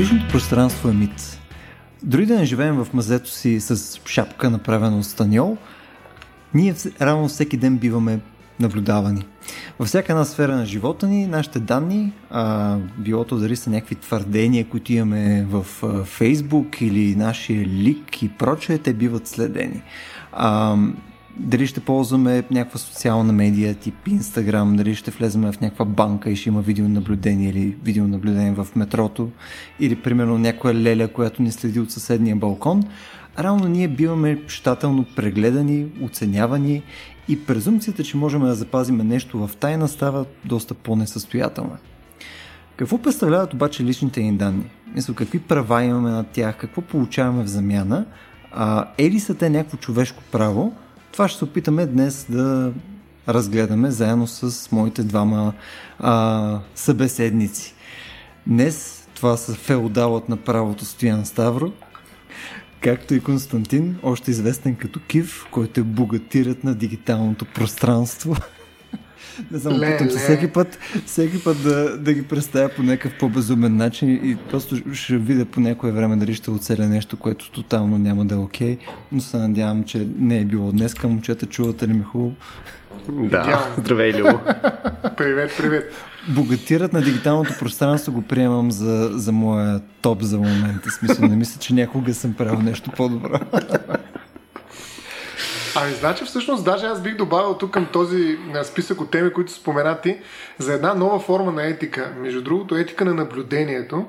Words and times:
Личното 0.00 0.28
пространство 0.28 0.88
е 0.88 0.92
мит. 0.92 1.40
Дори 2.02 2.26
да 2.26 2.38
не 2.38 2.44
живеем 2.44 2.84
в 2.84 2.94
мазето 2.94 3.30
си 3.30 3.60
с 3.60 4.00
шапка, 4.06 4.50
направена 4.50 4.98
от 4.98 5.04
станьол, 5.04 5.56
ние 6.54 6.74
равно 7.00 7.28
всеки 7.28 7.56
ден 7.56 7.78
биваме 7.78 8.20
наблюдавани. 8.60 9.26
Във 9.78 9.88
всяка 9.88 10.12
една 10.12 10.24
сфера 10.24 10.56
на 10.56 10.66
живота 10.66 11.06
ни, 11.06 11.26
нашите 11.26 11.60
данни, 11.60 12.12
а, 12.30 12.76
билото 12.98 13.38
дали 13.38 13.56
са 13.56 13.70
някакви 13.70 13.94
твърдения, 13.94 14.68
които 14.68 14.92
имаме 14.92 15.46
в 15.50 15.66
а, 15.82 16.04
Фейсбук 16.04 16.80
или 16.80 17.16
нашия 17.16 17.64
лик 17.64 18.22
и 18.22 18.28
прочее, 18.28 18.78
те 18.78 18.92
биват 18.92 19.26
следени. 19.26 19.82
А, 20.32 20.76
дали 21.36 21.66
ще 21.66 21.80
ползваме 21.80 22.44
някаква 22.50 22.78
социална 22.78 23.32
медия, 23.32 23.74
тип 23.74 23.94
Instagram, 24.08 24.76
дали 24.76 24.94
ще 24.94 25.10
влезем 25.10 25.52
в 25.52 25.60
някаква 25.60 25.84
банка 25.84 26.30
и 26.30 26.36
ще 26.36 26.48
има 26.48 26.60
видеонаблюдение 26.60 27.50
или 27.50 27.76
видеонаблюдение 27.84 28.52
в 28.52 28.68
метрото, 28.76 29.30
или 29.80 29.96
примерно 29.96 30.38
някоя 30.38 30.74
леля, 30.74 31.08
която 31.08 31.42
ни 31.42 31.52
следи 31.52 31.80
от 31.80 31.90
съседния 31.90 32.36
балкон, 32.36 32.82
реално 33.38 33.68
ние 33.68 33.88
биваме 33.88 34.42
щателно 34.46 35.06
прегледани, 35.16 35.86
оценявани 36.02 36.82
и 37.28 37.44
презумцията, 37.44 38.04
че 38.04 38.16
можем 38.16 38.40
да 38.40 38.54
запазим 38.54 38.96
нещо 38.96 39.46
в 39.46 39.56
тайна 39.56 39.88
става 39.88 40.24
доста 40.44 40.74
по-несъстоятелна. 40.74 41.76
Какво 42.76 42.98
представляват 42.98 43.54
обаче 43.54 43.84
личните 43.84 44.22
ни 44.22 44.36
данни? 44.36 44.70
Мисля, 44.94 45.14
какви 45.14 45.38
права 45.38 45.84
имаме 45.84 46.10
на 46.10 46.24
тях, 46.24 46.56
какво 46.56 46.82
получаваме 46.82 47.44
в 47.44 47.46
замяна, 47.46 48.06
а, 48.52 48.86
е 48.98 49.10
ли 49.10 49.20
са 49.20 49.34
те 49.34 49.50
някакво 49.50 49.76
човешко 49.76 50.22
право, 50.32 50.72
това 51.12 51.28
ще 51.28 51.38
се 51.38 51.44
опитаме 51.44 51.86
днес 51.86 52.26
да 52.28 52.72
разгледаме 53.28 53.90
заедно 53.90 54.26
с 54.26 54.72
моите 54.72 55.02
двама 55.02 55.52
а, 55.98 56.58
събеседници. 56.74 57.74
Днес 58.46 59.08
това 59.14 59.36
са 59.36 59.54
феодалът 59.54 60.28
на 60.28 60.36
правото 60.36 60.84
Стоян 60.84 61.26
Ставро, 61.26 61.72
както 62.80 63.14
и 63.14 63.20
Константин, 63.20 63.98
още 64.02 64.30
известен 64.30 64.76
като 64.76 65.00
Кив, 65.08 65.46
който 65.50 65.80
е 65.80 65.82
богатират 65.82 66.64
на 66.64 66.74
дигиталното 66.74 67.44
пространство. 67.44 68.36
Не 69.50 69.58
знам, 69.58 69.76
опитам 69.76 70.10
се 70.10 70.18
всеки 70.18 70.48
път, 70.48 70.78
всеки 71.06 71.44
път 71.44 71.62
да, 71.62 71.98
да 71.98 72.12
ги 72.12 72.22
представя 72.22 72.68
по 72.68 72.82
някакъв 72.82 73.18
по-безумен 73.18 73.76
начин 73.76 74.10
и 74.10 74.36
просто 74.50 74.76
ще 74.94 75.16
видя 75.16 75.44
по 75.44 75.60
някое 75.60 75.92
време 75.92 76.16
дали 76.16 76.34
ще 76.34 76.50
оцеля 76.50 76.86
нещо, 76.86 77.16
което 77.16 77.50
тотално 77.50 77.98
няма 77.98 78.24
да 78.24 78.34
е 78.34 78.38
окей, 78.38 78.76
okay, 78.76 78.78
но 79.12 79.20
се 79.20 79.36
надявам, 79.36 79.84
че 79.84 80.06
не 80.18 80.38
е 80.38 80.44
било 80.44 80.72
днес. 80.72 80.94
Към 80.94 81.10
момчета, 81.10 81.46
чувате 81.46 81.88
ли 81.88 81.92
ми 81.92 82.02
хубаво? 82.02 82.32
Да, 83.08 83.74
здравей, 83.78 84.12
Любо. 84.12 84.38
привет, 85.16 85.52
привет. 85.58 85.94
Богатират 86.28 86.92
на 86.92 87.02
дигиталното 87.02 87.54
пространство 87.58 88.12
го 88.12 88.22
приемам 88.22 88.70
за, 88.70 89.10
за 89.12 89.32
моя 89.32 89.80
топ 90.02 90.22
за 90.22 90.38
момента. 90.38 90.90
Смисъл, 90.90 91.28
не 91.28 91.36
мисля, 91.36 91.60
че 91.60 91.74
някога 91.74 92.14
съм 92.14 92.34
правил 92.34 92.60
нещо 92.60 92.90
по-добро. 92.96 93.38
Ами, 95.76 95.92
значи 95.92 96.24
всъщност, 96.24 96.64
даже 96.64 96.86
аз 96.86 97.02
бих 97.02 97.16
добавил 97.16 97.54
тук 97.54 97.70
към 97.70 97.86
този 97.86 98.38
списък 98.64 99.00
от 99.00 99.10
теми, 99.10 99.32
които 99.32 99.52
споменати, 99.52 100.18
за 100.58 100.74
една 100.74 100.94
нова 100.94 101.20
форма 101.20 101.52
на 101.52 101.66
етика. 101.66 102.12
Между 102.18 102.42
другото, 102.42 102.76
етика 102.76 103.04
на 103.04 103.14
наблюдението, 103.14 104.06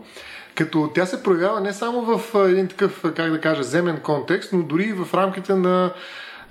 като 0.55 0.91
тя 0.95 1.05
се 1.05 1.23
проявява 1.23 1.61
не 1.61 1.73
само 1.73 2.01
в 2.01 2.35
един 2.49 2.67
такъв, 2.67 3.01
как 3.15 3.31
да 3.31 3.41
кажа, 3.41 3.63
земен 3.63 3.97
контекст, 3.97 4.53
но 4.53 4.63
дори 4.63 4.83
и 4.83 4.93
в 4.93 5.13
рамките 5.13 5.53
на 5.55 5.93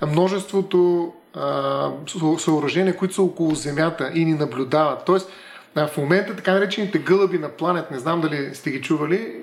множеството 0.07 1.11
съоръжения, 2.37 2.97
които 2.97 3.13
са 3.13 3.21
около 3.21 3.55
Земята 3.55 4.11
и 4.13 4.25
ни 4.25 4.33
наблюдават. 4.33 5.05
Тоест, 5.05 5.29
в 5.75 5.97
момента 5.97 6.35
така 6.35 6.53
наречените 6.53 6.99
гълъби 6.99 7.37
на 7.37 7.49
планет, 7.49 7.91
не 7.91 7.99
знам 7.99 8.21
дали 8.21 8.49
сте 8.53 8.71
ги 8.71 8.81
чували, 8.81 9.33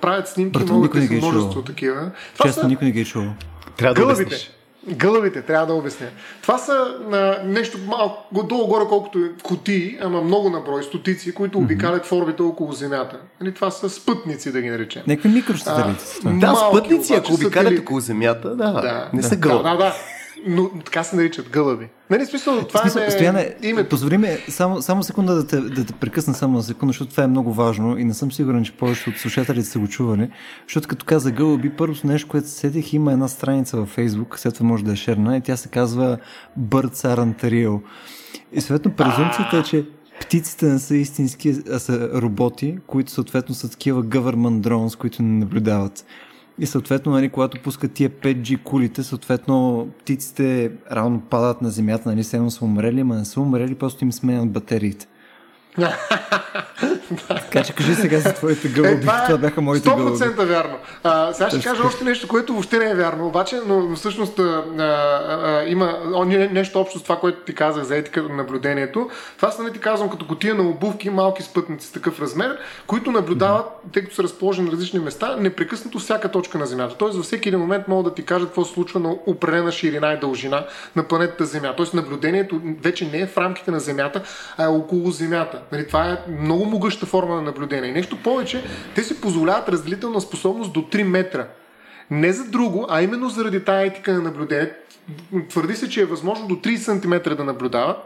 правят 0.00 0.28
снимки, 0.28 0.58
Брато, 0.58 0.72
могат 0.72 0.92
да 0.92 1.06
са 1.06 1.12
множество 1.12 1.62
такива. 1.62 2.10
Това 2.34 2.46
Често 2.46 2.60
са... 2.60 2.68
никой 2.68 2.86
не 2.86 2.92
ги 2.92 3.00
е 3.00 3.04
чувал. 3.04 3.32
Трябва 3.76 3.94
да 3.94 4.00
гълъбите. 4.00 4.22
Обясниш. 4.22 4.50
Гълъбите, 4.88 5.42
трябва 5.42 5.66
да 5.66 5.74
обясня. 5.74 6.06
Това 6.42 6.58
са 6.58 6.96
а, 7.12 7.42
нещо 7.44 7.78
малко 7.86 8.42
долу-горе, 8.42 8.84
колкото 8.88 9.28
кутии, 9.42 9.98
ама 10.02 10.20
много 10.20 10.50
наброй, 10.50 10.82
стотици, 10.82 11.34
които 11.34 11.58
mm-hmm. 11.58 11.62
обикалят 11.62 12.06
форбите 12.06 12.42
около 12.42 12.72
Земята. 12.72 13.16
Нали, 13.40 13.54
това 13.54 13.70
са 13.70 13.90
спътници, 13.90 14.52
да 14.52 14.60
ги 14.60 14.70
наречем. 14.70 15.02
Някакви 15.06 15.28
микросателити. 15.28 16.04
Да, 16.24 16.68
спътници, 16.70 17.14
ако 17.14 17.34
обикалят 17.34 17.78
около 17.78 18.00
Земята, 18.00 18.48
да, 18.56 18.72
да 18.72 19.10
не 19.12 19.22
да, 19.22 19.28
са 19.28 19.36
гълъби. 19.36 19.62
Да, 19.62 19.70
да, 19.70 19.76
да 19.76 19.94
но 20.46 20.70
така 20.84 21.04
се 21.04 21.16
наричат 21.16 21.50
гълъби. 21.50 21.88
Нали, 22.10 22.26
смисъл, 22.26 22.66
това 22.66 22.80
смисъл, 22.80 23.02
е 23.02 23.10
стояне, 23.10 23.54
името. 23.62 23.88
Позволи 23.88 24.18
ми 24.18 24.28
само, 24.48 24.82
само 24.82 25.02
секунда 25.02 25.34
да 25.34 25.46
те, 25.46 25.60
да 25.60 25.84
те 25.84 25.92
прекъсна 25.92 26.34
само 26.34 26.56
на 26.56 26.62
секунда, 26.62 26.90
защото 26.90 27.10
това 27.10 27.22
е 27.22 27.26
много 27.26 27.52
важно 27.52 27.98
и 27.98 28.04
не 28.04 28.14
съм 28.14 28.32
сигурен, 28.32 28.64
че 28.64 28.72
повече 28.72 29.10
от 29.10 29.16
слушателите 29.16 29.68
са 29.68 29.78
го 29.78 29.88
чували. 29.88 30.30
Защото 30.66 30.88
като 30.88 31.06
каза 31.06 31.30
гълъби, 31.30 31.70
първото 31.70 32.06
нещо, 32.06 32.28
което 32.28 32.48
седих, 32.48 32.92
има 32.92 33.12
една 33.12 33.28
страница 33.28 33.76
във 33.76 33.96
Facebook, 33.96 34.36
след 34.36 34.54
това 34.54 34.66
може 34.66 34.84
да 34.84 34.92
е 34.92 34.96
шерна 34.96 35.36
и 35.36 35.40
тя 35.40 35.56
се 35.56 35.68
казва 35.68 36.18
Birds 36.60 37.16
Aren't 37.16 37.44
Real. 37.44 37.80
И 38.52 38.60
съответно 38.60 38.92
презумцията 38.92 39.56
е, 39.56 39.62
че 39.62 39.86
птиците 40.20 40.66
не 40.66 40.78
са 40.78 40.96
истински, 40.96 41.54
а 41.72 41.78
са 41.78 42.10
роботи, 42.22 42.78
които 42.86 43.10
съответно 43.10 43.54
са 43.54 43.70
такива 43.70 44.02
government 44.02 44.60
drones, 44.60 44.98
които 44.98 45.22
не 45.22 45.38
наблюдават. 45.38 46.04
И 46.58 46.66
съответно, 46.66 47.12
нали, 47.12 47.28
когато 47.28 47.62
пускат 47.62 47.92
тия 47.92 48.10
5G 48.10 48.62
кулите, 48.62 49.02
съответно 49.02 49.88
птиците 49.98 50.72
рано 50.92 51.20
падат 51.20 51.62
на 51.62 51.70
земята, 51.70 52.08
нали, 52.08 52.24
само 52.24 52.50
са 52.50 52.64
умрели, 52.64 53.00
ама 53.00 53.14
не 53.14 53.24
са 53.24 53.40
умрели, 53.40 53.74
просто 53.74 54.04
им 54.04 54.12
сменят 54.12 54.52
батериите 54.52 55.06
така 57.28 57.62
че 57.62 57.72
кажи 57.72 57.94
сега 57.94 58.18
за 58.18 58.32
твоите 58.32 58.68
гълъби. 58.68 58.94
Е, 58.94 59.00
това, 59.00 59.22
е 59.22 59.26
това 59.26 59.38
бяха 59.38 59.60
моите 59.60 59.88
100% 59.88 59.96
гълъби. 59.96 60.18
100% 60.18 60.44
вярно. 60.44 60.76
А, 61.04 61.32
сега 61.32 61.50
ще 61.50 61.62
кажа 61.62 61.82
още 61.86 62.04
нещо, 62.04 62.28
което 62.28 62.52
въобще 62.52 62.78
не 62.78 62.90
е 62.90 62.94
вярно, 62.94 63.26
обаче, 63.26 63.60
но 63.66 63.96
всъщност 63.96 64.38
а, 64.38 64.64
а, 64.78 64.82
а, 64.82 65.64
има 65.66 65.98
о, 66.14 66.24
нещо 66.24 66.80
общо 66.80 66.98
с 66.98 67.02
това, 67.02 67.20
което 67.20 67.40
ти 67.40 67.54
казах 67.54 67.84
за 67.84 67.96
етика 67.96 68.22
на 68.22 68.36
наблюдението. 68.36 69.10
Това 69.36 69.50
са, 69.50 69.62
не 69.62 69.72
ти 69.72 69.78
казвам, 69.78 70.10
като 70.10 70.26
котия 70.26 70.54
на 70.54 70.68
обувки, 70.68 71.10
малки 71.10 71.42
спътници 71.42 71.86
с 71.86 71.92
такъв 71.92 72.20
размер, 72.20 72.58
които 72.86 73.12
наблюдават, 73.12 73.66
mm-hmm. 73.66 73.92
тъй 73.92 74.02
като 74.02 74.14
са 74.14 74.22
разположени 74.22 74.66
на 74.66 74.72
различни 74.72 74.98
места, 74.98 75.36
непрекъснато 75.36 75.98
всяка 75.98 76.30
точка 76.30 76.58
на 76.58 76.66
Земята. 76.66 76.94
Тоест, 76.98 77.16
във 77.16 77.24
всеки 77.24 77.48
един 77.48 77.60
момент 77.60 77.88
могат 77.88 78.04
да 78.04 78.14
ти 78.14 78.24
кажат 78.24 78.48
какво 78.48 78.64
се 78.64 78.72
случва 78.72 79.00
на 79.00 79.16
определена 79.26 79.72
ширина 79.72 80.12
и 80.12 80.20
дължина 80.20 80.66
на 80.96 81.02
планетата 81.02 81.44
Земя. 81.44 81.74
Тоест, 81.76 81.94
наблюдението 81.94 82.60
вече 82.82 83.10
не 83.12 83.18
е 83.18 83.26
в 83.26 83.38
рамките 83.38 83.70
на 83.70 83.80
Земята, 83.80 84.22
а 84.56 84.64
е 84.64 84.68
около 84.68 85.10
Земята. 85.10 85.59
Нали, 85.72 85.86
това 85.86 86.10
е 86.10 86.30
много 86.30 86.64
могъща 86.64 87.06
форма 87.06 87.34
на 87.34 87.42
наблюдение. 87.42 87.90
И 87.90 87.92
нещо 87.92 88.22
повече, 88.22 88.64
те 88.94 89.02
си 89.02 89.20
позволяват 89.20 89.68
разделителна 89.68 90.20
способност 90.20 90.72
до 90.72 90.80
3 90.80 91.02
метра. 91.02 91.46
Не 92.10 92.32
за 92.32 92.44
друго, 92.44 92.86
а 92.88 93.02
именно 93.02 93.28
заради 93.28 93.64
тая 93.64 93.86
етика 93.86 94.12
на 94.12 94.20
наблюдение. 94.20 94.72
Твърди 95.48 95.76
се, 95.76 95.88
че 95.88 96.00
е 96.00 96.06
възможно 96.06 96.46
до 96.46 96.54
30 96.54 96.76
см 96.76 97.34
да 97.36 97.44
наблюдават 97.44 97.96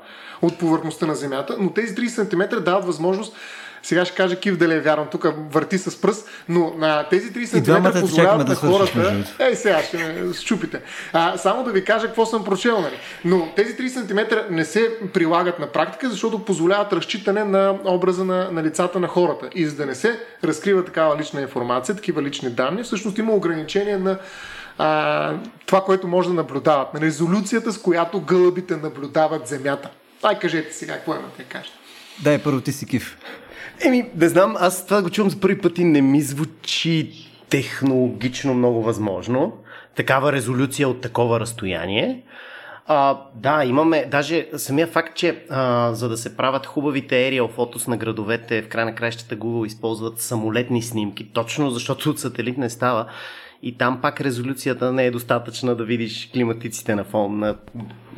от 0.42 0.59
повърхността 0.59 1.06
на 1.06 1.15
Земята, 1.15 1.56
но 1.60 1.72
тези 1.72 1.94
30 1.94 2.09
см 2.09 2.65
дават 2.65 2.84
възможност 2.84 3.37
сега 3.84 4.05
ще 4.05 4.15
кажа 4.15 4.37
Кив 4.37 4.56
дали 4.56 4.75
е 4.75 4.81
вярно, 4.81 5.06
тук 5.11 5.27
върти 5.50 5.78
с 5.78 6.00
пръст, 6.00 6.28
но 6.49 6.75
на 6.78 7.09
тези 7.09 7.33
30 7.33 7.93
см 7.93 8.00
позволяват 8.00 8.49
на 8.49 8.55
хората... 8.55 9.25
Ей, 9.39 9.56
сега 9.56 9.83
ще 9.83 9.97
ме 9.97 10.34
щупите. 10.34 10.81
А, 11.12 11.37
само 11.37 11.65
да 11.65 11.72
ви 11.72 11.84
кажа 11.84 12.06
какво 12.06 12.27
съм 12.27 12.45
прочел, 12.45 12.81
нали. 12.81 12.99
Но 13.25 13.53
тези 13.56 13.77
30 13.77 13.89
см 13.89 14.55
не 14.55 14.65
се 14.65 14.99
прилагат 15.12 15.59
на 15.59 15.67
практика, 15.67 16.11
защото 16.11 16.45
позволяват 16.45 16.93
разчитане 16.93 17.45
на 17.45 17.78
образа 17.84 18.25
на, 18.25 18.50
на 18.50 18.62
лицата 18.62 19.00
на 19.00 19.09
хората. 19.09 19.49
И 19.55 19.67
за 19.67 19.77
да 19.77 19.87
не 19.87 19.95
се 19.95 20.21
разкрива 20.45 20.84
такава 20.84 21.19
лична 21.19 21.41
информация, 21.41 21.95
такива 21.95 22.22
лични 22.22 22.51
данни, 22.51 22.83
всъщност 22.83 23.19
има 23.19 23.33
ограничение 23.33 23.98
на 23.98 24.19
а, 24.78 25.33
това, 25.66 25.81
което 25.81 26.09
може 26.09 26.28
да 26.28 26.34
наблюдават, 26.34 26.95
на 26.95 27.01
резолюцията, 27.01 27.72
с 27.72 27.78
която 27.78 28.21
гълъбите 28.21 28.77
наблюдават 28.77 29.48
Земята. 29.48 29.91
Ай, 30.22 30.39
кажете 30.39 30.72
сега, 30.72 30.95
какво 30.95 31.13
имате 31.13 31.42
да 31.42 31.48
кажете? 31.48 31.77
Дай, 32.22 32.39
първо 32.39 32.60
ти 32.60 32.72
си 32.72 32.86
кив. 32.86 33.16
Еми, 33.86 34.10
не 34.16 34.28
знам, 34.28 34.57
аз 34.59 34.86
това 34.86 35.03
го 35.03 35.10
чувам 35.10 35.31
за 35.31 35.41
първи 35.41 35.59
път 35.59 35.78
и 35.78 35.84
не 35.84 36.03
ми 36.03 36.21
звучи 36.21 37.10
технологично 37.48 38.54
много 38.54 38.83
възможно. 38.83 39.53
Такава 39.95 40.33
резолюция 40.33 40.89
от 40.89 41.01
такова 41.01 41.41
разстояние. 41.41 42.22
А, 42.86 43.21
да, 43.34 43.65
имаме 43.65 44.07
даже 44.10 44.48
самия 44.57 44.86
факт, 44.86 45.16
че 45.16 45.45
а, 45.51 45.92
за 45.95 46.09
да 46.09 46.16
се 46.16 46.36
правят 46.36 46.66
хубавите 46.66 47.15
aerial 47.15 47.51
фотос 47.51 47.86
на 47.86 47.97
градовете, 47.97 48.63
в 48.63 48.69
край 48.69 48.84
на 48.84 48.95
краищата 48.95 49.36
Google 49.36 49.66
използват 49.66 50.21
самолетни 50.21 50.83
снимки, 50.83 51.33
точно 51.33 51.71
защото 51.71 52.10
от 52.10 52.19
сателит 52.19 52.59
не 52.59 52.71
става 52.71 53.07
и 53.65 53.78
там 53.78 53.99
пак 54.03 54.21
резолюцията 54.21 54.93
не 54.93 55.07
е 55.07 55.11
достатъчна 55.11 55.75
да 55.75 55.84
видиш 55.84 56.31
климатиците 56.33 56.95
на 56.95 57.05
фон 57.05 57.39
на 57.39 57.57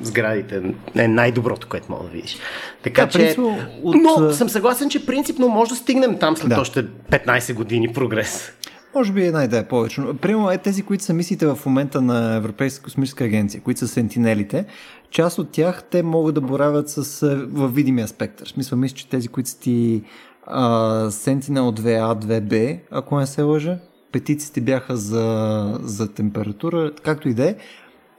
сградите. 0.03 0.63
е 0.97 1.09
най-доброто, 1.09 1.69
което 1.69 1.93
мога 1.93 2.05
да 2.05 2.11
видиш. 2.11 2.39
Така 2.83 3.05
да, 3.07 3.11
че... 3.11 3.19
Принципно, 3.19 3.59
от... 3.83 3.97
Но 4.03 4.33
съм 4.33 4.49
съгласен, 4.49 4.91
че 4.91 5.07
принципно 5.07 5.49
може 5.49 5.71
да 5.71 5.77
стигнем 5.77 6.19
там 6.19 6.37
след 6.37 6.49
да. 6.49 6.61
още 6.61 6.85
15 6.87 7.55
години 7.55 7.93
прогрес. 7.93 8.53
Може 8.95 9.13
би 9.13 9.27
една 9.27 9.45
идея 9.45 9.69
повече. 9.69 10.03
Примерно 10.21 10.51
е 10.51 10.59
тези, 10.59 10.83
които 10.83 11.05
са 11.05 11.15
мисите 11.15 11.47
в 11.47 11.59
момента 11.67 12.01
на 12.01 12.35
Европейска 12.35 12.85
космическа 12.85 13.25
агенция, 13.25 13.61
които 13.61 13.81
са 13.81 13.89
сентинелите, 13.89 14.65
част 15.11 15.39
от 15.39 15.51
тях 15.51 15.83
те 15.91 16.03
могат 16.03 16.35
да 16.35 16.41
боравят 16.41 16.89
с 16.89 17.27
във 17.51 17.75
видимия 17.75 18.09
спектър. 18.09 18.47
В 18.47 18.51
смисъл, 18.51 18.79
мисля, 18.79 18.97
че 18.97 19.09
тези, 19.09 19.29
които 19.29 19.51
са 19.51 19.61
ти 19.61 20.03
Sentinel 21.09 21.81
2A, 21.81 22.25
2B, 22.25 22.81
ако 22.91 23.19
не 23.19 23.27
се 23.27 23.43
лъжа. 23.43 23.79
Петиците 24.17 24.61
бяха 24.61 24.97
за, 24.97 25.79
за 25.83 26.09
температура, 26.15 26.93
както 27.03 27.29
и 27.29 27.35
да 27.35 27.49
е. 27.49 27.57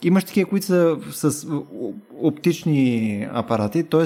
Имаш 0.03 0.23
такива, 0.23 0.49
които 0.49 0.65
са 0.65 0.97
с 1.11 1.47
оптични 2.21 3.27
апарати, 3.33 3.83
т.е. 3.83 4.05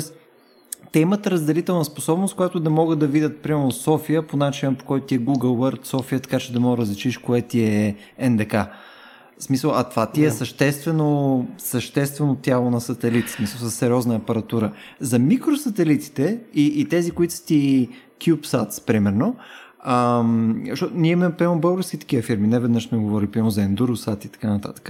те 0.92 1.00
имат 1.00 1.28
разделителна 1.28 1.86
способност, 1.86 2.36
която 2.36 2.60
да 2.60 2.70
могат 2.70 3.00
да 3.00 3.08
видят, 3.08 3.42
примерно, 3.42 3.72
София 3.72 4.28
по 4.28 4.38
начин, 4.38 4.76
по 4.76 4.86
който 4.86 5.06
ти 5.06 5.16
е 5.16 5.20
Google 5.20 5.76
Earth 5.76 5.86
София, 5.86 6.20
така 6.20 6.40
че 6.40 6.54
да 6.54 6.60
мога 6.60 6.76
да 6.76 6.82
различиш 6.82 7.18
кое 7.18 7.42
ти 7.42 7.64
е 7.64 7.96
НДК. 8.30 8.54
В 8.54 9.44
смисъл, 9.44 9.72
а 9.76 9.84
това 9.84 10.12
ти 10.12 10.26
е 10.26 10.32
съществено, 10.32 11.48
съществено 11.58 12.36
тяло 12.36 12.70
на 12.70 12.82
сателит, 12.82 13.28
в 13.28 13.32
смисъл 13.32 13.70
с 13.70 13.72
сериозна 13.72 14.16
апаратура. 14.16 14.72
За 15.00 15.20
микросателитите 15.20 16.40
и, 16.54 16.66
и 16.76 16.86
тези, 16.86 17.12
които 17.12 17.34
са 17.34 17.46
ти 17.46 17.90
CubeSats, 18.20 18.86
примерно, 18.86 19.36
Ам, 19.84 20.64
защото 20.70 20.94
ние 20.96 21.12
имаме 21.12 21.36
пълно 21.36 21.62
български 21.62 21.98
такива 21.98 22.24
фирми, 22.24 22.48
не 22.48 22.60
веднъж 22.60 22.88
сме 22.88 22.98
говорили 22.98 23.32
пълно 23.32 23.50
за 23.50 23.62
Endurosat 23.62 24.26
и 24.26 24.30
така 24.30 24.50
нататък. 24.50 24.90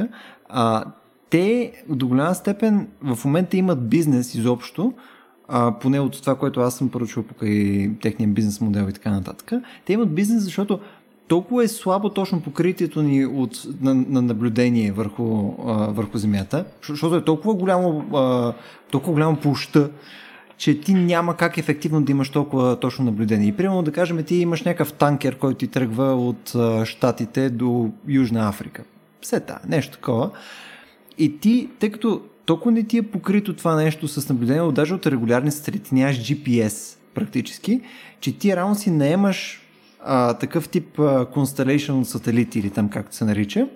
А, 0.50 0.84
те 1.30 1.72
до 1.90 2.08
голяма 2.08 2.36
степен 2.36 2.88
в 3.04 3.26
момента 3.26 3.58
имат 3.58 3.90
бизнес 3.90 4.36
изобщо, 4.36 4.94
а, 5.48 5.80
поне 5.80 6.00
от 6.00 6.22
това, 6.22 6.36
което 6.36 6.60
аз 6.60 6.76
съм 6.76 6.90
поръчал 6.90 7.24
покрай 7.24 7.92
техния 8.02 8.30
бизнес 8.30 8.62
модел 8.62 8.88
и 8.90 8.94
така 8.94 9.12
нататък. 9.12 9.52
Те 9.86 9.94
имат 9.94 10.16
бизнес, 10.16 10.44
защото 10.44 10.80
толкова 11.28 11.64
е 11.64 11.68
слабо 11.68 12.10
точно 12.10 12.42
покритието 12.42 13.02
ни 13.02 13.26
от, 13.26 13.68
на, 13.82 13.94
на 13.96 14.22
наблюдение 14.22 14.92
върху, 14.92 15.54
а, 15.68 15.74
върху 15.74 16.18
Земята, 16.18 16.66
защото 16.90 17.16
е 17.16 17.24
толкова 17.24 17.54
голямо, 17.54 18.06
а, 18.14 18.54
толкова 18.92 19.14
голямо 19.14 19.36
площа, 19.36 19.90
че 20.62 20.82
ти 20.82 20.94
няма 20.94 21.38
как 21.38 21.58
ефективно 21.58 22.02
да 22.02 22.12
имаш 22.12 22.30
толкова 22.30 22.80
точно 22.80 23.06
наблюдение. 23.06 23.48
И 23.48 23.52
примерно 23.52 23.84
да 23.84 23.92
кажем, 23.92 24.24
ти 24.24 24.36
имаш 24.36 24.64
някакъв 24.64 24.94
танкер, 24.94 25.38
който 25.38 25.58
ти 25.58 25.68
тръгва 25.68 26.16
от 26.16 26.56
Штатите 26.88 27.50
до 27.50 27.92
Южна 28.08 28.50
Африка. 28.50 28.84
Все 29.22 29.40
та, 29.40 29.60
нещо 29.68 29.94
такова. 29.94 30.30
И 31.18 31.40
ти, 31.40 31.70
тъй 31.80 31.92
като 31.92 32.22
толкова 32.46 32.72
не 32.72 32.84
ти 32.84 32.98
е 32.98 33.04
покрито 33.04 33.56
това 33.56 33.76
нещо 33.76 34.08
с 34.08 34.30
наблюдение, 34.30 34.72
даже 34.72 34.94
от 34.94 35.08
регулярни 35.08 35.52
сателити, 35.52 35.96
нямаш 35.96 36.20
GPS 36.20 36.98
практически, 37.14 37.82
че 38.20 38.38
ти 38.38 38.56
рано 38.56 38.76
си 38.76 38.92
наемаш 38.92 39.62
а, 40.04 40.34
такъв 40.34 40.70
тип 40.70 41.00
а, 41.00 41.26
constellation 41.26 42.02
от 42.02 42.08
сателити 42.08 42.60
или 42.60 42.70
там 42.70 42.90
както 42.90 43.16
се 43.16 43.26
нарича, 43.26 43.68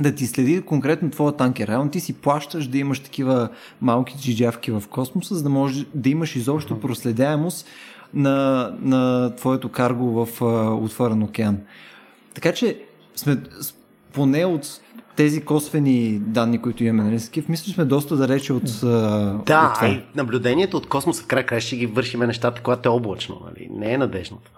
да 0.00 0.14
ти 0.14 0.26
следи 0.26 0.62
конкретно 0.62 1.10
твоя 1.10 1.32
танкер. 1.32 1.68
Реално 1.68 1.90
ти 1.90 2.00
си 2.00 2.12
плащаш 2.12 2.66
да 2.66 2.78
имаш 2.78 3.00
такива 3.00 3.48
малки 3.80 4.14
джиджавки 4.18 4.70
в 4.70 4.82
космоса, 4.90 5.34
за 5.34 5.42
да 5.42 5.48
можеш 5.48 5.86
да 5.94 6.08
имаш 6.08 6.36
изобщо 6.36 6.80
проследяемост 6.80 7.66
на, 8.14 8.70
на 8.82 9.32
твоето 9.36 9.68
карго 9.68 10.26
в 10.26 10.42
а, 10.42 10.74
отворен 10.74 11.22
океан. 11.22 11.58
Така 12.34 12.52
че 12.52 12.80
сме 13.16 13.36
поне 14.12 14.44
от 14.44 14.80
тези 15.16 15.40
косвени 15.40 16.18
данни, 16.18 16.62
които 16.62 16.84
имаме 16.84 17.10
на 17.10 17.20
Скиф, 17.20 17.48
мисля, 17.48 17.64
че 17.64 17.72
сме 17.72 17.84
доста 17.84 18.16
далече 18.16 18.52
от. 18.52 18.62
Да, 18.80 19.36
от 19.38 19.44
това. 19.44 19.88
и 19.88 20.02
наблюдението 20.16 20.76
от 20.76 20.88
космоса 20.88 21.24
край 21.26 21.46
край 21.46 21.60
ще 21.60 21.76
ги 21.76 21.86
вършиме 21.86 22.26
нещата, 22.26 22.62
когато 22.62 22.88
е 22.88 22.92
облачно. 22.92 23.40
Нали? 23.44 23.68
Не 23.70 23.92
е 23.92 23.98
надежно 23.98 24.38
това. 24.44 24.57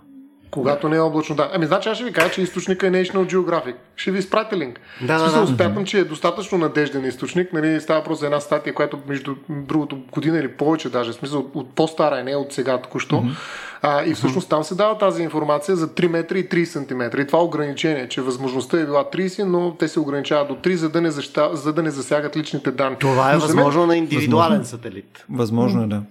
Когато 0.51 0.89
не 0.89 0.97
е 0.97 1.01
облачно, 1.01 1.37
да. 1.37 1.51
Ами, 1.53 1.67
значи 1.67 1.89
аз 1.89 1.97
ще 1.97 2.05
ви 2.05 2.13
кажа, 2.13 2.31
че 2.31 2.43
източника 2.43 2.87
е 2.87 2.91
National 2.91 3.35
Geographic. 3.35 3.75
Ще 3.97 4.11
ви 4.11 4.19
изпратя 4.19 4.57
линк. 4.57 4.81
Да, 5.01 5.19
да, 5.19 5.41
да. 5.41 5.47
смятам, 5.47 5.85
че 5.85 5.99
е 5.99 6.05
достатъчно 6.05 6.59
надежден 6.59 7.05
източник. 7.05 7.53
Нали, 7.53 7.81
става 7.81 8.05
просто 8.05 8.21
за 8.21 8.27
една 8.27 8.41
статия, 8.41 8.75
която 8.75 8.99
между 9.09 9.35
другото 9.49 9.99
година 10.13 10.39
или 10.39 10.49
повече 10.49 10.89
даже, 10.89 11.13
в 11.13 11.15
смисъл 11.15 11.41
от, 11.41 11.51
от 11.55 11.75
по-стара 11.75 12.21
е, 12.21 12.23
не 12.23 12.37
от 12.37 12.53
сега 12.53 12.79
току-що. 12.79 13.17
Mm-hmm. 13.17 13.37
А, 13.83 14.05
и 14.05 14.15
всъщност 14.15 14.49
там 14.49 14.65
се 14.65 14.75
дава 14.75 14.99
тази 14.99 15.23
информация 15.23 15.77
за 15.77 15.89
3 15.89 16.09
метра 16.09 16.39
и 16.39 16.49
3 16.49 16.65
см. 16.65 17.21
И 17.21 17.27
това 17.27 17.43
ограничение, 17.43 18.09
че 18.09 18.21
възможността 18.21 18.81
е 18.81 18.85
била 18.85 19.05
30, 19.05 19.45
но 19.45 19.75
те 19.75 19.89
се 19.89 20.01
ограничават 20.01 20.49
до 20.49 20.55
3, 20.55 20.75
за 20.75 20.89
да 20.89 21.01
не, 21.01 21.11
заща, 21.11 21.51
за 21.53 21.73
да 21.73 21.83
не 21.83 21.91
засягат 21.91 22.37
личните 22.37 22.71
данни. 22.71 22.97
Това 22.99 23.31
е 23.31 23.35
Но 23.35 23.41
за 23.41 23.47
мен- 23.47 23.57
възможно 23.57 23.87
на 23.87 23.97
индивидуален 23.97 24.65
сателит. 24.65 25.25
Възможно 25.31 25.83
е 25.83 25.87
да. 25.87 26.03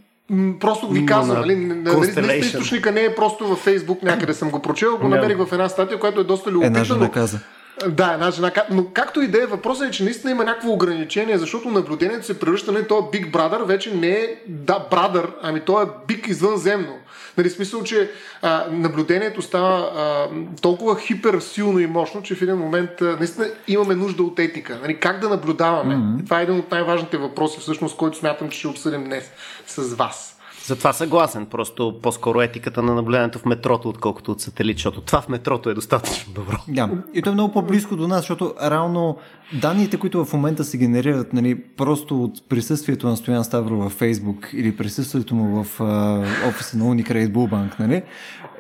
Просто 0.60 0.88
ви 0.88 1.06
казвам, 1.06 1.38
на 1.38 1.42
нали, 1.42 1.56
нали, 1.56 1.98
наистина 1.98 2.28
Constellation. 2.28 2.40
източника 2.40 2.92
не 2.92 3.04
е 3.04 3.16
просто 3.16 3.48
във 3.48 3.60
Фейсбук, 3.60 4.04
някъде 4.04 4.34
съм 4.34 4.50
го 4.50 4.62
прочел, 4.62 4.98
го 4.98 5.08
намерих 5.08 5.38
в 5.38 5.48
една 5.52 5.70
статия, 5.70 6.00
която 6.00 6.20
е 6.20 6.24
доста 6.24 6.52
любопитна. 6.52 6.80
Една 6.80 6.84
жена 6.84 7.12
каза. 7.12 7.40
Да, 7.88 8.12
една 8.14 8.32
жена. 8.32 8.52
Но 8.72 8.86
както 8.94 9.22
и 9.22 9.28
да 9.28 9.44
е, 9.44 9.46
въпросът 9.46 9.88
е, 9.88 9.92
че 9.92 10.04
наистина 10.04 10.32
има 10.32 10.44
някакво 10.44 10.72
ограничение, 10.72 11.38
защото 11.38 11.70
наблюдението 11.70 12.26
се 12.26 12.40
превръща 12.40 12.72
на 12.72 12.88
този 12.88 13.02
Big 13.02 13.32
Brother, 13.32 13.64
вече 13.64 13.94
не 13.94 14.10
е 14.10 14.36
да, 14.48 14.88
Brother, 14.92 15.26
ами 15.42 15.60
то 15.60 15.82
е 15.82 15.86
Big 15.86 16.28
извънземно. 16.30 16.94
Нали, 17.38 17.50
смисъл, 17.50 17.84
че 17.84 18.12
а, 18.42 18.66
наблюдението 18.72 19.42
става 19.42 19.78
а, 19.80 20.28
толкова 20.62 21.00
хиперсилно 21.00 21.80
и 21.80 21.88
мощно, 21.88 22.22
че 22.24 22.36
в 22.36 22.42
един 22.42 22.56
момент 22.56 23.02
а, 23.02 23.06
наистина 23.06 23.48
имаме 23.68 23.96
нужда 23.96 24.24
от 24.24 24.40
етика. 24.40 24.80
Нали, 24.82 25.00
как 25.00 25.20
да 25.20 25.30
наблюдаваме? 25.30 25.96
Mm-hmm. 25.96 26.26
Това 26.26 26.40
е 26.40 26.44
един 26.44 26.60
от 26.60 26.72
най-важните 26.72 27.18
въпроси, 27.18 27.60
всъщност, 27.60 27.98
който 27.98 28.18
смятам, 28.18 28.50
че 28.50 28.60
ще 28.60 28.68
обсъдим 28.68 29.04
днес 29.04 29.32
с 29.68 29.96
вас. 29.96 30.39
Затова 30.70 30.94
съгласен. 30.94 31.46
Просто 31.46 32.00
по-скоро 32.02 32.42
етиката 32.42 32.82
на 32.82 32.96
наблюдението 32.96 33.40
в 33.40 33.46
метрото, 33.46 33.90
отколкото 33.90 34.32
от 34.32 34.42
сателит, 34.42 34.78
защото 34.78 35.02
това 35.02 35.22
в 35.22 35.30
метрото 35.30 35.70
е 35.70 35.74
достатъчно 35.74 36.34
добро. 36.34 36.58
Да. 36.68 36.90
И 37.14 37.22
то 37.22 37.30
е 37.30 37.34
много 37.34 37.54
по-близко 37.54 37.96
до 37.96 38.08
нас, 38.08 38.20
защото 38.20 38.54
реално 38.64 39.18
данните, 39.62 39.98
които 39.98 40.26
в 40.26 40.34
момента 40.34 40.64
се 40.64 40.78
генерират 40.78 41.34
нали, 41.34 41.64
просто 41.78 42.24
от 42.24 42.50
присъствието 42.50 43.08
на 43.08 43.18
Стоян 43.18 43.44
Ставро 43.44 43.78
във 43.78 43.92
Фейсбук 43.92 44.50
или 44.54 44.78
присъствието 44.78 45.36
му 45.36 45.64
в 45.64 45.82
а, 45.82 46.24
офиса 46.50 46.78
на 46.78 46.84
Unicredit 46.84 47.32
Bullbank, 47.32 47.80
нали, 47.80 48.02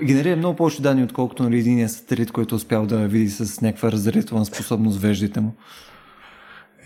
генерира 0.03 0.35
много 0.35 0.55
повече 0.55 0.81
данни, 0.81 1.03
отколкото 1.03 1.43
нали, 1.43 1.59
единия 1.59 1.89
сателит, 1.89 2.31
който 2.31 2.55
е 2.55 2.57
успял 2.57 2.85
да 2.85 2.97
види 2.97 3.29
с 3.29 3.61
някаква 3.61 3.91
разделителна 3.91 4.45
способност 4.45 4.99
веждите 4.99 5.39
му. 5.39 5.55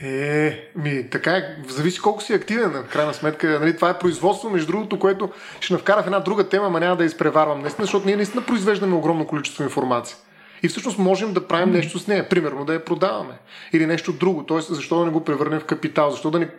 Е, 0.04 0.70
ми, 0.76 1.10
така 1.10 1.32
е, 1.32 1.56
зависи 1.70 2.00
колко 2.00 2.24
си 2.24 2.34
активен, 2.34 2.70
в 2.70 2.84
крайна 2.92 3.14
сметка. 3.14 3.60
Нали, 3.60 3.76
това 3.76 3.90
е 3.90 4.00
производство, 4.00 4.50
между 4.50 4.68
другото, 4.68 5.00
което 5.00 5.30
ще 5.60 5.74
навкара 5.74 6.04
в 6.04 6.06
една 6.06 6.20
друга 6.20 6.50
тема, 6.50 6.70
ма 6.70 6.80
няма 6.80 6.96
да 6.96 7.06
изпреварвам. 7.06 7.62
Наистина, 7.62 7.86
защото 7.86 8.06
ние 8.06 8.16
наистина 8.16 8.46
произвеждаме 8.46 8.96
огромно 8.96 9.28
количество 9.28 9.64
информация. 9.64 10.18
И 10.64 10.68
всъщност 10.68 10.98
можем 10.98 11.34
да 11.34 11.48
правим 11.48 11.74
нещо 11.74 12.00
с 12.00 12.08
нея. 12.08 12.30
Примерно 12.30 12.66
да 12.66 12.74
я 12.74 12.86
продаваме. 12.86 13.33
Или 13.74 13.86
нещо 13.86 14.14
друго. 14.14 14.45
Тоест, 14.45 14.76
защо 14.76 15.00
да 15.00 15.06
не 15.06 15.12
го 15.12 15.24
превърнем 15.24 15.60
в 15.60 15.66
капитал? 15.66 16.12
Защо 16.12 16.31
да 16.31 16.40
не 16.40 16.50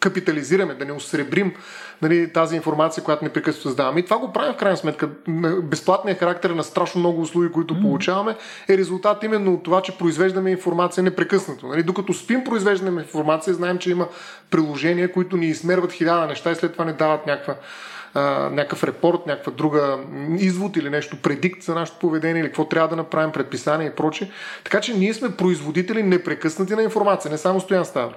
капитализираме, 0.00 0.74
да 0.74 0.84
не 0.84 0.92
осребрим 0.92 1.52
нали, 2.02 2.32
тази 2.32 2.56
информация, 2.56 3.04
която 3.04 3.24
непрекъснато 3.24 3.62
създаваме. 3.62 4.00
И 4.00 4.04
това 4.04 4.18
го 4.18 4.32
правим 4.32 4.52
в 4.52 4.56
крайна 4.56 4.76
сметка. 4.76 5.08
Безплатният 5.62 6.18
характер 6.18 6.50
на 6.50 6.64
страшно 6.64 6.98
много 6.98 7.20
услуги, 7.20 7.52
които 7.52 7.74
mm. 7.74 7.82
получаваме, 7.82 8.36
е 8.68 8.78
резултат 8.78 9.22
именно 9.22 9.54
от 9.54 9.62
това, 9.62 9.82
че 9.82 9.98
произвеждаме 9.98 10.50
информация 10.50 11.02
непрекъснато. 11.02 11.66
Нали, 11.66 11.82
докато 11.82 12.12
спим, 12.12 12.44
произвеждаме 12.44 13.00
информация, 13.00 13.54
знаем, 13.54 13.78
че 13.78 13.90
има 13.90 14.08
приложения, 14.50 15.12
които 15.12 15.36
ни 15.36 15.46
измерват 15.46 15.92
хиляда 15.92 16.26
неща 16.26 16.50
и 16.50 16.54
след 16.54 16.72
това 16.72 16.84
ни 16.84 16.92
дават 16.92 17.26
някаква 17.26 17.54
някакъв 18.50 18.84
репорт, 18.84 19.26
някаква 19.26 19.52
друга 19.52 19.98
извод 20.38 20.76
или 20.76 20.90
нещо, 20.90 21.22
предикт 21.22 21.62
за 21.62 21.74
нашето 21.74 21.98
поведение 21.98 22.40
или 22.40 22.48
какво 22.48 22.64
трябва 22.64 22.88
да 22.88 22.96
направим, 22.96 23.32
предписания 23.32 23.88
и 23.88 23.94
прочее. 23.94 24.30
Така 24.64 24.80
че 24.80 24.94
ние 24.94 25.14
сме 25.14 25.36
производители 25.36 26.02
непрекъснати 26.02 26.74
на 26.74 26.82
информация, 26.82 27.30
не 27.30 27.38
само 27.38 27.60
стоян 27.60 27.84
става. 27.84 28.12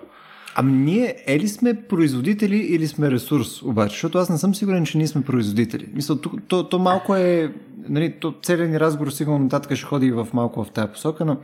Ами 0.55 0.73
ние 0.73 1.15
е 1.27 1.39
ли 1.39 1.47
сме 1.47 1.73
производители 1.73 2.57
или 2.57 2.87
сме 2.87 3.11
ресурс 3.11 3.63
обаче? 3.63 3.93
Защото 3.93 4.17
аз 4.17 4.29
не 4.29 4.37
съм 4.37 4.55
сигурен, 4.55 4.85
че 4.85 4.97
ние 4.97 5.07
сме 5.07 5.21
производители. 5.21 5.87
Мисля, 5.93 6.21
то, 6.21 6.31
то, 6.47 6.69
то 6.69 6.79
малко 6.79 7.15
е... 7.15 7.53
Нали, 7.89 8.13
то 8.19 8.33
целият 8.43 8.71
ни 8.71 8.79
разговор 8.79 9.11
сигурно 9.11 9.39
нататък 9.39 9.77
ще 9.77 9.85
ходи 9.85 10.11
в 10.11 10.27
малко 10.33 10.63
в 10.63 10.71
тази 10.71 10.91
посока, 10.91 11.25
но 11.25 11.37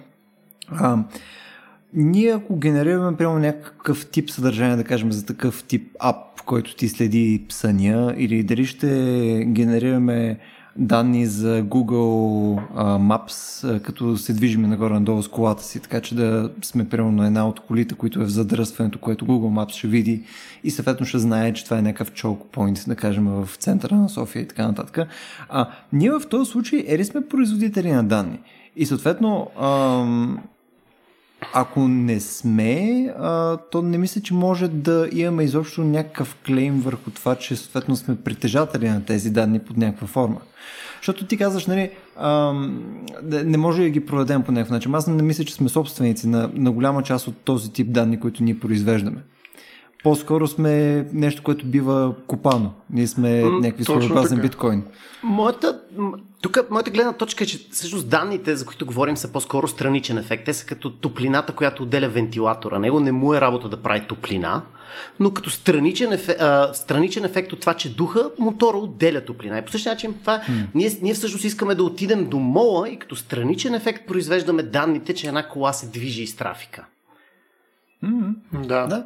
а, 0.71 1.03
ние 1.93 2.31
ако 2.31 2.55
генерираме 2.55 3.17
прямо 3.17 3.39
някакъв 3.39 4.09
тип 4.09 4.29
съдържание, 4.29 4.75
да 4.75 4.83
кажем 4.83 5.11
за 5.11 5.25
такъв 5.25 5.63
тип 5.63 5.95
ап, 5.99 6.41
който 6.45 6.75
ти 6.75 6.89
следи 6.89 7.45
съня, 7.49 8.13
или 8.17 8.43
дали 8.43 8.65
ще 8.65 8.87
генерираме 9.47 10.39
данни 10.79 11.25
за 11.25 11.63
Google 11.63 12.59
Maps, 12.99 13.79
като 13.81 14.17
се 14.17 14.33
движиме 14.33 14.67
нагоре-надолу 14.67 15.23
с 15.23 15.27
колата 15.27 15.63
си, 15.63 15.79
така 15.79 16.01
че 16.01 16.15
да 16.15 16.51
сме 16.61 16.89
примерно 16.89 17.11
на 17.11 17.27
една 17.27 17.47
от 17.47 17.59
колите, 17.59 17.95
които 17.95 18.21
е 18.21 18.25
в 18.25 18.29
задръстването, 18.29 18.99
което 18.99 19.25
Google 19.25 19.65
Maps 19.65 19.77
ще 19.77 19.87
види 19.87 20.23
и 20.63 20.71
съответно 20.71 21.05
ще 21.05 21.19
знае, 21.19 21.53
че 21.53 21.65
това 21.65 21.77
е 21.77 21.81
някакъв 21.81 22.11
choke 22.11 22.55
point, 22.55 22.87
да 22.87 22.95
кажем, 22.95 23.25
в 23.25 23.49
центъра 23.57 23.95
на 23.95 24.09
София 24.09 24.41
и 24.41 24.47
така 24.47 24.67
нататък. 24.67 25.07
А, 25.49 25.69
ние 25.93 26.11
в 26.11 26.21
този 26.29 26.51
случай 26.51 26.83
ели 26.87 27.05
сме 27.05 27.27
производители 27.27 27.91
на 27.91 28.03
данни. 28.03 28.39
И 28.75 28.85
съответно, 28.85 29.47
ам, 29.61 30.39
ако 31.53 31.87
не 31.87 32.19
сме, 32.19 33.05
а, 33.19 33.57
то 33.57 33.81
не 33.81 33.97
мисля, 33.97 34.21
че 34.21 34.33
може 34.33 34.67
да 34.67 35.09
имаме 35.11 35.43
изобщо 35.43 35.83
някакъв 35.83 36.37
клейм 36.45 36.79
върху 36.79 37.11
това, 37.11 37.35
че 37.35 37.55
съответно 37.55 37.95
сме 37.95 38.15
притежатели 38.15 38.89
на 38.89 39.05
тези 39.05 39.29
данни 39.29 39.59
под 39.59 39.77
някаква 39.77 40.07
форма. 40.07 40.41
Защото 41.01 41.25
ти 41.25 41.37
казваш, 41.37 41.65
нали, 41.65 41.91
да- 43.23 43.43
не 43.45 43.57
може 43.57 43.81
да 43.81 43.89
ги 43.89 44.05
проведем 44.05 44.43
по 44.43 44.51
някакъв 44.51 44.71
начин. 44.71 44.95
Аз 44.95 45.07
не 45.07 45.23
мисля, 45.23 45.43
че 45.45 45.53
сме 45.53 45.69
собственици 45.69 46.27
на, 46.27 46.49
на 46.53 46.71
голяма 46.71 47.03
част 47.03 47.27
от 47.27 47.37
този 47.37 47.73
тип 47.73 47.91
данни, 47.91 48.19
които 48.19 48.43
ние 48.43 48.59
произвеждаме. 48.59 49.23
По-скоро 50.03 50.47
сме 50.47 51.05
нещо, 51.13 51.43
което 51.43 51.65
бива 51.65 52.13
копано. 52.27 52.73
Ние 52.89 53.07
сме 53.07 53.43
някакви 53.43 53.83
своеобразен 53.83 54.41
биткоин. 54.41 54.83
Моята, 55.23 55.79
тук 56.41 56.71
моята 56.71 56.91
гледна 56.91 57.13
точка 57.13 57.43
е, 57.43 57.47
че 57.47 57.67
всъщност 57.71 58.09
данните, 58.09 58.55
за 58.55 58.65
които 58.65 58.85
говорим, 58.85 59.17
са 59.17 59.31
по-скоро 59.31 59.67
страничен 59.67 60.17
ефект. 60.17 60.45
Те 60.45 60.53
са 60.53 60.65
като 60.65 60.91
топлината, 60.91 61.53
която 61.53 61.83
отделя 61.83 62.07
вентилатора. 62.07 62.79
Него 62.79 62.99
не 62.99 63.11
му 63.11 63.33
е 63.33 63.41
работа 63.41 63.69
да 63.69 63.81
прави 63.81 64.07
топлина, 64.07 64.61
но 65.19 65.33
като 65.33 65.49
страничен, 65.49 66.13
ефект, 66.13 66.41
а, 66.41 66.73
страничен 66.73 67.25
ефект 67.25 67.53
от 67.53 67.59
това, 67.59 67.73
че 67.73 67.95
духа, 67.95 68.29
мотора 68.39 68.77
отделя 68.77 69.25
топлина. 69.25 69.57
И 69.57 69.65
по 69.65 69.71
същия 69.71 69.93
начин 69.93 70.13
това, 70.19 70.39
mm. 70.39 70.65
ние, 70.75 70.91
ние 71.01 71.13
всъщност 71.13 71.43
искаме 71.43 71.75
да 71.75 71.83
отидем 71.83 72.29
до 72.29 72.39
мола 72.39 72.89
и 72.89 72.99
като 72.99 73.15
страничен 73.15 73.73
ефект 73.73 74.07
произвеждаме 74.07 74.63
данните, 74.63 75.13
че 75.13 75.27
една 75.27 75.47
кола 75.47 75.73
се 75.73 75.87
движи 75.87 76.23
из 76.23 76.35
трафика. 76.35 76.85
Mm. 78.03 78.33
Да. 78.53 78.87
да. 78.87 79.05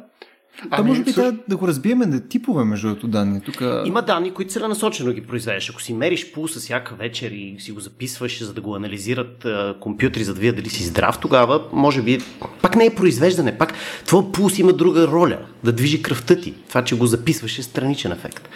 А 0.70 0.80
ами, 0.80 0.88
може 0.88 1.02
би 1.02 1.12
също... 1.12 1.38
да 1.48 1.56
го 1.56 1.68
разбиеме 1.68 2.06
на 2.06 2.28
типове 2.28 2.64
между 2.64 2.88
другото 2.88 3.08
данни. 3.08 3.40
Тук... 3.40 3.62
Има 3.84 4.02
данни, 4.02 4.30
които 4.30 4.52
целенасочено 4.52 5.12
ги 5.12 5.20
произведеш. 5.20 5.70
Ако 5.70 5.82
си 5.82 5.94
мериш 5.94 6.32
пулса 6.32 6.60
всяка 6.60 6.94
вечер 6.94 7.30
и 7.30 7.56
си 7.58 7.72
го 7.72 7.80
записваш, 7.80 8.42
за 8.42 8.54
да 8.54 8.60
го 8.60 8.74
анализират 8.74 9.44
а, 9.44 9.76
компютри, 9.80 10.24
за 10.24 10.34
да 10.34 10.40
видят 10.40 10.56
дали 10.56 10.70
си 10.70 10.84
здрав, 10.84 11.18
тогава 11.20 11.62
може 11.72 12.02
би 12.02 12.18
пак 12.62 12.76
не 12.76 12.86
е 12.86 12.94
произвеждане. 12.94 13.58
Пак 13.58 13.74
твой 14.06 14.32
пулс 14.32 14.58
има 14.58 14.72
друга 14.72 15.06
роля. 15.06 15.38
Да 15.64 15.72
движи 15.72 16.02
кръвта 16.02 16.40
ти. 16.40 16.54
Това, 16.68 16.84
че 16.84 16.96
го 16.96 17.06
записваш 17.06 17.58
е 17.58 17.62
страничен 17.62 18.12
ефект. 18.12 18.48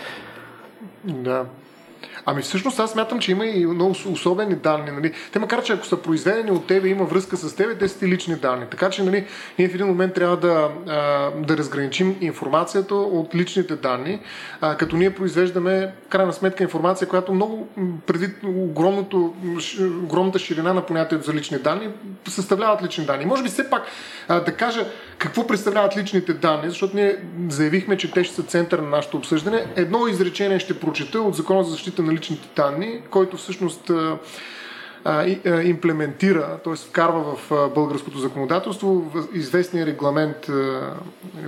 Да. 1.04 1.44
Ами 2.26 2.42
всъщност 2.42 2.80
аз 2.80 2.90
смятам, 2.90 3.18
че 3.18 3.32
има 3.32 3.46
и 3.46 3.66
много 3.66 3.94
особени 4.12 4.54
данни. 4.54 4.90
Нали. 4.90 5.12
Те 5.32 5.38
макар, 5.38 5.62
че 5.62 5.72
ако 5.72 5.86
са 5.86 5.96
произведени 5.96 6.50
от 6.50 6.66
тебе, 6.66 6.88
има 6.88 7.04
връзка 7.04 7.36
с 7.36 7.56
тебе, 7.56 7.74
те 7.74 7.88
са 7.88 7.98
ти 7.98 8.08
лични 8.08 8.36
данни. 8.36 8.64
Така 8.70 8.90
че 8.90 9.02
нали, 9.02 9.26
ние 9.58 9.68
в 9.68 9.74
един 9.74 9.86
момент 9.86 10.14
трябва 10.14 10.36
да, 10.36 10.68
да 11.46 11.56
разграничим 11.56 12.16
информацията 12.20 12.94
от 12.94 13.34
личните 13.34 13.76
данни, 13.76 14.20
като 14.78 14.96
ние 14.96 15.14
произвеждаме, 15.14 15.92
крайна 16.08 16.32
сметка, 16.32 16.62
информация, 16.62 17.08
която 17.08 17.34
много, 17.34 17.68
преди 18.06 18.28
огромното, 18.44 19.34
огромната 20.04 20.38
ширина 20.38 20.72
на 20.72 20.86
понятието 20.86 21.24
за 21.24 21.34
лични 21.34 21.58
данни, 21.58 21.88
съставляват 22.28 22.82
лични 22.82 23.04
данни. 23.04 23.24
Може 23.24 23.42
би 23.42 23.48
все 23.48 23.70
пак 23.70 23.86
да 24.28 24.52
кажа 24.56 24.86
какво 25.18 25.46
представляват 25.46 25.96
личните 25.96 26.34
данни, 26.34 26.68
защото 26.68 26.96
ние 26.96 27.16
заявихме, 27.48 27.96
че 27.96 28.10
те 28.10 28.25
ще 28.25 28.34
са 28.34 28.42
център 28.42 28.78
на 28.78 28.88
нашето 28.88 29.16
обсъждане. 29.16 29.66
Едно 29.76 30.08
изречение 30.08 30.58
ще 30.58 30.80
прочета 30.80 31.20
от 31.20 31.34
Закона 31.34 31.64
за 31.64 31.70
защита 31.70 32.02
на 32.02 32.12
личните 32.12 32.48
данни, 32.56 33.00
който 33.10 33.37
всъщност 33.37 33.90
имплементира, 35.64 36.58
т.е. 36.64 36.76
вкарва 36.76 37.37
в 37.37 37.70
българското 37.75 38.18
законодателство 38.18 39.12
известния 39.34 39.87
регламент 39.87 40.48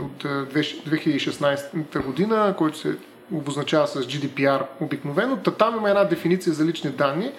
от 0.00 0.24
2016 0.24 2.04
година, 2.04 2.54
който 2.58 2.78
се 2.78 2.96
обозначава 3.32 3.86
с 3.86 4.00
GDPR 4.00 4.62
обикновено. 4.80 5.36
Там 5.36 5.76
има 5.76 5.88
една 5.88 6.04
дефиниция 6.04 6.52
за 6.52 6.64
лични 6.64 6.90
данни, 6.90 7.32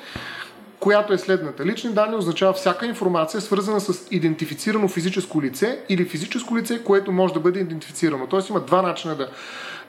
която 0.81 1.13
е 1.13 1.17
следната. 1.17 1.65
Лични 1.65 1.93
данни 1.93 2.15
означава 2.15 2.53
всяка 2.53 2.85
информация, 2.85 3.41
свързана 3.41 3.79
с 3.79 4.07
идентифицирано 4.11 4.87
физическо 4.87 5.41
лице 5.41 5.79
или 5.89 6.05
физическо 6.05 6.57
лице, 6.57 6.83
което 6.83 7.11
може 7.11 7.33
да 7.33 7.39
бъде 7.39 7.59
идентифицирано. 7.59 8.27
Тоест 8.27 8.49
има 8.49 8.59
два 8.59 8.81
начина 8.81 9.15
да 9.15 9.29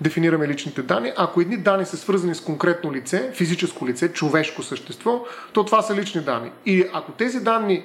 дефинираме 0.01 0.49
личните 0.49 0.83
данни. 0.83 1.13
Ако 1.17 1.41
едни 1.41 1.57
данни 1.57 1.87
са 1.87 1.97
свързани 1.97 2.35
с 2.35 2.41
конкретно 2.41 2.93
лице, 2.93 3.31
физическо 3.35 3.87
лице, 3.87 4.13
човешко 4.13 4.63
същество, 4.63 5.25
то 5.53 5.65
това 5.65 5.83
са 5.83 5.95
лични 5.95 6.21
данни. 6.21 6.51
И 6.67 6.85
ако 6.93 7.13
тези 7.13 7.41
данни 7.41 7.85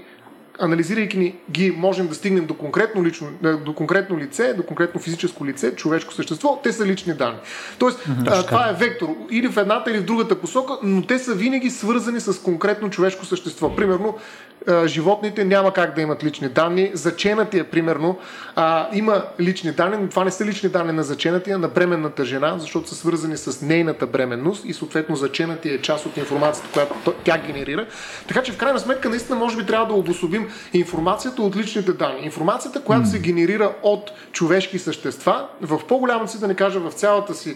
анализирайки 0.60 1.18
ни 1.18 1.36
ги, 1.52 1.72
можем 1.72 2.08
да 2.08 2.16
стигнем 2.16 2.46
до 2.46 2.54
конкретно, 2.54 3.04
лично, 3.04 3.28
е, 3.44 3.52
до 3.54 3.74
конкретно 3.74 4.18
лице, 4.18 4.54
до 4.54 4.64
конкретно 4.64 5.02
физическо 5.02 5.46
лице, 5.46 5.76
човешко 5.76 6.14
същество, 6.14 6.60
те 6.64 6.72
са 6.72 6.86
лични 6.86 7.14
данни. 7.14 7.38
Тоест, 7.80 8.00
mm-hmm. 8.00 8.48
това 8.48 8.70
е 8.70 8.74
вектор 8.74 9.16
или 9.32 9.48
в 9.48 9.58
едната 9.58 9.92
или 9.92 10.00
в 10.00 10.06
другата 10.06 10.42
посока, 10.42 10.74
но 10.84 11.02
те 11.02 11.20
са 11.20 11.34
винаги 11.34 11.70
свързани 11.70 12.20
с 12.20 12.42
конкретно 12.42 12.90
човешко 12.90 13.26
същество. 13.26 13.76
Примерно, 13.76 14.18
животните 14.86 15.46
няма 15.46 15.74
как 15.74 15.96
да 15.96 16.02
имат 16.02 16.24
лични 16.24 16.50
данни. 16.50 16.92
Заченатия, 16.94 17.70
примерно, 17.70 18.18
а, 18.56 18.90
има 18.94 19.24
лични 19.40 19.72
данни, 19.72 19.98
но 20.02 20.10
това 20.10 20.24
не 20.24 20.32
са 20.32 20.46
лични 20.46 20.70
данни 20.70 20.94
на 20.94 21.04
заченатия, 21.04 21.58
на 21.58 21.68
бременната 21.68 22.26
жена, 22.26 22.56
защото 22.60 22.90
са 22.90 22.96
свързани 22.96 23.38
с 23.38 23.62
нейната 23.62 24.08
бременност 24.08 24.66
и 24.66 24.74
съответно 24.74 25.16
заченатия 25.16 25.76
е 25.76 25.82
част 25.82 26.06
от 26.06 26.18
информацията, 26.18 26.70
която 26.74 27.14
тя 27.24 27.38
генерира. 27.38 27.86
Така 28.28 28.44
че 28.44 28.52
в 28.52 28.58
крайна 28.58 28.80
сметка 28.80 29.10
наистина 29.10 29.40
може 29.40 29.58
би 29.58 29.66
трябва 29.66 29.88
да 29.88 29.94
обособим 29.94 30.47
информацията 30.74 31.42
от 31.42 31.56
личните 31.56 31.94
данни. 31.94 32.26
Информацията, 32.26 32.82
която 32.82 33.06
mm. 33.06 33.12
се 33.12 33.20
генерира 33.20 33.76
от 33.84 34.12
човешки 34.32 34.80
същества, 34.80 35.48
в 35.62 35.82
по-голямата 35.88 36.32
си, 36.32 36.40
да 36.40 36.48
не 36.48 36.56
кажа 36.56 36.80
в 36.80 36.92
цялата 36.92 37.36
си 37.36 37.56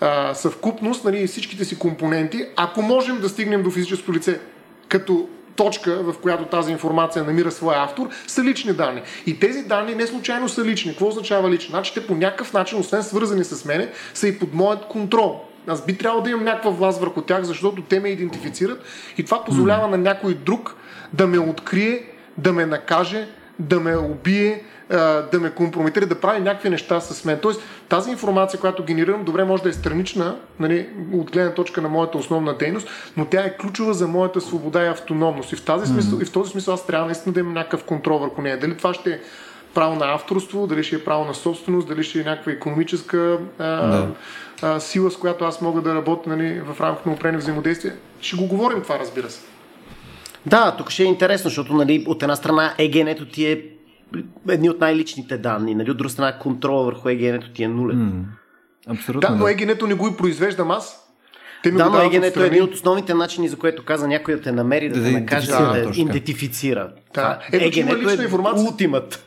а, 0.00 0.34
съвкупност, 0.34 1.04
нали, 1.04 1.26
всичките 1.26 1.64
си 1.64 1.78
компоненти, 1.78 2.46
ако 2.56 2.82
можем 2.82 3.20
да 3.20 3.28
стигнем 3.28 3.62
до 3.62 3.70
физическо 3.70 4.12
лице 4.12 4.40
като 4.88 5.28
точка, 5.56 6.02
в 6.02 6.14
която 6.22 6.44
тази 6.44 6.72
информация 6.72 7.24
намира 7.24 7.50
своя 7.50 7.82
автор, 7.82 8.08
са 8.26 8.44
лични 8.44 8.72
данни. 8.72 9.02
И 9.26 9.38
тези 9.38 9.62
данни 9.62 9.94
не 9.94 10.06
случайно 10.06 10.48
са 10.48 10.64
лични. 10.64 10.90
Какво 10.90 11.08
означава 11.08 11.50
лични? 11.50 11.70
Значи 11.70 11.94
те 11.94 12.06
по 12.06 12.14
някакъв 12.14 12.52
начин, 12.52 12.78
освен 12.78 13.02
свързани 13.02 13.44
с 13.44 13.64
мене, 13.64 13.90
са 14.14 14.28
и 14.28 14.38
под 14.38 14.54
моят 14.54 14.86
контрол. 14.88 15.40
Аз 15.66 15.86
би 15.86 15.98
трябвало 15.98 16.22
да 16.22 16.30
имам 16.30 16.44
някаква 16.44 16.70
власт 16.70 17.00
върху 17.00 17.22
тях, 17.22 17.42
защото 17.42 17.82
те 17.82 18.00
ме 18.00 18.08
идентифицират 18.08 18.82
и 19.18 19.24
това 19.24 19.44
позволява 19.44 19.86
mm. 19.86 19.90
на 19.90 19.98
някой 19.98 20.34
друг 20.34 20.76
да 21.12 21.26
ме 21.26 21.38
открие, 21.38 22.02
да 22.38 22.52
ме 22.52 22.66
накаже, 22.66 23.26
да 23.58 23.80
ме 23.80 23.96
убие, 23.96 24.62
да 25.32 25.38
ме 25.40 25.50
компрометира, 25.50 26.06
да 26.06 26.20
прави 26.20 26.40
някакви 26.40 26.70
неща 26.70 27.00
с 27.00 27.24
мен. 27.24 27.38
Тоест, 27.42 27.62
тази 27.88 28.10
информация, 28.10 28.60
която 28.60 28.84
генерирам, 28.84 29.24
добре 29.24 29.44
може 29.44 29.62
да 29.62 29.68
е 29.68 29.72
странична, 29.72 30.36
нали, 30.60 30.88
от 31.12 31.30
гледна 31.30 31.54
точка 31.54 31.82
на 31.82 31.88
моята 31.88 32.18
основна 32.18 32.56
дейност, 32.56 32.88
но 33.16 33.24
тя 33.24 33.44
е 33.44 33.56
ключова 33.56 33.94
за 33.94 34.08
моята 34.08 34.40
свобода 34.40 34.84
и 34.84 34.88
автономност. 34.88 35.52
И 35.52 35.56
в, 35.56 35.64
тази 35.64 35.86
смисъл, 35.86 36.18
mm-hmm. 36.18 36.22
и 36.22 36.26
в 36.26 36.32
този 36.32 36.50
смисъл 36.50 36.74
аз 36.74 36.86
трябва 36.86 37.06
наистина 37.06 37.32
да 37.32 37.40
имам 37.40 37.52
някакъв 37.52 37.84
контрол 37.84 38.18
върху 38.18 38.42
нея. 38.42 38.60
Дали 38.60 38.76
това 38.76 38.94
ще 38.94 39.10
е 39.10 39.20
право 39.74 39.94
на 39.94 40.14
авторство, 40.14 40.66
дали 40.66 40.84
ще 40.84 40.96
е 40.96 41.04
право 41.04 41.24
на 41.24 41.34
собственост, 41.34 41.88
дали 41.88 42.02
ще 42.02 42.20
е 42.20 42.24
някаква 42.24 42.52
економическа 42.52 43.38
а, 43.58 43.64
да. 43.64 44.08
а, 44.62 44.80
сила, 44.80 45.10
с 45.10 45.16
която 45.16 45.44
аз 45.44 45.60
мога 45.60 45.80
да 45.80 45.94
работя 45.94 46.30
нали, 46.30 46.60
в 46.60 46.80
рамките 46.80 47.08
на 47.08 47.14
определени 47.14 47.38
взаимодействия. 47.38 47.94
Ще 48.20 48.36
го 48.36 48.46
говорим 48.46 48.82
това, 48.82 48.98
разбира 48.98 49.30
се. 49.30 49.40
Да, 50.46 50.74
тук 50.78 50.90
ще 50.90 51.02
е 51.02 51.06
интересно, 51.06 51.50
защото 51.50 51.74
нали, 51.74 52.04
от 52.08 52.22
една 52.22 52.36
страна 52.36 52.74
егенето 52.78 53.26
ти 53.26 53.46
е 53.46 53.64
едни 54.48 54.70
от 54.70 54.80
най-личните 54.80 55.38
данни, 55.38 55.74
нали, 55.74 55.90
от 55.90 55.96
друга 55.96 56.10
страна 56.10 56.38
контрола 56.38 56.84
върху 56.84 57.08
егенето 57.08 57.50
ти 57.50 57.62
е 57.62 57.68
нулен. 57.68 57.96
Mm, 57.96 58.24
абсолютно. 58.92 59.28
Да, 59.28 59.34
но 59.34 59.48
егенето 59.48 59.86
не 59.86 59.94
го 59.94 60.08
и 60.08 60.16
произвеждам 60.16 60.70
аз. 60.70 61.00
Те 61.62 61.70
ми 61.70 61.78
да, 61.78 61.90
но 61.90 62.02
егенето 62.02 62.42
е 62.42 62.46
един 62.46 62.62
от 62.62 62.74
основните 62.74 63.14
начини, 63.14 63.48
за 63.48 63.56
което 63.56 63.84
каза 63.84 64.08
някой 64.08 64.34
да 64.34 64.40
те 64.40 64.52
намери, 64.52 64.88
да, 64.88 65.00
да 65.00 65.04
те 65.04 65.12
накаже, 65.12 65.50
да, 65.50 65.72
да 65.72 65.90
идентифицира. 66.00 66.92
Да. 67.14 67.38
Ето, 67.52 67.64
егенето 67.64 68.10
е 68.10 68.24
информация. 68.24 68.64
ултимат. 68.64 69.24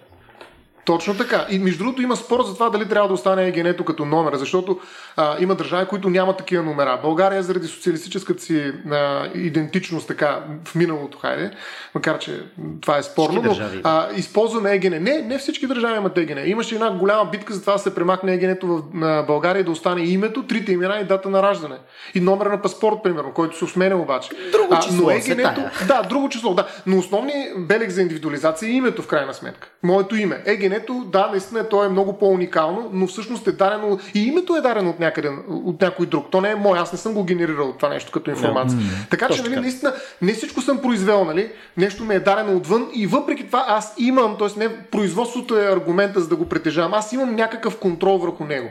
Точно 0.87 1.17
така. 1.17 1.45
И 1.49 1.59
между 1.59 1.83
другото 1.83 2.01
има 2.01 2.15
спор 2.15 2.43
за 2.43 2.53
това 2.53 2.69
дали 2.69 2.89
трябва 2.89 3.07
да 3.07 3.13
остане 3.13 3.47
егенето 3.47 3.85
като 3.85 4.05
номер, 4.05 4.35
защото 4.35 4.79
а, 5.15 5.35
има 5.39 5.55
държави, 5.55 5.85
които 5.85 6.09
нямат 6.09 6.37
такива 6.37 6.63
номера. 6.63 6.99
България 7.03 7.43
заради 7.43 7.67
социалистическата 7.67 8.43
си 8.43 8.73
а, 8.91 9.27
идентичност 9.35 10.07
така 10.07 10.39
в 10.65 10.75
миналото, 10.75 11.17
хайде, 11.17 11.51
макар 11.95 12.19
че 12.19 12.43
това 12.81 12.97
е 12.97 13.03
спорно, 13.03 13.41
но 13.41 13.57
а, 13.83 14.07
използваме 14.15 14.71
егене. 14.71 14.99
Не, 14.99 15.21
не 15.21 15.37
всички 15.37 15.67
държави 15.67 15.97
имат 15.97 16.17
егене. 16.17 16.41
Имаше 16.45 16.75
една 16.75 16.91
голяма 16.91 17.29
битка 17.31 17.53
за 17.53 17.61
това 17.61 17.73
да 17.73 17.79
се 17.79 17.95
премахне 17.95 18.33
егенето 18.33 18.67
в 18.67 18.81
на 18.93 19.23
България 19.27 19.61
и 19.61 19.63
да 19.63 19.71
остане 19.71 20.01
името, 20.01 20.47
трите 20.47 20.71
имена 20.71 20.99
и 20.99 21.03
дата 21.03 21.29
на 21.29 21.43
раждане. 21.43 21.75
И 22.15 22.19
номер 22.19 22.45
на 22.45 22.61
паспорт, 22.61 22.95
примерно, 23.03 23.33
който 23.33 23.57
се 23.57 23.73
сменя 23.73 23.95
обаче. 23.95 24.29
Друго 24.51 24.79
число, 24.81 25.05
но 25.05 25.11
егенето, 25.11 25.61
да, 25.87 26.01
друго 26.01 26.29
число, 26.29 26.53
да. 26.53 26.67
Но 26.85 26.97
основният 26.97 27.67
белег 27.67 27.89
за 27.89 28.01
индивидуализация 28.01 28.69
е 28.69 28.73
името 28.73 29.01
в 29.01 29.07
крайна 29.07 29.33
сметка. 29.33 29.69
Моето 29.83 30.15
име. 30.15 30.43
Егенето, 30.77 31.05
да, 31.11 31.27
наистина 31.27 31.69
то 31.69 31.83
е 31.83 31.89
много 31.89 32.17
по-уникално, 32.17 32.89
но 32.93 33.07
всъщност 33.07 33.47
е 33.47 33.51
дарено 33.51 33.99
и 34.15 34.23
името 34.23 34.55
е 34.55 34.61
дарено 34.61 34.89
от 34.89 34.99
някъде, 34.99 35.29
от 35.49 35.81
някой 35.81 36.05
друг. 36.05 36.25
То 36.31 36.41
не 36.41 36.51
е 36.51 36.55
мое, 36.55 36.79
аз 36.79 36.91
не 36.91 36.97
съм 36.97 37.13
го 37.13 37.23
генерирал 37.23 37.73
това 37.73 37.89
нещо 37.89 38.11
като 38.11 38.29
информация. 38.29 38.79
Yeah. 38.79 39.09
Така 39.09 39.27
че, 39.29 39.41
нали, 39.41 39.55
наистина, 39.55 39.93
не 40.21 40.33
всичко 40.33 40.61
съм 40.61 40.81
произвел, 40.81 41.25
нали? 41.25 41.51
Нещо 41.77 42.03
ми 42.03 42.15
е 42.15 42.19
дарено 42.19 42.57
отвън 42.57 42.87
и 42.93 43.07
въпреки 43.07 43.47
това 43.47 43.65
аз 43.67 43.93
имам, 43.97 44.35
т.е. 44.39 44.59
не 44.59 44.75
производството 44.91 45.59
е 45.59 45.65
аргумента 45.65 46.21
за 46.21 46.27
да 46.27 46.35
го 46.35 46.49
притежавам, 46.49 46.93
аз 46.93 47.13
имам 47.13 47.35
някакъв 47.35 47.77
контрол 47.77 48.17
върху 48.17 48.45
него. 48.45 48.69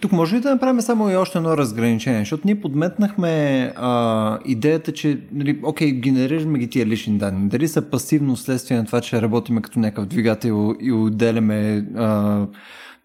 Тук 0.00 0.12
може 0.12 0.36
ли 0.36 0.40
да 0.40 0.50
направим 0.50 0.80
само 0.80 1.10
и 1.10 1.16
още 1.16 1.38
едно 1.38 1.56
разграничение, 1.56 2.18
защото 2.18 2.42
ние 2.44 2.60
подметнахме 2.60 3.72
а, 3.76 4.38
идеята, 4.44 4.92
че, 4.92 5.18
нали, 5.32 5.60
окей, 5.62 5.92
генерираме 5.92 6.58
ги 6.58 6.70
тия 6.70 6.86
лични 6.86 7.18
данни. 7.18 7.48
Дали 7.48 7.68
са 7.68 7.82
пасивно 7.82 8.36
следствие 8.36 8.76
на 8.76 8.86
това, 8.86 9.00
че 9.00 9.22
работиме 9.22 9.62
като 9.62 9.78
някакъв 9.78 10.06
двигател 10.06 10.74
и 10.80 10.92
отделяме 10.92 11.84
а, 11.96 12.40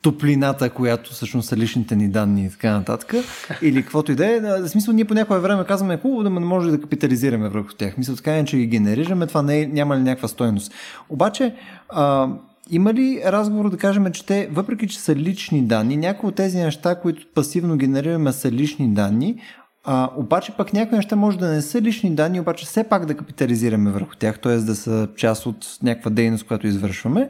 топлината, 0.02 0.70
която 0.70 1.14
всъщност 1.14 1.50
са 1.50 1.58
личните 1.58 1.96
ни 1.96 2.10
данни 2.10 2.46
и 2.46 2.50
така 2.50 2.72
нататък. 2.72 3.14
Или 3.62 3.82
каквото 3.82 4.12
и 4.12 4.16
да 4.16 4.36
е. 4.36 4.40
В 4.40 4.70
смисъл, 4.70 4.94
ние 4.94 5.06
по 5.06 5.14
някое 5.14 5.40
време 5.40 5.64
казваме, 5.64 6.00
хубаво 6.02 6.24
да 6.24 6.30
не 6.30 6.40
може 6.40 6.72
да 6.72 6.82
капитализираме 6.82 7.50
върху 7.50 7.74
тях. 7.74 7.98
Мисля, 7.98 8.16
така 8.16 8.46
че 8.46 8.58
ги 8.58 8.68
генерираме, 8.68 9.28
това 9.28 9.42
не 9.42 9.62
е, 9.62 9.68
няма 9.68 9.98
ли 9.98 10.02
някаква 10.02 10.28
стойност. 10.28 10.74
Обаче, 11.10 11.56
а, 11.90 12.28
има 12.70 12.94
ли 12.94 13.22
разговор 13.26 13.70
да 13.70 13.78
кажем, 13.78 14.12
че 14.12 14.26
те, 14.26 14.50
въпреки 14.52 14.88
че 14.88 15.00
са 15.00 15.16
лични 15.16 15.62
данни, 15.62 15.98
някои 15.98 16.30
от 16.30 16.36
тези 16.36 16.58
неща, 16.58 16.96
които 16.96 17.28
пасивно 17.36 17.78
генерираме 17.78 18.32
са 18.32 18.52
лични 18.52 18.94
данни, 18.94 19.42
а, 19.84 20.10
обаче 20.18 20.52
пък 20.58 20.74
някои 20.74 20.96
неща 20.96 21.16
може 21.16 21.38
да 21.38 21.48
не 21.48 21.62
са 21.62 21.82
лични 21.82 22.16
данни, 22.16 22.40
обаче 22.40 22.66
все 22.66 22.84
пак 22.84 23.06
да 23.06 23.18
капитализираме 23.18 23.92
върху 23.92 24.16
тях, 24.16 24.40
т.е. 24.40 24.58
да 24.58 24.76
са 24.76 25.08
част 25.16 25.46
от 25.46 25.78
някаква 25.84 26.12
дейност, 26.12 26.48
която 26.48 26.68
извършваме, 26.68 27.30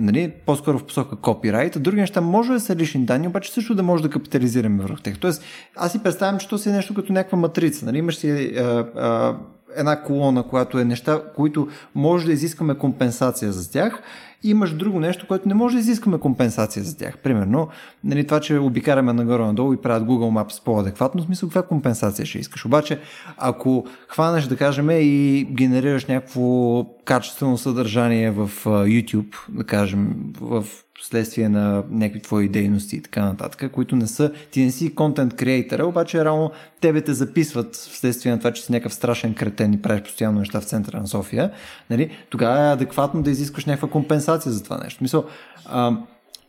нали, 0.00 0.32
по-скоро 0.46 0.78
в 0.78 0.84
посока 0.84 1.16
копирайт, 1.16 1.76
а 1.76 1.80
други 1.80 2.00
неща 2.00 2.20
може 2.20 2.52
да 2.52 2.60
са 2.60 2.76
лични 2.76 3.04
данни, 3.04 3.28
обаче 3.28 3.52
също 3.52 3.74
да 3.74 3.82
може 3.82 4.02
да 4.02 4.10
капитализираме 4.10 4.82
върху 4.82 5.02
тях. 5.02 5.18
Тоест, 5.18 5.44
аз 5.76 5.92
си 5.92 6.02
представям, 6.02 6.38
че 6.38 6.48
то 6.48 6.58
си 6.58 6.68
е 6.68 6.72
нещо 6.72 6.94
като 6.94 7.12
някаква 7.12 7.38
матрица. 7.38 7.86
Нали? 7.86 7.98
Имаш 7.98 8.16
си 8.16 8.30
а, 8.30 8.62
а, 8.96 9.36
една 9.76 10.02
колона, 10.02 10.42
която 10.42 10.78
е 10.78 10.84
неща, 10.84 11.22
които 11.36 11.68
може 11.94 12.26
да 12.26 12.32
изискаме 12.32 12.78
компенсация 12.78 13.52
за 13.52 13.72
тях 13.72 14.02
имаш 14.44 14.72
друго 14.72 15.00
нещо, 15.00 15.26
което 15.26 15.48
не 15.48 15.54
може 15.54 15.74
да 15.76 15.80
изискаме 15.80 16.18
компенсация 16.18 16.84
за 16.84 16.96
тях. 16.96 17.18
Примерно, 17.18 17.68
нали, 18.04 18.26
това, 18.26 18.40
че 18.40 18.58
обикараме 18.58 19.12
нагоре-надолу 19.12 19.74
и 19.74 19.76
правят 19.76 20.08
Google 20.08 20.44
Maps 20.44 20.64
по-адекватно, 20.64 21.22
в 21.22 21.24
смисъл 21.24 21.48
каква 21.48 21.62
компенсация 21.62 22.26
ще 22.26 22.38
искаш. 22.38 22.64
Обаче, 22.64 22.98
ако 23.36 23.86
хванеш, 24.08 24.44
да 24.44 24.56
кажем, 24.56 24.90
и 24.90 25.44
генерираш 25.50 26.06
някакво 26.06 26.84
качествено 27.04 27.58
съдържание 27.58 28.30
в 28.30 28.50
YouTube, 28.64 29.34
да 29.48 29.64
кажем, 29.64 30.16
в 30.40 30.64
следствие 31.00 31.48
на 31.48 31.84
някакви 31.90 32.20
твои 32.20 32.48
дейности 32.48 32.96
и 32.96 33.02
така 33.02 33.24
нататък, 33.24 33.72
които 33.72 33.96
не 33.96 34.06
са, 34.06 34.32
ти 34.50 34.64
не 34.64 34.70
си 34.70 34.94
контент 34.94 35.36
креатора, 35.36 35.84
обаче 35.84 36.24
реално 36.24 36.50
тебе 36.80 37.00
те 37.00 37.14
записват 37.14 37.74
вследствие 37.76 38.32
на 38.32 38.38
това, 38.38 38.52
че 38.52 38.62
си 38.62 38.72
някакъв 38.72 38.94
страшен 38.94 39.34
кретен 39.34 39.72
и 39.72 39.82
правиш 39.82 40.02
постоянно 40.02 40.38
неща 40.38 40.60
в 40.60 40.64
центъра 40.64 41.00
на 41.00 41.06
София, 41.06 41.50
нали, 41.90 42.10
тогава 42.30 42.68
е 42.68 42.72
адекватно 42.72 43.22
да 43.22 43.30
изискаш 43.30 43.64
някаква 43.64 43.88
компенсация 43.88 44.33
за 44.42 44.62
това 44.62 44.78
нещо. 44.78 45.02
Мисъл, 45.02 45.24
а, 45.66 45.96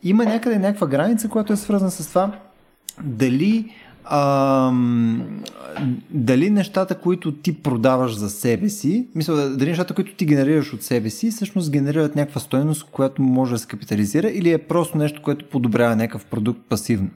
има 0.02 0.24
някъде 0.24 0.58
някаква 0.58 0.86
граница, 0.86 1.28
която 1.28 1.52
е 1.52 1.56
свързана 1.56 1.90
с 1.90 2.08
това 2.08 2.32
дали 3.02 3.72
а, 4.04 4.72
дали 6.10 6.50
нещата, 6.50 6.94
които 6.94 7.32
ти 7.32 7.62
продаваш 7.62 8.16
за 8.16 8.30
себе 8.30 8.68
си, 8.68 9.08
мисля, 9.14 9.48
дали 9.48 9.68
нещата, 9.68 9.94
които 9.94 10.14
ти 10.14 10.26
генерираш 10.26 10.72
от 10.72 10.82
себе 10.82 11.10
си, 11.10 11.30
всъщност 11.30 11.70
генерират 11.70 12.16
някаква 12.16 12.40
стоеност, 12.40 12.84
която 12.84 13.22
може 13.22 13.52
да 13.52 13.58
се 13.58 13.66
капитализира 13.66 14.28
или 14.28 14.52
е 14.52 14.58
просто 14.58 14.98
нещо, 14.98 15.22
което 15.22 15.48
подобрява 15.48 15.96
някакъв 15.96 16.24
продукт 16.24 16.60
пасивно. 16.68 17.10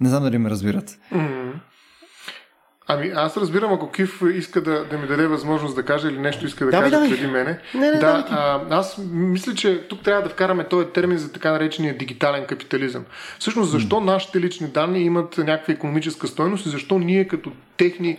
Не 0.00 0.08
знам 0.08 0.22
дали 0.22 0.38
ме 0.38 0.50
разбират. 0.50 0.98
Mm-hmm. 1.12 1.52
Ами 2.88 3.12
аз 3.14 3.36
разбирам, 3.36 3.72
ако 3.72 3.90
Кив 3.90 4.22
иска 4.34 4.60
да, 4.60 4.84
да 4.84 4.98
ми 4.98 5.06
даде 5.06 5.26
възможност 5.26 5.74
да 5.74 5.82
каже 5.82 6.08
или 6.08 6.18
нещо 6.18 6.46
иска 6.46 6.64
да, 6.64 6.70
да 6.70 6.78
каже 6.78 6.90
да, 6.90 7.08
преди 7.08 7.26
мене. 7.26 7.58
Не, 7.74 7.90
не, 7.90 7.98
да, 7.98 8.26
а, 8.30 8.60
аз 8.70 8.98
мисля, 9.12 9.54
че 9.54 9.88
тук 9.88 10.02
трябва 10.02 10.22
да 10.22 10.28
вкараме 10.28 10.64
този 10.64 10.86
термин 10.86 11.18
за 11.18 11.32
така 11.32 11.52
наречения 11.52 11.98
дигитален 11.98 12.46
капитализъм. 12.46 13.04
Всъщност, 13.38 13.70
защо 13.70 13.96
mm. 13.96 14.04
нашите 14.04 14.40
лични 14.40 14.66
данни 14.66 15.00
имат 15.02 15.38
някаква 15.38 15.74
економическа 15.74 16.26
стойност 16.26 16.66
и 16.66 16.68
защо 16.68 16.98
ние 16.98 17.28
като 17.28 17.52
техни 17.76 18.18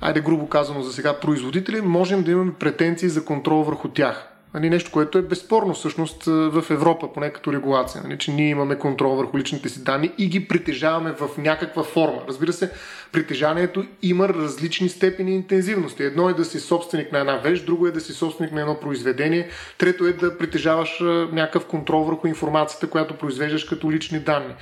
айде 0.00 0.20
грубо 0.20 0.48
казано 0.48 0.82
за 0.82 0.92
сега, 0.92 1.20
производители, 1.20 1.80
можем 1.80 2.22
да 2.22 2.30
имаме 2.30 2.52
претенции 2.52 3.08
за 3.08 3.24
контрол 3.24 3.62
върху 3.62 3.88
тях. 3.88 4.28
Нали, 4.54 4.70
нещо, 4.70 4.90
което 4.90 5.18
е 5.18 5.22
безспорно 5.22 5.74
всъщност 5.74 6.24
в 6.24 6.64
Европа, 6.70 7.12
поне 7.12 7.30
като 7.30 7.52
регулация. 7.52 8.02
Нали, 8.04 8.18
че 8.18 8.32
ние 8.32 8.48
имаме 8.48 8.78
контрол 8.78 9.16
върху 9.16 9.38
личните 9.38 9.68
си 9.68 9.84
данни 9.84 10.10
и 10.18 10.28
ги 10.28 10.48
притежаваме 10.48 11.12
в 11.12 11.28
някаква 11.38 11.82
форма. 11.82 12.22
Разбира 12.28 12.52
се, 12.52 12.70
притежанието 13.14 13.84
има 14.02 14.28
различни 14.28 14.88
степени 14.88 15.34
интензивности. 15.34 16.02
Едно 16.02 16.28
е 16.28 16.34
да 16.34 16.44
си 16.44 16.60
собственик 16.60 17.12
на 17.12 17.18
една 17.18 17.36
вещ, 17.36 17.66
друго 17.66 17.86
е 17.86 17.90
да 17.90 18.00
си 18.00 18.12
собственик 18.12 18.52
на 18.52 18.60
едно 18.60 18.80
произведение, 18.80 19.48
трето 19.78 20.06
е 20.06 20.12
да 20.12 20.38
притежаваш 20.38 21.00
някакъв 21.32 21.66
контрол 21.66 22.04
върху 22.04 22.26
информацията, 22.26 22.86
която 22.86 23.14
произвеждаш 23.14 23.64
като 23.64 23.92
лични 23.92 24.18
данни. 24.18 24.54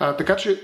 А, 0.00 0.16
така 0.16 0.36
че 0.36 0.60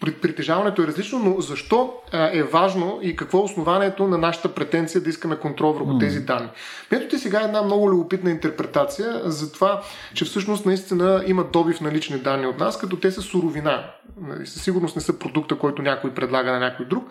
притежаването 0.00 0.82
е 0.82 0.86
различно, 0.86 1.18
но 1.18 1.40
защо 1.40 1.94
а, 2.12 2.30
е 2.32 2.42
важно 2.42 2.98
и 3.02 3.16
какво 3.16 3.38
е 3.38 3.42
основанието 3.42 4.08
на 4.08 4.18
нашата 4.18 4.54
претенция 4.54 5.00
да 5.00 5.10
искаме 5.10 5.36
контрол 5.36 5.72
върху 5.72 5.90
mm. 5.90 6.00
тези 6.00 6.20
данни? 6.20 6.48
Метод 6.90 7.16
е 7.16 7.18
сега 7.18 7.40
една 7.40 7.62
много 7.62 7.90
любопитна 7.90 8.30
интерпретация 8.30 9.20
за 9.24 9.52
това, 9.52 9.82
че 10.14 10.24
всъщност 10.24 10.66
наистина 10.66 11.24
има 11.26 11.44
добив 11.44 11.80
на 11.80 11.92
лични 11.92 12.18
данни 12.18 12.46
от 12.46 12.58
нас, 12.58 12.78
като 12.78 12.96
те 12.96 13.10
са 13.10 13.22
суровина. 13.22 13.84
Нали, 14.20 14.46
със 14.46 14.62
сигурност 14.62 14.96
не 14.96 15.02
са 15.02 15.18
продукта, 15.18 15.58
който 15.58 15.82
някой 15.82 16.14
предлага 16.14 16.52
на 16.52 16.60
някой 16.64 16.86
друг, 16.86 17.04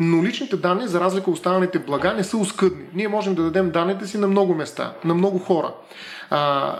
но 0.00 0.24
личните 0.24 0.56
данни, 0.56 0.88
за 0.88 1.00
разлика 1.00 1.30
от 1.30 1.36
останалите 1.36 1.78
блага, 1.78 2.12
не 2.12 2.24
са 2.24 2.36
оскъдни. 2.36 2.84
Ние 2.94 3.08
можем 3.08 3.34
да 3.34 3.42
дадем 3.42 3.70
данните 3.70 4.06
си 4.06 4.18
на 4.18 4.28
много 4.28 4.54
места, 4.54 4.92
на 5.04 5.14
много 5.14 5.38
хора 5.38 5.72
а, 6.30 6.78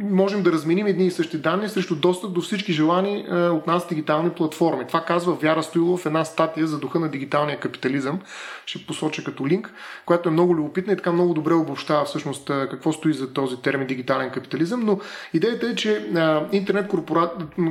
можем 0.00 0.42
да 0.42 0.52
разменим 0.52 0.86
едни 0.86 1.06
и 1.06 1.10
същи 1.10 1.38
данни 1.38 1.68
срещу 1.68 1.96
достъп 1.96 2.32
до 2.32 2.40
всички 2.40 2.72
желани 2.72 3.26
а, 3.30 3.36
от 3.36 3.66
нас 3.66 3.88
дигитални 3.88 4.30
платформи. 4.30 4.86
Това 4.86 5.04
казва 5.04 5.34
Вяра 5.34 5.62
Стоилова 5.62 5.96
в 5.96 6.06
една 6.06 6.24
статия 6.24 6.66
за 6.66 6.78
духа 6.78 6.98
на 6.98 7.08
дигиталния 7.08 7.60
капитализъм, 7.60 8.20
ще 8.66 8.86
посоча 8.86 9.24
като 9.24 9.46
линк, 9.46 9.72
която 10.06 10.28
е 10.28 10.32
много 10.32 10.54
любопитна 10.54 10.92
и 10.92 10.96
така 10.96 11.12
много 11.12 11.34
добре 11.34 11.54
обобщава 11.54 12.04
всъщност 12.04 12.44
какво 12.46 12.92
стои 12.92 13.12
за 13.12 13.32
този 13.32 13.56
термин 13.56 13.86
дигитален 13.86 14.30
капитализъм, 14.30 14.80
но 14.80 14.98
идеята 15.34 15.66
е, 15.66 15.74
че 15.74 16.08
а, 16.14 16.46
интернет 16.52 16.88
корпора... 16.88 17.30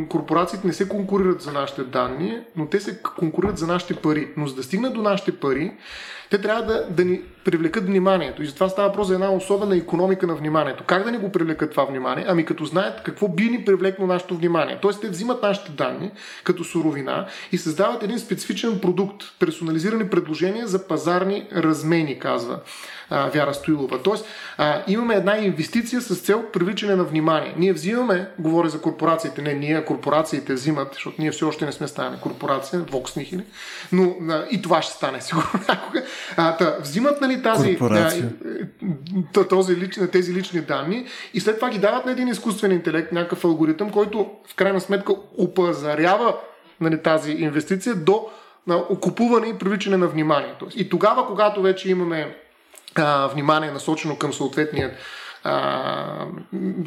корпорациите 0.09 0.67
не 0.67 0.73
се 0.73 0.89
конкурират 0.89 1.41
за 1.41 1.51
нашите 1.51 1.83
данни, 1.83 2.39
но 2.55 2.65
те 2.65 2.79
се 2.79 3.01
конкурират 3.01 3.57
за 3.57 3.67
нашите 3.67 3.95
пари. 3.95 4.29
Но 4.37 4.47
за 4.47 4.55
да 4.55 4.63
стигнат 4.63 4.93
до 4.93 5.01
нашите 5.01 5.31
пари, 5.31 5.71
те 6.29 6.41
трябва 6.41 6.63
да, 6.63 6.85
да 6.89 7.05
ни 7.05 7.21
привлекат 7.45 7.85
вниманието. 7.85 8.43
И 8.43 8.45
затова 8.45 8.69
става 8.69 8.87
въпрос 8.87 9.07
за 9.07 9.13
една 9.13 9.31
особена 9.31 9.77
економика 9.77 10.27
на 10.27 10.35
вниманието. 10.35 10.83
Как 10.83 11.03
да 11.03 11.11
ни 11.11 11.17
го 11.17 11.31
привлекат 11.31 11.71
това 11.71 11.85
внимание? 11.85 12.25
Ами 12.27 12.45
като 12.45 12.65
знаят 12.65 13.03
какво 13.03 13.27
би 13.27 13.43
ни 13.43 13.65
привлекло 13.65 14.07
нашето 14.07 14.37
внимание. 14.37 14.79
Тоест 14.81 15.01
те 15.01 15.09
взимат 15.09 15.43
нашите 15.43 15.71
данни 15.71 16.11
като 16.43 16.63
суровина 16.63 17.27
и 17.51 17.57
създават 17.57 18.03
един 18.03 18.19
специфичен 18.19 18.79
продукт, 18.79 19.23
персонализирани 19.39 20.09
предложения 20.09 20.67
за 20.67 20.87
пазарни 20.87 21.47
размени, 21.55 22.19
казва 22.19 22.59
а, 23.09 23.29
Вяра 23.29 23.53
Стоилова. 23.53 24.01
Тоест, 24.01 24.25
а, 24.57 24.83
имаме 24.87 25.15
една 25.15 25.37
инвестиция 25.37 26.01
с 26.01 26.15
цел 26.15 26.45
привличане 26.53 26.95
на 26.95 27.03
внимание. 27.03 27.53
Ние 27.57 27.73
взимаме, 27.73 28.29
говоря 28.39 28.69
за 28.69 28.81
корпорациите, 28.81 29.41
не 29.41 29.53
ние, 29.53 29.85
корпорациите 29.85 30.53
взимат, 30.53 30.93
защото 30.93 31.21
ние 31.21 31.31
все 31.31 31.45
още 31.45 31.65
не 31.65 31.71
сме 31.71 31.87
станали 31.87 32.19
корпорация, 32.21 32.81
Vox 32.81 33.17
Nihili, 33.17 33.43
но 33.91 34.15
а, 34.29 34.45
и 34.51 34.61
това 34.61 34.81
ще 34.81 34.93
стане 34.93 35.21
сигурно 35.21 35.49
някога. 35.69 36.03
А, 36.37 36.57
та, 36.57 36.77
взимат 36.79 37.21
нали, 37.21 37.41
тази, 37.43 37.77
а, 37.81 38.11
този, 39.49 39.75
лични, 39.75 40.07
тези 40.07 40.33
лични 40.33 40.61
данни 40.61 41.05
и 41.33 41.39
след 41.39 41.55
това 41.55 41.69
ги 41.69 41.79
дават 41.79 42.05
на 42.05 42.11
един 42.11 42.27
изкуствен 42.27 42.71
интелект, 42.71 43.11
някакъв 43.11 43.45
алгоритъм, 43.45 43.89
който 43.89 44.29
в 44.47 44.55
крайна 44.55 44.81
сметка 44.81 45.13
опазарява 45.37 46.37
нали, 46.81 47.03
тази 47.03 47.31
инвестиция 47.31 47.95
до 47.95 48.27
на 48.67 48.75
окупуване 48.75 49.47
и 49.47 49.57
привличане 49.57 49.97
на 49.97 50.07
вниманието. 50.07 50.67
И 50.75 50.89
тогава, 50.89 51.27
когато 51.27 51.61
вече 51.61 51.89
имаме 51.89 52.35
а, 52.95 53.27
внимание 53.27 53.71
насочено 53.71 54.17
към 54.17 54.33
съответния 54.33 54.91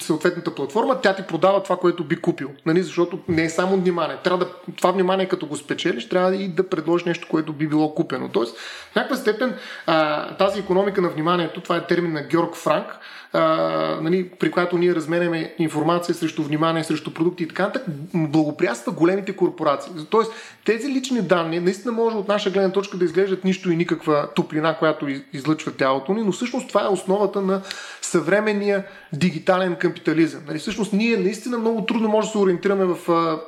съответната 0.01 0.55
платформа, 0.55 1.01
тя 1.01 1.15
ти 1.15 1.23
продава 1.23 1.63
това, 1.63 1.77
което 1.77 2.05
би 2.05 2.17
купил. 2.17 2.51
Нали? 2.67 2.83
Защото 2.83 3.19
не 3.29 3.45
е 3.45 3.51
само 3.51 3.77
внимание. 3.77 4.17
Трябва 4.25 4.45
да, 4.45 4.51
това 4.77 4.91
внимание, 4.91 5.29
като 5.29 5.47
го 5.47 5.57
спечелиш, 5.57 6.09
трябва 6.09 6.37
и 6.37 6.49
да 6.49 6.69
предложиш 6.69 7.05
нещо, 7.05 7.29
което 7.31 7.53
би 7.53 7.69
било 7.69 7.95
купено. 7.95 8.29
Тоест, 8.29 8.57
в 8.93 8.97
някаква 8.97 9.17
степен 9.17 9.55
а, 9.87 10.37
тази 10.37 10.61
економика 10.61 11.01
на 11.01 11.09
вниманието, 11.09 11.61
това 11.61 11.77
е 11.77 11.87
термин 11.87 12.13
на 12.13 12.23
Георг 12.23 12.57
Франк, 12.57 12.87
нали, 13.35 14.29
при 14.29 14.51
която 14.51 14.79
ние 14.79 14.95
разменяме 14.95 15.55
информация 15.59 16.15
срещу 16.15 16.43
внимание, 16.43 16.85
срещу 16.85 17.15
продукти 17.15 17.43
и 17.43 17.49
така 17.49 17.63
нататък, 17.63 17.89
благоприятства 18.15 18.93
големите 18.93 19.37
корпорации. 19.37 19.93
Тоест, 20.11 20.33
тези 20.65 20.89
лични 20.89 21.23
данни 21.23 21.61
наистина 21.61 21.93
може 21.93 22.17
от 22.17 22.29
наша 22.29 22.51
гледна 22.51 22.73
точка 22.73 22.97
да 22.97 23.05
изглеждат 23.05 23.45
нищо 23.45 23.71
и 23.71 23.77
никаква 23.77 24.29
топлина, 24.35 24.77
която 24.79 25.07
излъчва 25.33 25.73
тялото 25.73 26.15
ни, 26.15 26.23
но 26.23 26.33
всъщност 26.33 26.69
това 26.69 26.85
е 26.85 26.89
основата 26.89 27.41
на 27.41 27.63
съвременния 28.03 28.85
дигитален 29.13 29.77
капитализъм. 29.77 30.43
Нали, 30.47 30.59
всъщност 30.59 30.93
ние 30.93 31.17
наистина 31.17 31.59
много 31.59 31.85
трудно 31.87 32.09
може 32.09 32.29
да 32.29 32.33
се 32.33 32.39
ориентираме 32.39 32.85
в 32.85 32.97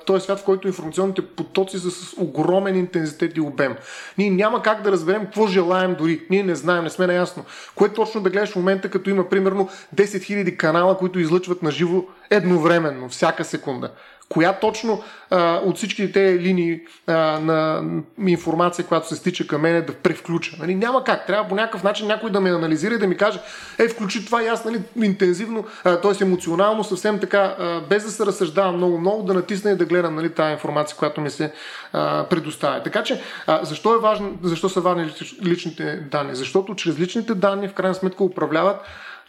този 0.07 0.25
свят, 0.25 0.39
в 0.39 0.45
който 0.45 0.69
информационните 0.69 1.27
потоци 1.27 1.79
са 1.79 1.91
с 1.91 2.15
огромен 2.19 2.77
интензитет 2.77 3.37
и 3.37 3.41
обем. 3.41 3.77
Ние 4.19 4.31
няма 4.31 4.63
как 4.63 4.83
да 4.83 4.93
разберем 4.93 5.25
какво 5.25 5.47
желаем 5.47 5.95
дори. 5.99 6.23
Ние 6.31 6.43
не 6.43 6.55
знаем, 6.55 6.85
не 6.85 6.91
сме 6.91 7.07
наясно. 7.07 7.45
Кое 7.75 7.89
точно 7.89 8.21
да 8.21 8.31
гледаш 8.31 8.51
в 8.51 8.57
момента, 8.57 8.91
като 8.91 9.11
има 9.11 9.29
примерно 9.29 9.69
10 9.97 10.05
000 10.05 10.57
канала, 10.57 10.99
които 10.99 11.19
излъчват 11.19 11.63
на 11.63 11.71
живо 11.71 12.05
едновременно, 12.31 13.09
всяка 13.09 13.45
секунда 13.45 13.91
коя 14.33 14.53
точно 14.53 15.03
а, 15.31 15.61
от 15.65 15.77
всички 15.77 16.13
те 16.13 16.39
линии 16.39 16.81
а, 17.07 17.13
на 17.41 17.83
информация, 18.27 18.87
която 18.87 19.09
се 19.09 19.17
стича 19.17 19.47
към 19.47 19.61
мене, 19.61 19.83
да 19.83 19.95
превключа. 19.95 20.57
Нали? 20.61 20.75
Няма 20.75 21.05
как. 21.05 21.27
Трябва 21.27 21.49
по 21.49 21.55
някакъв 21.55 21.83
начин 21.83 22.07
някой 22.07 22.31
да 22.31 22.41
ме 22.41 22.51
анализира 22.51 22.95
и 22.95 22.99
да 22.99 23.07
ми 23.07 23.17
каже, 23.17 23.41
е, 23.79 23.89
включи 23.89 24.27
това 24.27 24.43
и 24.43 24.47
аз 24.47 24.65
нали, 24.65 24.83
интензивно, 25.03 25.65
т.е. 25.83 26.25
емоционално, 26.25 26.85
съвсем 26.85 27.19
така, 27.19 27.57
а, 27.59 27.81
без 27.81 28.05
да 28.05 28.11
се 28.11 28.27
разсъждавам 28.27 28.77
много-много, 28.77 29.23
да 29.23 29.35
натисна 29.35 29.71
и 29.71 29.77
да 29.77 29.85
гледам 29.85 30.15
нали, 30.15 30.31
тази 30.31 30.53
информация, 30.53 30.97
която 30.97 31.21
ми 31.21 31.31
се 31.31 31.53
а, 31.93 32.25
предоставя. 32.25 32.83
Така 32.83 33.03
че, 33.03 33.23
а, 33.47 33.65
защо, 33.65 33.95
е 33.95 33.99
важно, 33.99 34.39
защо 34.43 34.69
са 34.69 34.81
важни 34.81 35.13
личните 35.45 35.97
данни? 36.11 36.35
Защото 36.35 36.75
чрез 36.75 36.99
личните 36.99 37.35
данни 37.35 37.69
в 37.69 37.75
крайна 37.75 37.95
сметка 37.95 38.25
управляват 38.25 38.81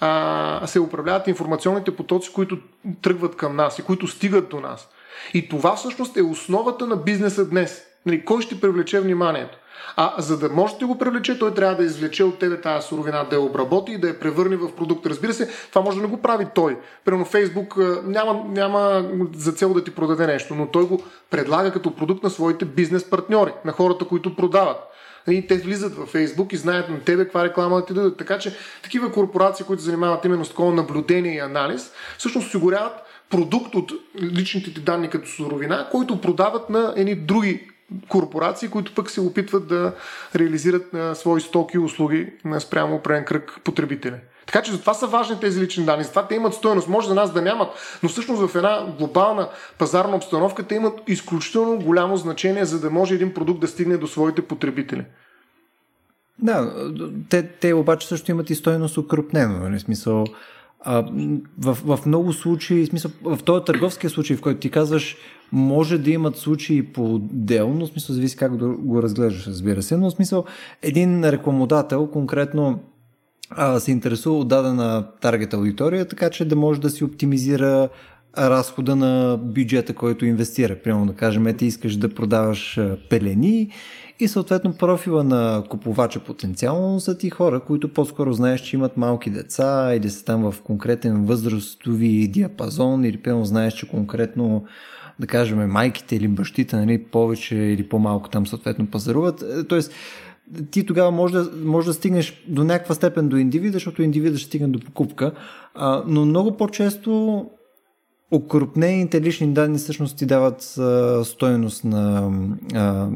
а, 0.06 0.68
се 0.68 0.80
управляват 0.80 1.28
информационните 1.28 1.96
потоци, 1.96 2.34
които 2.34 2.58
тръгват 3.02 3.36
към 3.36 3.56
нас 3.56 3.80
и 3.80 3.84
които 3.84 4.08
стигат 4.08 4.50
до 4.50 4.60
нас. 4.60 4.90
И 5.34 5.50
това 5.50 5.76
всъщност 5.76 6.18
е 6.18 6.22
основата 6.22 6.88
на 6.88 6.96
бизнеса 6.96 7.50
днес. 7.50 7.82
Нали, 8.06 8.26
кой 8.26 8.42
ще 8.42 8.62
привлече 8.62 9.00
вниманието? 9.00 9.58
А 9.96 10.14
за 10.18 10.38
да 10.40 10.50
може 10.50 10.78
да 10.78 10.88
го 10.88 10.98
привлече, 10.98 11.40
той 11.40 11.54
трябва 11.54 11.76
да 11.76 11.84
извлече 11.84 12.24
от 12.24 12.40
тебе 12.40 12.62
тази 12.62 12.88
суровина, 12.88 13.26
да 13.30 13.36
я 13.36 13.42
обработи 13.42 13.92
и 13.92 13.98
да 13.98 14.08
я 14.08 14.20
превърне 14.20 14.56
в 14.56 14.76
продукт. 14.76 15.06
Разбира 15.06 15.34
се, 15.34 15.50
това 15.70 15.82
може 15.82 15.98
да 15.98 16.04
не 16.04 16.10
го 16.10 16.22
прави 16.22 16.48
той. 16.56 16.78
Примерно 17.06 17.26
Фейсбук 17.26 17.78
няма, 18.04 18.44
няма 18.48 19.06
за 19.36 19.52
цел 19.52 19.74
да 19.74 19.84
ти 19.84 19.96
продаде 19.96 20.28
нещо, 20.28 20.56
но 20.56 20.68
той 20.68 20.88
го 20.88 21.04
предлага 21.30 21.72
като 21.72 21.96
продукт 21.96 22.24
на 22.24 22.30
своите 22.30 22.66
бизнес 22.66 23.10
партньори, 23.10 23.52
на 23.66 23.72
хората, 23.72 24.06
които 24.06 24.36
продават. 24.36 24.78
Те 25.26 25.58
влизат 25.58 25.96
във 25.96 26.10
Фейсбук 26.10 26.54
и 26.54 26.58
знаят 26.58 26.90
на 26.90 27.00
тебе 27.00 27.24
каква 27.24 27.44
реклама 27.44 27.76
да 27.76 27.86
ти 27.86 27.94
дадат. 27.94 28.18
Така 28.18 28.40
че 28.40 28.56
такива 28.84 29.12
корпорации, 29.12 29.66
които 29.66 29.84
занимават 29.84 30.26
именно 30.26 30.46
с 30.46 30.50
такова 30.50 30.74
наблюдение 30.74 31.36
и 31.36 31.40
анализ, 31.40 31.92
всъщност 32.18 32.48
осигуряват 32.48 32.94
продукт 33.30 33.76
от 33.76 33.92
личните 34.22 34.74
ти 34.74 34.82
данни 34.82 35.10
като 35.10 35.30
суровина, 35.30 35.88
който 35.92 36.22
продават 36.22 36.70
на 36.70 36.94
едни 36.98 37.16
други 37.16 37.70
корпорации, 38.08 38.70
които 38.70 38.96
пък 38.96 39.10
се 39.10 39.22
опитват 39.22 39.68
да 39.68 39.96
реализират 40.36 40.94
на 40.94 41.16
свои 41.16 41.42
стоки 41.42 41.78
и 41.78 41.80
услуги 41.80 42.34
на 42.46 42.62
спрямо 42.62 42.96
определен 42.96 43.26
кръг 43.26 43.60
потребители. 43.64 44.16
Така 44.46 44.62
че 44.62 44.72
затова 44.72 44.94
са 44.94 45.08
важни 45.08 45.40
тези 45.40 45.62
лични 45.62 45.86
данни, 45.86 46.04
затова 46.04 46.28
те 46.28 46.36
имат 46.36 46.54
стоеност. 46.54 46.88
Може 46.88 47.08
за 47.08 47.16
нас 47.16 47.34
да 47.34 47.42
нямат, 47.42 48.00
но 48.04 48.10
всъщност 48.10 48.52
в 48.52 48.56
една 48.56 48.86
глобална 48.98 49.50
пазарна 49.80 50.16
обстановка 50.16 50.64
те 50.64 50.76
имат 50.76 51.02
изключително 51.08 51.80
голямо 51.80 52.18
значение, 52.18 52.66
за 52.66 52.80
да 52.80 52.90
може 52.90 53.16
един 53.16 53.34
продукт 53.34 53.62
да 53.62 53.68
стигне 53.68 53.98
до 53.98 54.08
своите 54.08 54.42
потребители. 54.42 55.06
Да, 56.40 56.74
те, 57.30 57.48
те 57.48 57.74
обаче 57.74 58.08
също 58.08 58.32
имат 58.32 58.50
и 58.50 58.56
стоеност 58.56 58.98
укрупнено. 58.98 59.60
Нали? 59.60 59.80
Смисъл, 59.80 60.26
а, 60.80 61.06
в, 61.60 61.98
в 61.98 62.06
много 62.06 62.34
случаи, 62.34 62.86
смисъл, 62.86 63.12
в 63.24 63.40
този 63.46 63.66
търговския 63.66 64.10
случай, 64.10 64.38
в 64.38 64.42
който 64.42 64.60
ти 64.60 64.72
казваш, 64.72 65.18
може 65.52 65.98
да 65.98 66.12
имат 66.12 66.38
случаи 66.38 66.94
по-отделно, 66.94 67.88
смисъл 67.88 68.16
зависи 68.16 68.38
как 68.38 68.58
го 68.58 69.02
разглеждаш, 69.02 69.48
разбира 69.48 69.82
се, 69.82 69.98
но 69.98 70.12
смисъл 70.12 70.46
един 70.82 71.24
рекламодател 71.24 72.08
конкретно 72.08 72.80
а, 73.58 73.80
се 73.80 73.92
интересува 73.92 74.38
от 74.38 74.48
дадена 74.48 75.08
таргет 75.22 75.54
аудитория, 75.54 76.08
така 76.08 76.30
че 76.30 76.46
да 76.46 76.56
може 76.56 76.82
да 76.82 76.90
си 76.90 77.04
оптимизира 77.04 77.90
разхода 78.38 78.96
на 78.96 79.38
бюджета, 79.38 79.94
който 79.94 80.26
инвестира. 80.26 80.76
Примерно 80.76 81.06
да 81.06 81.14
кажем, 81.14 81.58
ти 81.58 81.66
искаш 81.66 81.96
да 81.96 82.10
продаваш 82.10 82.80
пелени 83.10 83.72
и 84.20 84.28
съответно 84.28 84.74
профила 84.74 85.24
на 85.24 85.64
купувача 85.70 86.20
потенциално 86.20 87.00
са 87.00 87.18
ти 87.18 87.30
хора, 87.30 87.60
които 87.60 87.94
по-скоро 87.94 88.34
знаеш, 88.34 88.62
че 88.62 88.76
имат 88.76 88.98
малки 88.98 89.30
деца 89.30 89.96
или 89.96 90.10
са 90.10 90.26
там 90.26 90.52
в 90.52 90.62
конкретен 90.62 91.26
възрастови 91.26 92.28
диапазон 92.28 93.06
или 93.06 93.18
пълно 93.18 93.46
знаеш, 93.46 93.74
че 93.74 93.90
конкретно 93.90 94.66
да 95.20 95.28
кажем 95.28 95.70
майките 95.72 96.16
или 96.16 96.28
бащите 96.28 96.76
нали, 96.76 97.04
повече 97.04 97.56
или 97.56 97.90
по-малко 97.90 98.30
там 98.30 98.48
съответно 98.48 98.88
пазаруват. 98.88 99.42
Е, 99.42 99.64
тоест, 99.64 99.92
ти 100.72 100.86
тогава 100.86 101.12
може 101.12 101.34
да, 101.34 101.52
може 101.64 101.88
да 101.88 101.94
стигнеш 101.94 102.44
до 102.48 102.64
някаква 102.64 102.96
степен 102.96 103.30
до 103.30 103.38
индивида, 103.38 103.74
защото 103.74 104.04
индивида 104.04 104.38
ще 104.38 104.48
стигне 104.48 104.68
до 104.68 104.80
покупка, 104.80 105.32
а, 105.76 106.04
но 106.08 106.26
много 106.26 106.58
по-често 106.58 107.46
окрупнените 108.32 109.22
лични 109.22 109.54
данни 109.54 109.78
всъщност 109.78 110.18
ти 110.18 110.26
дават 110.26 110.78
а, 110.78 111.24
стоеност 111.26 111.84
на 111.84 112.32
а, 112.74 113.10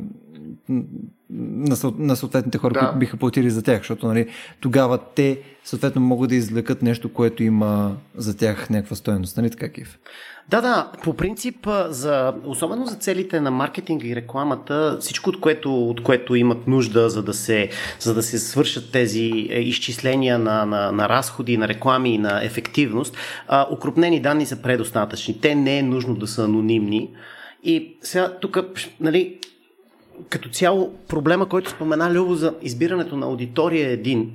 на, 1.30 1.78
на 1.98 2.16
съответните 2.16 2.58
хора, 2.58 2.74
да. 2.74 2.80
които 2.80 2.98
биха 2.98 3.18
платили 3.18 3.50
за 3.50 3.64
тях, 3.64 3.78
защото 3.78 4.08
нали, 4.08 4.28
тогава 4.60 5.00
те 5.16 5.40
съответно 5.64 6.02
могат 6.02 6.30
да 6.30 6.36
извлекат 6.36 6.82
нещо, 6.82 7.14
което 7.14 7.44
има 7.44 7.96
за 8.16 8.38
тях 8.38 8.70
някаква 8.70 8.96
стоеност. 8.96 9.38
Нали 9.38 9.50
така, 9.50 9.70
Кив? 9.70 10.00
Да, 10.50 10.62
да, 10.62 10.92
по 11.04 11.14
принцип, 11.14 11.68
за, 11.90 12.34
особено 12.46 12.86
за 12.86 12.96
целите 12.96 13.42
на 13.42 13.52
маркетинга 13.52 14.08
и 14.08 14.16
рекламата, 14.16 14.98
всичко, 15.02 15.30
от 15.30 15.40
което, 15.40 15.90
от 15.90 16.04
което 16.04 16.36
имат 16.36 16.68
нужда, 16.68 17.10
за 17.10 17.24
да 17.24 17.34
се, 17.34 17.70
за 18.00 18.14
да 18.14 18.24
се 18.24 18.40
свършат 18.40 18.92
тези 18.92 19.48
е, 19.50 19.60
изчисления 19.60 20.40
на, 20.40 20.66
на, 20.66 20.92
на 20.92 21.10
разходи, 21.10 21.58
на 21.58 21.68
реклами 21.68 22.14
и 22.14 22.18
на 22.18 22.46
ефективност, 22.46 23.18
а, 23.48 23.68
укрупнени 23.72 24.22
данни 24.22 24.46
са 24.46 24.62
предостатъчни. 24.62 25.42
Те 25.42 25.56
не 25.56 25.78
е 25.78 25.84
нужно 25.84 26.16
да 26.16 26.28
са 26.28 26.44
анонимни. 26.44 27.10
И 27.64 27.98
сега 28.02 28.38
тук, 28.42 28.58
нали, 29.00 29.40
като 30.30 30.50
цяло 30.50 30.94
проблема, 31.08 31.50
който 31.50 31.70
спомена 31.70 32.14
Любо 32.14 32.36
за 32.36 32.54
избирането 32.62 33.18
на 33.18 33.26
аудитория 33.26 33.90
е 33.90 33.94
един. 33.94 34.34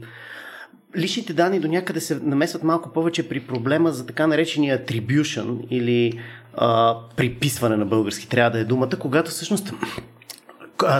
Личните 0.96 1.32
данни 1.32 1.60
до 1.60 1.68
някъде 1.68 2.00
се 2.00 2.20
намесват 2.22 2.62
малко 2.62 2.92
повече 2.92 3.28
при 3.28 3.40
проблема 3.40 3.92
за 3.92 4.06
така 4.06 4.26
наречения 4.26 4.84
attribution 4.84 5.68
или 5.70 6.20
а, 6.54 6.96
приписване 7.16 7.76
на 7.76 7.84
български, 7.84 8.28
трябва 8.28 8.50
да 8.50 8.58
е 8.58 8.64
думата, 8.64 8.98
когато 8.98 9.30
всъщност 9.30 9.74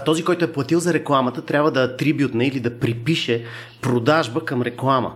този, 0.05 0.25
който 0.25 0.45
е 0.45 0.53
платил 0.53 0.81
за 0.81 0.95
рекламата, 0.95 1.45
трябва 1.45 1.71
да 1.71 1.83
атрибютне 1.83 2.47
или 2.47 2.61
да 2.61 2.79
припише 2.79 3.45
продажба 3.81 4.45
към 4.45 4.63
реклама. 4.63 5.13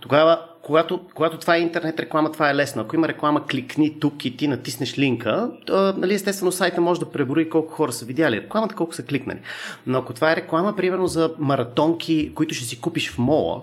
Тогава 0.00 0.40
когато, 0.70 1.00
когато 1.14 1.38
това 1.38 1.56
е 1.56 1.60
интернет 1.60 2.00
реклама, 2.00 2.32
това 2.32 2.50
е 2.50 2.54
лесно. 2.54 2.82
Ако 2.82 2.96
има 2.96 3.08
реклама, 3.08 3.46
кликни 3.46 4.00
тук 4.00 4.24
и 4.24 4.36
ти 4.36 4.48
натиснеш 4.48 4.98
линка, 4.98 5.50
то, 5.66 5.94
нали, 5.96 6.14
естествено 6.14 6.52
сайта 6.52 6.80
може 6.80 7.00
да 7.00 7.10
преброи 7.10 7.48
колко 7.48 7.72
хора 7.72 7.92
са 7.92 8.04
видяли 8.04 8.36
рекламата, 8.36 8.74
колко 8.74 8.94
са 8.94 9.02
кликнали. 9.02 9.38
Но 9.86 9.98
ако 9.98 10.12
това 10.12 10.32
е 10.32 10.36
реклама, 10.36 10.76
примерно 10.76 11.06
за 11.06 11.34
маратонки, 11.38 12.32
които 12.34 12.54
ще 12.54 12.64
си 12.64 12.80
купиш 12.80 13.10
в 13.10 13.18
мола. 13.18 13.62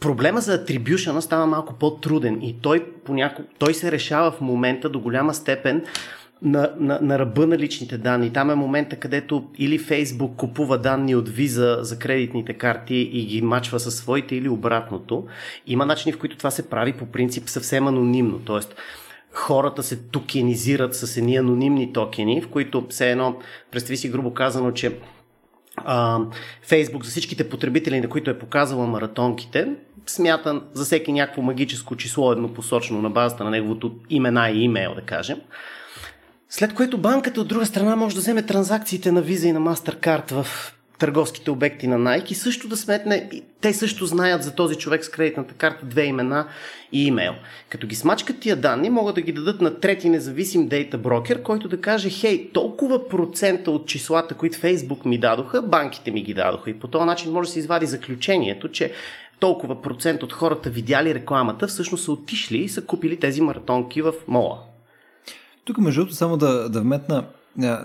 Проблема 0.00 0.40
за 0.40 0.54
атрибюшена 0.54 1.22
става 1.22 1.46
малко 1.46 1.74
по-труден 1.74 2.42
и 2.42 2.56
той, 2.62 2.84
поняко, 3.04 3.42
той 3.58 3.74
се 3.74 3.92
решава 3.92 4.30
в 4.30 4.40
момента 4.40 4.88
до 4.88 5.00
голяма 5.00 5.34
степен 5.34 5.84
на, 6.42 6.72
на, 6.78 6.98
на 7.02 7.18
ръба 7.18 7.46
на 7.46 7.58
личните 7.58 7.98
данни. 7.98 8.32
Там 8.32 8.50
е 8.50 8.54
момента, 8.54 8.96
където 8.96 9.44
или 9.58 9.78
Фейсбук 9.78 10.36
купува 10.36 10.78
данни 10.78 11.14
от 11.14 11.28
виза 11.28 11.78
за 11.80 11.98
кредитните 11.98 12.52
карти 12.52 12.94
и 12.94 13.26
ги 13.26 13.42
мачва 13.42 13.80
със 13.80 13.96
своите 13.96 14.36
или 14.36 14.48
обратното. 14.48 15.26
Има 15.66 15.86
начини, 15.86 16.12
в 16.12 16.18
които 16.18 16.36
това 16.36 16.50
се 16.50 16.70
прави 16.70 16.92
по 16.92 17.06
принцип 17.06 17.48
съвсем 17.48 17.86
анонимно. 17.86 18.38
Тоест, 18.44 18.74
хората 19.32 19.82
се 19.82 19.96
токенизират 19.96 20.94
с 20.94 21.16
едни 21.16 21.36
анонимни 21.36 21.92
токени, 21.92 22.42
в 22.42 22.48
които 22.48 22.86
все 22.90 23.10
едно, 23.10 23.36
представи 23.70 23.96
си 23.96 24.10
грубо 24.10 24.34
казано, 24.34 24.72
че 24.72 24.98
Фейсбук 26.62 27.04
за 27.04 27.10
всичките 27.10 27.48
потребители, 27.48 28.00
на 28.00 28.08
които 28.08 28.30
е 28.30 28.38
показала 28.38 28.86
маратонките, 28.86 29.68
смятан 30.06 30.62
за 30.72 30.84
всеки 30.84 31.12
някакво 31.12 31.42
магическо 31.42 31.96
число 31.96 32.32
еднопосочно 32.32 33.02
на 33.02 33.10
базата 33.10 33.44
на 33.44 33.50
неговото 33.50 33.94
имена 34.10 34.50
и 34.50 34.62
имейл, 34.62 34.94
да 34.94 35.00
кажем. 35.00 35.40
След 36.50 36.74
което 36.74 36.98
банката 36.98 37.40
от 37.40 37.48
друга 37.48 37.66
страна 37.66 37.96
може 37.96 38.14
да 38.14 38.20
вземе 38.20 38.42
транзакциите 38.42 39.12
на 39.12 39.22
Visa 39.22 39.46
и 39.46 39.52
на 39.52 39.60
MasterCard 39.60 40.42
в 40.42 40.72
търговските 40.98 41.50
обекти 41.50 41.86
на 41.86 41.98
Nike 41.98 42.32
и 42.32 42.34
също 42.34 42.68
да 42.68 42.76
сметне, 42.76 43.30
те 43.60 43.74
също 43.74 44.06
знаят 44.06 44.42
за 44.42 44.54
този 44.54 44.74
човек 44.74 45.04
с 45.04 45.08
кредитната 45.08 45.54
карта 45.54 45.86
две 45.86 46.04
имена 46.04 46.46
и 46.92 47.06
имейл. 47.06 47.32
Като 47.68 47.86
ги 47.86 47.94
смачкат 47.94 48.40
тия 48.40 48.56
данни, 48.56 48.90
могат 48.90 49.14
да 49.14 49.20
ги 49.20 49.32
дадат 49.32 49.60
на 49.60 49.80
трети 49.80 50.08
независим 50.08 50.68
дейта 50.68 50.98
брокер, 50.98 51.42
който 51.42 51.68
да 51.68 51.80
каже, 51.80 52.10
хей, 52.10 52.50
толкова 52.52 53.08
процента 53.08 53.70
от 53.70 53.88
числата, 53.88 54.34
които 54.34 54.58
Фейсбук 54.58 55.04
ми 55.04 55.18
дадоха, 55.18 55.62
банките 55.62 56.10
ми 56.10 56.22
ги 56.22 56.34
дадоха. 56.34 56.70
И 56.70 56.78
по 56.78 56.88
този 56.88 57.04
начин 57.04 57.32
може 57.32 57.48
да 57.48 57.52
се 57.52 57.58
извади 57.58 57.86
заключението, 57.86 58.68
че 58.68 58.92
толкова 59.38 59.82
процент 59.82 60.22
от 60.22 60.32
хората 60.32 60.70
видяли 60.70 61.14
рекламата, 61.14 61.66
всъщност 61.66 62.04
са 62.04 62.12
отишли 62.12 62.58
и 62.58 62.68
са 62.68 62.84
купили 62.84 63.20
тези 63.20 63.40
маратонки 63.40 64.02
в 64.02 64.12
мола. 64.28 64.58
Тук, 65.66 65.78
между 65.78 66.00
другото, 66.00 66.16
само 66.16 66.36
да, 66.36 66.68
да 66.68 66.80
вметна, 66.80 67.24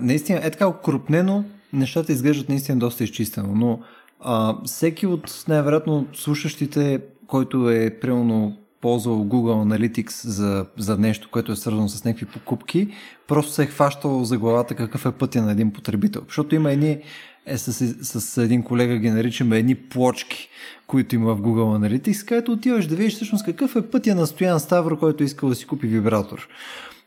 наистина 0.00 0.40
е 0.42 0.50
така 0.50 0.66
окрупнено, 0.66 1.44
нещата 1.72 2.12
изглеждат 2.12 2.48
наистина 2.48 2.78
доста 2.78 3.04
изчистено, 3.04 3.54
но 3.54 3.80
а, 4.20 4.56
всеки 4.64 5.06
от 5.06 5.44
най-вероятно 5.48 6.06
слушащите, 6.14 7.00
който 7.26 7.70
е 7.70 7.98
примерно 8.00 8.56
ползвал 8.80 9.24
Google 9.24 9.76
Analytics 9.76 10.28
за, 10.28 10.66
за 10.78 10.98
нещо, 10.98 11.28
което 11.30 11.52
е 11.52 11.56
свързано 11.56 11.88
с 11.88 12.04
някакви 12.04 12.26
покупки, 12.26 12.88
просто 13.28 13.52
се 13.52 13.62
е 13.62 13.66
хващал 13.66 14.24
за 14.24 14.38
главата 14.38 14.74
какъв 14.74 15.06
е 15.06 15.12
пътя 15.12 15.42
на 15.42 15.52
един 15.52 15.72
потребител. 15.72 16.22
Защото 16.26 16.54
има 16.54 16.72
едни, 16.72 16.98
е, 17.46 17.58
с, 17.58 17.72
с 18.20 18.42
един 18.42 18.62
колега 18.62 18.96
ги 18.96 19.10
наричаме 19.10 19.58
едни 19.58 19.74
плочки, 19.74 20.48
които 20.86 21.14
има 21.14 21.34
в 21.34 21.40
Google 21.40 22.00
Analytics, 22.00 22.28
където 22.28 22.52
отиваш 22.52 22.86
да 22.86 22.96
видиш 22.96 23.14
всъщност 23.14 23.44
какъв 23.44 23.76
е 23.76 23.90
пътя 23.90 24.14
на 24.14 24.26
Стоян 24.26 24.60
Ставро, 24.60 24.98
който 24.98 25.24
искал 25.24 25.48
да 25.48 25.54
си 25.54 25.66
купи 25.66 25.86
вибратор. 25.86 26.48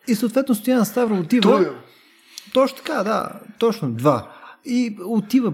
И 0.07 0.15
съответно 0.15 0.55
Стоян 0.55 0.85
Ставро 0.85 1.19
отива... 1.19 1.41
Той... 1.41 1.69
Точно 2.53 2.77
така, 2.77 3.03
да. 3.03 3.29
Точно, 3.59 3.91
два. 3.91 4.31
И 4.67 4.97
отива 5.05 5.53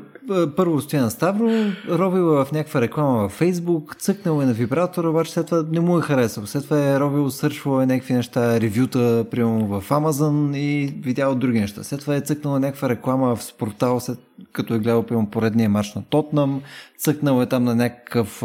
първо 0.56 0.82
стоя 0.82 1.04
на 1.04 1.12
Ставро, 1.12 1.50
ровил 1.90 2.26
в 2.26 2.48
някаква 2.52 2.82
реклама 2.82 3.18
във 3.18 3.32
Фейсбук, 3.32 3.96
цъкнал 3.96 4.42
е 4.42 4.46
на 4.46 4.54
вибратора, 4.54 5.10
обаче 5.10 5.32
след 5.32 5.46
това 5.46 5.66
не 5.72 5.80
му 5.80 5.98
е 5.98 6.02
харесал. 6.02 6.46
След 6.46 6.64
това 6.64 6.90
е 6.90 7.00
ровил, 7.00 7.30
сърчвал 7.30 7.82
е 7.82 7.86
някакви 7.86 8.14
неща, 8.14 8.60
ревюта, 8.62 9.26
примерно 9.32 9.82
в 9.82 9.92
Амазон 9.92 10.56
и 10.56 10.96
видял 11.04 11.36
други 11.36 11.60
неща. 11.60 11.84
След 11.84 12.00
това 12.00 12.16
е 12.16 12.22
цъкнал 12.22 12.60
някаква 12.60 12.90
реклама 12.90 13.36
в 13.36 13.44
спортал, 13.44 14.00
след 14.00 14.20
като 14.54 14.74
е 14.74 14.80
гледал 14.80 15.04
примерно 15.04 15.30
поредния 15.30 15.70
марш 15.70 15.94
на 15.94 16.04
Тотнам, 16.04 16.62
цъкнал 16.98 17.42
е 17.42 17.46
там 17.46 17.64
на 17.64 17.76
някакъв 17.76 18.42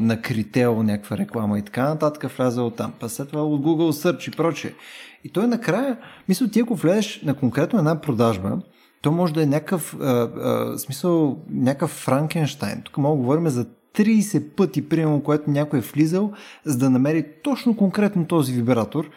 на 0.00 0.18
крител, 0.22 0.82
някаква 0.82 1.18
реклама 1.18 1.58
и 1.58 1.62
така 1.62 1.84
нататък, 1.84 2.30
влязал 2.30 2.70
там. 2.70 2.92
Па 3.00 3.08
след 3.08 3.28
това 3.28 3.44
от 3.44 3.62
Google 3.62 4.10
Search 4.10 4.28
и 4.28 4.36
прочее. 4.36 4.74
И 5.24 5.32
той 5.32 5.46
накрая, 5.46 5.98
мисля, 6.28 6.48
ти 6.48 6.60
ако 6.60 6.74
влезеш 6.74 7.22
на 7.22 7.34
конкретно 7.34 7.78
една 7.78 8.00
продажба, 8.00 8.58
то 9.02 9.12
може 9.12 9.34
да 9.34 9.42
е 9.42 9.46
някакъв, 9.46 9.96
смисъл, 10.76 11.38
някакъв 11.50 11.90
Франкенштайн. 11.90 12.82
Тук 12.84 12.98
мога 12.98 13.16
да 13.16 13.22
говорим 13.22 13.48
за 13.48 13.66
30 13.94 14.50
пъти, 14.56 14.88
примерно, 14.88 15.22
което 15.22 15.50
някой 15.50 15.78
е 15.78 15.82
влизал, 15.82 16.32
за 16.64 16.78
да 16.78 16.90
намери 16.90 17.26
точно 17.42 17.76
конкретно 17.76 18.26
този 18.26 18.52
вибратор. 18.52 19.10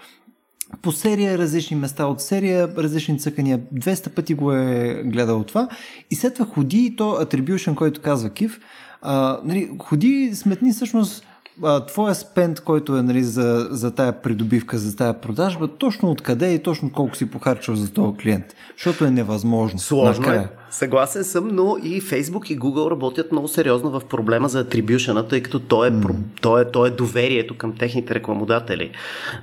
По 0.81 0.91
серия 0.91 1.37
различни 1.37 1.77
места 1.77 2.05
от 2.05 2.21
серия, 2.21 2.75
различни 2.77 3.19
цъкания, 3.19 3.59
200 3.59 4.09
пъти 4.09 4.33
го 4.33 4.51
е 4.51 5.01
гледал 5.05 5.43
това 5.43 5.69
и 6.11 6.15
след 6.15 6.33
това 6.33 6.45
ходи 6.45 6.85
и 6.85 6.95
то 6.95 7.03
attribution, 7.03 7.75
който 7.75 8.01
казва 8.01 8.29
Кив, 8.29 8.59
а, 9.01 9.39
нали, 9.43 9.69
ходи, 9.79 10.31
сметни 10.35 10.71
всъщност 10.71 11.25
а, 11.63 11.85
твоя 11.85 12.15
спенд, 12.15 12.59
който 12.59 12.97
е 12.97 13.01
нали, 13.01 13.23
за, 13.23 13.67
за 13.71 13.91
тая 13.91 14.21
придобивка, 14.21 14.77
за 14.77 14.95
тая 14.95 15.21
продажба, 15.21 15.67
точно 15.67 16.11
откъде 16.11 16.53
и 16.53 16.63
точно 16.63 16.91
колко 16.91 17.15
си 17.15 17.31
похарчил 17.31 17.75
за 17.75 17.93
този 17.93 18.17
клиент. 18.17 18.45
Защото 18.77 19.05
е 19.05 19.11
невъзможно. 19.11 19.79
Сложно 19.79 20.21
накрая. 20.21 20.41
е. 20.41 20.66
Съгласен 20.71 21.23
съм, 21.23 21.47
но 21.47 21.77
и 21.83 22.01
Facebook 22.01 22.51
и 22.51 22.59
Google 22.59 22.91
работят 22.91 23.31
много 23.31 23.47
сериозно 23.47 23.99
в 23.99 24.05
проблема 24.05 24.49
за 24.49 24.59
атрибюшена, 24.59 25.27
тъй 25.27 25.43
като 25.43 25.59
то 25.59 25.85
е, 25.85 25.91
mm. 25.91 26.15
то 26.41 26.59
е, 26.59 26.71
то 26.71 26.85
е 26.85 26.89
доверието 26.89 27.57
към 27.57 27.75
техните 27.75 28.15
рекламодатели. 28.15 28.91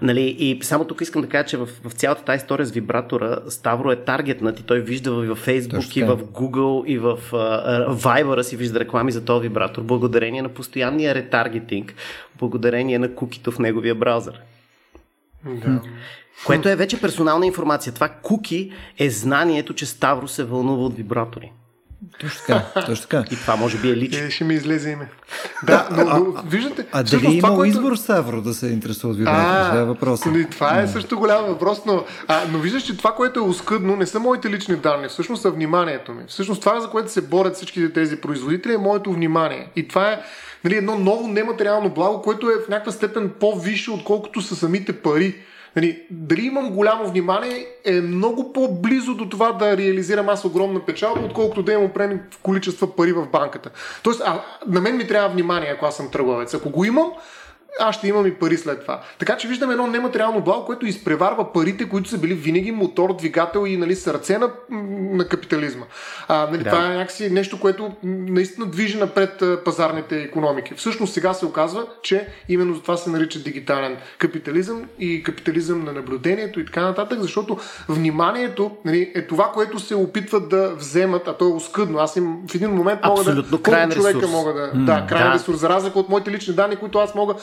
Нали? 0.02 0.36
И 0.38 0.58
само 0.62 0.84
тук 0.84 1.00
искам 1.00 1.22
да 1.22 1.28
кажа, 1.28 1.46
че 1.46 1.56
в, 1.56 1.68
в 1.84 1.92
цялата 1.92 2.24
тази 2.24 2.36
история 2.36 2.66
с 2.66 2.70
вибратора 2.70 3.38
Ставро 3.48 3.92
е 3.92 3.96
таргетнат 3.96 4.60
и 4.60 4.62
той 4.62 4.80
вижда 4.80 5.10
и 5.10 5.28
в 5.28 5.36
Facebook, 5.36 5.70
Точно. 5.70 6.02
и 6.02 6.04
в 6.04 6.16
Google, 6.16 6.86
и 6.86 6.98
в 6.98 7.18
uh, 7.32 7.94
Viber 7.94 8.42
си 8.42 8.56
вижда 8.56 8.80
реклами 8.80 9.12
за 9.12 9.24
този 9.24 9.48
вибратор, 9.48 9.82
благодарение 9.82 10.42
на 10.42 10.48
постоянния 10.48 11.14
ретаргетинг, 11.14 11.94
благодарение 12.38 12.98
на 12.98 13.14
кукито 13.14 13.52
в 13.52 13.58
неговия 13.58 13.94
браузър. 13.94 14.40
Да. 15.44 15.80
Което 16.46 16.68
е 16.68 16.76
вече 16.76 17.00
персонална 17.00 17.46
информация. 17.46 17.92
Това 17.92 18.08
куки 18.08 18.72
е 18.98 19.10
знанието, 19.10 19.74
че 19.74 19.86
Ставро 19.86 20.28
се 20.28 20.44
вълнува 20.44 20.82
от 20.82 20.96
вибратори. 20.96 21.52
Точно 22.20 22.40
така, 22.46 22.86
точно 22.86 23.02
така. 23.08 23.24
И 23.30 23.36
това 23.36 23.56
може 23.56 23.78
би 23.78 23.90
е 23.90 23.96
лично. 23.96 24.26
Е, 24.26 24.30
ще 24.30 24.44
ми 24.44 24.54
излезе 24.54 24.90
име. 24.90 25.08
Да, 25.66 25.88
но, 25.90 26.04
но 26.04 26.42
виждате... 26.46 26.86
А, 26.92 27.00
а 27.00 27.02
дали 27.02 27.26
е 27.26 27.30
имал 27.30 27.56
което... 27.56 27.70
избор 27.70 27.96
Ставро 27.96 28.42
да 28.42 28.54
се 28.54 28.66
интересува 28.66 29.12
от 29.12 29.18
вибратори? 29.18 29.44
Това 29.44 29.80
е 29.80 29.84
въпросът. 29.84 30.50
Това 30.50 30.80
е 30.80 30.88
също 30.88 31.18
голям 31.18 31.44
въпрос, 31.44 31.80
но, 31.86 32.04
а, 32.28 32.42
но 32.52 32.58
виждаш, 32.58 32.82
че 32.82 32.96
това, 32.96 33.14
което 33.14 33.40
е 33.40 33.42
оскъдно, 33.42 33.96
не 33.96 34.06
са 34.06 34.20
моите 34.20 34.50
лични 34.50 34.76
данни, 34.76 35.08
всъщност 35.08 35.42
са 35.42 35.50
вниманието 35.50 36.12
ми. 36.12 36.22
Всъщност 36.28 36.60
това, 36.60 36.80
за 36.80 36.90
което 36.90 37.12
се 37.12 37.20
борят 37.20 37.54
всичките 37.54 37.92
тези 37.92 38.16
производители, 38.16 38.74
е 38.74 38.78
моето 38.78 39.12
внимание. 39.12 39.68
И 39.76 39.88
това 39.88 40.12
е 40.12 40.20
нали, 40.64 40.76
едно 40.76 40.98
ново 40.98 41.28
нематериално 41.28 41.90
благо, 41.90 42.22
което 42.22 42.50
е 42.50 42.54
в 42.66 42.68
някаква 42.68 42.92
степен 42.92 43.32
по-висше, 43.40 43.90
отколкото 43.90 44.42
са 44.42 44.56
самите 44.56 44.92
пари. 44.92 45.34
Нали, 45.76 46.02
дали 46.10 46.42
имам 46.42 46.70
голямо 46.70 47.06
внимание 47.08 47.66
е 47.84 48.00
много 48.00 48.52
по-близо 48.52 49.14
до 49.14 49.28
това 49.28 49.52
да 49.52 49.76
реализирам 49.76 50.28
аз 50.28 50.44
огромна 50.44 50.80
печалба, 50.80 51.20
отколкото 51.20 51.62
да 51.62 51.72
имам 51.72 51.84
определени 51.84 52.20
количества 52.42 52.96
пари 52.96 53.12
в 53.12 53.26
банката. 53.32 53.70
Тоест, 54.02 54.22
а, 54.24 54.42
на 54.66 54.80
мен 54.80 54.96
ми 54.96 55.06
трябва 55.06 55.28
внимание, 55.28 55.70
ако 55.70 55.86
аз 55.86 55.96
съм 55.96 56.10
търговец. 56.10 56.54
Ако 56.54 56.70
го 56.70 56.84
имам, 56.84 57.12
аз 57.80 57.96
ще 57.96 58.08
имам 58.08 58.26
и 58.26 58.34
пари 58.34 58.56
след 58.56 58.80
това. 58.80 59.00
Така 59.18 59.36
че 59.36 59.48
виждаме 59.48 59.72
едно 59.72 59.86
нематериално 59.86 60.40
благо, 60.40 60.64
което 60.64 60.86
изпреварва 60.86 61.52
парите, 61.52 61.88
които 61.88 62.08
са 62.08 62.18
били 62.18 62.34
винаги 62.34 62.72
мотор, 62.72 63.16
двигател 63.16 63.66
и 63.66 63.76
нали, 63.76 63.96
сърце 63.96 64.38
на, 64.38 64.50
на 64.70 65.28
капитализма. 65.28 65.84
А, 66.28 66.48
нали, 66.50 66.62
да. 66.62 66.70
Това 66.70 66.92
е 66.92 66.96
някакси 66.96 67.30
нещо, 67.30 67.60
което 67.60 67.92
наистина 68.02 68.66
движи 68.66 68.98
напред 68.98 69.42
пазарните 69.64 70.16
економики. 70.16 70.74
Всъщност 70.74 71.14
сега 71.14 71.34
се 71.34 71.46
оказва, 71.46 71.86
че 72.02 72.28
именно 72.48 72.74
за 72.74 72.82
това 72.82 72.96
се 72.96 73.10
нарича 73.10 73.38
дигитален 73.38 73.96
капитализъм 74.18 74.84
и 74.98 75.22
капитализъм 75.22 75.84
на 75.84 75.92
наблюдението 75.92 76.60
и 76.60 76.66
така 76.66 76.82
нататък, 76.82 77.20
защото 77.20 77.58
вниманието 77.88 78.76
нали, 78.84 79.12
е 79.14 79.26
това, 79.26 79.50
което 79.54 79.78
се 79.78 79.94
опитват 79.94 80.48
да 80.48 80.74
вземат, 80.74 81.28
а 81.28 81.32
то 81.32 81.44
е 81.44 81.52
оскъдно. 81.52 81.98
Аз 81.98 82.16
им 82.16 82.36
в 82.50 82.54
един 82.54 82.70
момент 82.70 83.00
мога 83.04 83.20
Абсолютно, 83.20 83.56
да... 83.56 83.62
Крайен 83.62 83.90
човека 83.90 84.18
ресурс. 84.18 84.32
мога 84.32 84.52
да... 84.52 84.72
Mm, 84.72 84.84
да, 84.84 85.06
крайен 85.08 85.28
да. 85.28 85.34
ресурс. 85.34 85.58
За 85.58 85.68
разлика 85.68 85.98
от 85.98 86.08
моите 86.08 86.30
лични 86.30 86.54
данни, 86.54 86.76
които 86.76 86.98
аз 86.98 87.14
мога 87.14 87.34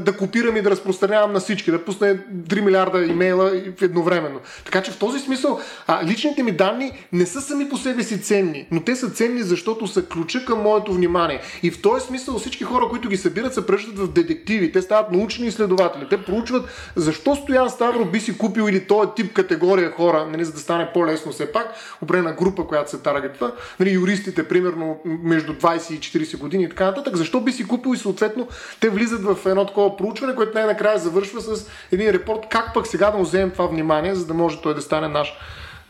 да 0.00 0.16
копирам 0.16 0.56
и 0.56 0.62
да 0.62 0.70
разпространявам 0.70 1.32
на 1.32 1.40
всички, 1.40 1.70
да 1.70 1.84
пусне 1.84 2.18
3 2.18 2.60
милиарда 2.60 3.04
имейла 3.04 3.52
едновременно. 3.80 4.40
Така 4.64 4.82
че 4.82 4.90
в 4.90 4.98
този 4.98 5.20
смисъл 5.20 5.60
а, 5.86 6.04
личните 6.04 6.42
ми 6.42 6.52
данни 6.52 6.92
не 7.12 7.26
са 7.26 7.40
сами 7.40 7.68
по 7.68 7.76
себе 7.76 8.02
си 8.02 8.22
ценни, 8.22 8.68
но 8.70 8.80
те 8.80 8.96
са 8.96 9.10
ценни, 9.10 9.42
защото 9.42 9.86
са 9.86 10.06
ключа 10.06 10.44
към 10.44 10.62
моето 10.62 10.92
внимание. 10.92 11.40
И 11.62 11.70
в 11.70 11.82
този 11.82 12.06
смисъл 12.06 12.38
всички 12.38 12.64
хора, 12.64 12.88
които 12.90 13.08
ги 13.08 13.16
събират, 13.16 13.54
се 13.54 13.66
превръщат 13.66 13.98
в 13.98 14.12
детективи. 14.12 14.72
Те 14.72 14.82
стават 14.82 15.12
научни 15.12 15.46
изследователи. 15.46 16.06
Те 16.10 16.22
проучват 16.24 16.92
защо 16.96 17.36
Стоян 17.36 17.70
Ставро 17.70 18.04
би 18.04 18.20
си 18.20 18.38
купил 18.38 18.62
или 18.62 18.86
този 18.86 19.10
тип 19.16 19.32
категория 19.32 19.90
хора, 19.90 20.26
нали, 20.30 20.44
за 20.44 20.52
да 20.52 20.58
стане 20.58 20.90
по-лесно 20.94 21.32
все 21.32 21.52
пак, 21.52 21.74
определена 22.02 22.32
група, 22.32 22.66
която 22.66 22.90
се 22.90 22.98
таргетва, 22.98 23.52
нали, 23.80 23.90
юристите, 23.90 24.48
примерно 24.48 25.00
между 25.04 25.54
20 25.54 25.92
и 25.92 26.00
40 26.00 26.38
години 26.38 26.64
и 26.64 26.68
така 26.68 26.84
нататък, 26.84 27.16
защо 27.16 27.40
би 27.40 27.52
си 27.52 27.68
купил 27.68 27.90
и 27.94 27.96
съответно 27.96 28.48
те 28.80 28.88
влизат 28.88 29.22
в 29.22 29.36
едно 29.46 29.65
такова 29.66 29.96
проучване, 29.96 30.34
което 30.34 30.58
най-накрая 30.58 30.98
завършва 30.98 31.40
с 31.40 31.70
един 31.92 32.10
репорт 32.10 32.40
как 32.50 32.74
пък 32.74 32.86
сега 32.86 33.10
да 33.10 33.18
му 33.18 33.24
вземем 33.24 33.50
това 33.50 33.66
внимание, 33.66 34.14
за 34.14 34.26
да 34.26 34.34
може 34.34 34.60
той 34.60 34.74
да 34.74 34.82
стане 34.82 35.08
наш 35.08 35.34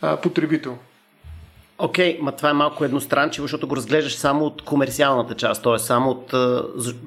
а, 0.03 0.17
потребител. 0.17 0.79
Окей, 1.79 2.19
okay, 2.19 2.23
ма 2.23 2.33
това 2.33 2.51
е 2.51 2.53
малко 2.53 2.85
едностранчиво, 2.85 3.45
защото 3.45 3.69
го 3.69 3.77
разглеждаш 3.77 4.15
само 4.15 4.45
от 4.45 4.63
комерциалната 4.63 5.35
част, 5.35 5.63
т.е. 5.63 5.79
само 5.79 6.11
от... 6.11 6.35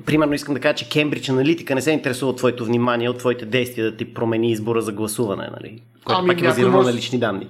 Примерно 0.06 0.34
искам 0.34 0.54
да 0.54 0.60
кажа, 0.60 0.76
че 0.76 0.90
Кембридж 0.90 1.30
аналитика 1.30 1.76
не 1.76 1.82
се 1.82 1.92
интересува 1.92 2.32
от 2.32 2.38
твоето 2.38 2.66
внимание, 2.66 3.10
от 3.10 3.18
твоите 3.18 3.46
действия 3.46 3.92
да 3.92 3.98
ти 3.98 4.14
промени 4.14 4.52
избора 4.52 4.82
за 4.82 4.92
гласуване, 4.92 5.50
нали? 5.52 5.82
Което 6.06 6.22
ами, 6.22 6.28
пак 6.28 6.42
е 6.42 6.44
базирано 6.44 6.82
на 6.82 6.94
лични 6.94 7.20
данни. 7.20 7.48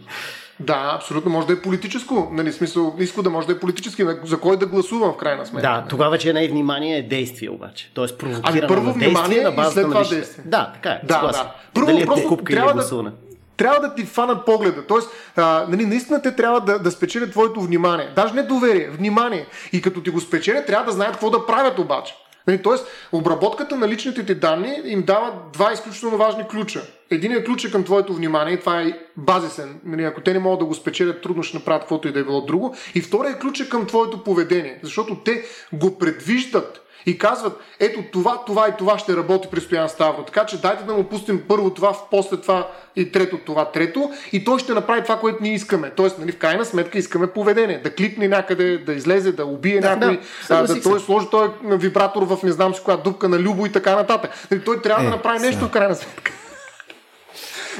Да, 0.59 0.91
абсолютно. 0.95 1.31
Може 1.31 1.47
да 1.47 1.53
е 1.53 1.61
политическо. 1.61 2.29
Нали, 2.31 2.53
смисъл, 2.53 2.95
иско 2.99 3.23
да 3.23 3.29
може 3.29 3.47
да 3.47 3.53
е 3.53 3.59
политически. 3.59 4.05
За 4.23 4.39
кой 4.39 4.57
да 4.57 4.65
гласувам 4.65 5.13
в 5.13 5.17
крайна 5.17 5.45
сметка. 5.45 5.69
Да, 5.69 5.85
тогава 5.89 6.11
вече 6.11 6.33
не 6.33 6.45
е 6.45 6.47
внимание, 6.47 6.97
е 6.97 7.01
действие 7.01 7.49
обаче. 7.49 7.91
Тоест 7.93 8.17
провокиране 8.17 8.59
ами, 8.59 8.67
първо 8.67 8.87
на 8.87 8.93
внимание 8.93 9.41
на 9.41 9.51
базата 9.51 9.79
и 9.79 9.83
след 9.83 9.91
това 9.91 10.03
на 10.03 10.09
действие. 10.09 10.43
Да, 10.47 10.71
така 10.73 10.89
е. 10.89 11.01
Да, 11.03 11.21
да. 11.21 11.51
Първо 11.73 11.87
Дали 11.87 12.01
е 12.01 12.05
просто 12.05 12.37
трябва 12.37 12.73
да, 12.73 13.11
трябва 13.57 13.79
да 13.79 13.95
ти 13.95 14.05
фанат 14.05 14.45
погледа. 14.45 14.87
Тоест, 14.87 15.09
а, 15.35 15.65
нали, 15.69 15.85
наистина 15.85 16.21
те 16.21 16.35
трябва 16.35 16.61
да, 16.61 16.79
да 16.79 16.91
спечелят 16.91 17.31
твоето 17.31 17.61
внимание. 17.61 18.09
Даже 18.15 18.33
не 18.33 18.43
доверие, 18.43 18.89
внимание. 18.89 19.45
И 19.73 19.81
като 19.81 20.01
ти 20.01 20.09
го 20.09 20.19
спечелят, 20.19 20.65
трябва 20.65 20.85
да 20.85 20.91
знаят 20.91 21.11
какво 21.11 21.29
да 21.29 21.45
правят 21.45 21.79
обаче. 21.79 22.15
Нали, 22.47 22.61
тоест, 22.61 22.87
обработката 23.11 23.75
на 23.75 23.87
личните 23.87 24.25
ти 24.25 24.35
данни 24.35 24.81
им 24.85 25.03
дава 25.03 25.31
два 25.53 25.73
изключително 25.73 26.17
важни 26.17 26.47
ключа. 26.47 26.81
Единият 27.11 27.45
ключ 27.45 27.65
е 27.65 27.71
към 27.71 27.83
твоето 27.83 28.13
внимание, 28.13 28.59
това 28.59 28.81
е 28.81 28.93
базисен. 29.17 29.79
Нали, 29.85 30.03
ако 30.03 30.21
те 30.21 30.33
не 30.33 30.39
могат 30.39 30.59
да 30.59 30.65
го 30.65 30.73
спечелят, 30.73 31.21
трудно 31.21 31.43
ще 31.43 31.57
направят 31.57 31.81
каквото 31.81 32.07
и 32.07 32.11
да 32.11 32.19
е 32.19 32.23
било 32.23 32.41
друго. 32.41 32.75
И 32.95 33.01
вторият 33.01 33.39
ключ 33.39 33.59
е 33.59 33.69
към 33.69 33.85
твоето 33.85 34.23
поведение, 34.23 34.79
защото 34.83 35.15
те 35.15 35.43
го 35.73 35.97
предвиждат 35.97 36.85
и 37.05 37.17
казват, 37.17 37.59
ето 37.79 38.03
това, 38.11 38.43
това 38.45 38.67
и 38.67 38.71
това 38.77 38.97
ще 38.97 39.17
работи 39.17 39.47
при 39.51 39.61
Стоян 39.61 39.89
Ставро. 39.89 40.23
Така 40.23 40.45
че 40.45 40.61
дайте 40.61 40.83
да 40.83 40.93
му 40.93 41.03
пустим 41.03 41.43
първо 41.47 41.69
това, 41.69 41.97
после 42.11 42.37
това 42.37 42.67
и 42.95 43.11
трето 43.11 43.37
това, 43.37 43.71
трето 43.71 44.11
и 44.31 44.43
той 44.43 44.59
ще 44.59 44.73
направи 44.73 45.03
това, 45.03 45.19
което 45.19 45.37
ние 45.41 45.53
искаме. 45.53 45.91
Тоест, 45.95 46.19
нали, 46.19 46.31
в 46.31 46.37
крайна 46.37 46.65
сметка 46.65 46.97
искаме 46.97 47.27
поведение. 47.27 47.81
Да 47.83 47.95
кликне 47.95 48.27
някъде, 48.27 48.77
да 48.77 48.93
излезе, 48.93 49.31
да 49.31 49.45
убие 49.45 49.79
да, 49.79 49.95
някой, 49.95 50.19
да, 50.49 50.61
да, 50.61 50.73
да 50.73 50.81
той 50.81 50.99
сложи 50.99 51.27
този 51.31 51.51
вибратор 51.63 52.23
в 52.23 52.43
не 52.43 52.51
знам 52.51 52.75
си 52.75 52.81
коя 52.83 52.97
дупка 52.97 53.29
на 53.29 53.39
Любо 53.39 53.65
и 53.65 53.71
така 53.71 53.95
нататък. 53.95 54.31
Нали, 54.51 54.63
той 54.63 54.81
трябва 54.81 55.03
е, 55.03 55.05
да 55.05 55.11
направи 55.11 55.39
нещо 55.39 55.65
в 55.65 55.71
крайна 55.71 55.95
сметка. 55.95 56.31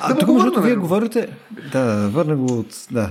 А 0.01 0.13
да 0.13 0.19
тук, 0.19 0.43
между 0.43 0.62
вие 0.62 0.75
говорите... 0.75 1.27
Да, 1.71 2.09
върна 2.09 2.35
го 2.35 2.59
от... 2.59 2.88
Да. 2.91 3.09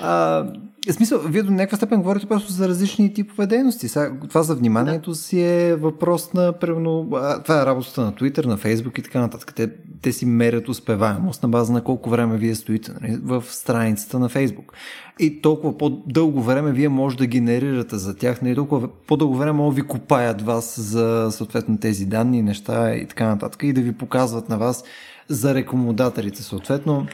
А, 0.00 0.44
в 0.88 0.92
смисъл, 0.92 1.20
вие 1.20 1.42
до 1.42 1.52
някаква 1.52 1.76
степен 1.76 2.00
говорите 2.00 2.26
просто 2.26 2.52
за 2.52 2.68
различни 2.68 3.14
типове 3.14 3.46
дейности. 3.46 3.88
Сега, 3.88 4.12
това 4.28 4.42
за 4.42 4.54
вниманието 4.54 5.10
да. 5.10 5.16
си 5.16 5.42
е 5.42 5.76
въпрос 5.76 6.32
на, 6.32 6.52
примерно, 6.52 7.08
това 7.44 7.62
е 7.62 7.66
работата 7.66 8.00
на 8.00 8.12
Twitter, 8.12 8.46
на 8.46 8.58
Facebook 8.58 8.98
и 8.98 9.02
така 9.02 9.20
нататък. 9.20 9.52
Те, 9.54 9.70
те 10.02 10.12
си 10.12 10.26
мерят 10.26 10.68
успеваемост 10.68 11.42
на 11.42 11.48
база 11.48 11.72
на 11.72 11.84
колко 11.84 12.10
време 12.10 12.36
вие 12.36 12.54
стоите 12.54 12.92
нали, 13.00 13.18
в 13.22 13.44
страницата 13.48 14.18
на 14.18 14.28
Facebook. 14.28 14.72
И 15.18 15.42
толкова 15.42 15.78
по-дълго 15.78 16.42
време 16.42 16.72
вие 16.72 16.88
може 16.88 17.16
да 17.16 17.26
генерирате 17.26 17.96
за 17.96 18.16
тях, 18.16 18.42
нали, 18.42 18.54
толкова 18.54 18.88
по-дълго 19.06 19.36
време 19.36 19.62
да 19.62 19.70
ви 19.70 19.82
купаят 19.82 20.42
вас 20.42 20.80
за 20.80 21.28
съответно 21.30 21.78
тези 21.78 22.06
данни, 22.06 22.42
неща 22.42 22.94
и 22.94 23.06
така 23.06 23.26
нататък 23.26 23.62
и 23.62 23.72
да 23.72 23.80
ви 23.80 23.92
показват 23.92 24.48
на 24.48 24.58
вас 24.58 24.84
за 25.30 25.54
рекомодателите 25.54 26.42
съответно 26.42 27.06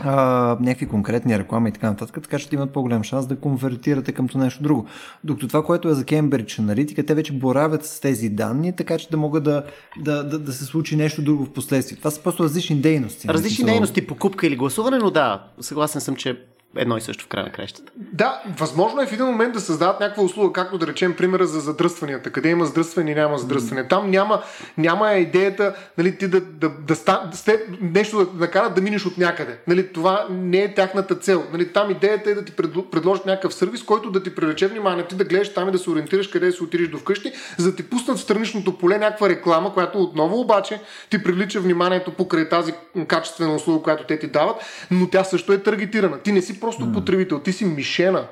а, 0.00 0.56
някакви 0.60 0.86
конкретни 0.86 1.38
реклами 1.38 1.68
и 1.68 1.72
така 1.72 1.90
нататък, 1.90 2.22
така 2.22 2.38
че 2.38 2.48
имат 2.52 2.72
по-голям 2.72 3.02
шанс 3.02 3.26
да 3.26 3.36
конвертирате 3.36 4.12
къмто 4.12 4.38
нещо 4.38 4.62
друго. 4.62 4.86
Докато 5.24 5.48
това, 5.48 5.64
което 5.64 5.88
е 5.88 5.94
за 5.94 6.04
Кембридж 6.04 6.58
аналитика, 6.58 7.06
те 7.06 7.14
вече 7.14 7.32
боравят 7.32 7.84
с 7.86 8.00
тези 8.00 8.28
данни, 8.28 8.76
така 8.76 8.98
че 8.98 9.08
да 9.10 9.16
могат 9.16 9.44
да, 9.44 9.64
да, 9.98 10.24
да, 10.24 10.38
да 10.38 10.52
се 10.52 10.64
случи 10.64 10.96
нещо 10.96 11.22
друго 11.22 11.44
в 11.44 11.52
последствие. 11.52 11.98
Това 11.98 12.10
са 12.10 12.22
просто 12.22 12.44
различни 12.44 12.76
дейности. 12.76 13.28
Различни 13.28 13.64
дейности, 13.64 14.06
покупка 14.06 14.46
или 14.46 14.56
гласуване, 14.56 14.98
но 14.98 15.10
да, 15.10 15.44
съгласен 15.60 16.00
съм, 16.00 16.16
че 16.16 16.42
едно 16.78 16.96
и 16.96 17.00
също 17.00 17.24
в 17.24 17.28
края 17.28 17.44
на 17.44 17.52
кращата. 17.52 17.92
Да, 17.96 18.42
възможно 18.58 19.00
е 19.00 19.06
в 19.06 19.12
един 19.12 19.26
момент 19.26 19.52
да 19.52 19.60
създадат 19.60 20.00
някаква 20.00 20.22
услуга, 20.22 20.52
както 20.52 20.78
да 20.78 20.86
речем 20.86 21.16
примера 21.16 21.46
за 21.46 21.60
задръстванията, 21.60 22.30
къде 22.30 22.48
има 22.48 22.66
задръстване 22.66 23.10
и 23.10 23.14
няма 23.14 23.38
задръстване. 23.38 23.88
Там 23.88 24.10
няма, 24.10 24.42
няма 24.78 25.12
идеята 25.12 25.74
нали, 25.98 26.18
ти 26.18 26.28
да, 26.28 26.40
да, 26.40 26.68
да, 26.68 26.94
да, 27.06 27.30
да 27.46 27.58
нещо 27.80 28.24
да 28.24 28.40
накарат 28.40 28.74
да 28.74 28.80
минеш 28.80 29.06
от 29.06 29.18
някъде. 29.18 29.58
Нали, 29.66 29.92
това 29.92 30.26
не 30.30 30.58
е 30.58 30.74
тяхната 30.74 31.14
цел. 31.14 31.44
Нали, 31.52 31.72
там 31.72 31.90
идеята 31.90 32.30
е 32.30 32.34
да 32.34 32.44
ти 32.44 32.52
предложат 32.90 33.26
някакъв 33.26 33.54
сервис, 33.54 33.82
който 33.82 34.10
да 34.10 34.22
ти 34.22 34.34
привлече 34.34 34.66
внимание, 34.66 35.06
ти 35.06 35.14
да 35.14 35.24
гледаш 35.24 35.54
там 35.54 35.68
и 35.68 35.72
да 35.72 35.78
се 35.78 35.90
ориентираш 35.90 36.28
къде 36.28 36.52
се 36.52 36.64
отидеш 36.64 36.88
до 36.88 36.98
вкъщи, 36.98 37.32
за 37.56 37.70
да 37.70 37.76
ти 37.76 37.82
пуснат 37.82 38.18
в 38.18 38.20
страничното 38.20 38.78
поле 38.78 38.98
някаква 38.98 39.28
реклама, 39.28 39.74
която 39.74 40.02
отново 40.02 40.40
обаче 40.40 40.80
ти 41.10 41.22
привлича 41.22 41.60
вниманието 41.60 42.10
покрай 42.10 42.48
тази 42.48 42.72
качествена 43.08 43.54
услуга, 43.54 43.82
която 43.82 44.04
те 44.04 44.18
ти 44.18 44.26
дават, 44.26 44.56
но 44.90 45.10
тя 45.10 45.24
също 45.24 45.52
е 45.52 45.62
таргетирана. 45.62 46.18
Ти 46.18 46.32
не 46.32 46.42
си 46.42 46.60
просто 46.68 46.84
mm. 46.84 46.94
потребител, 46.94 47.40
ти 47.40 47.52
си 47.52 47.64
мишена. 47.64 48.28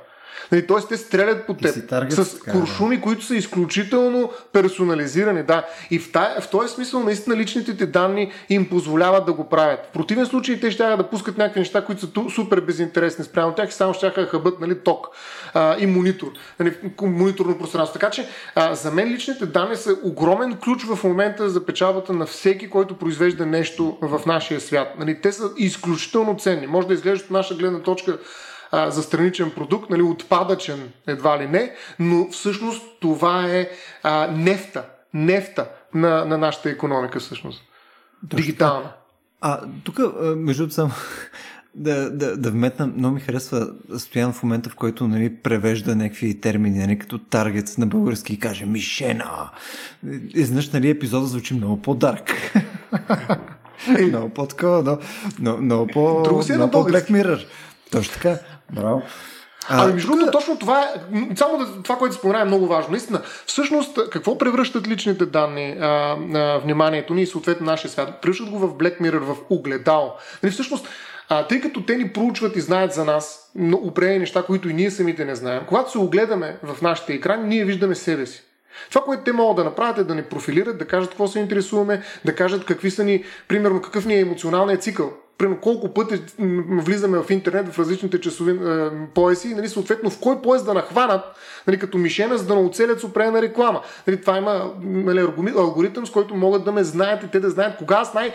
Нали, 0.53 0.67
Тоест 0.67 0.89
те 0.89 0.97
стрелят 0.97 1.47
по 1.47 1.55
теб 1.55 1.89
таргет, 1.89 2.13
с 2.13 2.39
така, 2.39 2.53
куршуми, 2.53 2.97
да. 2.97 3.03
които 3.03 3.25
са 3.25 3.37
изключително 3.37 4.31
персонализирани. 4.53 5.43
Да. 5.43 5.67
И 5.91 5.99
в, 5.99 6.13
тая, 6.13 6.41
в 6.41 6.51
този 6.51 6.75
смисъл 6.75 7.03
наистина 7.03 7.37
личните 7.37 7.77
ти 7.77 7.87
данни 7.87 8.33
им 8.49 8.69
позволяват 8.69 9.27
да 9.27 9.33
го 9.33 9.49
правят. 9.49 9.81
В 9.91 9.93
противен 9.93 10.27
случай 10.27 10.61
те 10.61 10.71
ще 10.71 10.83
да 10.97 11.11
пускат 11.11 11.39
някакви 11.39 11.61
неща, 11.61 11.85
които 11.85 12.01
са 12.01 12.11
ту, 12.13 12.31
супер 12.31 12.61
безинтересни 12.61 13.25
спрямо 13.25 13.53
тях 13.53 13.69
и 13.69 13.73
само 13.73 13.95
ще 13.95 14.11
да 14.11 14.27
хъбат 14.27 14.61
нали, 14.61 14.79
ток 14.79 15.07
а, 15.55 15.77
и 15.79 15.87
монитор, 15.87 16.29
нали, 16.61 16.77
мониторно 17.03 17.59
пространство. 17.59 17.93
Така 17.93 18.11
че 18.11 18.29
а, 18.55 18.75
за 18.75 18.91
мен 18.91 19.09
личните 19.09 19.47
данни 19.47 19.77
са 19.77 19.97
огромен 20.03 20.57
ключ 20.65 20.83
в 20.83 21.05
момента 21.05 21.51
за 21.51 21.67
печалбата 21.67 22.13
на 22.13 22.27
всеки, 22.27 22.71
който 22.71 22.99
произвежда 22.99 23.47
нещо 23.47 23.99
в 24.03 24.27
нашия 24.27 24.61
свят. 24.61 24.95
Нали, 24.99 25.21
те 25.21 25.33
са 25.33 25.51
изключително 25.57 26.37
ценни. 26.37 26.67
Може 26.67 26.89
да 26.89 26.95
изглеждат 26.95 27.27
от 27.27 27.31
наша 27.31 27.55
гледна 27.55 27.79
точка 27.79 28.19
а, 28.71 28.91
за 28.91 29.03
страничен 29.03 29.51
продукт, 29.51 29.91
нали, 29.91 30.03
отпадъчен 30.03 30.93
едва 31.07 31.39
ли 31.39 31.47
не, 31.49 31.75
но 31.99 32.29
всъщност 32.31 32.83
това 33.01 33.47
е 33.47 33.69
а, 34.03 34.27
нефта, 34.27 34.85
нефта 35.15 35.69
на, 35.95 36.25
на 36.25 36.39
нашата 36.39 36.71
економика 36.71 37.21
всъщност. 37.21 37.63
Точно. 38.29 38.37
Дигитална. 38.37 38.93
А 39.41 39.61
тук, 39.85 39.99
между 40.37 40.71
съм 40.71 40.93
да, 41.75 42.11
да, 42.11 42.37
да 42.37 42.51
вметна, 42.51 42.87
много 42.87 43.15
ми 43.15 43.21
харесва 43.21 43.69
Стоян 43.99 44.33
в 44.33 44.43
момента, 44.43 44.71
в 44.71 44.75
който 44.75 45.09
нали, 45.09 45.37
превежда 45.37 45.97
някакви 45.97 46.41
термини, 46.41 46.79
нали, 46.79 46.99
като 46.99 47.19
таргет 47.19 47.79
на 47.79 47.87
български 47.87 48.33
и 48.33 48.39
каже 48.39 48.67
Мишена. 48.67 49.51
Изнъж, 50.35 50.71
нали, 50.71 50.91
епизода 50.91 51.27
звучи 51.27 51.55
много 51.55 51.83
по-дарк. 51.83 52.33
много 54.09 54.29
по-такова, 54.29 54.83
много, 54.83 55.03
много, 55.41 55.63
много 55.63 55.87
по, 55.87 56.23
Друго 56.23 56.43
си 56.43 56.53
е 56.53 56.57
Black 56.57 57.11
Mirror. 57.11 57.47
Точно 57.91 58.15
така. 58.15 58.39
Браво. 58.73 59.03
А, 59.69 59.85
ами, 59.85 59.93
между 59.93 60.09
другото, 60.09 60.31
точно 60.31 60.59
това 60.59 60.81
е, 60.81 60.87
само 61.37 61.59
да, 61.59 61.83
това, 61.83 61.97
което 61.97 62.15
спомена 62.15 62.41
е 62.41 62.45
много 62.45 62.67
важно. 62.67 62.91
Наистина, 62.91 63.23
всъщност, 63.47 64.11
какво 64.11 64.39
превръщат 64.39 64.89
личните 64.89 65.27
данни 65.27 65.77
а, 65.81 66.17
на 66.21 66.59
вниманието 66.59 67.15
ни 67.15 67.23
и 67.23 67.27
съответно 67.27 67.67
нашия 67.67 67.91
свят? 67.91 68.23
Превръщат 68.23 68.51
го 68.51 68.59
в 68.59 68.75
Black 68.75 69.01
Mirror, 69.01 69.19
в 69.19 69.37
огледало. 69.51 70.13
Нали, 70.43 70.53
всъщност, 70.53 70.89
а, 71.29 71.47
тъй 71.47 71.61
като 71.61 71.83
те 71.83 71.97
ни 71.97 72.09
проучват 72.09 72.57
и 72.57 72.61
знаят 72.61 72.93
за 72.93 73.05
нас 73.05 73.53
определени 73.73 74.19
неща, 74.19 74.43
които 74.43 74.69
и 74.69 74.75
ние 74.75 74.91
самите 74.91 75.25
не 75.25 75.35
знаем, 75.35 75.63
когато 75.69 75.91
се 75.91 75.99
огледаме 75.99 76.59
в 76.63 76.83
нашите 76.83 77.13
екрани, 77.13 77.49
ние 77.49 77.65
виждаме 77.65 77.95
себе 77.95 78.27
си. 78.27 78.43
Това, 78.89 79.05
което 79.05 79.25
те 79.25 79.33
могат 79.33 79.57
да 79.57 79.65
направят 79.65 79.99
е 79.99 80.05
да 80.05 80.15
ни 80.15 80.23
профилират, 80.23 80.79
да 80.79 80.87
кажат 80.87 81.11
какво 81.11 81.29
се 81.29 81.39
интересуваме, 81.39 82.03
да 82.25 82.35
кажат 82.35 82.65
какви 82.65 82.91
са 82.91 83.05
ни, 83.05 83.25
примерно 83.49 83.83
какъв 83.83 84.07
ни 84.07 84.15
е 84.15 84.21
емоционалният 84.21 84.83
цикъл 84.83 85.13
примерно 85.39 85.61
колко 85.61 85.95
пъти 85.95 86.23
влизаме 86.71 87.19
в 87.19 87.31
интернет 87.31 87.69
в 87.69 87.79
различните 87.79 88.21
часови 88.21 88.53
е, 88.53 88.91
пояси, 89.15 89.55
нали, 89.55 89.69
съответно 89.69 90.11
в 90.11 90.21
кой 90.21 90.43
пояс 90.43 90.65
да 90.65 90.75
нахванат 90.75 91.25
нали, 91.67 91.79
като 91.79 91.99
мишена, 91.99 92.37
за 92.37 92.47
да 92.47 92.55
не 92.55 92.61
оцелят 92.61 93.01
с 93.01 93.05
определена 93.05 93.43
реклама. 93.43 93.81
Нали, 94.07 94.21
това 94.21 94.39
има 94.39 94.73
нали, 94.83 95.21
алгоритъм, 95.57 96.07
с 96.07 96.11
който 96.11 96.35
могат 96.35 96.65
да 96.65 96.73
ме 96.73 96.85
знаят 96.85 97.23
и 97.23 97.29
те 97.29 97.41
да 97.41 97.51
знаят 97.51 97.77
кога 97.77 97.97
аз 97.97 98.15
най- 98.15 98.33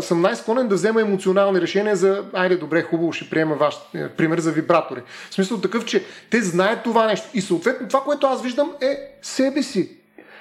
съм 0.00 0.20
най-склонен 0.20 0.68
да 0.68 0.74
взема 0.74 1.00
емоционални 1.00 1.60
решения 1.60 1.96
за, 1.96 2.24
айде, 2.32 2.56
добре, 2.56 2.82
хубаво, 2.82 3.12
ще 3.12 3.30
приема 3.30 3.54
ваш 3.54 3.76
е, 3.94 4.08
пример 4.08 4.38
за 4.38 4.52
вибратори. 4.52 5.02
В 5.30 5.34
смисъл 5.34 5.60
такъв, 5.60 5.84
че 5.84 6.04
те 6.30 6.42
знаят 6.42 6.82
това 6.82 7.06
нещо. 7.06 7.28
И 7.34 7.40
съответно 7.40 7.88
това, 7.88 8.00
което 8.00 8.26
аз 8.26 8.42
виждам 8.42 8.72
е 8.80 9.18
себе 9.22 9.62
си. 9.62 9.90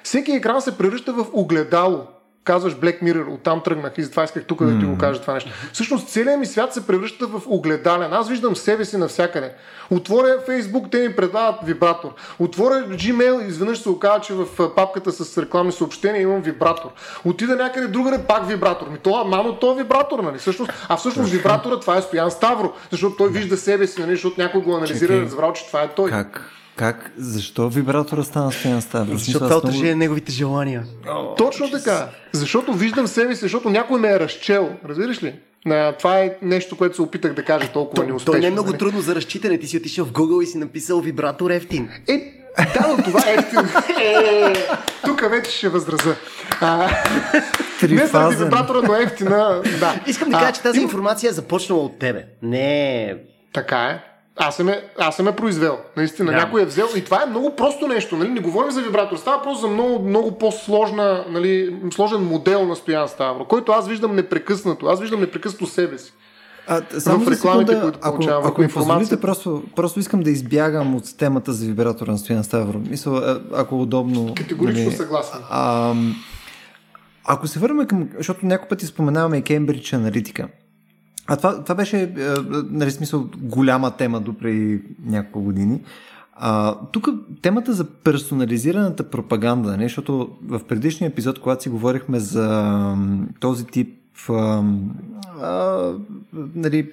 Всеки 0.04 0.32
екран 0.32 0.62
се 0.62 0.78
превръща 0.78 1.14
в 1.14 1.26
огледало 1.34 2.08
казваш 2.44 2.74
Black 2.74 3.04
Mirror, 3.04 3.34
оттам 3.34 3.62
тръгнах 3.64 3.94
и 3.98 4.04
затова 4.04 4.24
исках 4.24 4.46
тук 4.46 4.64
да 4.66 4.80
ти 4.80 4.86
го 4.86 4.98
кажа 4.98 5.22
това 5.22 5.34
нещо. 5.34 5.52
Всъщност 5.74 6.10
целият 6.10 6.40
ми 6.40 6.46
свят 6.46 6.74
се 6.74 6.88
превръща 6.88 7.28
в 7.28 7.42
огледален. 7.46 8.14
Аз 8.14 8.30
виждам 8.30 8.56
себе 8.56 8.86
си 8.86 8.98
навсякъде. 8.98 9.54
Отворя 9.90 10.38
Facebook, 10.48 10.92
те 10.92 11.08
ми 11.08 11.16
предават 11.16 11.56
вибратор. 11.64 12.10
Отворя 12.40 12.88
Gmail, 12.90 13.48
изведнъж 13.48 13.80
се 13.80 13.90
оказа, 13.90 14.22
че 14.22 14.34
в 14.34 14.76
папката 14.76 15.12
с 15.12 15.38
рекламни 15.38 15.72
съобщения 15.72 16.22
имам 16.22 16.42
вибратор. 16.42 16.90
Отида 17.26 17.56
някъде 17.56 17.88
другаде, 17.88 18.24
пак 18.24 18.48
вибратор. 18.48 18.88
Ми 18.90 18.98
това, 18.98 19.24
мамо, 19.24 19.56
то 19.56 19.72
е 19.72 19.76
вибратор, 19.76 20.20
нали? 20.20 20.38
Всъщност, 20.38 20.72
а 20.90 20.98
всъщност 20.98 21.32
вибратора 21.32 21.80
това 21.80 21.98
е 21.98 22.02
Стоян 22.02 22.32
Ставро, 22.32 22.74
защото 22.92 23.16
той 23.16 23.30
вижда 23.30 23.58
себе 23.58 23.88
си, 23.88 24.02
нали? 24.02 24.12
защото 24.12 24.42
някой 24.42 24.62
го 24.62 24.76
анализира 24.76 25.14
и 25.14 25.22
разбрал, 25.22 25.54
че 25.54 25.68
това 25.68 25.82
е 25.82 25.88
той. 25.88 26.10
Как? 26.10 26.52
Как? 26.82 27.12
Защо 27.18 27.70
вибратора 27.70 28.24
стана 28.24 28.52
Стоян 28.52 28.82
Ставро? 28.82 29.18
Защото 29.18 29.46
това 29.46 29.58
отражение 29.58 29.86
много... 29.86 30.00
неговите 30.00 30.32
желания. 30.32 30.84
О, 31.08 31.36
Точно 31.36 31.66
че... 31.66 31.72
така. 31.72 32.10
Защото 32.32 32.74
виждам 32.74 33.08
себе 33.08 33.36
си, 33.36 33.42
защото 33.42 33.70
някой 33.70 34.00
ме 34.00 34.12
е 34.12 34.20
разчел. 34.20 34.70
Разбираш 34.86 35.24
ли? 35.24 35.36
А, 35.66 35.92
това 35.92 36.20
е 36.20 36.36
нещо, 36.42 36.78
което 36.78 36.96
се 36.96 37.02
опитах 37.02 37.34
да 37.34 37.46
кажа 37.46 37.68
толкова 37.68 38.06
неуспешно. 38.06 38.34
То 38.34 38.40
не 38.40 38.48
е 38.48 38.52
много 38.52 38.70
нали? 38.70 38.78
трудно 38.78 39.02
за 39.02 39.16
разчитане. 39.16 39.58
Ти 39.58 39.68
си 39.68 39.78
отишъл 39.78 40.06
в 40.06 40.12
Google 40.12 40.44
и 40.44 40.46
си 40.46 40.58
написал 40.58 41.02
вибратор 41.02 41.50
ефтин. 41.50 41.90
Е, 42.08 42.18
да, 42.58 42.96
но 42.98 43.04
това 43.04 43.30
е 43.30 43.34
ефтин. 43.34 43.60
Е, 44.06 44.54
тук 45.06 45.30
вече 45.30 45.52
ще 45.52 45.70
възраза. 45.70 46.16
А, 46.62 46.90
не 47.90 48.08
заради 48.08 48.36
вибратора, 48.36 48.82
но 48.88 48.96
ефтина. 48.96 49.62
Да. 49.80 50.02
Искам 50.08 50.30
да 50.30 50.40
кажа, 50.40 50.52
че 50.52 50.62
тази 50.62 50.80
информация 50.80 51.30
е 51.30 51.34
започнала 51.34 51.82
от 51.82 52.00
тебе. 52.00 52.26
Не 52.42 53.16
Така 53.54 53.78
е. 53.78 54.11
Аз 54.36 54.56
съм, 54.56 54.70
е, 54.70 54.84
аз 55.00 55.16
съм 55.16 55.28
е 55.28 55.36
произвел. 55.36 55.78
Наистина, 55.98 56.32
yeah. 56.32 56.36
някой 56.36 56.62
е 56.62 56.66
взел. 56.66 56.88
И 56.96 57.04
това 57.04 57.24
е 57.24 57.30
много 57.30 57.56
просто 57.56 57.88
нещо. 57.88 58.18
Нали? 58.18 58.30
Не 58.30 58.40
говорим 58.40 58.72
за 58.72 58.82
вибратор. 58.82 59.18
Става 59.18 59.44
просто 59.44 59.62
за 59.62 59.74
много, 59.74 60.10
много 60.10 60.38
по-сложна, 60.38 61.26
нали, 61.30 61.76
сложен 61.94 62.24
модел 62.24 62.66
на 62.66 62.76
Стоян 62.76 63.08
Ставро, 63.08 63.46
който 63.46 63.72
аз 63.72 63.88
виждам 63.88 64.16
непрекъснато. 64.16 64.86
Аз 64.86 65.00
виждам 65.00 65.20
непрекъснато 65.20 65.66
себе 65.66 65.98
си. 65.98 66.14
А, 66.68 66.82
само 67.00 67.26
в 67.26 67.32
рекламите, 67.32 67.72
секунда, 67.72 67.82
които 67.82 68.00
получавам, 68.00 68.40
ако, 68.40 68.48
ако 68.48 68.64
информация... 68.64 69.22
просто, 69.22 69.64
просто 69.76 70.00
искам 70.00 70.24
да 70.24 70.30
избягам 70.30 70.96
от 70.96 71.18
темата 71.18 71.54
за 71.54 71.66
вибратора 71.66 72.12
на 72.12 72.18
Стоян 72.18 72.44
Ставро. 72.44 72.80
Мисля, 72.90 73.42
ако 73.54 73.76
е 73.76 73.78
удобно... 73.78 74.34
Категорично 74.38 74.84
нали, 74.84 74.96
съгласен. 74.96 75.40
А, 75.50 75.94
ако 77.26 77.48
се 77.48 77.60
върнем 77.60 77.88
към... 77.88 78.10
Защото 78.18 78.46
няколко 78.46 78.70
пъти 78.70 78.86
споменаваме 78.86 79.38
и 79.38 79.42
Кембридж 79.42 79.94
аналитика. 79.94 80.48
А 81.32 81.38
това, 81.38 81.64
това 81.64 81.76
беше, 81.76 82.02
е, 82.02 82.10
нали, 82.70 82.92
смисъл, 82.92 83.30
голяма 83.38 83.92
тема 83.92 84.20
до 84.20 84.34
преди 84.34 84.82
няколко 85.06 85.42
години. 85.42 85.82
А, 86.34 86.76
тук 86.92 87.10
темата 87.42 87.74
за 87.74 87.86
персонализираната 87.90 89.10
пропаганда, 89.10 89.78
не? 89.78 89.84
защото 89.84 90.30
в 90.48 90.62
предишния 90.64 91.08
епизод, 91.08 91.40
когато 91.40 91.64
си 91.64 91.70
говорихме 91.70 92.20
за 92.20 92.96
този 93.40 93.66
тип 93.66 94.00
а, 94.30 94.64
а, 95.42 95.94
нали, 96.56 96.92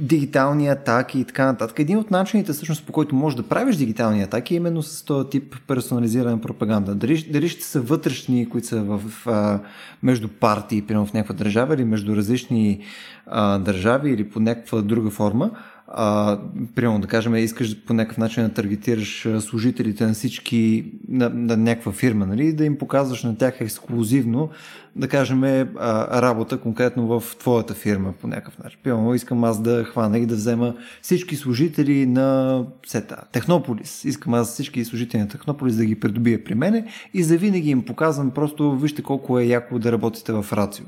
дигитални 0.00 0.68
атаки 0.68 1.20
и 1.20 1.24
така 1.24 1.46
нататък. 1.46 1.78
Един 1.78 1.98
от 1.98 2.10
начините, 2.10 2.52
всъщност, 2.52 2.86
по 2.86 2.92
който 2.92 3.14
можеш 3.14 3.36
да 3.36 3.42
правиш 3.42 3.76
дигитални 3.76 4.22
атаки, 4.22 4.54
е 4.54 4.56
именно 4.56 4.82
с 4.82 5.02
този 5.02 5.30
тип 5.30 5.56
персонализирана 5.66 6.40
пропаганда. 6.40 6.94
Дали, 6.94 7.28
дали 7.32 7.48
ще 7.48 7.64
са 7.64 7.80
вътрешни, 7.80 8.48
които 8.48 8.66
са 8.66 8.82
в, 8.82 8.98
в, 9.24 9.60
между 10.02 10.28
партии, 10.28 10.82
примерно 10.82 11.06
в 11.06 11.12
някаква 11.12 11.34
държава, 11.34 11.74
или 11.74 11.84
между 11.84 12.16
различни 12.16 12.84
а, 13.26 13.58
държави, 13.58 14.10
или 14.10 14.30
по 14.30 14.40
някаква 14.40 14.82
друга 14.82 15.10
форма 15.10 15.50
а, 15.90 16.38
примерно 16.74 17.00
да 17.00 17.06
кажем, 17.06 17.36
искаш 17.36 17.84
по 17.84 17.94
някакъв 17.94 18.18
начин 18.18 18.42
да 18.42 18.54
таргетираш 18.54 19.28
служителите 19.40 20.06
на 20.06 20.12
всички, 20.12 20.92
на, 21.08 21.28
на 21.28 21.56
някаква 21.56 21.92
фирма, 21.92 22.26
нали, 22.26 22.52
да 22.52 22.64
им 22.64 22.78
показваш 22.78 23.22
на 23.22 23.38
тях 23.38 23.60
ексклюзивно, 23.60 24.50
да 24.96 25.08
кажем, 25.08 25.44
а, 25.44 26.22
работа 26.22 26.58
конкретно 26.58 27.06
в 27.06 27.36
твоята 27.38 27.74
фирма 27.74 28.12
по 28.12 28.26
някакъв 28.26 28.58
начин. 28.58 28.78
Примерно 28.82 29.14
искам 29.14 29.44
аз 29.44 29.62
да 29.62 29.84
хвана 29.84 30.18
и 30.18 30.26
да 30.26 30.34
взема 30.34 30.74
всички 31.02 31.36
служители 31.36 32.06
на 32.06 32.62
сета, 32.86 33.16
Технополис. 33.32 34.04
Искам 34.04 34.34
аз 34.34 34.52
всички 34.52 34.84
служители 34.84 35.20
на 35.20 35.28
Технополис 35.28 35.76
да 35.76 35.84
ги 35.84 36.00
придобия 36.00 36.44
при 36.44 36.54
мене 36.54 36.86
и 37.14 37.22
за 37.22 37.36
винаги 37.36 37.70
им 37.70 37.84
показвам 37.84 38.30
просто, 38.30 38.76
вижте 38.76 39.02
колко 39.02 39.38
е 39.38 39.44
яко 39.44 39.78
да 39.78 39.92
работите 39.92 40.32
в 40.32 40.46
Рацио. 40.52 40.86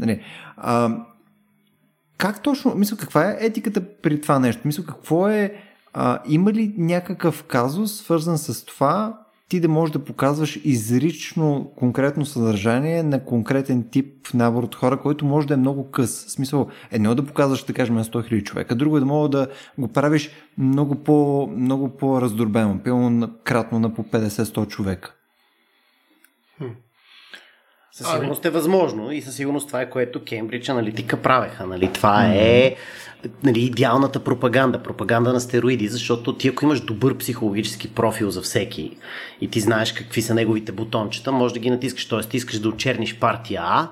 Нали, 0.00 0.20
а, 0.56 0.96
как 2.18 2.42
точно, 2.42 2.74
мисля, 2.74 2.96
каква 2.96 3.30
е 3.30 3.36
етиката 3.40 3.82
при 4.02 4.20
това 4.20 4.38
нещо? 4.38 4.62
Мисля, 4.64 4.84
какво 4.84 5.28
е, 5.28 5.54
а, 5.92 6.18
има 6.28 6.52
ли 6.52 6.74
някакъв 6.78 7.44
казус, 7.44 7.96
свързан 7.96 8.38
с 8.38 8.64
това, 8.64 9.18
ти 9.48 9.60
да 9.60 9.68
можеш 9.68 9.92
да 9.92 10.04
показваш 10.04 10.60
изрично 10.64 11.72
конкретно 11.76 12.26
съдържание 12.26 13.02
на 13.02 13.24
конкретен 13.24 13.88
тип 13.90 14.34
набор 14.34 14.62
от 14.62 14.74
хора, 14.74 15.00
който 15.00 15.24
може 15.24 15.46
да 15.46 15.54
е 15.54 15.56
много 15.56 15.90
къс. 15.90 16.26
В 16.26 16.30
смисъл, 16.30 16.68
едно 16.90 17.12
е 17.12 17.14
да 17.14 17.26
показваш, 17.26 17.64
да 17.64 17.72
кажем, 17.72 17.94
на 17.94 18.04
100 18.04 18.32
000 18.32 18.42
човека, 18.42 18.74
друго 18.74 18.96
е 18.96 19.00
да 19.00 19.06
мога 19.06 19.28
да 19.28 19.48
го 19.78 19.88
правиш 19.88 20.30
много, 20.58 20.94
по, 20.94 21.48
много 21.56 21.88
по-раздорбено, 21.88 22.78
пълно 22.84 23.30
кратно 23.44 23.78
на 23.78 23.94
по 23.94 24.02
50-100 24.02 24.68
човека. 24.68 25.14
Със 27.96 28.12
сигурност 28.12 28.44
е 28.44 28.50
възможно 28.50 29.12
и 29.12 29.22
със 29.22 29.36
сигурност 29.36 29.66
това 29.66 29.80
е 29.80 29.90
което 29.90 30.24
Кембридж 30.24 30.68
аналитика 30.68 31.16
правеха. 31.16 31.66
Нали? 31.66 31.90
Това 31.92 32.26
е 32.26 32.76
нали, 33.42 33.60
идеалната 33.60 34.24
пропаганда, 34.24 34.82
пропаганда 34.82 35.32
на 35.32 35.40
стероиди, 35.40 35.88
защото 35.88 36.36
ти 36.36 36.48
ако 36.48 36.64
имаш 36.64 36.80
добър 36.80 37.18
психологически 37.18 37.94
профил 37.94 38.30
за 38.30 38.42
всеки 38.42 38.96
и 39.40 39.50
ти 39.50 39.60
знаеш 39.60 39.92
какви 39.92 40.22
са 40.22 40.34
неговите 40.34 40.72
бутончета, 40.72 41.32
може 41.32 41.54
да 41.54 41.60
ги 41.60 41.70
натискаш. 41.70 42.08
Тоест 42.08 42.30
ти 42.30 42.36
искаш 42.36 42.58
да 42.58 42.68
очерниш 42.68 43.18
партия 43.18 43.60
А, 43.64 43.88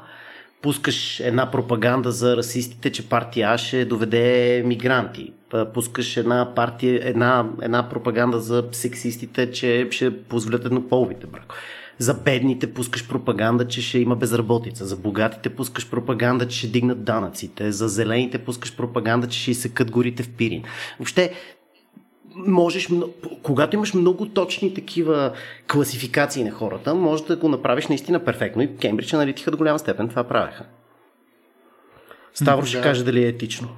пускаш 0.63 1.21
една 1.21 1.51
пропаганда 1.51 2.11
за 2.11 2.37
расистите, 2.37 2.93
че 2.93 3.09
партия 3.09 3.49
А 3.51 3.59
ще 3.59 3.85
доведе 3.85 4.63
мигранти. 4.67 5.33
Пускаш 5.75 6.17
една, 6.17 6.55
партия, 6.55 7.01
една, 7.03 7.47
една 7.63 7.89
пропаганда 7.89 8.41
за 8.41 8.65
сексистите, 8.73 9.51
че 9.51 9.89
ще 9.91 10.23
позволят 10.23 10.65
еднополовите 10.65 11.27
брак. 11.27 11.55
За 12.03 12.15
бедните 12.15 12.75
пускаш 12.75 13.09
пропаганда, 13.09 13.69
че 13.69 13.83
ще 13.83 13.99
има 13.99 14.17
безработица. 14.17 14.87
За 14.87 14.97
богатите 14.97 15.51
пускаш 15.51 15.91
пропаганда, 15.91 16.49
че 16.49 16.59
ще 16.59 16.67
дигнат 16.67 17.05
данъците. 17.05 17.73
За 17.73 17.89
зелените 17.89 18.39
пускаш 18.39 18.77
пропаганда, 18.77 19.27
че 19.27 19.41
ще 19.41 19.51
изсекат 19.51 19.91
горите 19.91 20.23
в 20.23 20.31
Пирин. 20.31 20.63
Въобще, 20.99 21.33
можеш, 22.35 22.89
когато 23.43 23.77
имаш 23.77 23.95
много 23.95 24.29
точни 24.29 24.75
такива 24.75 25.33
класификации 25.73 26.45
на 26.45 26.51
хората, 26.51 26.95
може 26.95 27.25
да 27.25 27.37
го 27.37 27.49
направиш 27.49 27.87
наистина 27.87 28.25
перфектно. 28.25 28.63
И 28.63 28.77
Кембридж 28.77 29.15
аналитика 29.15 29.51
до 29.51 29.57
голяма 29.57 29.79
степен 29.79 30.09
това 30.09 30.25
правеха. 30.25 30.65
Ставро 32.35 32.63
да. 32.63 32.67
ще 32.67 32.81
каже 32.81 33.05
дали 33.05 33.25
е 33.25 33.29
етично. 33.29 33.69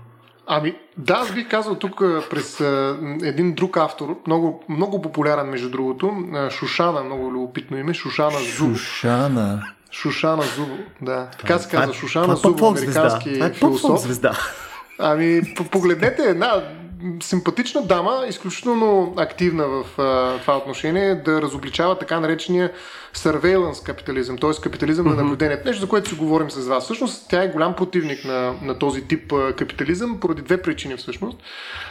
Ами, 0.47 0.74
да, 0.97 1.14
аз 1.14 1.32
бих 1.32 1.49
казал 1.49 1.74
тук 1.74 1.99
през 2.30 2.61
а, 2.61 2.99
един 3.22 3.55
друг 3.55 3.76
автор, 3.76 4.16
много, 4.26 4.64
много 4.68 5.03
популярен 5.03 5.47
между 5.47 5.70
другото, 5.70 6.14
Шушана, 6.51 7.03
много 7.03 7.32
любопитно 7.32 7.78
име, 7.78 7.95
Шушана 7.95 8.38
Зубо. 8.57 8.74
Шушана. 8.74 9.62
Шушана 9.90 10.42
Зубо, 10.42 10.74
да. 11.03 11.28
Така 11.38 11.59
се 11.59 11.68
казва, 11.70 11.95
Шушана 11.95 12.36
Зубо, 12.36 12.66
американски 12.66 13.42
философ. 13.53 14.01
Звезда. 14.01 14.32
Ами, 14.99 15.55
погледнете 15.70 16.22
една 16.22 16.62
симпатична 17.22 17.82
дама, 17.82 18.24
изключително 18.28 19.14
активна 19.16 19.66
в 19.66 19.84
а, 19.99 20.38
това 20.40 20.57
отношение, 20.57 21.14
да 21.14 21.42
разобличава 21.42 21.99
така 21.99 22.20
наречения 22.20 22.72
surveillance 23.16 23.86
капитализъм, 23.86 24.38
т.е. 24.38 24.50
капитализъм 24.62 25.06
mm-hmm. 25.06 25.16
на 25.16 25.22
наблюдението. 25.22 25.68
Нещо, 25.68 25.80
за 25.80 25.88
което 25.88 26.08
си 26.08 26.14
говорим 26.14 26.50
с 26.50 26.66
вас. 26.66 26.84
Всъщност, 26.84 27.26
тя 27.30 27.42
е 27.42 27.48
голям 27.48 27.74
противник 27.74 28.24
на, 28.24 28.54
на 28.62 28.78
този 28.78 29.08
тип 29.08 29.32
капитализъм 29.56 30.20
поради 30.20 30.42
две 30.42 30.62
причини 30.62 30.96
всъщност, 30.96 31.38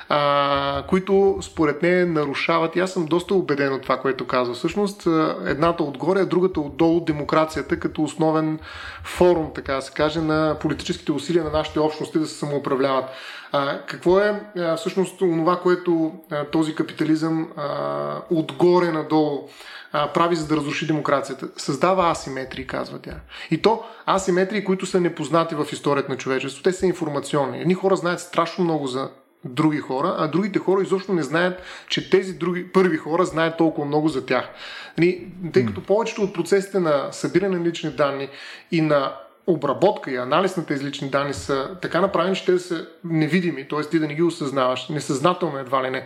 а, 0.10 0.84
които 0.90 1.38
според 1.42 1.82
нея 1.82 2.06
нарушават. 2.06 2.76
И 2.76 2.80
аз 2.80 2.92
съм 2.92 3.06
доста 3.06 3.36
убеден 3.36 3.74
от 3.74 3.82
това, 3.82 3.98
което 3.98 4.28
казва. 4.28 4.54
Всъщност, 4.54 5.08
едната 5.46 5.84
отгоре, 5.84 6.20
а 6.20 6.26
другата 6.26 6.62
отдолу 6.62 7.00
демокрацията 7.00 7.80
като 7.80 8.04
основен 8.04 8.60
форум, 9.04 9.52
така 9.56 9.74
да 9.74 9.82
се 9.82 9.94
каже, 9.94 10.22
на 10.22 10.58
политическите 10.60 11.12
усилия 11.12 11.44
на 11.44 11.50
нашите 11.50 11.80
общности 11.80 12.20
да 12.20 12.28
се 12.28 12.36
самоуправляват. 12.36 13.06
А, 13.52 13.80
какво 13.86 14.20
е 14.20 14.42
а, 14.58 14.76
всъщност 14.76 15.20
това, 15.20 15.60
което 15.60 16.12
а, 16.32 16.46
този 16.46 16.76
капитализъм 16.76 17.52
а, 17.58 18.22
отгоре 18.30 18.92
надолу 18.92 19.48
а, 19.94 20.14
прави 20.14 20.36
за 20.36 20.48
да 20.48 20.58
разруши 20.58 20.88
демокрацията? 20.88 21.48
Създава 21.58 22.12
асиметрии, 22.12 22.68
казва 22.68 23.00
тя. 23.00 23.16
И 23.52 23.62
то 23.62 23.84
асиметрии, 24.10 24.64
които 24.64 24.86
са 24.86 25.02
непознати 25.02 25.56
в 25.56 25.68
историята 25.72 26.12
на 26.12 26.18
човечеството. 26.18 26.70
Те 26.70 26.74
са 26.74 26.86
информационни. 26.86 27.62
Едни 27.62 27.74
хора 27.74 27.96
знаят 27.96 28.20
страшно 28.20 28.64
много 28.64 28.88
за 28.88 29.10
други 29.46 29.78
хора, 29.78 30.16
а 30.18 30.28
другите 30.28 30.60
хора 30.60 30.82
изобщо 30.82 31.14
не 31.14 31.24
знаят, 31.24 31.62
че 31.88 32.10
тези 32.10 32.34
други, 32.34 32.72
първи 32.72 32.98
хора 32.98 33.26
знаят 33.26 33.58
толкова 33.58 33.88
много 33.88 34.08
за 34.10 34.26
тях. 34.26 34.50
Нали, 34.98 35.28
тъй 35.54 35.66
като 35.66 35.82
повечето 35.82 36.22
от 36.22 36.34
процесите 36.34 36.80
на 36.80 37.08
събиране 37.12 37.58
на 37.58 37.66
лични 37.66 37.90
данни 37.90 38.30
и 38.72 38.82
на 38.82 39.14
обработка 39.48 40.12
и 40.12 40.16
анализ 40.16 40.58
на 40.58 40.66
тези 40.66 40.86
лични 40.86 41.10
данни 41.10 41.34
са 41.34 41.70
така 41.82 42.02
направени, 42.02 42.36
че 42.36 42.46
те 42.46 42.60
са 42.60 42.88
невидими, 43.04 43.68
т.е. 43.68 43.82
ти 43.82 44.00
да 44.00 44.08
не 44.08 44.16
ги 44.16 44.24
осъзнаваш, 44.24 44.90
несъзнателно 44.90 45.58
едва 45.58 45.84
ли 45.84 45.90
не, 45.90 46.06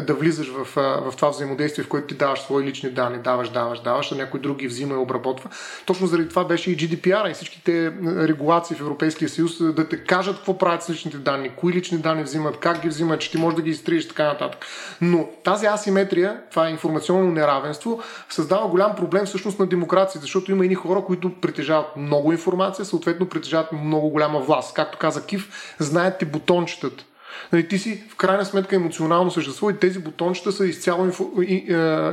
да 0.00 0.14
влизаш 0.14 0.48
в, 0.48 0.64
в 0.76 1.16
това 1.16 1.28
взаимодействие, 1.28 1.84
в 1.84 1.88
което 1.88 2.06
ти 2.06 2.14
даваш 2.14 2.40
свои 2.40 2.64
лични 2.64 2.90
данни, 2.90 3.18
даваш, 3.18 3.48
даваш, 3.48 3.80
даваш, 3.80 4.12
а 4.12 4.14
някой 4.14 4.40
друг 4.40 4.58
ги 4.58 4.68
взима 4.68 4.94
и 4.94 4.98
обработва. 4.98 5.50
Точно 5.86 6.06
заради 6.06 6.28
това 6.28 6.44
беше 6.44 6.70
и 6.70 6.76
GDPR 6.76 7.30
и 7.30 7.34
всичките 7.34 7.92
регулации 8.28 8.76
в 8.76 8.80
Европейския 8.80 9.28
съюз 9.28 9.58
да 9.58 9.88
те 9.88 10.04
кажат 10.04 10.36
какво 10.36 10.58
правят 10.58 10.82
с 10.82 10.90
личните 10.90 11.16
данни, 11.16 11.50
кои 11.56 11.72
лични 11.72 11.98
данни 11.98 12.22
взимат, 12.22 12.58
как 12.58 12.80
ги 12.80 12.88
взимат, 12.88 13.20
че 13.20 13.30
ти 13.30 13.38
можеш 13.38 13.56
да 13.56 13.62
ги 13.62 13.70
изтриеш, 13.70 14.08
така 14.08 14.24
нататък. 14.24 14.66
Но 15.00 15.28
тази 15.44 15.66
асиметрия, 15.66 16.40
това 16.50 16.68
е 16.68 16.70
информационно 16.70 17.30
неравенство, 17.30 18.00
създава 18.28 18.68
голям 18.68 18.94
проблем 18.94 19.26
всъщност 19.26 19.58
на 19.58 19.66
демокрация, 19.66 20.20
защото 20.20 20.52
има 20.52 20.66
и 20.66 20.74
хора, 20.74 21.02
които 21.06 21.40
притежават 21.40 21.96
много 21.96 22.32
информация, 22.32 22.73
информация, 22.74 22.84
съответно 22.84 23.28
притежават 23.28 23.72
много 23.72 24.10
голяма 24.10 24.40
власт. 24.40 24.74
Както 24.74 24.98
каза 24.98 25.26
Кив, 25.26 25.74
знаят 25.78 26.18
ти 26.18 26.24
бутончетата. 26.24 27.04
Нали, 27.52 27.68
ти 27.68 27.78
си 27.78 28.04
в 28.10 28.16
крайна 28.16 28.44
сметка 28.44 28.76
емоционално 28.76 29.30
същество 29.30 29.70
и 29.70 29.78
тези 29.78 29.98
бутончета 29.98 30.52
са 30.52 30.66
изцяло 30.66 31.06
е, 31.48 31.64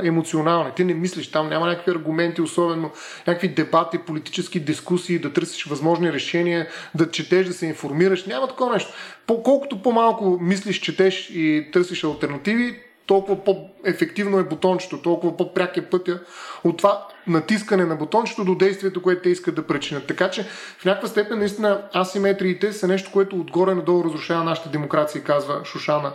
емоционални. 0.02 0.70
Ти 0.76 0.84
не 0.84 0.94
мислиш, 0.94 1.30
там 1.30 1.48
няма 1.48 1.66
някакви 1.66 1.90
аргументи, 1.90 2.42
особено 2.42 2.90
някакви 3.26 3.48
дебати, 3.48 3.98
политически 3.98 4.60
дискусии, 4.60 5.18
да 5.18 5.32
търсиш 5.32 5.66
възможни 5.66 6.12
решения, 6.12 6.68
да 6.94 7.10
четеш, 7.10 7.46
да 7.46 7.52
се 7.52 7.66
информираш. 7.66 8.26
Няма 8.26 8.48
такова 8.48 8.72
нещо. 8.72 8.92
По, 9.26 9.42
колкото 9.42 9.82
по-малко 9.82 10.38
мислиш, 10.40 10.80
четеш 10.80 11.30
и 11.30 11.68
търсиш 11.72 12.04
альтернативи, 12.04 12.78
толкова 13.06 13.44
по-ефективно 13.44 14.38
е 14.38 14.44
бутончето, 14.44 15.02
толкова 15.02 15.36
по-пряк 15.36 15.76
е 15.76 15.90
пътя 15.90 16.20
от 16.64 16.76
това 16.76 17.06
натискане 17.26 17.84
на 17.84 17.96
бутончето 17.96 18.44
до 18.44 18.54
действието, 18.54 19.02
което 19.02 19.22
те 19.22 19.28
искат 19.28 19.54
да 19.54 19.66
причинят. 19.66 20.06
Така 20.06 20.30
че 20.30 20.42
в 20.78 20.84
някаква 20.84 21.08
степен 21.08 21.38
наистина 21.38 21.82
асиметриите 21.94 22.72
са 22.72 22.88
нещо, 22.88 23.10
което 23.12 23.36
отгоре 23.36 23.74
надолу 23.74 24.04
разрушава 24.04 24.44
нашата 24.44 24.68
демокрация, 24.68 25.24
казва 25.24 25.60
Шушана. 25.64 26.12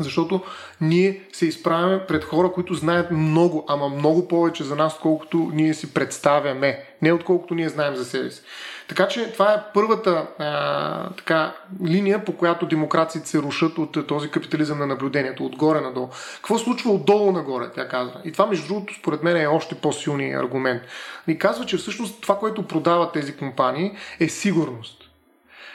Защото 0.00 0.42
ние 0.80 1.20
се 1.32 1.46
изправяме 1.46 2.06
пред 2.06 2.24
хора, 2.24 2.52
които 2.52 2.74
знаят 2.74 3.10
много, 3.10 3.64
ама 3.68 3.88
много 3.88 4.28
повече 4.28 4.64
за 4.64 4.76
нас, 4.76 4.94
отколкото 4.94 5.50
ние 5.54 5.74
си 5.74 5.94
представяме, 5.94 6.84
не 7.02 7.12
отколкото 7.12 7.54
ние 7.54 7.68
знаем 7.68 7.96
за 7.96 8.04
себе 8.04 8.30
си. 8.30 8.42
Така 8.88 9.08
че 9.08 9.32
това 9.32 9.52
е 9.52 9.72
първата 9.74 10.26
а, 10.38 11.10
така, 11.10 11.54
линия, 11.86 12.24
по 12.24 12.36
която 12.36 12.66
демокрациите 12.66 13.28
се 13.28 13.38
рушат 13.38 13.78
от 13.78 14.06
този 14.06 14.30
капитализъм 14.30 14.78
на 14.78 14.86
наблюдението, 14.86 15.46
отгоре 15.46 15.80
надолу. 15.80 16.08
Какво 16.34 16.58
случва 16.58 16.92
отдолу 16.92 17.32
нагоре, 17.32 17.70
тя 17.74 17.88
казва. 17.88 18.20
И 18.24 18.32
това, 18.32 18.46
между 18.46 18.68
другото, 18.68 18.94
според 18.94 19.22
мен 19.22 19.36
е 19.36 19.46
още 19.46 19.74
по-силният 19.74 20.42
аргумент. 20.42 20.82
И 21.28 21.38
казва, 21.38 21.66
че 21.66 21.76
всъщност 21.76 22.20
това, 22.20 22.38
което 22.38 22.66
продават 22.66 23.12
тези 23.12 23.36
компании 23.36 23.92
е 24.20 24.28
сигурност 24.28 24.97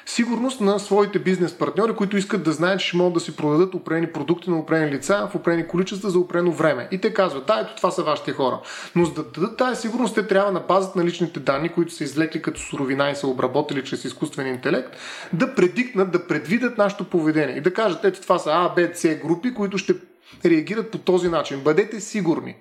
сигурност 0.06 0.62
на 0.62 0.80
своите 0.80 1.20
бизнес 1.20 1.54
партньори, 1.54 1.96
които 1.96 2.18
искат 2.18 2.44
да 2.44 2.52
знаят, 2.52 2.80
че 2.80 2.98
могат 2.98 3.14
да 3.14 3.20
си 3.20 3.36
продадат 3.36 3.76
определени 3.76 4.12
продукти 4.12 4.50
на 4.50 4.60
определени 4.60 4.92
лица 4.92 5.28
в 5.32 5.36
определени 5.36 5.68
количества 5.68 6.10
за 6.10 6.20
определено 6.20 6.52
време. 6.52 6.88
И 6.92 7.02
те 7.02 7.14
казват, 7.14 7.46
да, 7.46 7.60
ето 7.60 7.76
това 7.76 7.92
са 7.92 8.04
вашите 8.04 8.32
хора. 8.32 8.60
Но 8.96 9.06
за 9.06 9.14
да 9.14 9.24
дадат 9.24 9.58
тази 9.58 9.82
сигурност, 9.82 10.16
те 10.16 10.28
трябва 10.28 10.52
на 10.52 10.60
базата 10.60 11.00
на 11.00 11.06
личните 11.06 11.40
данни, 11.40 11.70
които 11.70 11.94
са 11.94 12.04
извлекли 12.04 12.42
като 12.42 12.60
суровина 12.60 13.10
и 13.10 13.16
са 13.16 13.28
обработили 13.28 13.84
чрез 13.84 14.06
изкуствен 14.06 14.48
интелект, 14.48 14.96
да 15.34 15.56
предикнат, 15.56 16.12
да 16.12 16.28
предвидят 16.28 16.78
нашето 16.78 17.04
поведение 17.04 17.58
и 17.58 17.62
да 17.62 17.74
кажат, 17.74 18.06
ето 18.06 18.22
това 18.22 18.40
са 18.40 18.50
А, 18.54 18.70
Б, 18.70 18.90
С 18.94 19.16
групи, 19.16 19.54
които 19.54 19.78
ще 19.78 19.94
реагират 20.46 20.92
по 20.92 20.98
този 20.98 21.30
начин. 21.30 21.60
Бъдете 21.60 22.00
сигурни. 22.00 22.56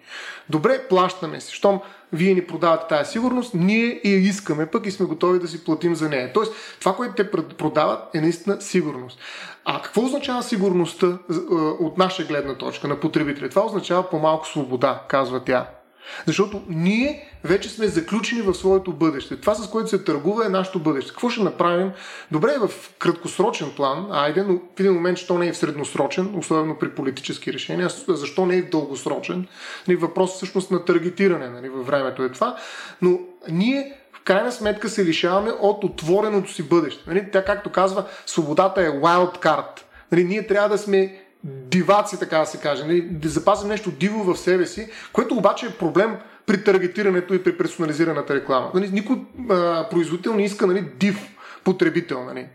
Добре, 0.48 0.88
плащаме 0.88 1.40
си. 1.40 1.54
Щом 1.54 1.80
вие 2.12 2.34
ни 2.34 2.46
продавате 2.46 2.86
тази 2.88 3.10
сигурност, 3.10 3.54
ние 3.54 4.00
я 4.04 4.16
искаме 4.16 4.66
пък 4.66 4.86
и 4.86 4.90
сме 4.90 5.06
готови 5.06 5.38
да 5.38 5.48
си 5.48 5.64
платим 5.64 5.94
за 5.94 6.08
нея. 6.08 6.32
Тоест, 6.32 6.52
това, 6.80 6.96
което 6.96 7.14
те 7.14 7.30
продават 7.30 8.14
е 8.14 8.20
наистина 8.20 8.60
сигурност. 8.60 9.18
А 9.64 9.82
какво 9.82 10.04
означава 10.04 10.42
сигурността 10.42 11.18
от 11.80 11.98
наша 11.98 12.24
гледна 12.24 12.54
точка 12.54 12.88
на 12.88 13.00
потребителя? 13.00 13.48
Това 13.48 13.66
означава 13.66 14.10
по-малко 14.10 14.48
свобода, 14.48 15.02
казва 15.08 15.44
тя. 15.44 15.68
Защото 16.26 16.62
ние 16.68 17.28
вече 17.44 17.68
сме 17.68 17.86
заключени 17.86 18.42
в 18.42 18.54
своето 18.54 18.92
бъдеще. 18.92 19.40
Това, 19.40 19.54
с 19.54 19.70
което 19.70 19.88
се 19.88 20.04
търгува, 20.04 20.46
е 20.46 20.48
нашето 20.48 20.78
бъдеще. 20.78 21.10
Какво 21.10 21.30
ще 21.30 21.42
направим? 21.42 21.90
Добре, 22.30 22.56
в 22.60 22.70
краткосрочен 22.98 23.70
план, 23.76 24.06
айде, 24.10 24.42
но 24.42 24.54
в 24.54 24.80
един 24.80 24.92
момент, 24.92 25.18
що 25.18 25.38
не 25.38 25.46
е 25.46 25.52
в 25.52 25.56
средносрочен, 25.56 26.34
особено 26.38 26.78
при 26.78 26.90
политически 26.90 27.52
решения, 27.52 27.88
защо 28.08 28.46
не 28.46 28.56
е 28.56 28.62
в 28.62 28.70
дългосрочен? 28.70 29.46
Нали, 29.88 29.96
въпрос 29.96 30.34
всъщност 30.34 30.70
на 30.70 30.84
таргетиране 30.84 31.48
нали, 31.48 31.68
във 31.68 31.86
времето 31.86 32.22
е 32.22 32.32
това. 32.32 32.56
Но 33.02 33.18
ние 33.48 33.98
в 34.12 34.20
крайна 34.24 34.52
сметка 34.52 34.88
се 34.88 35.04
лишаваме 35.04 35.50
от 35.60 35.84
отвореното 35.84 36.52
си 36.52 36.62
бъдеще. 36.62 37.02
Нали? 37.06 37.28
Тя, 37.32 37.44
както 37.44 37.70
казва, 37.70 38.04
свободата 38.26 38.82
е 38.82 38.90
wild 38.90 39.42
card. 39.42 39.80
Нали? 40.12 40.24
Ние 40.24 40.46
трябва 40.46 40.68
да 40.68 40.78
сме 40.78 41.21
диваци, 41.44 42.18
така 42.18 42.38
да 42.38 42.46
се 42.46 42.58
каже, 42.58 42.84
нали? 42.84 43.00
да 43.00 43.28
запазим 43.28 43.68
нещо 43.68 43.90
диво 43.90 44.24
в 44.24 44.38
себе 44.38 44.66
си, 44.66 44.88
което 45.12 45.34
обаче 45.36 45.66
е 45.66 45.70
проблем 45.70 46.16
при 46.46 46.64
таргетирането 46.64 47.34
и 47.34 47.42
при 47.42 47.58
персонализираната 47.58 48.34
реклама. 48.34 48.70
Нали? 48.74 48.90
Никой 48.92 49.16
а, 49.50 49.88
производител 49.90 50.34
не 50.34 50.44
иска 50.44 50.66
нали, 50.66 50.84
див 50.96 51.18
потребител. 51.64 52.24
Нали? 52.24 52.46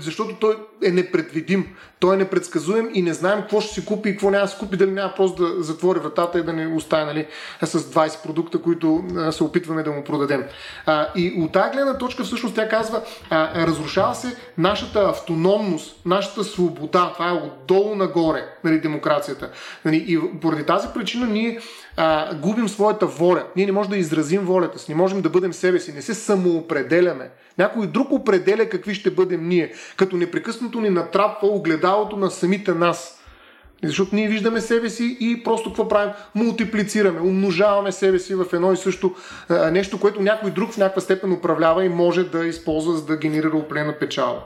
Защото 0.00 0.34
той 0.34 0.56
е 0.84 0.90
непредвидим, 0.90 1.66
той 2.00 2.14
е 2.14 2.18
непредсказуем 2.18 2.90
и 2.94 3.02
не 3.02 3.14
знаем 3.14 3.40
какво 3.40 3.60
ще 3.60 3.74
си 3.74 3.84
купи 3.86 4.08
и 4.08 4.12
какво 4.12 4.30
няма 4.30 4.44
да 4.44 4.48
си 4.48 4.56
купи, 4.58 4.76
дали 4.76 4.90
няма 4.90 5.12
просто 5.16 5.42
да 5.42 5.62
затвори 5.62 5.98
вратата 5.98 6.38
и 6.38 6.42
да 6.42 6.52
не 6.52 6.66
остави 6.66 7.04
нали, 7.04 7.26
с 7.62 7.78
20 7.78 8.22
продукта, 8.22 8.62
които 8.62 9.04
се 9.30 9.44
опитваме 9.44 9.82
да 9.82 9.90
му 9.90 10.04
продадем. 10.04 10.44
А, 10.86 11.08
и 11.16 11.34
от 11.42 11.52
тази 11.52 11.70
гледна 11.70 11.98
точка 11.98 12.24
всъщност 12.24 12.54
тя 12.54 12.68
казва, 12.68 13.02
а, 13.30 13.66
разрушава 13.66 14.14
се 14.14 14.36
нашата 14.58 15.00
автономност, 15.00 16.00
нашата 16.06 16.44
свобода, 16.44 17.12
това 17.14 17.28
е 17.28 17.32
отдолу 17.32 17.94
нагоре, 17.94 18.44
нали, 18.64 18.80
демокрацията. 18.80 19.50
Нали, 19.84 20.04
и 20.08 20.40
поради 20.40 20.64
тази 20.64 20.88
причина 20.94 21.26
ние 21.26 21.60
а, 21.96 22.34
губим 22.34 22.68
своята 22.68 23.06
воля. 23.06 23.44
Ние 23.56 23.66
не 23.66 23.72
можем 23.72 23.90
да 23.90 23.96
изразим 23.96 24.40
волята 24.40 24.78
си, 24.78 24.90
не 24.92 24.96
можем 24.96 25.20
да 25.20 25.30
бъдем 25.30 25.52
себе 25.52 25.80
си, 25.80 25.92
не 25.92 26.02
се 26.02 26.14
самоопределяме. 26.14 27.30
Някой 27.58 27.86
друг 27.86 28.12
определя 28.12 28.68
какви 28.68 28.94
ще 28.94 29.10
бъдем 29.10 29.47
ние, 29.48 29.72
като 29.96 30.16
непрекъснато 30.16 30.80
ни 30.80 30.90
натрапва 30.90 31.48
огледалото 31.48 32.16
на 32.16 32.30
самите 32.30 32.74
нас. 32.74 33.14
Защото 33.84 34.14
ние 34.14 34.28
виждаме 34.28 34.60
себе 34.60 34.90
си 34.90 35.16
и 35.20 35.42
просто 35.44 35.70
какво 35.70 35.88
правим? 35.88 36.12
Мултиплицираме, 36.34 37.20
умножаваме 37.20 37.92
себе 37.92 38.18
си 38.18 38.34
в 38.34 38.44
едно 38.52 38.72
и 38.72 38.76
също 38.76 39.14
а, 39.48 39.70
нещо, 39.70 40.00
което 40.00 40.22
някой 40.22 40.50
друг 40.50 40.72
в 40.72 40.76
някаква 40.76 41.02
степен 41.02 41.32
управлява 41.32 41.84
и 41.84 41.88
може 41.88 42.24
да 42.24 42.46
използва, 42.46 42.92
за 42.92 43.06
да 43.06 43.16
генерира 43.16 43.56
определена 43.56 43.98
печала. 43.98 44.42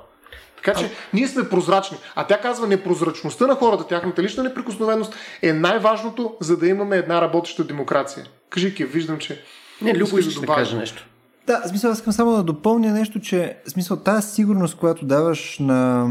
Така 0.57 0.79
че 0.79 0.85
а... 0.85 0.89
ние 1.13 1.29
сме 1.29 1.49
прозрачни. 1.49 1.97
А 2.15 2.27
тя 2.27 2.41
казва, 2.41 2.67
непрозрачността 2.67 3.47
на 3.47 3.55
хората, 3.55 3.87
тяхната 3.87 4.23
лична 4.23 4.43
неприкосновеност 4.43 5.15
е 5.43 5.53
най-важното, 5.53 6.37
за 6.41 6.57
да 6.57 6.69
имаме 6.69 6.97
една 6.97 7.21
работеща 7.21 7.65
демокрация. 7.65 8.27
Кажи, 8.51 8.75
Кев, 8.75 8.93
виждам, 8.93 9.19
че. 9.19 9.43
Не, 9.83 9.95
Любо 9.95 10.19
искаш 10.19 10.35
да, 10.35 10.47
каже 10.47 10.77
нещо. 10.77 11.07
Да, 11.47 11.63
смисъл, 11.69 11.91
аз 11.91 11.99
искам 11.99 12.13
само 12.13 12.33
да 12.33 12.43
допълня 12.43 12.93
нещо, 12.93 13.21
че 13.21 13.57
смисъл 13.67 13.97
тази 13.97 14.31
сигурност, 14.31 14.77
която 14.77 15.07
даваш 15.07 15.59
на, 15.59 16.11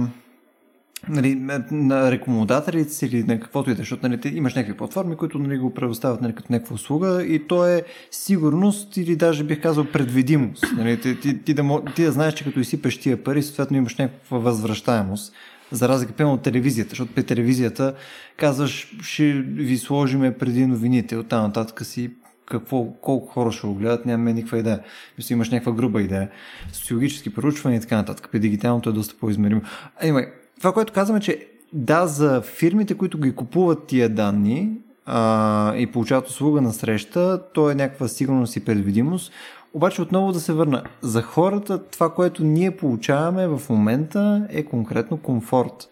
нали, 1.09 1.35
на 1.71 2.11
рекомодателите 2.11 2.93
си 2.93 3.05
или 3.05 3.23
на 3.23 3.39
каквото 3.39 3.69
и 3.69 3.73
да, 3.73 3.77
защото 3.77 4.07
нали, 4.07 4.19
имаш 4.25 4.55
някакви 4.55 4.77
платформи, 4.77 5.15
които 5.15 5.39
нали, 5.39 5.57
го 5.57 5.73
предоставят 5.73 6.21
нали, 6.21 6.35
като 6.35 6.53
някаква 6.53 6.75
услуга 6.75 7.23
и 7.23 7.47
то 7.47 7.67
е 7.67 7.83
сигурност 8.11 8.97
или 8.97 9.15
даже 9.15 9.43
бих 9.43 9.61
казал 9.61 9.85
предвидимост. 9.85 10.65
Нали, 10.77 11.01
ти, 11.01 11.19
ти, 11.19 11.43
ти, 11.43 11.53
да, 11.53 11.81
ти 11.95 12.03
да 12.03 12.11
знаеш, 12.11 12.33
че 12.33 12.43
като 12.43 12.59
изсипеш 12.59 12.97
тия 12.97 13.23
пари, 13.23 13.43
съответно 13.43 13.77
имаш 13.77 13.97
някаква 13.97 14.37
възвръщаемост. 14.37 15.33
За 15.71 15.89
разлика, 15.89 16.13
примерно, 16.13 16.35
от 16.35 16.41
телевизията, 16.41 16.89
защото 16.89 17.13
при 17.13 17.23
телевизията 17.23 17.93
казваш, 18.37 18.95
ще 19.01 19.33
ви 19.41 19.77
сложиме 19.77 20.37
преди 20.37 20.65
новините, 20.65 21.17
оттам 21.17 21.43
нататък 21.43 21.85
си 21.85 22.11
какво, 22.51 22.85
колко 22.85 23.27
хора 23.27 23.51
ще 23.51 23.67
го 23.67 23.73
гледат, 23.73 24.05
нямаме 24.05 24.33
никаква 24.33 24.57
идея. 24.57 24.79
Мисля, 25.17 25.33
имаш 25.33 25.49
някаква 25.49 25.71
груба 25.71 26.01
идея. 26.01 26.29
Социологически 26.71 27.33
проучвания 27.33 27.77
и 27.77 27.81
така 27.81 27.95
нататък. 27.95 28.29
При 28.31 28.39
дигиталното 28.39 28.89
е 28.89 28.93
доста 28.93 29.15
по-измеримо. 29.19 29.61
Anyway, 30.03 30.29
това, 30.57 30.73
което 30.73 30.93
казваме, 30.93 31.19
че 31.19 31.47
да, 31.73 32.07
за 32.07 32.41
фирмите, 32.41 32.93
които 32.93 33.17
ги 33.17 33.35
купуват 33.35 33.87
тия 33.87 34.09
данни 34.09 34.69
а, 35.05 35.75
и 35.75 35.87
получават 35.87 36.27
услуга 36.27 36.61
на 36.61 36.73
среща, 36.73 37.41
то 37.53 37.69
е 37.69 37.75
някаква 37.75 38.07
сигурност 38.07 38.55
и 38.55 38.65
предвидимост. 38.65 39.31
Обаче 39.73 40.01
отново 40.01 40.31
да 40.31 40.39
се 40.39 40.53
върна. 40.53 40.83
За 41.01 41.21
хората 41.21 41.83
това, 41.83 42.13
което 42.13 42.43
ние 42.43 42.71
получаваме 42.71 43.47
в 43.47 43.61
момента 43.69 44.47
е 44.49 44.63
конкретно 44.63 45.17
комфорт. 45.17 45.89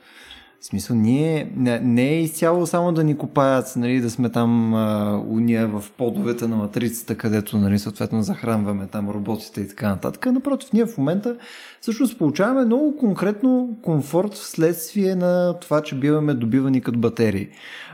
В 0.62 0.66
смисъл, 0.66 0.96
ние 0.96 1.52
не, 1.56 1.80
не 1.80 2.10
е 2.10 2.22
изцяло 2.22 2.68
само 2.68 2.92
да 2.92 3.04
ни 3.04 3.18
копаят, 3.18 3.74
нали, 3.76 4.02
да 4.02 4.10
сме 4.10 4.30
там 4.30 4.74
а, 4.74 5.18
уния 5.28 5.68
в 5.68 5.84
подовете 5.98 6.48
на 6.48 6.56
матрицата, 6.56 7.16
където 7.16 7.58
нали, 7.58 7.80
съответно 7.80 8.22
захранваме 8.22 8.88
там 8.88 9.10
роботите 9.10 9.62
и 9.62 9.68
така 9.68 9.90
нататък. 9.90 10.26
Напротив, 10.26 10.74
ние 10.74 10.86
в 10.86 10.98
момента 10.98 11.38
всъщност 11.82 12.18
получаваме 12.18 12.66
много 12.66 12.98
конкретно 12.98 13.78
комфорт 13.82 14.34
вследствие 14.34 15.16
на 15.16 15.60
това, 15.60 15.82
че 15.82 16.00
биваме 16.00 16.34
добивани 16.34 16.82
като 16.82 17.00
батерии. 17.00 17.48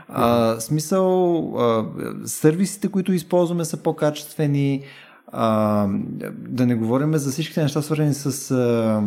А, 0.08 0.60
смисъл, 0.60 1.38
а, 1.58 1.86
сервисите, 2.24 2.88
които 2.88 3.12
използваме 3.12 3.64
са 3.64 3.76
по-качествени, 3.76 4.82
а, 5.32 5.86
да 6.48 6.66
не 6.66 6.74
говорим 6.74 7.16
за 7.16 7.30
всичките 7.30 7.62
неща, 7.62 7.82
свързани 7.82 8.14
с 8.14 8.50
а, 8.50 9.02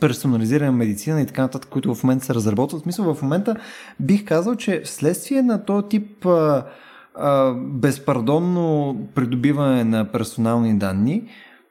персонализирана 0.00 0.72
медицина 0.72 1.20
и 1.20 1.26
така 1.26 1.42
нататък, 1.42 1.70
които 1.70 1.94
в 1.94 2.02
момента 2.02 2.24
се 2.24 2.34
разработват. 2.34 2.80
В 2.80 2.82
смисъл, 2.82 3.14
в 3.14 3.22
момента 3.22 3.56
бих 4.00 4.24
казал, 4.24 4.54
че 4.54 4.82
вследствие 4.84 5.42
на 5.42 5.64
този 5.64 5.88
тип 5.88 6.26
а, 6.26 6.66
а, 7.14 7.54
безпардонно 7.54 8.96
придобиване 9.14 9.84
на 9.84 10.12
персонални 10.12 10.78
данни, 10.78 11.22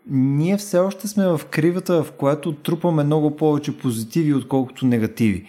ние 0.10 0.58
все 0.58 0.78
още 0.78 1.08
сме 1.08 1.28
в 1.28 1.42
кривата, 1.52 2.04
в 2.04 2.12
която 2.12 2.52
трупаме 2.52 3.04
много 3.04 3.36
повече 3.36 3.78
позитиви, 3.78 4.34
отколкото 4.34 4.86
негативи. 4.86 5.46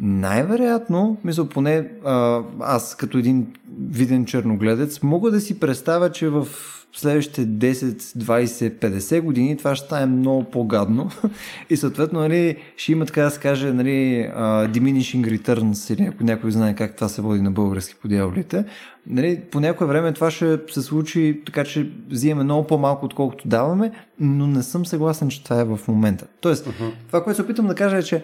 Най-вероятно, 0.00 1.16
мисля, 1.24 1.48
поне 1.48 1.90
а, 2.04 2.42
аз 2.60 2.96
като 2.96 3.18
един 3.18 3.46
виден 3.90 4.24
черногледец, 4.26 5.02
мога 5.02 5.30
да 5.30 5.40
си 5.40 5.60
представя, 5.60 6.12
че 6.12 6.28
в 6.28 6.48
следващите 6.92 7.46
10, 7.46 7.72
20, 7.98 8.70
50 8.70 9.20
години 9.20 9.56
това 9.56 9.74
ще 9.74 9.86
стане 9.86 10.06
много 10.06 10.44
по-гадно 10.44 11.10
и 11.70 11.76
съответно 11.76 12.20
нали, 12.20 12.56
ще 12.76 12.92
има 12.92 13.06
така 13.06 13.22
да 13.22 13.30
се 13.30 13.40
каже 13.40 13.72
нали, 13.72 14.28
uh, 14.36 14.70
diminishing 14.70 15.38
returns 15.38 15.94
или 15.94 16.06
ако 16.06 16.24
някой 16.24 16.50
знае 16.50 16.74
как 16.74 16.96
това 16.96 17.08
се 17.08 17.22
води 17.22 17.42
на 17.42 17.50
български 17.50 17.94
по 18.02 18.08
дяволите. 18.08 18.64
Нали, 19.06 19.40
по 19.50 19.60
някое 19.60 19.86
време 19.86 20.12
това 20.12 20.30
ще 20.30 20.58
се 20.70 20.82
случи 20.82 21.40
така, 21.46 21.64
че 21.64 21.90
взимаме 22.10 22.44
много 22.44 22.66
по-малко 22.66 23.06
отколкото 23.06 23.48
даваме, 23.48 23.92
но 24.20 24.46
не 24.46 24.62
съм 24.62 24.86
съгласен, 24.86 25.28
че 25.28 25.44
това 25.44 25.60
е 25.60 25.64
в 25.64 25.80
момента. 25.88 26.26
Тоест, 26.40 26.66
uh-huh. 26.66 26.92
това, 27.06 27.24
което 27.24 27.36
се 27.36 27.42
опитам 27.42 27.66
да 27.66 27.74
кажа 27.74 27.96
е, 27.96 28.02
че 28.02 28.22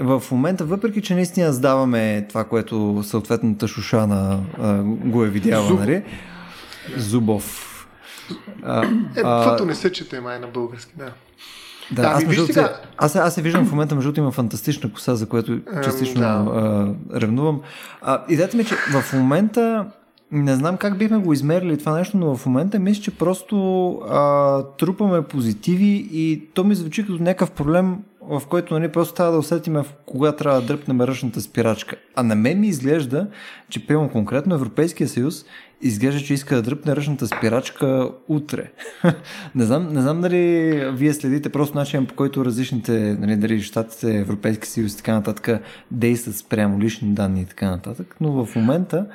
в 0.00 0.22
момента, 0.30 0.64
въпреки 0.64 1.02
че 1.02 1.14
наистина 1.14 1.52
сдаваме 1.52 2.26
това, 2.28 2.44
което 2.44 3.02
съответната 3.02 3.68
Шушана 3.68 4.40
а, 4.58 4.82
го 4.82 5.24
е 5.24 5.28
видяла, 5.28 5.70
нали? 5.74 6.02
Зубов 6.96 7.69
а, 8.62 8.86
е, 9.16 9.22
каквото 9.22 9.64
не 9.64 9.74
се 9.74 9.92
чете 9.92 10.20
май 10.20 10.38
на 10.38 10.46
български, 10.46 10.92
да. 10.98 11.12
Да, 11.92 12.02
аз, 12.02 12.24
между 12.24 12.46
сега... 12.46 12.80
аз, 12.96 13.16
аз 13.16 13.34
се 13.34 13.42
виждам 13.42 13.66
в 13.66 13.70
момента, 13.70 13.94
между 13.94 14.12
има 14.16 14.30
фантастична 14.30 14.92
коса, 14.92 15.14
за 15.14 15.28
което 15.28 15.60
частично 15.84 16.20
да. 16.20 16.26
а, 16.26 17.20
ревнувам. 17.20 17.60
А, 18.02 18.24
идеята 18.28 18.56
ми 18.56 18.62
е, 18.62 18.66
че 18.66 18.74
в 18.74 19.12
момента 19.12 19.86
не 20.32 20.54
знам 20.54 20.76
как 20.76 20.98
бихме 20.98 21.18
го 21.18 21.32
измерили 21.32 21.78
това 21.78 21.98
нещо, 21.98 22.16
но 22.16 22.36
в 22.36 22.46
момента 22.46 22.78
мисля, 22.78 23.02
че 23.02 23.18
просто 23.18 23.90
а, 24.10 24.62
трупаме 24.62 25.22
позитиви 25.22 26.08
и 26.12 26.48
то 26.54 26.64
ми 26.64 26.74
звучи 26.74 27.06
като 27.06 27.22
някакъв 27.22 27.50
проблем, 27.50 27.96
в 28.20 28.42
който 28.48 28.74
нали, 28.74 28.92
просто 28.92 29.14
трябва 29.14 29.32
да 29.32 29.38
усетим 29.38 29.72
в 29.72 29.86
кога 30.06 30.32
трябва 30.32 30.60
да 30.60 30.66
дръпнем 30.66 31.00
ръчната 31.00 31.40
спирачка. 31.40 31.96
А 32.16 32.22
на 32.22 32.34
мен 32.34 32.60
ми 32.60 32.68
изглежда, 32.68 33.26
че 33.68 33.86
приемам 33.86 34.08
конкретно 34.08 34.54
Европейския 34.54 35.08
съюз 35.08 35.44
изглежда, 35.82 36.20
че 36.20 36.34
иска 36.34 36.54
да 36.54 36.62
дръпне 36.62 36.96
ръчната 36.96 37.26
спирачка 37.26 38.10
утре. 38.28 38.70
не, 39.54 39.64
знам, 39.64 39.92
не 39.92 40.00
знам 40.00 40.20
дали 40.20 40.74
вие 40.92 41.12
следите 41.12 41.48
просто 41.48 41.78
начин 41.78 42.06
по 42.06 42.14
който 42.14 42.44
различните, 42.44 43.16
нали, 43.20 43.36
дали 43.36 43.62
щатите, 43.62 44.18
Европейски 44.18 44.68
съюз 44.68 44.92
и 44.92 44.96
така 44.96 45.14
нататък 45.14 45.62
действат 45.90 46.36
спрямо 46.36 46.80
лични 46.80 47.14
данни 47.14 47.40
и 47.40 47.46
така 47.46 47.70
нататък, 47.70 48.16
но 48.20 48.44
в 48.44 48.56
момента 48.56 49.06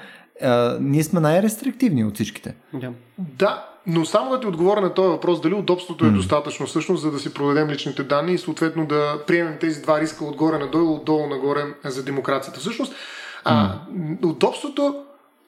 а, 0.41 0.77
ние 0.81 1.03
сме 1.03 1.19
най-рестриктивни 1.19 2.05
от 2.05 2.15
всичките. 2.15 2.55
Да. 2.73 2.91
да, 3.17 3.65
но 3.87 4.05
само 4.05 4.31
да 4.31 4.39
ти 4.39 4.47
отговоря 4.47 4.81
на 4.81 4.93
този 4.93 5.09
въпрос, 5.09 5.41
дали 5.41 5.53
удобството 5.53 6.05
е 6.05 6.09
достатъчно 6.09 6.65
всъщност, 6.65 7.01
за 7.01 7.11
да 7.11 7.19
си 7.19 7.33
продадем 7.33 7.69
личните 7.69 8.03
данни 8.03 8.33
и 8.33 8.37
съответно 8.37 8.85
да 8.85 9.23
приемем 9.27 9.57
тези 9.59 9.81
два 9.81 10.01
риска 10.01 10.25
отгоре 10.25 10.57
надолу, 10.57 10.95
отдолу 10.95 11.27
нагоре 11.27 11.61
за 11.83 12.03
демокрацията. 12.03 12.59
Всъщност, 12.59 12.95
а, 13.43 13.79
удобството 14.23 14.95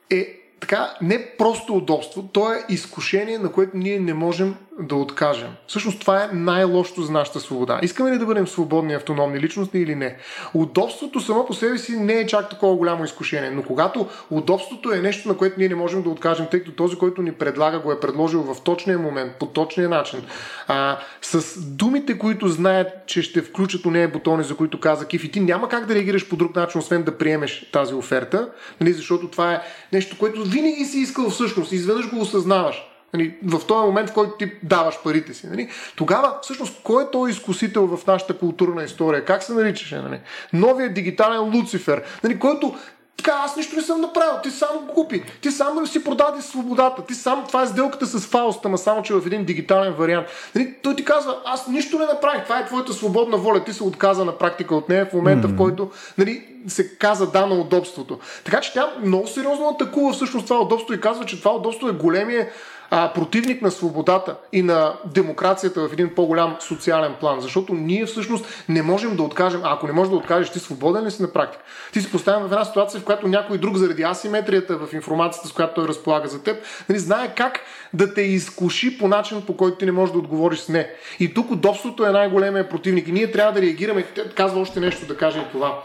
е 0.10 0.47
така 0.60 0.98
не 1.02 1.26
просто 1.38 1.76
удобство, 1.76 2.24
то 2.24 2.54
е 2.54 2.66
изкушение, 2.70 3.38
на 3.38 3.52
което 3.52 3.78
ние 3.78 4.00
не 4.00 4.14
можем 4.14 4.56
да 4.80 4.96
откажем. 4.96 5.50
Всъщност 5.68 6.00
това 6.00 6.24
е 6.24 6.30
най-лошото 6.34 7.02
за 7.02 7.12
нашата 7.12 7.40
свобода. 7.40 7.80
Искаме 7.82 8.12
ли 8.12 8.18
да 8.18 8.26
бъдем 8.26 8.48
свободни 8.48 8.94
автономни 8.94 9.40
личности 9.40 9.80
или 9.80 9.96
не? 9.96 10.16
Удобството 10.54 11.20
само 11.20 11.46
по 11.46 11.54
себе 11.54 11.78
си 11.78 11.98
не 11.98 12.14
е 12.14 12.28
чак 12.28 12.50
такова 12.50 12.76
голямо 12.76 13.04
изкушение, 13.04 13.52
но 13.52 13.64
когато 13.64 14.08
удобството 14.32 14.94
е 14.94 15.00
нещо, 15.00 15.28
на 15.28 15.38
което 15.38 15.60
ние 15.60 15.70
не 15.70 15.76
можем 15.76 16.04
да 16.04 16.10
откажем, 16.10 16.48
тъй 16.52 16.60
като 16.60 16.72
този, 16.72 16.98
който 16.98 17.22
ни 17.22 17.32
предлага, 17.32 17.80
го 17.80 17.92
е 17.92 18.00
предложил 18.00 18.44
в 18.44 18.62
точния 18.62 19.00
момент, 19.00 19.34
по 19.40 19.46
точния 19.46 19.90
начин, 19.90 20.20
а, 20.68 20.98
с 21.22 21.62
думите, 21.62 22.18
които 22.18 22.48
знаят, 22.48 22.88
че 23.06 23.22
ще 23.22 23.42
включат 23.42 23.86
у 23.86 23.92
нея 23.92 24.10
бутони, 24.10 24.44
за 24.44 24.56
които 24.56 24.80
каза 24.80 25.08
Киф, 25.08 25.24
и 25.24 25.32
ти 25.32 25.40
няма 25.40 25.70
как 25.70 25.86
да 25.86 25.96
реагираш 25.96 26.30
по 26.30 26.36
друг 26.36 26.56
начин, 26.56 26.80
освен 26.80 27.04
да 27.04 27.18
приемеш 27.18 27.70
тази 27.72 27.94
оферта, 27.94 28.50
нали, 28.82 28.94
защото 28.94 29.28
това 29.28 29.54
е 29.54 29.62
нещо, 29.94 30.18
което 30.18 30.44
винаги 30.44 30.86
си 30.86 31.00
искал 31.00 31.30
всъщност, 31.30 31.72
изведнъж 31.72 32.10
го 32.10 32.20
осъзнаваш 32.20 32.87
Нали, 33.14 33.36
в 33.44 33.68
този 33.68 33.86
момент, 33.86 34.10
в 34.10 34.14
който 34.14 34.32
ти 34.32 34.52
даваш 34.64 35.04
парите 35.04 35.34
си. 35.34 35.48
Нали, 35.48 35.70
тогава, 35.96 36.34
всъщност, 36.42 36.82
кой 36.84 37.04
е 37.04 37.12
този 37.12 37.32
изкусител 37.32 37.88
в 37.88 38.08
нашата 38.08 38.38
културна 38.38 38.84
история? 38.84 39.26
Как 39.26 39.44
се 39.44 39.54
наричаше? 39.54 39.98
Нали? 39.98 40.20
Новият 40.54 40.94
дигитален 40.94 41.56
Луцифер, 41.56 42.04
нали, 42.24 42.40
който 42.40 42.76
така, 43.18 43.42
аз 43.46 43.58
нищо 43.58 43.76
не 43.76 43.82
съм 43.82 44.02
направил. 44.02 44.34
Ти 44.44 44.52
сам 44.52 44.70
го 44.88 44.94
купи. 44.94 45.24
Ти 45.42 45.52
сам 45.52 45.88
си 45.88 46.04
продаде 46.04 46.42
свободата. 46.42 47.06
Ти 47.06 47.14
сам, 47.14 47.44
това 47.48 47.64
е 47.64 47.68
сделката 47.68 48.06
с 48.06 48.28
Фауста, 48.28 48.70
ма 48.70 48.78
само, 48.78 49.04
че 49.04 49.14
в 49.14 49.24
един 49.26 49.46
дигитален 49.46 49.94
вариант. 49.94 50.28
Нали, 50.56 50.76
той 50.84 50.96
ти 50.96 51.06
казва, 51.06 51.38
аз 51.46 51.68
нищо 51.68 52.00
не 52.00 52.06
направих. 52.06 52.44
Това 52.44 52.60
е 52.60 52.66
твоята 52.66 52.94
свободна 52.94 53.38
воля. 53.38 53.64
Ти 53.64 53.74
се 53.74 53.84
отказа 53.84 54.26
на 54.26 54.38
практика 54.38 54.76
от 54.76 54.90
нея 54.90 55.06
в 55.06 55.14
момента, 55.14 55.48
mm-hmm. 55.48 55.54
в 55.54 55.58
който 55.58 55.92
нали, 56.18 56.46
се 56.68 56.98
каза 56.98 57.32
да 57.32 57.46
на 57.46 57.56
удобството. 57.56 58.20
Така 58.44 58.62
че 58.62 58.74
тя 58.74 58.92
много 59.04 59.28
сериозно 59.28 59.70
атакува 59.70 60.14
всъщност 60.14 60.46
това 60.46 60.62
удобство 60.62 60.94
и 60.94 61.02
казва, 61.02 61.26
че 61.26 61.40
това 61.40 61.56
удобство 61.56 61.90
е 61.90 61.92
големия 61.92 62.50
а, 62.90 63.14
противник 63.14 63.62
на 63.62 63.72
свободата 63.72 64.36
и 64.54 64.62
на 64.62 64.94
демокрацията 65.06 65.88
в 65.88 65.94
един 65.94 66.16
по-голям 66.16 66.56
социален 66.60 67.14
план. 67.20 67.42
Защото 67.42 67.74
ние 67.74 68.06
всъщност 68.06 68.46
не 68.70 68.82
можем 68.82 69.16
да 69.16 69.24
откажем, 69.24 69.62
а 69.64 69.74
ако 69.74 69.88
не 69.88 69.94
можеш 69.94 70.12
да 70.12 70.18
откажеш, 70.18 70.50
ти 70.50 70.60
свободен 70.60 71.06
ли 71.06 71.12
си 71.12 71.22
на 71.22 71.34
практика? 71.34 71.64
Ти 71.94 72.02
си 72.02 72.12
поставен 72.12 72.42
в 72.42 72.52
една 72.52 72.66
ситуация, 72.66 73.00
в 73.00 73.04
която 73.04 73.28
някой 73.28 73.58
друг 73.58 73.78
заради 73.78 74.04
асиметрията 74.04 74.78
в 74.78 74.94
информацията, 74.94 75.48
с 75.48 75.52
която 75.52 75.74
той 75.74 75.88
разполага 75.88 76.28
за 76.28 76.44
теб, 76.44 76.64
нали, 76.90 77.00
знае 77.00 77.34
как 77.36 77.60
да 77.94 78.14
те 78.14 78.22
изкуши 78.22 78.98
по 78.98 79.08
начин, 79.08 79.42
по 79.42 79.58
който 79.58 79.78
ти 79.78 79.86
не 79.86 79.92
можеш 79.92 80.14
да 80.14 80.20
отговориш 80.20 80.60
с 80.60 80.70
не. 80.70 80.90
И 81.20 81.34
тук 81.34 81.52
удобството 81.52 82.06
е 82.06 82.12
най-големия 82.12 82.70
противник. 82.70 83.08
И 83.08 83.12
ние 83.12 83.32
трябва 83.32 83.54
да 83.54 83.62
реагираме. 83.62 84.04
Казва 84.36 84.62
още 84.62 84.80
нещо 84.80 85.06
да 85.06 85.18
каже 85.18 85.40
и 85.40 85.52
това 85.52 85.84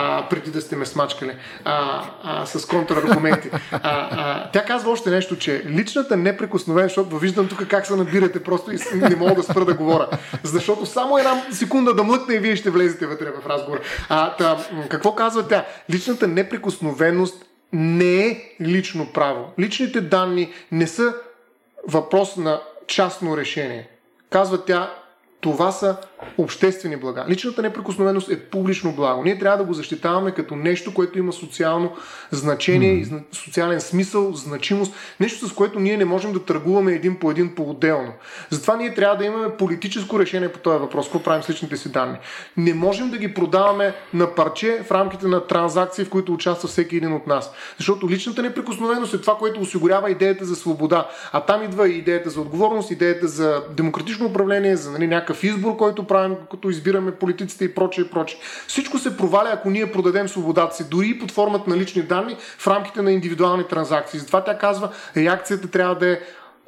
а, 0.00 0.28
преди 0.28 0.50
да 0.50 0.60
сте 0.60 0.76
ме 0.76 0.86
смачкали 0.86 1.36
а, 1.64 2.04
а, 2.22 2.46
с 2.46 2.66
контраргументи. 2.66 3.50
А, 3.72 3.78
а, 3.82 4.50
тя 4.50 4.64
казва 4.64 4.90
още 4.90 5.10
нещо, 5.10 5.36
че 5.36 5.62
личната 5.66 6.16
неприкосновеност, 6.16 6.94
защото 6.94 7.18
виждам 7.18 7.48
тук 7.48 7.66
как 7.68 7.86
се 7.86 7.96
набирате 7.96 8.42
просто 8.42 8.72
и 8.72 8.78
не 8.94 9.16
мога 9.16 9.34
да 9.34 9.42
спра 9.42 9.64
да 9.64 9.74
говоря. 9.74 10.08
Защото 10.42 10.86
само 10.86 11.18
една 11.18 11.42
секунда 11.50 11.94
да 11.94 12.02
млъкне 12.04 12.34
и 12.34 12.38
вие 12.38 12.56
ще 12.56 12.70
влезете 12.70 13.06
вътре 13.06 13.30
в 13.30 13.46
разговор. 13.46 13.80
А, 14.08 14.36
та, 14.36 14.58
какво 14.88 15.14
казва 15.14 15.48
тя? 15.48 15.64
Личната 15.90 16.28
неприкосновеност 16.28 17.44
не 17.72 18.26
е 18.26 18.56
лично 18.60 19.06
право. 19.12 19.52
Личните 19.58 20.00
данни 20.00 20.52
не 20.72 20.86
са 20.86 21.14
въпрос 21.88 22.36
на 22.36 22.60
частно 22.86 23.36
решение. 23.36 23.88
Казва 24.30 24.64
тя, 24.64 24.94
това 25.40 25.72
са 25.72 25.96
обществени 26.38 26.96
блага. 26.96 27.24
Личната 27.28 27.62
неприкосновеност 27.62 28.30
е 28.30 28.40
публично 28.40 28.92
благо. 28.92 29.24
Ние 29.24 29.38
трябва 29.38 29.58
да 29.58 29.64
го 29.64 29.72
защитаваме 29.72 30.30
като 30.30 30.56
нещо, 30.56 30.94
което 30.94 31.18
има 31.18 31.32
социално 31.32 31.96
значение 32.30 32.92
и 32.92 33.06
социален 33.32 33.80
смисъл, 33.80 34.32
значимост. 34.32 34.94
Нещо, 35.20 35.48
с 35.48 35.52
което 35.52 35.80
ние 35.80 35.96
не 35.96 36.04
можем 36.04 36.32
да 36.32 36.44
търгуваме 36.44 36.92
един 36.92 37.16
по 37.16 37.30
един 37.30 37.54
по-отделно. 37.54 38.12
Затова 38.50 38.76
ние 38.76 38.94
трябва 38.94 39.16
да 39.16 39.24
имаме 39.24 39.56
политическо 39.56 40.18
решение 40.18 40.52
по 40.52 40.58
този 40.58 40.78
въпрос. 40.78 41.06
Какво 41.06 41.22
правим 41.22 41.42
с 41.42 41.50
личните 41.50 41.76
си 41.76 41.92
данни? 41.92 42.16
Не 42.56 42.74
можем 42.74 43.10
да 43.10 43.18
ги 43.18 43.34
продаваме 43.34 43.94
на 44.14 44.34
парче 44.34 44.82
в 44.86 44.90
рамките 44.90 45.26
на 45.26 45.46
транзакции, 45.46 46.04
в 46.04 46.10
които 46.10 46.34
участва 46.34 46.68
всеки 46.68 46.96
един 46.96 47.12
от 47.12 47.26
нас. 47.26 47.52
Защото 47.76 48.08
личната 48.08 48.42
неприкосновеност 48.42 49.14
е 49.14 49.20
това, 49.20 49.34
което 49.34 49.60
осигурява 49.60 50.10
идеята 50.10 50.44
за 50.44 50.56
свобода. 50.56 51.08
А 51.32 51.40
там 51.40 51.62
идва 51.62 51.88
и 51.88 51.98
идеята 51.98 52.30
за 52.30 52.40
отговорност, 52.40 52.90
идеята 52.90 53.28
за 53.28 53.62
демократично 53.76 54.26
управление, 54.26 54.76
за 54.76 54.90
нали, 54.90 55.06
някакъв 55.06 55.44
избор, 55.44 55.76
който 55.76 56.07
правим, 56.08 56.36
като 56.50 56.70
избираме 56.70 57.14
политиците 57.14 57.64
и 57.64 57.74
прочее, 57.74 58.04
и 58.04 58.08
прочее. 58.08 58.38
Всичко 58.66 58.98
се 58.98 59.16
проваля, 59.16 59.50
ако 59.52 59.70
ние 59.70 59.92
продадем 59.92 60.28
свободата 60.28 60.76
си, 60.76 60.88
дори 60.90 61.08
и 61.08 61.18
под 61.18 61.30
формата 61.30 61.70
на 61.70 61.76
лични 61.76 62.02
данни 62.02 62.36
в 62.58 62.66
рамките 62.66 63.02
на 63.02 63.12
индивидуални 63.12 63.64
транзакции. 63.68 64.20
Затова 64.20 64.44
тя 64.44 64.58
казва, 64.58 64.90
реакцията 65.16 65.70
трябва 65.70 65.94
да 65.94 66.12
е 66.12 66.20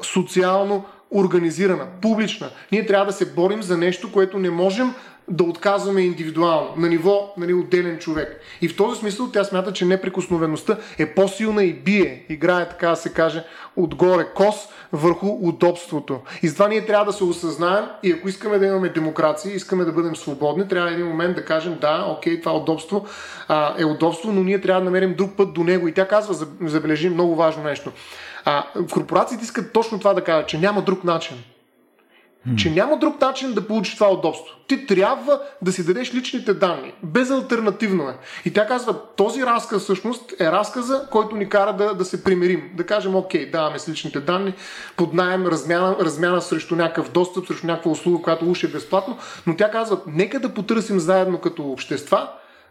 социално 0.02 0.84
организирана, 1.10 1.86
публична. 2.02 2.50
Ние 2.72 2.86
трябва 2.86 3.06
да 3.06 3.12
се 3.12 3.32
борим 3.32 3.62
за 3.62 3.76
нещо, 3.76 4.12
което 4.12 4.38
не 4.38 4.50
можем 4.50 4.94
да 5.30 5.44
отказваме 5.44 6.00
индивидуално, 6.00 6.68
на 6.76 6.88
ниво 6.88 7.32
нали, 7.36 7.54
отделен 7.54 7.98
човек. 7.98 8.40
И 8.62 8.68
в 8.68 8.76
този 8.76 9.00
смисъл 9.00 9.30
тя 9.32 9.44
смята, 9.44 9.72
че 9.72 9.84
неприкосновеността 9.84 10.76
е 10.98 11.14
по-силна 11.14 11.64
и 11.64 11.72
бие, 11.72 12.26
играе, 12.28 12.68
така 12.68 12.88
да 12.88 12.96
се 12.96 13.12
каже, 13.12 13.44
отгоре 13.76 14.26
кос 14.34 14.56
върху 14.92 15.26
удобството. 15.40 16.20
И 16.42 16.48
затова 16.48 16.68
ние 16.68 16.86
трябва 16.86 17.04
да 17.04 17.12
се 17.12 17.24
осъзнаем 17.24 17.84
и 18.02 18.12
ако 18.12 18.28
искаме 18.28 18.58
да 18.58 18.66
имаме 18.66 18.88
демокрация, 18.88 19.54
искаме 19.54 19.84
да 19.84 19.92
бъдем 19.92 20.16
свободни, 20.16 20.68
трябва 20.68 20.90
един 20.90 21.06
момент 21.06 21.36
да 21.36 21.44
кажем 21.44 21.78
да, 21.80 22.06
окей, 22.08 22.40
това 22.40 22.56
удобство 22.56 23.06
а, 23.48 23.74
е 23.78 23.84
удобство, 23.84 24.32
но 24.32 24.42
ние 24.42 24.60
трябва 24.60 24.80
да 24.80 24.84
намерим 24.84 25.14
друг 25.14 25.36
път 25.36 25.54
до 25.54 25.64
него. 25.64 25.88
И 25.88 25.94
тя 25.94 26.08
казва, 26.08 26.46
забележи 26.60 27.10
много 27.10 27.36
важно 27.36 27.62
нещо. 27.62 27.92
А, 28.44 28.64
корпорациите 28.92 29.44
искат 29.44 29.72
точно 29.72 29.98
това 29.98 30.14
да 30.14 30.24
кажат, 30.24 30.48
че 30.48 30.58
няма 30.58 30.82
друг 30.82 31.04
начин. 31.04 31.36
Че 32.56 32.70
няма 32.70 32.98
друг 32.98 33.20
начин 33.20 33.52
да 33.52 33.66
получиш 33.66 33.94
това 33.94 34.12
удобство. 34.12 34.56
Ти 34.66 34.86
трябва 34.86 35.40
да 35.62 35.72
си 35.72 35.86
дадеш 35.86 36.14
личните 36.14 36.54
данни. 36.54 36.92
Безалтернативно 37.02 38.08
е. 38.08 38.16
И 38.44 38.52
тя 38.52 38.66
казва, 38.66 38.94
този 39.16 39.46
разказ 39.46 39.82
всъщност 39.82 40.40
е 40.40 40.52
разказа, 40.52 41.06
който 41.10 41.36
ни 41.36 41.48
кара 41.48 41.72
да, 41.72 41.94
да 41.94 42.04
се 42.04 42.24
примирим. 42.24 42.70
Да 42.76 42.86
кажем, 42.86 43.16
окей, 43.16 43.50
даваме 43.50 43.78
с 43.78 43.88
личните 43.88 44.20
данни, 44.20 44.54
под 44.96 45.14
найем, 45.14 45.46
размяна, 45.46 45.96
размяна 46.00 46.42
срещу 46.42 46.76
някакъв 46.76 47.12
достъп, 47.12 47.46
срещу 47.46 47.66
някаква 47.66 47.90
услуга, 47.90 48.22
която 48.22 48.50
уж 48.50 48.62
е 48.62 48.68
безплатно. 48.68 49.18
Но 49.46 49.56
тя 49.56 49.70
казва, 49.70 50.00
нека 50.06 50.40
да 50.40 50.54
потърсим 50.54 51.00
заедно 51.00 51.38
като 51.38 51.70
общества 51.70 52.28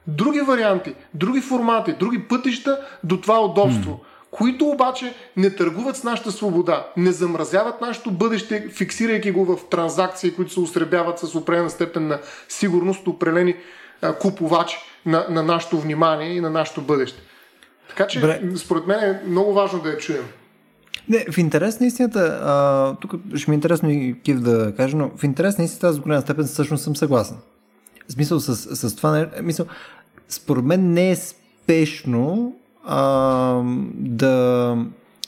други 0.08 0.42
варианти, 0.42 0.96
други 1.14 1.42
формати, 1.42 1.94
други 1.94 2.28
пътища 2.28 2.80
до 3.04 3.22
това 3.22 3.42
удобство 3.42 4.00
които 4.32 4.66
обаче 4.66 5.14
не 5.38 5.56
търгуват 5.56 5.96
с 5.96 6.04
нашата 6.04 6.32
свобода, 6.32 6.88
не 6.98 7.12
замразяват 7.12 7.82
нашето 7.82 8.12
бъдеще, 8.12 8.68
фиксирайки 8.70 9.32
го 9.32 9.46
в 9.46 9.70
транзакции, 9.70 10.34
които 10.34 10.54
се 10.54 10.60
усребяват 10.60 11.20
с 11.20 11.36
определена 11.36 11.70
степен 11.70 12.08
на 12.08 12.20
сигурност, 12.50 13.08
определени 13.08 13.56
купувачи 14.20 14.78
на, 15.06 15.26
на 15.30 15.44
нашето 15.44 15.80
внимание 15.80 16.36
и 16.36 16.42
на 16.42 16.50
нашето 16.50 16.82
бъдеще. 16.82 17.22
Така 17.90 18.08
че, 18.08 18.22
Бре. 18.22 18.42
според 18.56 18.88
мен 18.88 19.00
е 19.00 19.22
много 19.28 19.54
важно 19.54 19.80
да 19.80 19.90
я 19.90 19.98
чуем. 19.98 20.26
Не, 21.10 21.26
в 21.32 21.38
интерес 21.38 21.80
на 21.80 21.88
истината, 21.88 22.40
а, 22.44 22.96
тук 22.96 23.14
ще 23.36 23.52
ми 23.52 23.56
е 23.56 23.56
интересно 23.56 23.90
и 23.90 24.16
Кив 24.24 24.40
да 24.40 24.74
кажа, 24.78 24.98
но 24.98 25.12
в 25.18 25.24
интерес 25.24 25.58
на 25.58 25.64
истината 25.64 25.88
аз 25.88 25.96
до 25.96 26.02
голяма 26.02 26.22
степен 26.22 26.46
всъщност 26.46 26.84
съм 26.84 26.96
съгласен. 26.96 27.38
В 28.10 28.12
смисъл 28.12 28.40
с, 28.40 28.76
с 28.76 28.96
това, 28.96 29.30
мисъл, 29.42 29.66
според 30.30 30.64
мен 30.64 30.94
не 30.94 31.12
е 31.12 31.16
спешно 31.16 32.56
а, 32.86 33.62
да, 33.96 34.78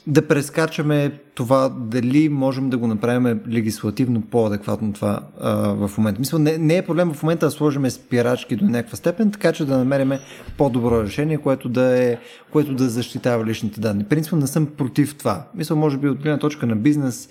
да 0.08 0.28
прескачаме 0.28 1.12
това 1.36 1.70
дали 1.70 2.30
можем 2.30 2.70
да 2.70 2.78
го 2.78 2.88
направим 2.88 3.41
легислативно 3.49 4.22
по-адекватно 4.22 4.93
това 4.93 5.20
а, 5.39 5.58
в 5.88 5.97
момента. 5.97 6.20
Мисля, 6.20 6.39
не, 6.39 6.58
не 6.58 6.78
е 6.78 6.86
проблем 6.86 7.14
в 7.14 7.24
момента 7.24 7.45
да 7.45 7.52
сложим 7.52 7.89
спирачки 7.89 8.56
до 8.56 8.66
някаква 8.66 8.95
степен, 8.95 9.32
така 9.32 9.52
че 9.52 9.66
да 9.66 9.78
намерим 9.78 10.12
по-добро 10.58 11.04
решение, 11.04 11.38
което 11.38 11.70
да, 11.70 12.04
е, 12.04 12.18
което 12.52 12.74
да 12.74 12.89
защитава 12.89 13.45
личните 13.45 13.82
данни. 13.82 14.04
Принципно 14.04 14.38
не 14.38 14.47
съм 14.47 14.66
против 14.66 15.18
това. 15.18 15.43
Мисля, 15.56 15.76
може 15.76 15.97
би 15.97 16.10
от 16.10 16.18
гледна 16.18 16.39
точка 16.39 16.66
на 16.66 16.76
бизнес 16.76 17.30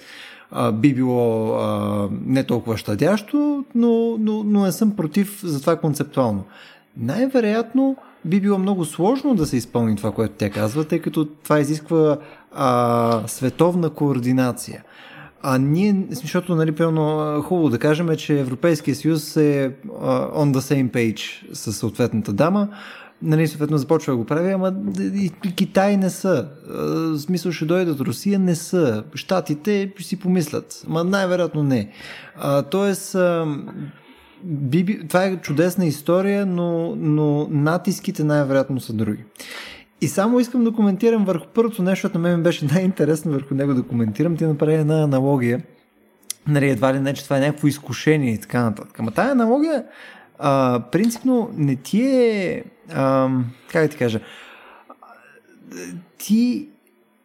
а, 0.50 0.72
би 0.72 0.94
било 0.94 1.54
а, 1.54 2.08
не 2.26 2.44
толкова 2.44 2.76
щадящо, 2.76 3.64
но, 3.74 4.16
но, 4.18 4.44
но 4.44 4.64
не 4.64 4.72
съм 4.72 4.96
против 4.96 5.40
за 5.42 5.60
това 5.60 5.76
концептуално. 5.76 6.44
Най-вероятно, 6.96 7.96
би 8.24 8.40
било 8.40 8.58
много 8.58 8.84
сложно 8.84 9.34
да 9.34 9.46
се 9.46 9.56
изпълни 9.56 9.96
това, 9.96 10.12
което 10.12 10.34
те 10.34 10.50
казват, 10.50 10.88
тъй 10.88 10.98
като 10.98 11.24
това 11.24 11.60
изисква 11.60 12.18
а, 12.52 13.22
световна 13.26 13.90
координация. 13.90 14.84
А 15.42 15.58
ние, 15.58 16.06
защото, 16.10 16.54
нали, 16.54 16.72
пълно 16.72 17.42
хубаво 17.42 17.68
да 17.68 17.78
кажем, 17.78 18.16
че 18.16 18.40
Европейския 18.40 18.94
съюз 18.94 19.36
е 19.36 19.74
on 20.34 20.52
the 20.52 20.58
same 20.58 20.90
page 20.90 21.54
с 21.54 21.72
съответната 21.72 22.32
дама, 22.32 22.68
нали, 23.22 23.48
съответно 23.48 23.78
започва 23.78 24.12
да 24.12 24.16
го 24.16 24.24
прави, 24.24 24.52
ама 24.52 24.74
и 25.14 25.32
Китай 25.56 25.96
не 25.96 26.10
са. 26.10 26.48
В 26.68 27.18
смисъл 27.18 27.52
ще 27.52 27.64
дойдат 27.64 28.00
Русия, 28.00 28.38
не 28.38 28.54
са. 28.54 29.04
Штатите 29.14 29.92
си 30.00 30.18
помислят, 30.18 30.84
ама 30.88 31.04
най-вероятно 31.04 31.62
не. 31.62 31.90
А, 32.36 32.62
тоест, 32.62 33.16
би, 34.44 35.08
това 35.08 35.24
е 35.24 35.36
чудесна 35.36 35.86
история, 35.86 36.46
но, 36.46 36.96
но 36.96 37.48
натиските 37.50 38.24
най-вероятно 38.24 38.80
са 38.80 38.92
други. 38.92 39.24
И 40.00 40.08
само 40.08 40.40
искам 40.40 40.64
да 40.64 40.72
коментирам 40.72 41.24
върху 41.24 41.46
първото 41.54 41.82
нещо, 41.82 42.08
което 42.08 42.18
на 42.18 42.28
мен 42.28 42.42
беше 42.42 42.64
най-интересно 42.64 43.32
върху 43.32 43.54
него 43.54 43.74
да 43.74 43.82
коментирам. 43.82 44.36
Ти 44.36 44.44
направи 44.44 44.74
една 44.74 45.02
аналогия. 45.02 45.62
Нали, 46.48 46.70
едва 46.70 46.94
ли 46.94 47.00
не, 47.00 47.14
че 47.14 47.24
това 47.24 47.36
е 47.36 47.40
някакво 47.40 47.66
изкушение 47.66 48.32
и 48.32 48.38
така 48.38 48.62
нататък. 48.62 48.98
Ама 48.98 49.10
тази 49.10 49.30
аналогия 49.30 49.84
а, 50.38 50.82
принципно 50.92 51.50
не 51.56 51.76
ти 51.76 52.02
е... 52.02 52.64
А, 52.92 53.28
как 53.72 53.82
да 53.82 53.88
ти 53.88 53.96
кажа? 53.96 54.20
Ти 56.18 56.68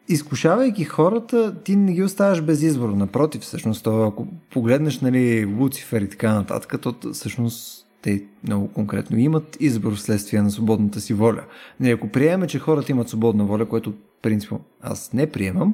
изкушавайки 0.08 0.84
хората, 0.84 1.56
ти 1.64 1.76
не 1.76 1.93
ги 1.93 2.03
оставаш 2.03 2.41
без 2.41 2.62
избор. 2.62 2.89
Напротив, 2.89 3.41
всъщност, 3.41 3.84
това, 3.84 4.08
ако 4.08 4.28
погледнеш 4.51 4.99
нали, 4.99 5.45
Луцифер 5.45 6.01
и 6.01 6.10
така 6.10 6.34
нататък, 6.34 6.82
то 6.82 6.95
всъщност 7.14 7.86
те 8.01 8.24
много 8.43 8.68
конкретно 8.68 9.20
имат 9.20 9.58
избор 9.60 9.95
вследствие 9.95 10.41
на 10.41 10.51
свободната 10.51 11.01
си 11.01 11.14
воля. 11.14 11.43
Не, 11.80 11.89
ако 11.89 12.08
приемем, 12.08 12.47
че 12.47 12.60
хората 12.60 12.91
имат 12.91 13.10
свободна 13.10 13.45
воля, 13.45 13.66
което 13.66 13.93
принципно 14.22 14.60
аз 14.82 15.14
не 15.14 15.32
приемам, 15.32 15.74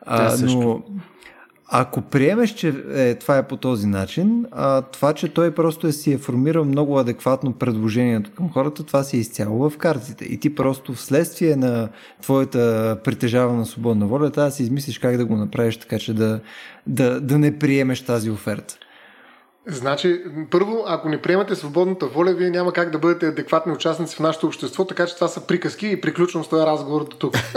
а, 0.00 0.36
но 0.42 0.82
ако 1.72 2.02
приемеш, 2.02 2.50
че 2.54 2.74
е, 2.94 3.14
това 3.14 3.38
е 3.38 3.48
по 3.48 3.56
този 3.56 3.86
начин, 3.86 4.46
а, 4.50 4.82
това, 4.82 5.12
че 5.12 5.28
той 5.28 5.54
просто 5.54 5.86
е 5.86 5.92
си 5.92 6.12
е 6.12 6.18
формирал 6.18 6.64
много 6.64 6.98
адекватно 6.98 7.52
предложението 7.52 8.30
към 8.34 8.52
хората, 8.52 8.84
това 8.84 9.02
си 9.02 9.16
е 9.16 9.20
изцяло 9.20 9.70
в 9.70 9.78
картите. 9.78 10.24
И 10.24 10.40
ти 10.40 10.54
просто 10.54 10.94
вследствие 10.94 11.56
на 11.56 11.88
твоята 12.22 12.96
притежавана 13.04 13.66
свободна 13.66 14.06
воля, 14.06 14.30
да 14.30 14.50
си 14.50 14.62
измислиш 14.62 14.98
как 14.98 15.16
да 15.16 15.24
го 15.24 15.36
направиш 15.36 15.76
така, 15.76 15.98
че 15.98 16.14
да, 16.14 16.40
да, 16.86 17.20
да 17.20 17.38
не 17.38 17.58
приемеш 17.58 18.02
тази 18.02 18.30
оферта. 18.30 18.74
Значи, 19.66 20.22
първо, 20.50 20.84
ако 20.86 21.08
не 21.08 21.22
приемате 21.22 21.54
свободната 21.54 22.06
воля, 22.06 22.32
вие 22.32 22.50
няма 22.50 22.72
как 22.72 22.90
да 22.90 22.98
бъдете 22.98 23.26
адекватни 23.26 23.72
участници 23.72 24.16
в 24.16 24.20
нашето 24.20 24.46
общество, 24.46 24.84
така 24.84 25.06
че 25.06 25.14
това 25.14 25.28
са 25.28 25.46
приказки 25.46 25.88
и 25.88 26.00
приключвам 26.00 26.44
с 26.44 26.48
този 26.48 26.66
разговор 26.66 27.04
до 27.04 27.16
тук. 27.16 27.34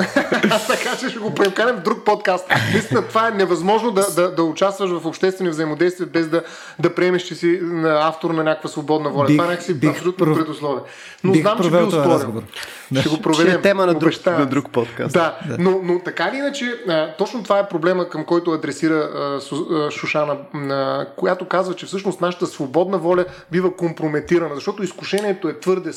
така 0.67 0.97
че 0.99 1.09
ще 1.09 1.19
го 1.19 1.33
прекарам 1.33 1.75
в 1.75 1.81
друг 1.81 2.05
подкаст. 2.05 2.47
Наистина, 2.71 3.07
това 3.07 3.27
е 3.27 3.31
невъзможно 3.31 3.91
да, 3.91 4.11
да, 4.15 4.35
да 4.35 4.43
участваш 4.43 4.89
в 4.89 5.05
обществени 5.05 5.49
взаимодействия 5.49 6.07
без 6.07 6.27
да, 6.27 6.43
да 6.79 6.95
приемеш, 6.95 7.23
че 7.23 7.35
си 7.35 7.59
автор 7.85 8.31
на 8.31 8.43
някаква 8.43 8.69
свободна 8.69 9.09
воля. 9.09 9.27
Бих, 9.27 9.37
това 9.37 9.45
е 9.45 9.49
някакси 9.49 9.73
бих, 9.73 9.89
абсолютно 9.89 10.25
пров... 10.25 10.37
предусловие. 10.37 10.83
Но 11.23 11.31
бих 11.31 11.41
знам, 11.41 11.59
че 11.63 11.69
би 11.69 11.77
успорил. 11.77 12.43
Ще 12.99 13.09
го 13.09 13.21
проверим. 13.21 13.51
Ще 13.51 13.59
е 13.59 13.61
тема 13.61 13.85
на 13.85 13.93
друг, 13.93 14.13
на 14.25 14.45
друг 14.45 14.69
подкаст. 14.71 15.13
Да, 15.13 15.37
да. 15.47 15.57
Но, 15.59 15.79
но 15.83 15.99
така 15.99 16.29
или 16.33 16.37
иначе, 16.37 16.83
точно 17.17 17.43
това 17.43 17.59
е 17.59 17.67
проблема, 17.67 18.09
към 18.09 18.25
който 18.25 18.51
адресира 18.51 19.09
Шушана, 19.91 20.37
която 21.15 21.47
казва, 21.47 21.73
че 21.73 21.92
всъщност 21.93 22.21
нашата 22.21 22.47
свободна 22.47 22.97
воля 22.97 23.25
бива 23.51 23.75
компрометирана, 23.75 24.55
защото 24.55 24.83
изкушението 24.83 25.49
е 25.49 25.59
твърде 25.59 25.91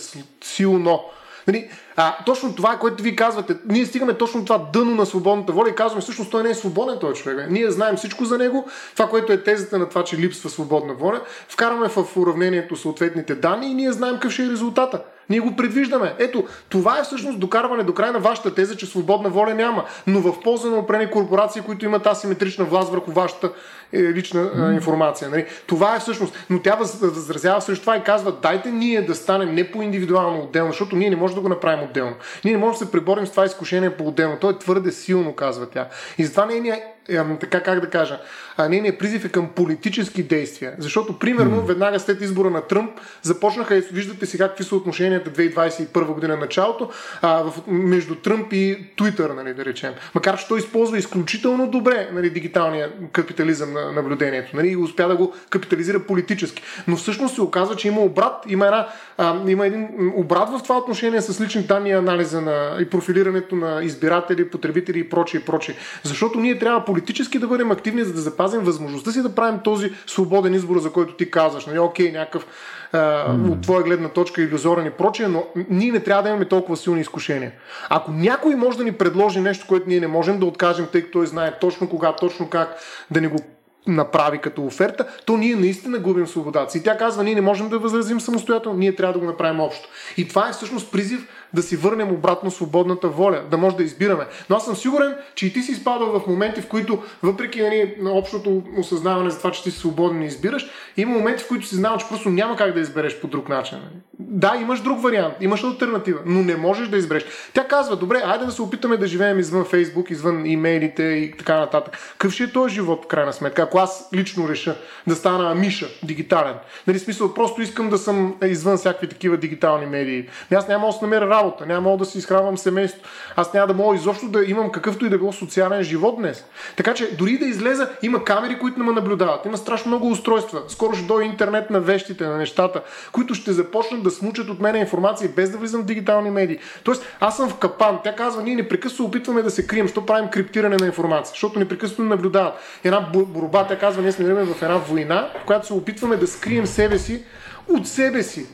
силно. 0.44 1.04
Нали, 1.46 1.70
а, 1.96 2.16
точно 2.26 2.54
това, 2.54 2.76
което 2.76 3.02
ви 3.02 3.16
казвате, 3.16 3.56
ние 3.68 3.86
стигаме 3.86 4.14
точно 4.14 4.44
това 4.44 4.58
дъно 4.72 4.94
на 4.94 5.06
свободната 5.06 5.52
воля 5.52 5.68
и 5.68 5.74
казваме, 5.74 6.02
всъщност 6.02 6.30
той 6.30 6.42
не 6.42 6.50
е 6.50 6.54
свободен 6.54 6.98
този 6.98 7.22
човек. 7.22 7.46
Ние 7.50 7.70
знаем 7.70 7.96
всичко 7.96 8.24
за 8.24 8.38
него, 8.38 8.68
това, 8.96 9.08
което 9.08 9.32
е 9.32 9.42
тезата 9.42 9.78
на 9.78 9.88
това, 9.88 10.04
че 10.04 10.18
липсва 10.18 10.50
свободна 10.50 10.94
воля, 10.94 11.20
вкараме 11.48 11.88
в 11.88 12.16
уравнението 12.16 12.76
съответните 12.76 13.34
данни 13.34 13.70
и 13.70 13.74
ние 13.74 13.92
знаем 13.92 14.14
какъв 14.14 14.32
ще 14.32 14.44
е 14.44 14.50
резултата. 14.50 15.02
Ние 15.30 15.40
го 15.40 15.56
предвиждаме. 15.56 16.14
Ето, 16.18 16.44
това 16.68 16.98
е 16.98 17.02
всъщност 17.02 17.40
докарване 17.40 17.82
до 17.82 17.94
край 17.94 18.10
на 18.10 18.18
вашата 18.18 18.54
теза, 18.54 18.76
че 18.76 18.86
свободна 18.86 19.28
воля 19.28 19.54
няма, 19.54 19.84
но 20.06 20.20
в 20.20 20.40
полза 20.40 20.70
на 20.70 20.76
определени 20.76 21.10
корпорации, 21.10 21.62
които 21.62 21.84
имат 21.84 22.06
асиметрична 22.06 22.64
власт 22.64 22.90
върху 22.90 23.10
вашата 23.12 23.50
е, 23.92 24.02
лична 24.02 24.50
а, 24.56 24.72
информация. 24.72 25.30
Нали? 25.30 25.46
Това 25.66 25.96
е 25.96 26.00
всъщност. 26.00 26.46
Но 26.50 26.62
тя 26.62 26.74
възразява 26.74 27.60
срещу 27.60 27.80
това 27.80 27.96
и 27.96 28.02
казва, 28.02 28.32
дайте 28.32 28.70
ние 28.70 29.02
да 29.02 29.14
станем 29.14 29.54
не 29.54 29.70
по 29.70 29.82
индивидуално 29.82 30.42
отделно, 30.42 30.70
защото 30.70 30.96
ние 30.96 31.10
не 31.10 31.16
можем 31.16 31.34
да 31.34 31.40
го 31.40 31.48
направим 31.48 31.85
отделно. 31.88 32.16
Ние 32.44 32.52
не 32.54 32.60
можем 32.60 32.78
да 32.78 32.86
се 32.86 32.92
преборим 32.92 33.26
с 33.26 33.30
това 33.30 33.44
изкушение 33.44 33.96
по-отделно. 33.96 34.38
То 34.40 34.50
е 34.50 34.58
твърде 34.58 34.92
силно, 34.92 35.34
казва 35.34 35.70
тя. 35.70 35.88
И 36.18 36.24
затова 36.24 36.46
нейният 36.46 36.95
така 37.40 37.62
как 37.62 37.80
да 37.80 37.90
кажа, 37.90 38.20
а 38.56 38.68
нейният 38.68 38.98
призив 38.98 39.24
е 39.24 39.28
към 39.28 39.48
политически 39.48 40.22
действия. 40.22 40.72
Защото, 40.78 41.18
примерно, 41.18 41.62
mm. 41.62 41.66
веднага 41.66 42.00
след 42.00 42.20
избора 42.20 42.50
на 42.50 42.60
Тръмп 42.60 42.90
започнаха, 43.22 43.82
виждате 43.92 44.26
си 44.26 44.38
какви 44.38 44.64
са 44.64 44.76
отношенията 44.76 45.30
2021 45.30 46.04
година 46.04 46.36
началото, 46.36 46.90
а, 47.22 47.42
в, 47.42 47.52
между 47.66 48.14
Тръмп 48.14 48.52
и 48.52 48.86
Твитър, 48.96 49.30
нали, 49.30 49.54
да 49.54 49.64
речем. 49.64 49.92
Макар, 50.14 50.38
че 50.38 50.48
той 50.48 50.58
използва 50.58 50.98
изключително 50.98 51.70
добре 51.70 52.08
нали, 52.12 52.30
дигиталния 52.30 52.90
капитализъм 53.12 53.72
на 53.72 53.92
наблюдението 53.92 54.56
нали, 54.56 54.68
и 54.68 54.76
успя 54.76 55.08
да 55.08 55.16
го 55.16 55.34
капитализира 55.50 55.98
политически. 55.98 56.62
Но 56.88 56.96
всъщност 56.96 57.34
се 57.34 57.42
оказва, 57.42 57.76
че 57.76 57.88
има 57.88 58.00
обрат, 58.00 58.44
има, 58.48 58.66
една, 58.66 58.88
а, 59.18 59.50
има 59.50 59.66
един 59.66 59.88
обрат 60.14 60.48
в 60.48 60.62
това 60.62 60.78
отношение 60.78 61.20
с 61.20 61.40
лични 61.40 61.62
данни 61.62 61.90
и 61.90 61.92
анализа 61.92 62.40
на, 62.40 62.76
и 62.80 62.90
профилирането 62.90 63.56
на 63.56 63.80
избиратели, 63.82 64.50
потребители 64.50 64.98
и 64.98 65.08
прочие, 65.08 65.40
и 65.40 65.44
прочие. 65.44 65.74
Защото 66.02 66.40
ние 66.40 66.58
трябва 66.58 66.84
политически 66.96 67.38
да 67.38 67.46
бъдем 67.46 67.70
активни, 67.70 68.04
за 68.04 68.12
да 68.12 68.20
запазим 68.20 68.60
възможността 68.60 69.12
си 69.12 69.22
да 69.22 69.34
правим 69.34 69.60
този 69.64 69.90
свободен 70.06 70.54
избор, 70.54 70.78
за 70.78 70.92
който 70.92 71.14
ти 71.14 71.30
казваш. 71.30 71.66
Нали, 71.66 71.78
окей, 71.78 72.12
някакъв 72.12 72.46
mm. 72.92 73.52
от 73.52 73.60
твоя 73.60 73.82
гледна 73.82 74.08
точка 74.08 74.42
иллюзорен 74.42 74.86
и 74.86 74.90
прочее, 74.90 75.28
но 75.28 75.46
ние 75.70 75.92
не 75.92 76.00
трябва 76.00 76.22
да 76.22 76.28
имаме 76.28 76.44
толкова 76.44 76.76
силни 76.76 77.00
изкушения. 77.00 77.52
Ако 77.88 78.12
някой 78.12 78.54
може 78.54 78.78
да 78.78 78.84
ни 78.84 78.92
предложи 78.92 79.40
нещо, 79.40 79.66
което 79.68 79.88
ние 79.88 80.00
не 80.00 80.06
можем 80.06 80.38
да 80.38 80.46
откажем, 80.46 80.86
тъй 80.92 81.02
като 81.02 81.12
той 81.12 81.26
знае 81.26 81.58
точно 81.60 81.88
кога, 81.88 82.12
точно 82.12 82.48
как 82.48 82.76
да 83.10 83.20
ни 83.20 83.26
го 83.26 83.38
направи 83.86 84.38
като 84.38 84.66
оферта, 84.66 85.06
то 85.26 85.36
ние 85.36 85.56
наистина 85.56 85.98
губим 85.98 86.26
свободата 86.26 86.72
си. 86.72 86.78
И 86.78 86.82
тя 86.82 86.96
казва, 86.96 87.24
ние 87.24 87.34
не 87.34 87.40
можем 87.40 87.68
да 87.68 87.78
възразим 87.78 88.20
самостоятелно, 88.20 88.78
ние 88.78 88.96
трябва 88.96 89.12
да 89.12 89.18
го 89.18 89.26
направим 89.26 89.60
общо. 89.60 89.88
И 90.16 90.28
това 90.28 90.48
е 90.48 90.52
всъщност 90.52 90.92
призив 90.92 91.28
да 91.54 91.62
си 91.62 91.76
върнем 91.76 92.12
обратно 92.12 92.50
свободната 92.50 93.08
воля, 93.08 93.42
да 93.50 93.56
може 93.56 93.76
да 93.76 93.82
избираме. 93.82 94.26
Но 94.50 94.56
аз 94.56 94.64
съм 94.64 94.76
сигурен, 94.76 95.14
че 95.34 95.46
и 95.46 95.52
ти 95.52 95.62
си 95.62 95.72
изпадал 95.72 96.20
в 96.20 96.26
моменти, 96.26 96.60
в 96.60 96.68
които, 96.68 97.02
въпреки 97.22 97.62
нали, 97.62 97.94
на 98.00 98.12
общото 98.12 98.62
осъзнаване 98.78 99.30
за 99.30 99.38
това, 99.38 99.50
че 99.50 99.62
ти 99.62 99.70
си 99.70 99.78
свободен 99.78 100.22
и 100.22 100.26
избираш, 100.26 100.66
има 100.96 101.12
моменти, 101.12 101.44
в 101.44 101.48
които 101.48 101.66
си 101.66 101.74
знал, 101.74 101.96
че 101.96 102.08
просто 102.08 102.28
няма 102.28 102.56
как 102.56 102.74
да 102.74 102.80
избереш 102.80 103.20
по 103.20 103.26
друг 103.26 103.48
начин. 103.48 103.78
Да, 104.18 104.56
имаш 104.60 104.80
друг 104.80 105.02
вариант, 105.02 105.34
имаш 105.40 105.64
альтернатива, 105.64 106.20
но 106.26 106.42
не 106.42 106.56
можеш 106.56 106.88
да 106.88 106.96
избереш. 106.96 107.24
Тя 107.52 107.68
казва, 107.68 107.96
добре, 107.96 108.22
айде 108.24 108.44
да 108.44 108.52
се 108.52 108.62
опитаме 108.62 108.96
да 108.96 109.06
живеем 109.06 109.38
извън 109.38 109.64
Фейсбук, 109.64 110.10
извън 110.10 110.46
имейлите 110.46 111.02
и 111.02 111.36
така 111.38 111.58
нататък. 111.58 111.98
Какъв 112.12 112.32
ще 112.32 112.44
е 112.44 112.52
този 112.52 112.74
живот, 112.74 113.04
в 113.04 113.06
крайна 113.06 113.32
сметка, 113.32 113.62
ако 113.62 113.78
аз 113.78 114.08
лично 114.14 114.48
реша 114.48 114.76
да 115.06 115.14
стана 115.14 115.54
Миша, 115.54 115.86
дигитален. 116.02 116.54
Нали, 116.86 116.98
смисъл, 116.98 117.34
просто 117.34 117.62
искам 117.62 117.90
да 117.90 117.98
съм 117.98 118.36
извън 118.44 118.76
всякакви 118.76 119.08
такива 119.08 119.36
дигитални 119.36 119.86
медии. 119.86 120.28
Аз 120.54 120.68
няма 120.68 120.86
да 120.86 120.92
се 120.92 120.98
намеря 121.04 121.26
работа, 121.36 121.66
няма 121.66 121.80
мога 121.80 121.98
да 121.98 122.04
си 122.04 122.18
изхранвам 122.18 122.58
семейство. 122.58 123.00
Аз 123.36 123.54
няма 123.54 123.66
да 123.66 123.74
мога 123.74 123.96
изобщо 123.96 124.28
да 124.28 124.44
имам 124.44 124.72
какъвто 124.72 125.06
и 125.06 125.08
да 125.08 125.18
било 125.18 125.32
социален 125.32 125.82
живот 125.82 126.16
днес. 126.16 126.44
Така 126.76 126.94
че 126.94 127.16
дори 127.16 127.38
да 127.38 127.46
излеза, 127.46 127.88
има 128.02 128.24
камери, 128.24 128.58
които 128.58 128.78
не 128.78 128.84
ме 128.84 128.92
наблюдават. 128.92 129.46
Има 129.46 129.56
страшно 129.56 129.88
много 129.88 130.10
устройства. 130.10 130.62
Скоро 130.68 130.96
ще 130.96 131.06
дойде 131.06 131.30
интернет 131.30 131.70
на 131.70 131.80
вещите, 131.80 132.26
на 132.26 132.36
нещата, 132.36 132.82
които 133.12 133.34
ще 133.34 133.52
започнат 133.52 134.02
да 134.02 134.10
смучат 134.10 134.48
от 134.48 134.60
мен 134.60 134.76
информация 134.76 135.30
без 135.36 135.50
да 135.50 135.58
влизам 135.58 135.82
в 135.82 135.84
дигитални 135.84 136.30
медии. 136.30 136.58
Тоест, 136.84 137.04
аз 137.20 137.36
съм 137.36 137.48
в 137.48 137.56
капан. 137.56 137.98
Тя 138.04 138.14
казва, 138.14 138.42
ние 138.42 138.54
непрекъснато 138.54 139.04
опитваме 139.04 139.42
да 139.42 139.50
се 139.50 139.66
крием, 139.66 139.88
що 139.88 140.06
правим 140.06 140.30
криптиране 140.30 140.76
на 140.80 140.86
информация, 140.86 141.30
защото 141.30 141.58
непрекъснато 141.58 142.02
наблюдават. 142.02 142.54
Една 142.84 143.00
борба, 143.00 143.66
тя 143.66 143.78
казва, 143.78 144.02
ние 144.02 144.12
сме 144.12 144.34
в 144.34 144.62
една 144.62 144.76
война, 144.76 145.30
в 145.42 145.44
която 145.46 145.66
се 145.66 145.72
опитваме 145.72 146.16
да 146.16 146.26
скрием 146.26 146.66
себе 146.66 146.98
си 146.98 147.24
от 147.68 147.88
себе 147.88 148.22
си 148.22 148.46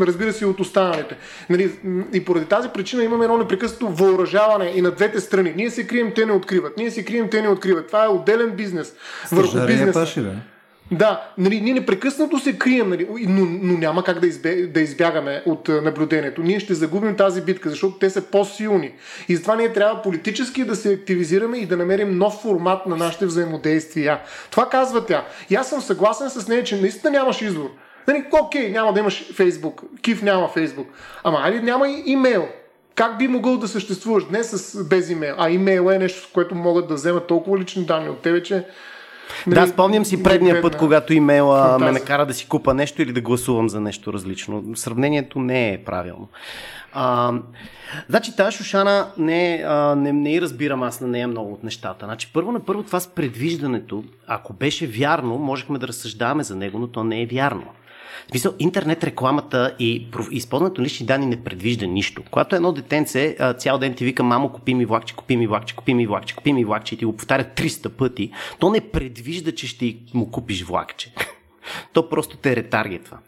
разбира 0.00 0.32
се, 0.32 0.44
и 0.44 0.48
от 0.48 0.60
останалите. 0.60 1.16
Нали, 1.50 1.72
и 2.12 2.24
поради 2.24 2.46
тази 2.46 2.68
причина 2.68 3.04
имаме 3.04 3.24
едно 3.24 3.38
непрекъснато 3.38 3.88
въоръжаване 3.88 4.72
и 4.74 4.82
на 4.82 4.90
двете 4.90 5.20
страни. 5.20 5.52
Ние 5.56 5.70
се 5.70 5.86
крием, 5.86 6.12
те 6.14 6.26
не 6.26 6.32
откриват. 6.32 6.76
Ние 6.76 6.90
се 6.90 7.04
крием, 7.04 7.28
те 7.30 7.42
не 7.42 7.48
откриват. 7.48 7.86
Това 7.86 8.04
е 8.04 8.08
отделен 8.08 8.50
бизнес. 8.50 8.94
Върху. 9.32 9.58
Паши, 9.92 10.20
да? 10.20 10.32
Да, 10.90 11.30
нали, 11.38 11.60
ние 11.60 11.74
непрекъснато 11.74 12.38
се 12.38 12.58
крием, 12.58 12.88
нали, 12.88 13.06
но, 13.28 13.44
но 13.62 13.78
няма 13.78 14.04
как 14.04 14.20
да, 14.20 14.26
избе, 14.26 14.66
да 14.66 14.80
избягаме 14.80 15.42
от 15.46 15.68
наблюдението. 15.68 16.42
Ние 16.42 16.60
ще 16.60 16.74
загубим 16.74 17.16
тази 17.16 17.42
битка, 17.42 17.70
защото 17.70 17.98
те 17.98 18.10
са 18.10 18.22
по-силни. 18.22 18.92
И 19.28 19.36
затова 19.36 19.56
ние 19.56 19.72
трябва 19.72 20.02
политически 20.02 20.64
да 20.64 20.76
се 20.76 20.92
активизираме 20.92 21.58
и 21.58 21.66
да 21.66 21.76
намерим 21.76 22.18
нов 22.18 22.34
формат 22.42 22.86
на 22.86 22.96
нашите 22.96 23.26
взаимодействия. 23.26 24.20
Това 24.50 24.68
казва 24.68 25.06
тя. 25.06 25.24
И 25.50 25.54
аз 25.54 25.68
съм 25.68 25.80
съгласен 25.80 26.30
с 26.30 26.48
нея, 26.48 26.64
че 26.64 26.80
наистина 26.80 27.10
нямаш 27.10 27.42
избор. 27.42 27.70
Нали, 28.08 28.24
окей, 28.42 28.70
няма 28.70 28.92
да 28.92 29.00
имаш 29.00 29.32
Фейсбук, 29.32 29.82
Кив 30.02 30.22
няма 30.22 30.48
Фейсбук, 30.48 30.88
ама 31.24 31.40
али 31.44 31.60
няма 31.60 31.88
и 31.88 32.02
имейл. 32.06 32.48
Как 32.94 33.18
би 33.18 33.28
могъл 33.28 33.56
да 33.56 33.68
съществуваш 33.68 34.24
днес 34.24 34.50
с, 34.50 34.84
без 34.84 35.10
имейл? 35.10 35.34
А 35.38 35.50
имейл 35.50 35.90
е 35.90 35.98
нещо, 35.98 36.28
с 36.28 36.32
което 36.32 36.54
могат 36.54 36.88
да 36.88 36.94
вземат 36.94 37.26
толкова 37.26 37.58
лични 37.58 37.84
данни 37.84 38.08
от 38.08 38.18
тебе, 38.18 38.42
че 38.42 38.64
Нали, 39.46 39.60
да, 39.60 39.66
спомням 39.66 40.04
си 40.04 40.22
предния 40.22 40.62
път, 40.62 40.76
когато 40.76 41.14
имейла 41.14 41.62
фантазия. 41.62 41.92
ме 41.92 41.98
накара 41.98 42.26
да 42.26 42.34
си 42.34 42.48
купа 42.48 42.74
нещо 42.74 43.02
или 43.02 43.12
да 43.12 43.20
гласувам 43.20 43.68
за 43.68 43.80
нещо 43.80 44.12
различно. 44.12 44.64
Сравнението 44.74 45.38
не 45.38 45.72
е 45.72 45.78
правилно. 45.78 46.28
А, 46.92 47.32
значи 48.08 48.36
тази 48.36 48.56
Шушана 48.56 49.06
не, 49.18 49.64
а, 49.66 49.94
не, 49.94 50.12
не 50.12 50.32
и 50.32 50.40
разбирам 50.40 50.82
аз 50.82 51.00
на 51.00 51.06
нея 51.08 51.28
много 51.28 51.52
от 51.52 51.64
нещата. 51.64 52.06
Значи 52.06 52.30
първо 52.32 52.52
на 52.52 52.60
първо 52.60 52.82
това 52.82 53.00
с 53.00 53.06
предвиждането, 53.06 54.04
ако 54.26 54.52
беше 54.52 54.86
вярно, 54.86 55.38
можехме 55.38 55.78
да 55.78 55.88
разсъждаваме 55.88 56.42
за 56.42 56.56
него, 56.56 56.78
но 56.78 56.86
то 56.86 57.04
не 57.04 57.22
е 57.22 57.26
вярно. 57.26 57.64
В 58.26 58.30
смисъл, 58.30 58.54
интернет 58.58 59.04
рекламата 59.04 59.74
и 59.78 60.06
използването 60.30 60.80
на 60.80 60.84
лични 60.84 61.06
данни 61.06 61.26
не 61.26 61.44
предвижда 61.44 61.86
нищо. 61.86 62.22
Когато 62.30 62.56
едно 62.56 62.72
детенце 62.72 63.36
цял 63.58 63.78
ден 63.78 63.94
ти 63.94 64.04
вика, 64.04 64.22
мамо, 64.22 64.52
купи 64.52 64.74
ми 64.74 64.84
влакче, 64.84 65.16
купи 65.16 65.36
ми 65.36 65.46
влакче, 65.46 65.76
купи 65.76 65.94
ми 65.94 66.06
влакче, 66.06 66.34
купи 66.34 66.52
ми 66.52 66.64
влакче 66.64 66.94
и 66.94 66.98
ти 66.98 67.04
го 67.04 67.16
повтаря 67.16 67.44
300 67.56 67.88
пъти, 67.88 68.30
то 68.58 68.70
не 68.70 68.80
предвижда, 68.80 69.52
че 69.52 69.66
ще 69.66 69.96
му 70.14 70.30
купиш 70.30 70.64
влакче. 70.64 71.12
То 71.92 72.08
просто 72.08 72.36
те 72.36 72.56
ретаргетва. 72.56 73.18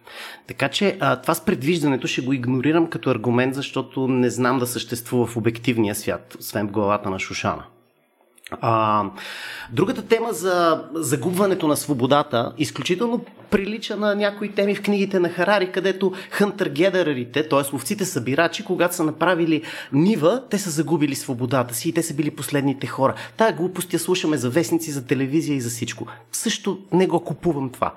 Така 0.46 0.68
че 0.68 0.96
а, 1.00 1.16
това 1.16 1.34
с 1.34 1.44
предвиждането 1.44 2.06
ще 2.06 2.20
го 2.20 2.32
игнорирам 2.32 2.86
като 2.86 3.10
аргумент, 3.10 3.54
защото 3.54 4.08
не 4.08 4.30
знам 4.30 4.58
да 4.58 4.66
съществува 4.66 5.26
в 5.26 5.36
обективния 5.36 5.94
свят, 5.94 6.36
освен 6.40 6.68
в 6.68 6.70
главата 6.70 7.10
на 7.10 7.18
Шушана. 7.18 7.64
А, 8.50 9.04
другата 9.72 10.02
тема 10.02 10.32
за 10.32 10.84
загубването 10.94 11.68
на 11.68 11.76
свободата 11.76 12.52
изключително 12.58 13.24
прилича 13.50 13.96
на 13.96 14.14
някои 14.14 14.52
теми 14.52 14.74
в 14.74 14.82
книгите 14.82 15.20
на 15.20 15.28
Харари, 15.28 15.72
където 15.72 16.12
хънтър-гедерерите, 16.30 17.48
т.е. 17.48 17.72
ловците 17.72 18.04
събирачи, 18.04 18.64
когато 18.64 18.94
са 18.94 19.04
направили 19.04 19.62
нива, 19.92 20.42
те 20.50 20.58
са 20.58 20.70
загубили 20.70 21.14
свободата 21.14 21.74
си 21.74 21.88
и 21.88 21.92
те 21.92 22.02
са 22.02 22.14
били 22.14 22.30
последните 22.30 22.86
хора. 22.86 23.14
Тая 23.36 23.52
глупост 23.52 23.92
я 23.92 23.98
слушаме 23.98 24.36
за 24.36 24.50
вестници, 24.50 24.90
за 24.90 25.06
телевизия 25.06 25.56
и 25.56 25.60
за 25.60 25.70
всичко. 25.70 26.06
Също 26.32 26.78
не 26.92 27.06
го 27.06 27.24
купувам 27.24 27.70
това. 27.70 27.94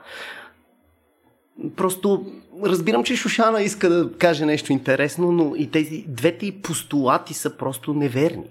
Просто 1.76 2.26
разбирам, 2.64 3.04
че 3.04 3.16
Шушана 3.16 3.62
иска 3.62 3.90
да 3.90 4.12
каже 4.18 4.46
нещо 4.46 4.72
интересно, 4.72 5.32
но 5.32 5.56
и 5.56 5.72
тези 5.72 6.06
двете 6.08 6.52
постулати 6.64 7.34
са 7.34 7.58
просто 7.58 7.94
неверни. 7.94 8.50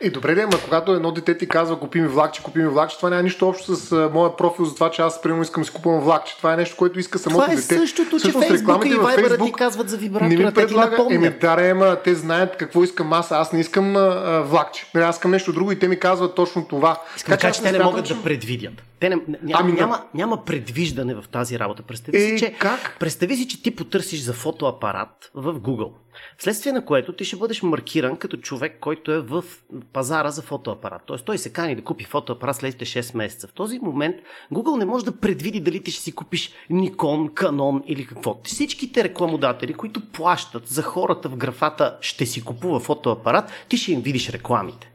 И 0.00 0.10
добре, 0.10 0.42
ама 0.42 0.62
когато 0.64 0.92
едно 0.92 1.12
дете 1.12 1.38
ти 1.38 1.48
казва 1.48 1.80
купи 1.80 2.00
ми 2.00 2.08
влакче, 2.08 2.42
купи 2.42 2.58
ми 2.58 2.68
влакче, 2.68 2.96
това 2.96 3.10
няма 3.10 3.22
нищо 3.22 3.48
общо 3.48 3.76
с 3.76 3.92
а, 3.92 4.10
моя 4.14 4.36
профил 4.36 4.64
за 4.64 4.74
това, 4.74 4.90
че 4.90 5.02
аз 5.02 5.22
примерно 5.22 5.42
искам 5.42 5.60
да 5.60 5.66
си 5.66 5.72
купувам 5.72 6.00
влакче. 6.00 6.36
Това 6.36 6.52
е 6.52 6.56
нещо, 6.56 6.76
което 6.76 6.98
иска 6.98 7.18
самото 7.18 7.42
това 7.42 7.52
е 7.52 7.56
дете. 7.56 7.78
същото, 7.78 8.20
че 8.20 8.32
Фейсбук 8.32 8.84
и 8.84 8.88
Viber 8.88 9.44
ти 9.46 9.52
казват 9.52 9.88
за 9.88 9.96
вибратора, 9.96 10.28
не 10.28 10.36
ми 10.36 10.44
напомнят. 10.44 11.10
Еми, 11.10 11.34
да, 11.40 11.68
ема, 11.68 11.96
те 12.04 12.14
знаят 12.14 12.56
какво 12.56 12.84
искам 12.84 13.12
аз, 13.12 13.32
аз 13.32 13.52
не 13.52 13.60
искам 13.60 13.96
а, 13.96 14.40
влакче. 14.40 14.86
Аз 14.94 15.16
искам 15.16 15.30
нещо 15.30 15.52
друго 15.52 15.72
и 15.72 15.78
те 15.78 15.88
ми 15.88 15.98
казват 15.98 16.34
точно 16.34 16.64
това. 16.64 17.00
Искам 17.16 17.32
така, 17.32 17.52
че 17.52 17.62
те 17.62 17.72
не 17.72 17.84
могат 17.84 18.06
че... 18.06 18.14
да 18.14 18.22
предвидят. 18.22 18.82
Те 19.00 19.08
не, 19.08 19.16
няма, 19.16 19.60
ами, 19.60 19.72
няма, 19.72 20.02
няма 20.14 20.44
предвиждане 20.44 21.14
в 21.14 21.24
тази 21.32 21.58
работа. 21.58 21.82
Представи 21.82 22.18
е, 22.18 22.20
си, 22.20 22.38
че, 22.38 22.52
как? 22.58 22.96
представи 23.00 23.36
си, 23.36 23.48
че 23.48 23.62
ти 23.62 23.76
потърсиш 23.76 24.20
за 24.20 24.32
фотоапарат 24.32 25.30
в 25.34 25.54
Google. 25.54 25.90
Вследствие 26.38 26.72
на 26.72 26.84
което 26.84 27.12
ти 27.12 27.24
ще 27.24 27.36
бъдеш 27.36 27.62
маркиран 27.62 28.16
като 28.16 28.36
човек, 28.36 28.76
който 28.80 29.12
е 29.12 29.20
в 29.20 29.44
пазара 29.92 30.30
за 30.30 30.42
фотоапарат. 30.42 31.02
Тоест 31.06 31.24
той 31.24 31.38
се 31.38 31.52
кани 31.52 31.76
да 31.76 31.84
купи 31.84 32.04
фотоапарат 32.04 32.56
следите 32.56 32.84
6 32.84 33.16
месеца. 33.16 33.46
В 33.46 33.52
този 33.52 33.78
момент 33.78 34.16
Google 34.52 34.78
не 34.78 34.84
може 34.84 35.04
да 35.04 35.20
предвиди 35.20 35.60
дали 35.60 35.82
ти 35.82 35.90
ще 35.90 36.02
си 36.02 36.12
купиш 36.12 36.52
Nikon, 36.70 37.30
Canon 37.30 37.82
или 37.86 38.06
какво. 38.06 38.40
Всичките 38.44 39.04
рекламодатели, 39.04 39.74
които 39.74 40.00
плащат 40.12 40.66
за 40.66 40.82
хората 40.82 41.28
в 41.28 41.36
графата 41.36 41.98
ще 42.00 42.26
си 42.26 42.44
купува 42.44 42.80
фотоапарат, 42.80 43.50
ти 43.68 43.76
ще 43.76 43.92
им 43.92 44.00
видиш 44.00 44.30
рекламите. 44.30 44.93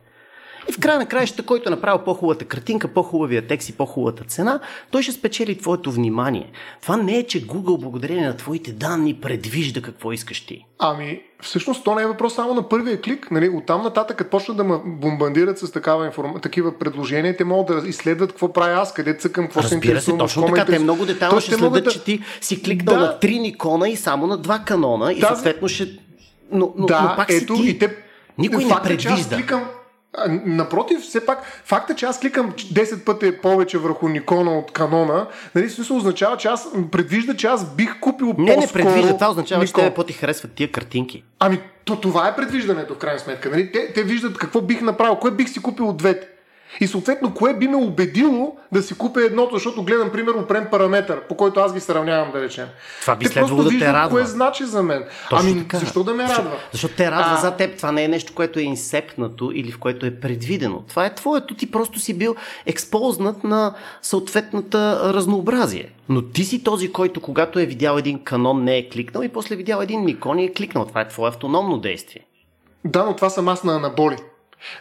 И 0.69 0.71
в 0.71 0.79
края 0.79 0.99
на 0.99 1.05
краищата, 1.05 1.43
който 1.43 1.69
е 1.69 1.71
направил 1.71 1.99
по-хубавата 1.99 2.45
картинка, 2.45 2.87
по-хубавия 2.87 3.47
текст 3.47 3.69
и 3.69 3.73
по-хубавата 3.73 4.23
цена, 4.23 4.59
той 4.91 5.03
ще 5.03 5.11
спечели 5.11 5.57
твоето 5.57 5.91
внимание. 5.91 6.51
Това 6.81 6.97
не 6.97 7.17
е, 7.17 7.27
че 7.27 7.47
Google 7.47 7.79
благодарение 7.79 8.27
на 8.27 8.37
твоите 8.37 8.71
данни 8.71 9.13
предвижда 9.13 9.81
какво 9.81 10.11
искаш 10.11 10.45
ти. 10.45 10.65
Ами, 10.79 11.21
всъщност 11.41 11.83
то 11.83 11.95
не 11.95 12.01
е 12.01 12.07
въпрос 12.07 12.35
само 12.35 12.53
на 12.53 12.69
първия 12.69 13.01
клик. 13.01 13.31
Нали? 13.31 13.49
Оттам 13.49 13.83
нататък, 13.83 14.17
като 14.17 14.29
почнат 14.29 14.57
да 14.57 14.63
ме 14.63 14.75
бомбандират 14.85 15.59
с 15.59 15.71
такава 15.71 16.05
информ... 16.05 16.39
такива 16.41 16.79
предложения, 16.79 17.37
те 17.37 17.43
могат 17.43 17.83
да 17.83 17.89
изследват 17.89 18.29
какво 18.29 18.53
правя 18.53 18.81
аз, 18.81 18.93
къде 18.93 19.17
цъкам, 19.17 19.45
какво 19.45 19.59
Разбира 19.59 19.69
се 19.69 19.75
интересувам. 19.75 20.19
Се, 20.19 20.35
точно 20.35 20.47
така. 20.47 20.65
Те 20.65 20.79
много 20.79 21.05
детайлно 21.05 21.41
ще 21.41 21.55
следят, 21.55 21.83
да... 21.83 21.91
че 21.91 22.03
ти 22.03 22.21
си 22.41 22.63
кликнал 22.63 22.95
да. 22.95 23.01
на 23.01 23.19
три 23.19 23.39
Никона 23.39 23.89
и 23.89 23.95
само 23.95 24.27
на 24.27 24.37
два 24.37 24.59
канона 24.59 25.13
и 25.13 25.19
да. 25.19 25.27
съответно 25.27 25.67
ще... 25.67 25.83
Но, 26.51 26.73
но, 26.77 26.85
да, 26.85 27.01
но 27.01 27.15
пак 27.15 27.29
ето, 27.29 27.55
си 27.55 27.63
ти. 27.63 27.69
И 27.69 27.79
те... 27.79 27.95
Никой 28.37 28.65
Факт, 28.65 28.83
не 28.83 28.89
предвижда. 28.89 29.15
Че 29.15 29.21
аз 29.21 29.27
кликам, 29.29 29.65
Напротив, 30.45 31.01
все 31.01 31.25
пак, 31.25 31.61
факта, 31.65 31.95
че 31.95 32.05
аз 32.05 32.19
кликам 32.19 32.51
10 32.51 33.03
пъти 33.03 33.37
повече 33.37 33.77
върху 33.77 34.07
Никона 34.07 34.59
от 34.59 34.71
канона, 34.71 35.27
нали, 35.55 35.69
смисъл 35.69 35.97
означава, 35.97 36.37
че 36.37 36.47
аз 36.47 36.67
предвижда, 36.91 37.35
че 37.35 37.47
аз 37.47 37.75
бих 37.75 37.99
купил 37.99 38.33
Не, 38.37 38.55
не 38.55 38.67
предвижда, 38.67 39.13
това 39.13 39.29
означава, 39.29 39.63
Никон. 39.63 39.83
че 39.83 39.89
те 39.89 39.95
по-ти 39.95 40.13
харесват 40.13 40.51
тия 40.51 40.71
картинки. 40.71 41.23
Ами, 41.39 41.59
то, 41.85 41.95
това 41.95 42.27
е 42.27 42.35
предвиждането, 42.35 42.93
в 42.93 42.97
крайна 42.97 43.19
сметка. 43.19 43.49
Нали? 43.49 43.71
Те, 43.71 43.93
те 43.93 44.03
виждат 44.03 44.37
какво 44.37 44.61
бих 44.61 44.81
направил, 44.81 45.15
кое 45.15 45.31
бих 45.31 45.49
си 45.49 45.61
купил 45.61 45.89
от 45.89 45.97
двете. 45.97 46.27
И 46.79 46.87
съответно, 46.87 47.33
кое 47.33 47.53
би 47.53 47.67
ме 47.67 47.75
убедило 47.75 48.55
да 48.71 48.81
си 48.81 48.93
купя 48.93 49.21
едното, 49.21 49.55
защото 49.55 49.83
гледам, 49.83 50.09
примерно, 50.09 50.41
опрем 50.41 50.67
параметър, 50.71 51.21
по 51.21 51.37
който 51.37 51.59
аз 51.59 51.73
ги 51.73 51.79
сравнявам, 51.79 52.31
да 52.31 52.41
речем. 52.41 52.67
Това 53.01 53.15
би 53.15 53.25
следвало 53.25 53.63
да 53.63 53.69
те 53.69 53.93
радва. 53.93 54.09
кое 54.09 54.25
значи 54.25 54.65
за 54.65 54.83
мен. 54.83 55.03
Точно 55.29 55.49
ами, 55.51 55.61
така. 55.61 55.77
защо 55.77 56.03
да 56.03 56.13
ме 56.13 56.27
защо, 56.27 56.41
радва? 56.41 56.57
Защото 56.71 56.95
те 56.95 57.11
радва 57.11 57.33
а... 57.33 57.41
за 57.41 57.51
теб. 57.51 57.77
Това 57.77 57.91
не 57.91 58.03
е 58.03 58.07
нещо, 58.07 58.33
което 58.35 58.59
е 58.59 58.61
инсепнато 58.61 59.51
или 59.53 59.71
в 59.71 59.79
което 59.79 60.05
е 60.05 60.15
предвидено. 60.19 60.83
Това 60.87 61.05
е 61.05 61.15
твоето. 61.15 61.55
Ти 61.55 61.71
просто 61.71 61.99
си 61.99 62.17
бил 62.17 62.35
експознат 62.65 63.43
на 63.43 63.73
съответната 64.01 65.13
разнообразие. 65.13 65.91
Но 66.09 66.21
ти 66.21 66.43
си 66.43 66.63
този, 66.63 66.91
който 66.91 67.21
когато 67.21 67.59
е 67.59 67.65
видял 67.65 67.97
един 67.97 68.23
канон, 68.23 68.63
не 68.63 68.77
е 68.77 68.89
кликнал 68.89 69.23
и 69.23 69.29
после 69.29 69.55
видял 69.55 69.81
един 69.81 70.05
Никон 70.05 70.39
и 70.39 70.45
е 70.45 70.53
кликнал. 70.53 70.85
Това 70.85 71.01
е 71.01 71.07
твое 71.07 71.29
автономно 71.29 71.77
действие. 71.77 72.25
Да, 72.85 73.05
но 73.05 73.15
това 73.15 73.29
съм 73.29 73.47
аз 73.47 73.63
на 73.63 73.75
анаболи. 73.75 74.17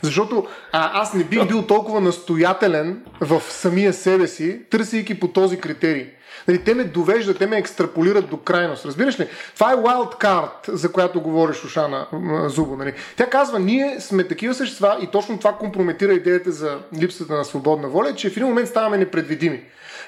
Защото 0.02 0.46
а, 0.72 1.00
аз 1.00 1.14
не 1.14 1.24
бих 1.24 1.46
бил 1.46 1.62
толкова 1.62 2.00
настоятелен 2.00 3.02
в 3.20 3.40
самия 3.40 3.92
себе 3.92 4.26
си, 4.26 4.60
търсейки 4.70 5.20
по 5.20 5.28
този 5.28 5.60
критерий. 5.60 6.06
Нали, 6.48 6.64
те 6.64 6.74
ме 6.74 6.84
довеждат, 6.84 7.38
те 7.38 7.46
ме 7.46 7.58
екстраполират 7.58 8.30
до 8.30 8.36
крайност. 8.36 8.86
Разбираш 8.86 9.20
ли? 9.20 9.28
Това 9.54 9.72
е 9.72 9.76
wild 9.76 10.24
card, 10.24 10.50
за 10.68 10.92
която 10.92 11.20
говори 11.20 11.54
Шушана 11.54 12.06
Зубо. 12.46 12.76
Нали. 12.76 12.92
Тя 13.16 13.30
казва, 13.30 13.58
ние 13.58 14.00
сме 14.00 14.24
такива 14.24 14.54
същества 14.54 14.98
и 15.02 15.06
точно 15.06 15.38
това 15.38 15.52
компрометира 15.52 16.12
идеята 16.12 16.52
за 16.52 16.78
липсата 17.00 17.34
на 17.34 17.44
свободна 17.44 17.88
воля, 17.88 18.14
че 18.14 18.30
в 18.30 18.36
един 18.36 18.48
момент 18.48 18.68
ставаме 18.68 18.98
непредвидими, 18.98 19.62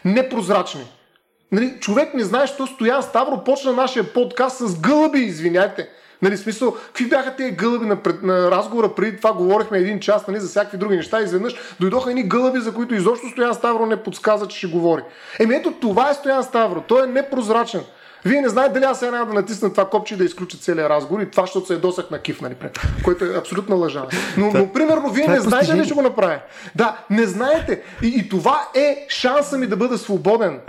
непрозрачни. 0.05 0.85
Нали, 1.53 1.77
човек 1.81 2.15
не 2.15 2.25
знае, 2.25 2.47
що 2.47 2.67
Стоян 2.67 3.03
Ставро 3.03 3.45
почна 3.45 3.73
нашия 3.73 4.13
подкаст 4.13 4.59
с 4.59 4.81
гълъби, 4.81 5.19
извиняйте. 5.19 5.89
Нали, 6.23 6.37
смисъл, 6.37 6.75
какви 6.87 7.09
бяха 7.09 7.37
тези 7.37 7.51
гълъби 7.51 7.87
на, 7.87 7.97
пред, 7.97 8.23
на 8.23 8.51
разговора 8.51 8.95
преди 8.95 9.17
това, 9.17 9.33
говорихме 9.33 9.79
един 9.79 10.01
час 10.01 10.27
нали, 10.27 10.41
за 10.41 10.49
всякакви 10.49 10.79
други 10.79 10.97
неща, 10.97 11.21
изведнъж 11.21 11.55
дойдоха 11.81 12.11
едни 12.11 12.29
гълъби, 12.29 12.61
за 12.61 12.75
които 12.75 12.95
изобщо 12.95 13.29
Стоян 13.29 13.55
Ставро 13.55 13.87
не 13.87 14.03
подсказа, 14.03 14.49
че 14.49 14.59
ще 14.59 14.67
говори. 14.67 15.03
Еми 15.39 15.55
ето 15.55 15.73
това 15.73 16.11
е 16.11 16.15
Стоян 16.15 16.45
Ставро, 16.45 16.81
той 16.81 17.05
е 17.05 17.07
непрозрачен. 17.07 17.81
Вие 18.25 18.41
не 18.41 18.49
знаете 18.49 18.75
дали 18.75 18.85
аз 18.85 18.99
сега 18.99 19.11
няма 19.11 19.27
да 19.27 19.33
натисна 19.33 19.71
това 19.71 19.89
копче 19.89 20.15
и 20.15 20.17
да 20.17 20.25
изключа 20.25 20.59
целият 20.59 20.91
разговор 20.91 21.21
и 21.21 21.31
това, 21.31 21.43
защото 21.43 21.67
се 21.67 21.77
досък 21.77 22.11
на 22.11 22.19
киф, 22.19 22.41
нали, 22.41 22.55
което 23.05 23.25
е 23.25 23.37
абсолютна 23.37 23.77
лъжа. 23.77 24.07
Но, 24.37 24.53
но 24.55 24.73
примерно, 24.73 25.11
вие 25.11 25.27
не 25.27 25.37
е 25.37 25.41
знаете 25.41 25.73
дали 25.73 25.85
ще 25.85 25.95
го 25.95 26.03
направя. 26.03 26.39
Да, 26.75 26.97
не 27.11 27.27
знаете. 27.27 27.83
И, 28.03 28.07
и 28.07 28.29
това 28.29 28.69
е 28.75 29.07
шанса 29.09 29.59
ми 29.59 29.67
да 29.67 29.77
бъда 29.77 29.99
свободен. 29.99 30.61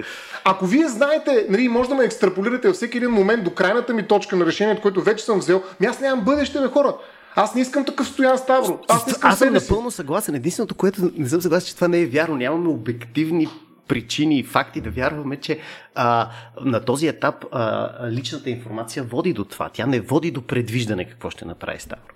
Ако 0.43 0.65
вие 0.65 0.87
знаете, 0.87 1.45
нали, 1.49 1.67
може 1.67 1.89
да 1.89 1.95
ме 1.95 2.03
екстраполирате 2.03 2.67
във 2.67 2.75
всеки 2.75 2.97
един 2.97 3.11
момент 3.11 3.43
до 3.43 3.53
крайната 3.53 3.93
ми 3.93 4.07
точка 4.07 4.35
на 4.35 4.45
решението, 4.45 4.81
което 4.81 5.01
вече 5.01 5.25
съм 5.25 5.39
взел, 5.39 5.63
ми 5.79 5.87
аз 5.87 5.99
нямам 5.99 6.25
бъдеще, 6.25 6.59
бе, 6.59 6.67
хора. 6.67 6.95
Аз 7.35 7.55
не 7.55 7.61
искам 7.61 7.85
такъв 7.85 8.07
стоян 8.07 8.37
Ставро. 8.37 8.79
Аз, 8.87 9.05
не 9.05 9.11
искам 9.11 9.31
аз 9.31 9.39
съм 9.39 9.53
напълно 9.53 9.91
съгласен. 9.91 10.35
Единственото, 10.35 10.75
което 10.75 11.11
не 11.17 11.29
съм 11.29 11.41
съгласен, 11.41 11.67
че 11.67 11.75
това 11.75 11.87
не 11.87 11.99
е 11.99 12.05
вярно. 12.05 12.35
Нямаме 12.35 12.69
обективни 12.69 13.49
причини 13.91 14.39
и 14.39 14.43
факти 14.43 14.81
да 14.81 14.89
вярваме, 14.89 15.37
че 15.37 15.59
а, 15.95 16.29
на 16.61 16.85
този 16.85 17.07
етап 17.07 17.45
а, 17.51 17.89
личната 18.09 18.49
информация 18.49 19.03
води 19.03 19.33
до 19.33 19.45
това. 19.45 19.69
Тя 19.73 19.85
не 19.85 19.99
води 19.99 20.31
до 20.31 20.41
предвиждане 20.41 21.05
какво 21.05 21.29
ще 21.29 21.45
направи 21.45 21.79
Ставро. 21.79 22.13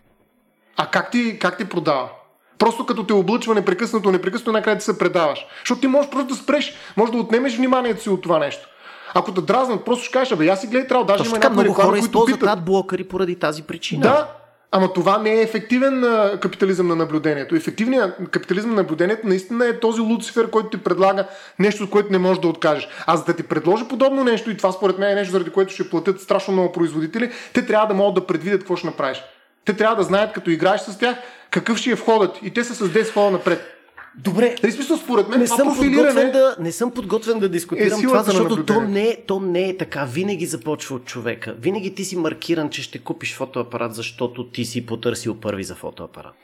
А 0.78 0.88
как 0.88 1.12
ти, 1.12 1.40
как 1.40 1.58
ти 1.58 1.66
продава? 1.66 2.10
Просто 2.58 2.86
като 2.86 3.04
те 3.04 3.14
облъчва 3.14 3.56
непрекъснато, 3.56 4.12
непрекъснато 4.12 4.52
накрая 4.52 4.78
ти 4.78 4.86
се 4.86 4.98
предаваш. 4.98 5.46
Защото 5.60 5.82
ти 5.82 5.88
можеш 5.88 6.12
просто 6.12 6.28
да 6.28 6.36
спреш, 6.36 6.74
може 6.98 7.12
да 7.12 7.18
отнемеш 7.18 7.58
вниманието 7.58 8.02
си 8.02 8.10
от 8.10 8.22
това 8.22 8.40
нещо. 8.40 8.68
Ако 9.14 9.34
те 9.34 9.42
дразнат, 9.42 9.86
просто 9.86 10.04
ще 10.06 10.14
кажеш, 10.14 10.32
абе, 10.32 10.48
аз 10.48 10.62
си 10.62 10.68
гледай 10.68 10.88
трябва, 10.88 11.06
даже 11.06 11.24
Точно 11.24 11.36
има 11.36 11.50
някои 11.50 11.68
хора 11.68 11.88
които 11.88 12.06
използват 12.06 12.40
питат. 12.40 12.58
адблокъри 12.58 13.04
поради 13.04 13.36
тази 13.36 13.64
причина. 13.64 14.02
Да, 14.02 14.28
ама 14.76 14.94
това 14.94 15.18
не 15.18 15.34
е 15.34 15.42
ефективен 15.42 16.06
капитализъм 16.42 16.88
на 16.88 16.96
наблюдението. 16.96 17.56
Ефективният 17.56 18.32
капитализъм 18.32 18.70
на 18.70 18.76
наблюдението 18.76 19.28
наистина 19.28 19.68
е 19.68 19.80
този 19.80 20.02
Луцифер, 20.02 20.50
който 20.50 20.70
ти 20.70 20.84
предлага 20.84 21.28
нещо, 21.60 21.84
от 21.84 21.90
което 21.90 22.12
не 22.12 22.18
можеш 22.18 22.42
да 22.42 22.48
откажеш. 22.48 22.88
А 23.08 23.18
за 23.18 23.26
да 23.26 23.36
ти 23.36 23.44
предложи 23.44 23.88
подобно 23.88 24.24
нещо, 24.24 24.52
и 24.52 24.58
това 24.58 24.72
според 24.72 24.98
мен 24.98 25.12
е 25.12 25.16
нещо, 25.16 25.32
заради 25.32 25.50
което 25.50 25.74
ще 25.74 25.90
платят 25.90 26.22
страшно 26.22 26.54
много 26.54 26.72
производители, 26.72 27.32
те 27.54 27.66
трябва 27.66 27.88
да 27.88 27.94
могат 27.94 28.16
да 28.16 28.28
предвидят 28.28 28.62
какво 28.62 28.76
ще 28.76 28.88
направиш. 28.88 29.24
Те 29.66 29.74
трябва 29.74 29.96
да 29.96 30.04
знаят, 30.04 30.34
като 30.34 30.50
играеш 30.50 30.82
с 30.82 30.98
тях, 30.98 31.16
какъв 31.52 31.78
ще 31.78 31.92
е 31.92 31.96
входът. 31.96 32.40
И 32.44 32.54
те 32.54 32.64
са 32.64 32.76
с 32.76 32.90
10 32.90 33.14
хода 33.14 33.32
напред. 33.32 33.75
Добре. 34.18 34.56
Нали, 34.64 34.72
смисъл, 34.72 34.98
според 34.98 35.30
мен, 35.30 35.40
не 35.40 35.46
това 35.46 35.58
съм, 35.58 35.68
профилиране... 35.68 36.08
подготвен 36.08 36.32
да, 36.32 36.56
не 36.60 36.72
съм 36.72 36.92
подготвен 36.92 37.40
да 37.40 37.50
дискутирам 37.50 38.00
е 38.00 38.04
това, 38.04 38.24
защото 38.24 38.66
то 38.66 38.82
не, 38.82 39.08
е, 39.08 39.18
то 39.28 39.40
не 39.40 39.70
е 39.70 39.78
така. 39.78 40.06
Винаги 40.06 40.46
започва 40.46 40.96
от 40.96 41.06
човека. 41.06 41.56
Винаги 41.60 41.96
ти 41.96 42.06
си 42.06 42.18
маркиран, 42.18 42.70
че 42.70 42.82
ще 42.84 43.00
купиш 43.00 43.36
фотоапарат, 43.36 43.96
защото 43.96 44.50
ти 44.50 44.66
си 44.66 44.86
потърсил 44.86 45.36
първи 45.36 45.64
за 45.64 45.76
фотоапарат. 45.76 46.36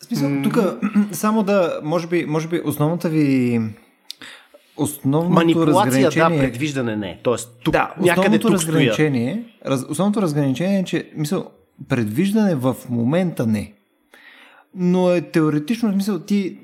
Смисъл, 0.00 0.30
тук 0.42 0.58
само 1.12 1.42
да, 1.42 1.80
може 1.82 2.06
би, 2.06 2.24
може 2.26 2.48
би 2.48 2.60
основната 2.64 3.08
ви 3.08 3.60
основното 4.76 5.34
Манипулация, 5.34 5.84
разграничение... 5.84 6.38
да, 6.38 6.44
предвиждане 6.44 6.96
не. 6.96 7.20
Тоест, 7.22 7.50
тук, 7.64 7.72
да, 7.72 7.94
някъде 8.00 8.12
основното 8.12 8.38
тук 8.38 8.60
стоя. 8.60 8.74
разграничение, 8.74 9.44
раз, 9.66 9.84
основното 9.88 10.22
разграничение 10.22 10.78
е, 10.78 10.84
че 10.84 11.10
мисъл, 11.16 11.50
предвиждане 11.88 12.54
в 12.54 12.76
момента 12.90 13.46
не. 13.46 13.72
Но 14.76 15.10
е 15.10 15.20
теоретично, 15.20 15.88
в 15.88 15.92
смисъл, 15.92 16.18
ти 16.18 16.58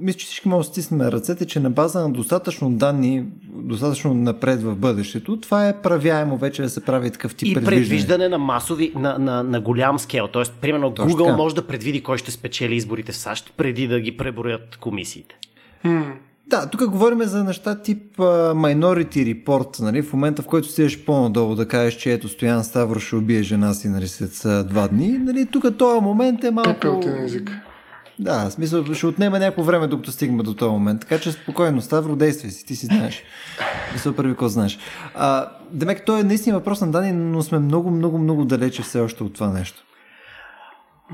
мисля, 0.00 0.18
че 0.18 0.26
всички 0.26 0.48
може 0.48 0.68
да 0.68 0.72
стиснем 0.72 1.00
ръцете, 1.00 1.46
че 1.46 1.60
на 1.60 1.70
база 1.70 2.00
на 2.00 2.12
достатъчно 2.12 2.70
данни, 2.70 3.24
достатъчно 3.44 4.14
напред 4.14 4.62
в 4.62 4.76
бъдещето, 4.76 5.40
това 5.40 5.68
е 5.68 5.82
правяемо 5.82 6.36
вече 6.36 6.62
да 6.62 6.70
се 6.70 6.84
прави 6.84 7.10
такъв 7.10 7.34
тип 7.34 7.48
И 7.48 7.64
предвиждане 7.64 8.28
на 8.28 8.38
масови, 8.38 8.92
на, 8.94 9.18
на, 9.18 9.42
на 9.42 9.60
голям 9.60 9.98
скел. 9.98 10.28
Тоест, 10.28 10.52
примерно, 10.60 10.94
Точно 10.94 11.10
Google 11.10 11.24
така. 11.24 11.36
може 11.36 11.54
да 11.54 11.66
предвиди 11.66 12.02
кой 12.02 12.18
ще 12.18 12.30
спечели 12.30 12.74
изборите 12.74 13.12
в 13.12 13.16
САЩ, 13.16 13.52
преди 13.56 13.86
да 13.88 14.00
ги 14.00 14.16
преброят 14.16 14.76
комисиите. 14.76 15.34
Да, 16.46 16.66
тук 16.66 16.90
говорим 16.90 17.22
за 17.22 17.44
неща 17.44 17.82
тип 17.82 18.16
uh, 18.16 18.52
Minority 18.52 19.44
Report, 19.44 19.80
нали, 19.80 20.02
в 20.02 20.12
момента 20.12 20.42
в 20.42 20.46
който 20.46 20.68
стигаш 20.68 21.04
по-надолу 21.04 21.54
да 21.54 21.68
кажеш, 21.68 21.94
че 21.94 22.12
ето 22.12 22.28
Стоян 22.28 22.64
Ставро 22.64 23.00
ще 23.00 23.16
убие 23.16 23.42
жена 23.42 23.74
си 23.74 23.88
нали, 23.88 24.08
след 24.08 24.66
два 24.68 24.88
дни, 24.88 25.08
нали, 25.08 25.46
тук 25.46 25.78
този 25.78 26.00
момент 26.00 26.44
е 26.44 26.50
малко... 26.50 27.00
език. 27.24 27.50
Да, 28.18 28.48
в 28.48 28.52
смисъл 28.52 28.94
ще 28.94 29.06
отнеме 29.06 29.38
някакво 29.38 29.62
време, 29.62 29.86
докато 29.86 30.12
стигме 30.12 30.42
до 30.42 30.54
този 30.54 30.70
момент. 30.70 31.00
Така 31.00 31.18
че 31.18 31.32
спокойно, 31.32 31.80
Ставро, 31.80 32.16
действай 32.16 32.50
си, 32.50 32.66
ти 32.66 32.76
си 32.76 32.86
знаеш. 32.86 33.22
Мисля, 33.92 34.16
първи 34.16 34.32
какво 34.32 34.48
знаеш. 34.48 34.78
А, 35.14 35.48
демек, 35.70 36.02
той 36.06 36.20
е 36.20 36.22
наистина 36.22 36.58
въпрос 36.58 36.80
на 36.80 36.90
данни, 36.90 37.12
но 37.12 37.42
сме 37.42 37.58
много, 37.58 37.90
много, 37.90 38.18
много 38.18 38.44
далече 38.44 38.82
все 38.82 39.00
още 39.00 39.22
от 39.22 39.34
това 39.34 39.48
нещо. 39.48 39.84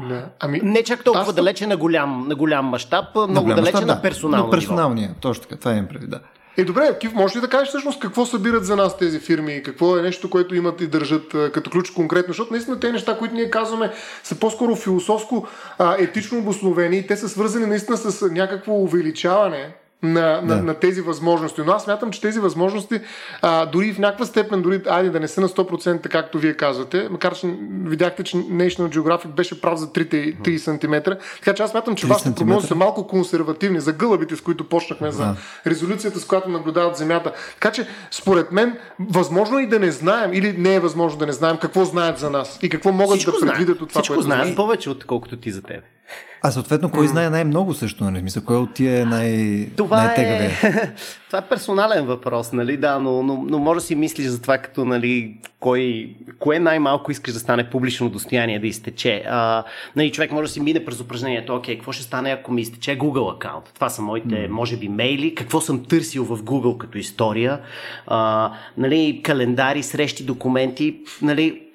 Да. 0.08 0.28
Ами, 0.40 0.60
не 0.62 0.82
чак 0.82 1.04
толкова 1.04 1.28
аз... 1.28 1.34
далече 1.34 1.66
на 1.66 1.76
голям, 1.76 2.28
на 2.28 2.34
голям 2.34 2.64
мащаб, 2.64 3.04
много 3.14 3.42
голям 3.42 3.56
далече 3.56 3.72
мащаб, 3.72 3.88
на 3.88 4.02
персонално 4.02 4.44
на 4.44 4.50
персоналния, 4.50 5.08
ниво. 5.08 5.20
точно 5.20 5.42
така, 5.42 5.56
това 5.56 5.72
имам 5.72 5.86
преди, 5.88 6.06
да. 6.06 6.20
Е, 6.56 6.64
добре, 6.64 6.98
Кив, 6.98 7.14
може 7.14 7.36
ли 7.36 7.40
да 7.40 7.48
кажеш 7.48 7.68
всъщност 7.68 8.00
какво 8.00 8.26
събират 8.26 8.64
за 8.64 8.76
нас 8.76 8.96
тези 8.96 9.20
фирми? 9.20 9.62
Какво 9.62 9.98
е 9.98 10.02
нещо, 10.02 10.30
което 10.30 10.54
имат 10.54 10.80
и 10.80 10.86
държат 10.86 11.52
като 11.52 11.70
ключ 11.70 11.90
конкретно? 11.90 12.30
Защото 12.30 12.52
наистина 12.52 12.80
тези 12.80 12.92
неща, 12.92 13.18
които 13.18 13.34
ние 13.34 13.50
казваме, 13.50 13.92
са 14.22 14.38
по-скоро 14.38 14.76
философско 14.76 15.46
а, 15.78 15.96
етично 15.98 16.38
обосновени 16.38 16.96
и 16.96 17.06
те 17.06 17.16
са 17.16 17.28
свързани 17.28 17.66
наистина 17.66 17.96
с 17.96 18.30
някакво 18.30 18.72
увеличаване 18.72 19.74
на, 20.02 20.40
да. 20.40 20.56
на, 20.56 20.62
на 20.62 20.74
тези 20.74 21.00
възможности. 21.00 21.60
Но 21.66 21.72
аз 21.72 21.84
смятам, 21.84 22.10
че 22.10 22.20
тези 22.20 22.40
възможности, 22.40 23.00
а, 23.42 23.66
дори 23.66 23.92
в 23.92 23.98
някаква 23.98 24.26
степен, 24.26 24.62
дори 24.62 24.80
айде 24.88 25.10
да 25.10 25.20
не 25.20 25.28
са 25.28 25.40
на 25.40 25.48
100%, 25.48 26.08
както 26.08 26.38
вие 26.38 26.54
казвате, 26.54 27.08
макар 27.10 27.34
че 27.34 27.54
видяхте, 27.84 28.22
че 28.22 28.36
National 28.36 28.98
Geographic 28.98 29.26
беше 29.26 29.60
прав 29.60 29.78
за 29.78 29.86
3, 29.86 30.36
3 30.40 30.56
см, 30.58 31.10
така 31.36 31.54
че 31.54 31.62
аз 31.62 31.70
смятам, 31.70 31.96
че 31.96 32.06
вашите 32.06 32.34
прогнози 32.34 32.66
са 32.66 32.74
малко 32.74 33.06
консервативни 33.06 33.80
за 33.80 33.92
гълъбите, 33.92 34.36
с 34.36 34.40
които 34.40 34.68
почнахме, 34.68 35.10
за 35.10 35.36
резолюцията, 35.66 36.20
с 36.20 36.24
която 36.24 36.48
наблюдават 36.48 36.96
Земята. 36.96 37.32
Така 37.54 37.70
че, 37.70 37.86
според 38.10 38.52
мен, 38.52 38.78
възможно 39.00 39.58
е 39.58 39.62
и 39.62 39.66
да 39.66 39.78
не 39.78 39.90
знаем, 39.90 40.32
или 40.32 40.52
не 40.58 40.74
е 40.74 40.80
възможно 40.80 41.18
да 41.18 41.26
не 41.26 41.32
знаем 41.32 41.56
какво 41.56 41.84
знаят 41.84 42.18
за 42.18 42.30
нас 42.30 42.58
и 42.62 42.68
какво 42.68 42.92
могат 42.92 43.16
Всичко 43.16 43.40
да 43.40 43.46
предвидят 43.46 43.82
от 43.82 43.88
това, 43.88 44.00
Всичко 44.00 44.14
което 44.14 44.24
знаят 44.24 44.56
повече, 44.56 44.90
отколкото 44.90 45.36
ти 45.36 45.50
за 45.50 45.62
тебе. 45.62 45.97
А 46.42 46.50
съответно, 46.50 46.90
кой 46.90 47.08
знае 47.08 47.30
най-много 47.30 47.74
също, 47.74 48.04
нали? 48.04 48.22
Мисля, 48.22 48.44
кой 48.44 48.56
от 48.56 48.74
тия 48.74 49.00
е 49.00 49.04
най- 49.04 49.68
това 49.76 49.96
най-тегавия? 49.96 50.50
Е... 50.62 50.94
това 51.26 51.38
е 51.38 51.48
персонален 51.48 52.06
въпрос, 52.06 52.52
нали? 52.52 52.76
Да, 52.76 52.98
но, 52.98 53.22
но, 53.22 53.44
но 53.48 53.58
може 53.58 53.80
да 53.80 53.86
си 53.86 53.94
мислиш 53.94 54.26
за 54.26 54.42
това, 54.42 54.58
като, 54.58 54.84
нали, 54.84 55.36
кой, 55.60 56.14
кое 56.38 56.58
най-малко 56.58 57.10
искаш 57.10 57.34
да 57.34 57.40
стане 57.40 57.70
публично 57.70 58.08
достояние, 58.08 58.58
да 58.58 58.66
изтече. 58.66 59.24
А, 59.28 59.64
нали, 59.96 60.12
човек 60.12 60.32
може 60.32 60.46
да 60.46 60.52
си 60.52 60.60
мине 60.60 60.84
през 60.84 61.00
упражнението, 61.00 61.54
окей, 61.54 61.76
какво 61.76 61.92
ще 61.92 62.02
стане, 62.02 62.30
ако 62.30 62.52
ми 62.52 62.60
изтече 62.60 62.98
Google 62.98 63.34
аккаунт? 63.34 63.70
Това 63.74 63.88
са 63.88 64.02
моите, 64.02 64.34
mm. 64.34 64.48
може 64.48 64.76
би, 64.76 64.88
мейли, 64.88 65.34
какво 65.34 65.60
съм 65.60 65.84
търсил 65.84 66.24
в 66.24 66.42
Google 66.42 66.78
като 66.78 66.98
история, 66.98 67.60
а, 68.06 68.52
нали, 68.76 69.20
календари, 69.24 69.82
срещи, 69.82 70.24
документи, 70.24 70.96
нали, 71.22 71.67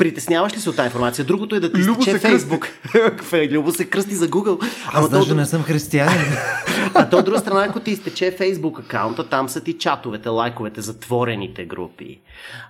Притесняваш 0.00 0.54
ли 0.54 0.60
се 0.60 0.70
от 0.70 0.76
тази 0.76 0.86
информация? 0.86 1.24
Другото 1.24 1.56
е 1.56 1.60
да 1.60 1.72
ти 1.72 1.80
Любо 1.80 2.00
изтече 2.00 2.18
Фейсбук. 2.18 2.68
Любо 3.50 3.72
се 3.72 3.84
кръсти 3.84 4.14
за 4.14 4.28
Google. 4.28 4.62
Аз 4.86 4.94
Ама 4.94 5.08
даже 5.08 5.28
то... 5.28 5.34
не 5.34 5.46
съм 5.46 5.62
християнин. 5.62 6.36
а 6.94 7.08
то 7.08 7.18
от 7.18 7.24
друга 7.24 7.38
страна, 7.38 7.64
ако 7.68 7.80
ти 7.80 7.90
изтече 7.90 8.30
Фейсбук 8.30 8.78
акаунта, 8.78 9.28
там 9.28 9.48
са 9.48 9.60
ти 9.60 9.78
чатовете, 9.78 10.28
лайковете, 10.28 10.80
затворените 10.80 11.64
групи. 11.64 12.20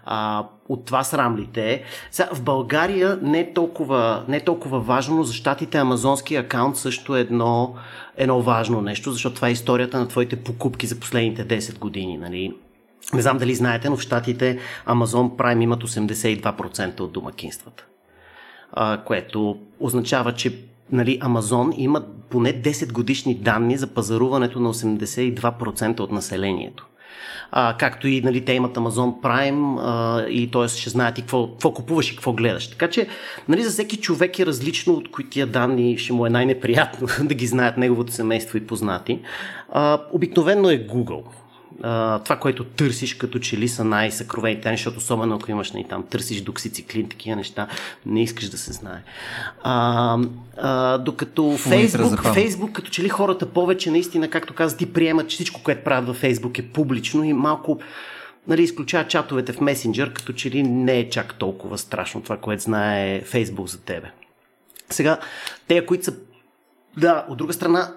А, 0.05 0.45
от 0.69 0.85
това 0.85 1.05
срамлите. 1.05 1.83
Сега, 2.11 2.29
в 2.33 2.43
България 2.43 3.19
не 3.23 3.41
е, 3.41 3.53
толкова, 3.53 4.25
не 4.29 4.37
е 4.37 4.45
толкова 4.45 4.81
важно, 4.81 5.17
но 5.17 5.23
за 5.23 5.33
щатите 5.33 5.79
амазонски 5.79 6.37
акаунт 6.37 6.77
също 6.77 7.17
е 7.17 7.21
едно, 7.21 7.75
едно 8.17 8.43
важно 8.43 8.83
нещо, 8.83 9.13
защото 9.13 9.35
това 9.35 9.49
е 9.49 9.53
историята 9.53 9.99
на 9.99 10.09
твоите 10.09 10.37
покупки 10.37 10.87
за 10.87 11.01
последните 11.01 11.61
10 11.61 11.79
години. 11.79 12.19
Нали? 12.19 12.55
Не 13.15 13.23
знам 13.23 13.39
дали 13.39 13.55
знаете, 13.55 13.91
но 13.91 13.97
в 13.97 14.01
Штатите 14.01 14.59
Amazon 14.87 15.37
Prime 15.37 15.63
имат 15.63 15.85
82% 15.85 17.01
от 17.01 17.13
домакинствата. 17.13 17.85
Което 19.05 19.59
означава, 19.81 20.35
че 20.35 20.59
нали, 20.93 21.21
Amazon 21.21 21.75
има 21.77 22.03
поне 22.31 22.63
10 22.63 22.93
годишни 22.93 23.35
данни 23.35 23.77
за 23.77 23.87
пазаруването 23.87 24.61
на 24.61 24.75
82% 24.75 26.01
от 26.01 26.13
населението. 26.13 26.87
А, 27.53 27.77
както 27.79 28.09
и 28.09 28.21
нали, 28.21 28.45
те 28.45 28.53
имат 28.53 28.77
Amazon 28.77 29.21
Prime 29.23 29.79
а, 29.81 30.27
и 30.29 30.51
т.е. 30.51 30.69
ще 30.69 30.91
знаят 30.91 31.19
и 31.19 31.21
какво, 31.21 31.49
какво 31.51 31.75
купуваш 31.75 32.11
и 32.13 32.17
какво 32.17 32.33
гледаш. 32.33 32.71
Така 32.71 32.91
че 32.91 33.09
нали, 33.49 33.63
за 33.63 33.71
всеки 33.71 33.97
човек 33.97 34.39
е 34.39 34.47
различно 34.47 34.93
от 34.93 35.11
кои 35.11 35.31
тия 35.31 35.47
данни 35.47 35.99
ще 35.99 36.13
му 36.13 36.27
е 36.27 36.31
най-неприятно 36.31 37.09
да 37.25 37.35
ги 37.35 37.47
знаят 37.47 37.77
неговото 37.77 38.13
семейство 38.13 38.59
и 38.59 38.67
познати. 38.67 39.21
А, 39.73 40.01
обикновено 40.13 40.71
е 40.71 40.87
Google 40.87 41.23
а, 41.83 42.19
това, 42.19 42.37
което 42.37 42.65
търсиш, 42.65 43.15
като 43.15 43.39
че 43.39 43.57
ли 43.59 43.69
са 43.69 43.85
най-съкровените, 43.85 44.71
защото 44.71 44.99
особено 44.99 45.35
ако 45.35 45.51
имаш 45.51 45.73
нали, 45.73 45.87
там, 45.89 46.07
търсиш 46.11 46.41
доксициклин, 46.41 47.09
такива 47.09 47.37
неща, 47.37 47.67
не 48.07 48.23
искаш 48.23 48.49
да 48.49 48.59
се 48.59 48.73
знае. 48.73 49.03
А, 49.63 50.19
а, 50.57 50.99
докато 50.99 51.57
Фейсбук, 51.57 52.33
Фейсбук, 52.33 52.73
като 52.73 52.91
че 52.91 53.03
ли 53.03 53.09
хората 53.09 53.47
повече 53.47 53.91
наистина, 53.91 54.31
както 54.31 54.55
каза, 54.55 54.77
ти 54.77 54.93
приемат, 54.93 55.29
че 55.29 55.35
всичко, 55.35 55.63
което 55.63 55.85
правят 55.85 56.07
във 56.07 56.17
Фейсбук 56.17 56.59
е 56.59 56.69
публично 56.69 57.25
и 57.25 57.33
малко 57.33 57.81
нали, 58.49 58.63
изключава 58.63 59.07
чатовете 59.07 59.53
в 59.53 59.61
месенджер, 59.61 60.13
като 60.13 60.33
че 60.33 60.51
ли 60.51 60.63
не 60.63 60.99
е 60.99 61.11
чак 61.11 61.35
толкова 61.35 61.79
страшно 61.79 62.23
това, 62.23 62.37
което 62.37 62.63
знае 62.63 63.21
Фейсбук 63.21 63.69
за 63.69 63.81
тебе. 63.81 64.11
Сега, 64.91 65.19
те, 65.69 65.87
които 65.87 66.05
са 66.05 66.15
да, 66.97 67.27
от 67.29 67.39
друга 67.39 67.53
страна, 67.53 67.93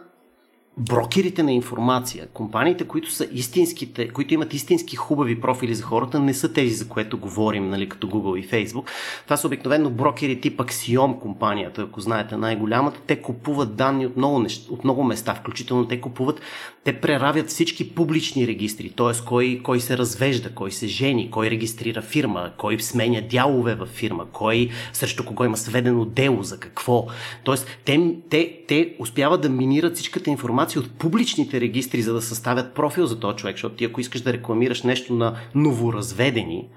брокерите 0.77 1.43
на 1.43 1.51
информация, 1.51 2.27
компаниите, 2.33 2.83
които 2.83 3.11
са 3.11 3.27
истинските, 3.31 4.07
които 4.07 4.33
имат 4.33 4.53
истински 4.53 4.95
хубави 4.95 5.41
профили 5.41 5.75
за 5.75 5.83
хората, 5.83 6.19
не 6.19 6.33
са 6.33 6.53
тези, 6.53 6.73
за 6.73 6.87
което 6.87 7.17
говорим, 7.17 7.69
нали, 7.69 7.89
като 7.89 8.07
Google 8.07 8.39
и 8.39 8.49
Facebook. 8.49 8.87
Това 9.23 9.37
са 9.37 9.47
обикновено 9.47 9.89
брокери 9.89 10.41
тип 10.41 10.59
Axiom 10.59 11.19
компанията, 11.19 11.81
ако 11.81 12.01
знаете 12.01 12.37
най-голямата. 12.37 12.99
Те 13.07 13.21
купуват 13.21 13.75
данни 13.75 14.05
от 14.05 14.17
много, 14.17 14.39
неща, 14.39 14.73
от 14.73 14.83
много 14.83 15.03
места, 15.03 15.35
включително 15.35 15.87
те 15.87 16.01
купуват, 16.01 16.41
те 16.83 17.01
преравят 17.01 17.49
всички 17.49 17.95
публични 17.95 18.47
регистри, 18.47 18.89
т.е. 18.89 19.25
Кой, 19.25 19.61
кой 19.63 19.79
се 19.79 19.97
развежда, 19.97 20.49
кой 20.55 20.71
се 20.71 20.87
жени, 20.87 21.31
кой 21.31 21.49
регистрира 21.49 22.01
фирма, 22.01 22.51
кой 22.57 22.79
сменя 22.79 23.21
дялове 23.21 23.75
в 23.75 23.85
фирма, 23.85 24.25
кой 24.31 24.69
срещу 24.93 25.25
кого 25.25 25.45
има 25.45 25.57
сведено 25.57 26.05
дело, 26.05 26.43
за 26.43 26.59
какво. 26.59 27.07
Тоест, 27.43 27.67
те, 27.85 28.15
те, 28.29 28.59
те 28.67 28.95
успяват 28.99 29.41
да 29.41 29.49
минират 29.49 29.95
всичката 29.95 30.29
информация 30.29 30.62
информация 30.63 30.81
от 30.81 30.99
публичните 30.99 31.61
регистри, 31.61 32.01
за 32.01 32.13
да 32.13 32.21
съставят 32.21 32.73
профил 32.73 33.05
за 33.05 33.19
този 33.19 33.37
човек, 33.37 33.55
защото 33.55 33.75
ти 33.75 33.85
ако 33.85 34.01
искаш 34.01 34.21
да 34.21 34.33
рекламираш 34.33 34.83
нещо 34.83 35.13
на 35.13 35.35
новоразведени, 35.55 36.67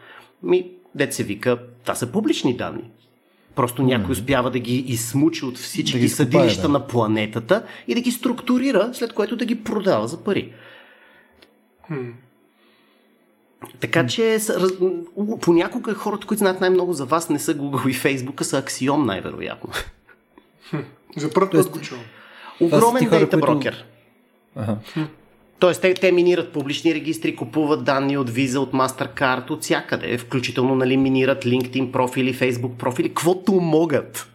ми, 0.42 0.70
дет 0.94 1.14
се 1.14 1.24
вика, 1.24 1.58
това 1.82 1.94
са 1.94 2.12
публични 2.12 2.56
данни. 2.56 2.90
Просто 3.54 3.82
някой 3.82 4.12
успява 4.12 4.50
да 4.50 4.58
ги 4.58 4.76
изсмучи 4.76 5.44
от 5.44 5.58
всички 5.58 6.00
да 6.00 6.08
съдилища 6.08 6.62
да. 6.62 6.68
на 6.68 6.86
планетата 6.86 7.62
и 7.88 7.94
да 7.94 8.00
ги 8.00 8.10
структурира, 8.10 8.90
след 8.92 9.12
което 9.12 9.36
да 9.36 9.44
ги 9.44 9.64
продава 9.64 10.08
за 10.08 10.24
пари. 10.24 10.52
Хм. 11.86 12.10
Така 13.80 14.06
че 14.06 14.38
понякога 15.40 15.94
хората, 15.94 16.26
които 16.26 16.38
знаят 16.38 16.60
най-много 16.60 16.92
за 16.92 17.04
вас, 17.04 17.30
не 17.30 17.38
са 17.38 17.54
Google 17.54 17.88
и 17.88 17.94
Facebook, 17.94 18.40
а 18.40 18.44
са 18.44 18.58
Аксиом 18.58 19.06
най-вероятно. 19.06 19.70
Хм. 20.70 20.76
За 21.16 21.30
първ 21.30 21.50
път 21.50 21.70
го 21.70 21.80
чувам. 21.80 22.04
Огромен 22.60 23.08
дейта 23.10 23.38
брокер. 23.38 23.84
Ага. 24.56 24.76
Тоест, 25.58 25.82
те, 25.82 25.94
те 25.94 26.12
минират 26.12 26.52
публични 26.52 26.94
регистри, 26.94 27.36
купуват 27.36 27.84
данни 27.84 28.18
от 28.18 28.30
Visa, 28.30 28.56
от 28.56 28.72
MasterCard, 28.72 29.50
от 29.50 29.62
всякъде. 29.62 30.18
Включително 30.18 30.74
нали, 30.74 30.96
минират 30.96 31.44
LinkedIn 31.44 31.90
профили, 31.90 32.34
Facebook 32.34 32.76
профили, 32.76 33.08
каквото 33.08 33.52
могат. 33.52 34.32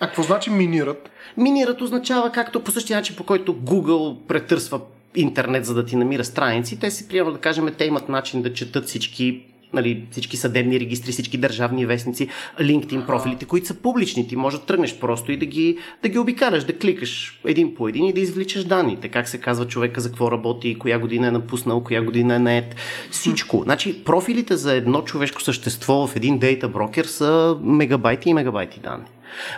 А 0.00 0.06
какво 0.06 0.22
значи 0.22 0.50
минират? 0.50 1.10
Минират 1.36 1.80
означава 1.80 2.32
както 2.32 2.60
по 2.60 2.70
същия 2.70 2.96
начин, 2.96 3.16
по 3.16 3.24
който 3.24 3.54
Google 3.54 4.16
претърсва 4.28 4.80
интернет, 5.14 5.64
за 5.64 5.74
да 5.74 5.84
ти 5.84 5.96
намира 5.96 6.24
страници. 6.24 6.80
Те 6.80 6.90
си, 6.90 7.08
примерно 7.08 7.32
да 7.32 7.38
кажем, 7.38 7.68
те 7.78 7.84
имат 7.84 8.08
начин 8.08 8.42
да 8.42 8.52
четат 8.52 8.86
всички 8.86 9.42
нали, 9.74 10.04
всички 10.10 10.36
съдебни 10.36 10.80
регистри, 10.80 11.12
всички 11.12 11.36
държавни 11.36 11.86
вестници, 11.86 12.28
LinkedIn 12.60 13.06
профилите, 13.06 13.44
които 13.44 13.66
са 13.66 13.74
публични. 13.74 14.28
Ти 14.28 14.36
може 14.36 14.58
да 14.58 14.64
тръгнеш 14.64 14.98
просто 14.98 15.32
и 15.32 15.36
да 15.36 15.46
ги, 15.46 15.78
да 16.02 16.08
ги 16.08 16.18
обикаляш, 16.18 16.64
да 16.64 16.78
кликаш 16.78 17.40
един 17.46 17.74
по 17.74 17.88
един 17.88 18.04
и 18.06 18.12
да 18.12 18.20
извличаш 18.20 18.64
данните. 18.64 19.08
Как 19.08 19.28
се 19.28 19.40
казва 19.40 19.66
човека, 19.66 20.00
за 20.00 20.08
какво 20.08 20.30
работи, 20.30 20.78
коя 20.78 20.98
година 20.98 21.26
е 21.26 21.30
напуснал, 21.30 21.84
коя 21.84 22.02
година 22.02 22.34
е 22.34 22.38
нет. 22.38 22.76
Всичко. 23.10 23.62
Значи, 23.64 24.04
профилите 24.04 24.56
за 24.56 24.74
едно 24.74 25.02
човешко 25.02 25.42
същество 25.42 26.06
в 26.06 26.16
един 26.16 26.38
дейта 26.38 26.68
брокер 26.68 27.04
са 27.04 27.56
мегабайти 27.62 28.28
и 28.28 28.34
мегабайти 28.34 28.80
данни. 28.80 29.06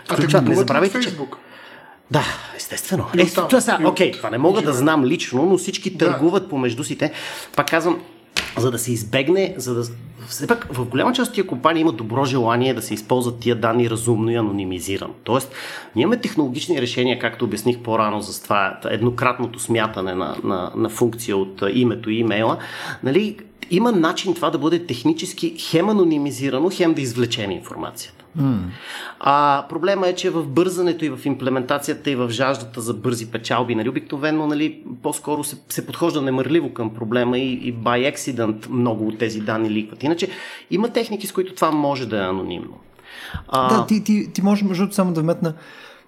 Включва, 0.05 0.41
не 0.41 0.55
забравяйте, 0.55 0.99
че... 0.99 1.17
Да, 2.11 2.23
естествено. 2.55 3.05
Е, 3.17 3.25
това, 3.25 3.61
са, 3.61 3.79
окей, 3.85 4.11
това 4.11 4.29
не 4.29 4.37
мога 4.37 4.61
да 4.61 4.73
знам 4.73 5.05
лично, 5.05 5.45
но 5.45 5.57
всички 5.57 5.97
търгуват 5.97 6.49
помежду 6.49 6.83
си. 6.83 6.97
Те, 6.97 7.11
пак 7.55 7.69
казвам, 7.69 7.99
за 8.57 8.71
да 8.71 8.79
се 8.79 8.91
избегне, 8.91 9.53
за 9.57 9.73
да... 9.75 9.83
Все 10.27 10.47
пак 10.47 10.67
в 10.73 10.85
голяма 10.85 11.13
част 11.13 11.29
от 11.29 11.35
тия 11.35 11.47
компании 11.47 11.81
има 11.81 11.91
добро 11.91 12.25
желание 12.25 12.73
да 12.73 12.81
се 12.81 12.93
използват 12.93 13.39
тия 13.39 13.55
данни 13.55 13.89
разумно 13.89 14.31
и 14.31 14.35
анонимизирано. 14.35 15.13
Тоест, 15.23 15.51
ние 15.95 16.03
имаме 16.03 16.21
технологични 16.21 16.81
решения, 16.81 17.19
както 17.19 17.45
обясних 17.45 17.79
по-рано 17.79 18.21
за 18.21 18.43
това 18.43 18.79
еднократното 18.85 19.59
смятане 19.59 20.15
на, 20.15 20.35
на, 20.43 20.71
на 20.75 20.89
функция 20.89 21.37
от 21.37 21.63
името 21.73 22.09
и 22.09 22.15
имейла. 22.15 22.57
Нали, 23.03 23.37
има 23.71 23.91
начин 23.91 24.33
това 24.33 24.49
да 24.49 24.57
бъде 24.57 24.85
технически 24.85 25.55
хем 25.59 25.89
анонимизирано, 25.89 26.69
хем 26.73 26.93
да 26.93 27.01
извлечем 27.01 27.51
информацията. 27.51 28.16
Mm. 28.39 28.59
А 29.19 29.65
проблема 29.69 30.07
е, 30.07 30.15
че 30.15 30.29
в 30.29 30.47
бързането 30.47 31.05
и 31.05 31.09
в 31.09 31.19
имплементацията 31.25 32.11
и 32.11 32.15
в 32.15 32.29
жаждата 32.29 32.81
за 32.81 32.93
бързи 32.93 33.31
печалби, 33.31 33.75
нали, 33.75 33.89
обикновено 33.89 34.47
нали, 34.47 34.83
по-скоро 35.03 35.43
се, 35.43 35.57
се 35.69 35.85
подхожда 35.85 36.21
немърливо 36.21 36.73
към 36.73 36.93
проблема 36.93 37.39
и, 37.39 37.53
и 37.53 37.75
by 37.75 38.13
accident 38.15 38.69
много 38.69 39.07
от 39.07 39.17
тези 39.17 39.41
данни 39.41 39.69
ликват. 39.69 40.03
Иначе 40.03 40.29
има 40.71 40.89
техники, 40.89 41.27
с 41.27 41.31
които 41.31 41.55
това 41.55 41.71
може 41.71 42.05
да 42.05 42.17
е 42.17 42.27
анонимно. 42.27 42.77
А... 43.47 43.77
Да, 43.77 43.85
ти, 43.85 44.03
ти, 44.03 44.33
ти 44.33 44.41
можеш, 44.41 44.63
между 44.63 44.91
само 44.91 45.13
да 45.13 45.21
вметна, 45.21 45.53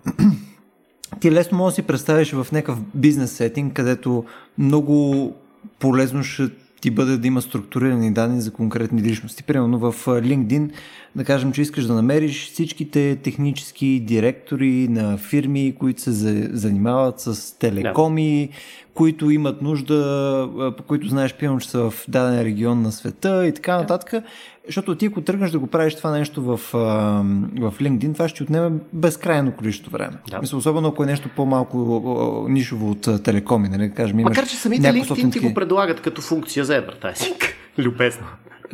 ти 1.20 1.32
лесно 1.32 1.58
можеш 1.58 1.76
да 1.76 1.82
си 1.82 1.88
представиш 1.88 2.32
в 2.32 2.48
някакъв 2.52 2.80
бизнес 2.96 3.32
сетинг, 3.32 3.74
където 3.74 4.26
много 4.58 5.34
полезно 5.80 6.24
ще 6.24 6.50
ти 6.82 6.92
бъде 6.92 7.18
да 7.18 7.28
има 7.28 7.42
структурирани 7.42 8.14
данни 8.14 8.42
за 8.42 8.52
конкретни 8.52 9.02
личности. 9.02 9.44
Примерно 9.44 9.80
в 9.80 9.94
LinkedIn, 10.06 10.72
да 11.16 11.24
кажем, 11.24 11.52
че 11.52 11.62
искаш 11.62 11.86
да 11.86 11.94
намериш 11.94 12.52
всичките 12.52 13.16
технически 13.24 14.00
директори 14.00 14.88
на 14.88 15.18
фирми, 15.18 15.76
които 15.80 16.02
се 16.02 16.12
занимават 16.56 17.20
с 17.20 17.58
телекоми, 17.60 18.48
да. 18.52 18.58
които 18.94 19.30
имат 19.30 19.62
нужда, 19.62 20.74
по 20.78 20.84
които 20.84 21.08
знаеш, 21.08 21.34
примерно, 21.34 21.60
че 21.60 21.70
са 21.70 21.90
в 21.90 21.94
даден 22.08 22.42
регион 22.42 22.82
на 22.82 22.92
света 22.92 23.48
и 23.48 23.54
така 23.54 23.78
нататък. 23.78 24.24
Защото 24.70 24.96
ти, 24.96 25.06
ако 25.06 25.22
тръгнеш 25.22 25.52
да 25.52 25.60
го 25.60 25.68
правиш 25.68 25.96
това 25.96 26.12
нещо 26.12 26.44
в, 26.44 26.58
в 26.58 27.74
LinkedIn, 27.82 28.14
това 28.14 28.28
ще 28.28 28.44
отнеме 28.44 28.78
безкрайно 28.94 29.52
количество 29.52 29.92
време. 29.92 30.14
Да. 30.30 30.40
Мисля, 30.40 30.58
особено 30.58 30.88
ако 30.88 31.04
е 31.04 31.06
нещо 31.06 31.30
по-малко 31.36 32.46
нишово 32.50 32.92
от 32.92 33.24
телекоми, 33.24 33.70
нали? 33.70 33.92
Кажем, 33.92 34.18
Макар, 34.18 34.48
че 34.48 34.56
самите 34.56 34.88
LinkedIn 34.88 35.32
ти 35.32 35.40
го 35.40 35.54
предлагат 35.54 36.02
като 36.02 36.22
функция 36.22 36.66
за 36.66 36.74
advertising. 36.74 37.44
Любезно. 37.78 38.26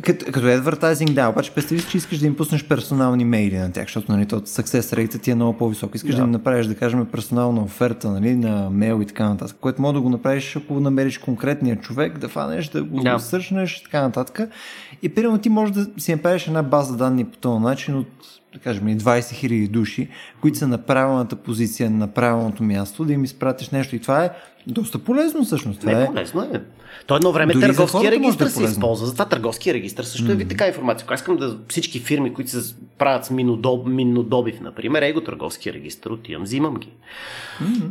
Като, 0.02 0.26
като 0.32 0.46
advertising, 0.46 1.14
да, 1.14 1.28
обаче 1.28 1.54
представи 1.54 1.80
си, 1.80 1.90
че 1.90 1.96
искаш 1.96 2.18
да 2.18 2.26
им 2.26 2.36
пуснеш 2.36 2.64
персонални 2.64 3.24
мейли 3.24 3.58
на 3.58 3.72
тях, 3.72 3.84
защото 3.84 4.12
нали, 4.12 4.26
то 4.26 4.40
success 4.40 4.96
rate 4.96 5.22
ти 5.22 5.30
е 5.30 5.34
много 5.34 5.58
по-висок. 5.58 5.94
Искаш 5.94 6.14
да. 6.14 6.16
да 6.16 6.24
им 6.24 6.30
направиш, 6.30 6.66
да 6.66 6.74
кажем, 6.74 7.06
персонална 7.06 7.62
оферта 7.62 8.10
нали, 8.10 8.34
на 8.34 8.70
мейл 8.70 9.00
и 9.02 9.06
така 9.06 9.28
нататък, 9.28 9.56
което 9.60 9.82
може 9.82 9.94
да 9.94 10.00
го 10.00 10.10
направиш, 10.10 10.56
ако 10.56 10.80
намериш 10.80 11.18
конкретния 11.18 11.76
човек, 11.76 12.18
да 12.18 12.28
фанеш, 12.28 12.68
да 12.68 12.84
го 12.84 13.02
да. 13.02 13.18
сършнеш 13.18 13.76
и 13.76 13.84
така 13.84 14.02
нататък. 14.02 14.50
И 15.02 15.08
примерно 15.08 15.38
ти 15.38 15.48
можеш 15.48 15.74
да 15.74 15.86
си 15.98 16.14
направиш 16.14 16.46
една 16.46 16.62
база 16.62 16.96
данни 16.96 17.24
по 17.24 17.36
този 17.36 17.62
начин 17.62 17.94
от 17.94 18.08
да 18.56 18.62
кажем, 18.62 18.84
20 18.84 18.98
000 18.98 19.68
души, 19.68 20.08
които 20.40 20.58
са 20.58 20.68
на 20.68 20.78
правилната 20.78 21.36
позиция, 21.36 21.90
на 21.90 22.08
правилното 22.08 22.62
място, 22.62 23.04
да 23.04 23.12
им 23.12 23.24
изпратиш 23.24 23.70
нещо. 23.70 23.96
И 23.96 24.00
това 24.00 24.24
е 24.24 24.30
доста 24.66 24.98
полезно 24.98 25.44
всъщност. 25.44 25.80
Това 25.80 25.92
Не, 25.92 26.02
е 26.02 26.06
полезно 26.06 26.42
е. 26.42 26.62
То 27.06 27.16
едно 27.16 27.32
време 27.32 27.52
Дори 27.52 27.62
търговския 27.62 28.10
регистр 28.10 28.44
да 28.44 28.48
е 28.48 28.50
се 28.50 28.64
използва. 28.64 29.06
Затова 29.06 29.24
търговския 29.24 29.74
регистр 29.74 30.02
също 30.02 30.26
mm. 30.26 30.32
е 30.32 30.34
ви 30.34 30.48
така 30.48 30.66
информация. 30.66 31.04
Ако 31.04 31.14
искам 31.14 31.36
да 31.36 31.58
всички 31.68 32.00
фирми, 32.00 32.34
които 32.34 32.50
се 32.50 32.74
правят 32.98 33.24
с 33.24 33.30
минодоб, 33.30 33.86
минодобив, 33.86 34.60
например, 34.60 35.02
его 35.02 35.20
търговския 35.20 35.72
регистр, 35.72 36.10
отивам, 36.10 36.42
взимам 36.42 36.74
ги. 36.74 36.92
Mm. 37.62 37.90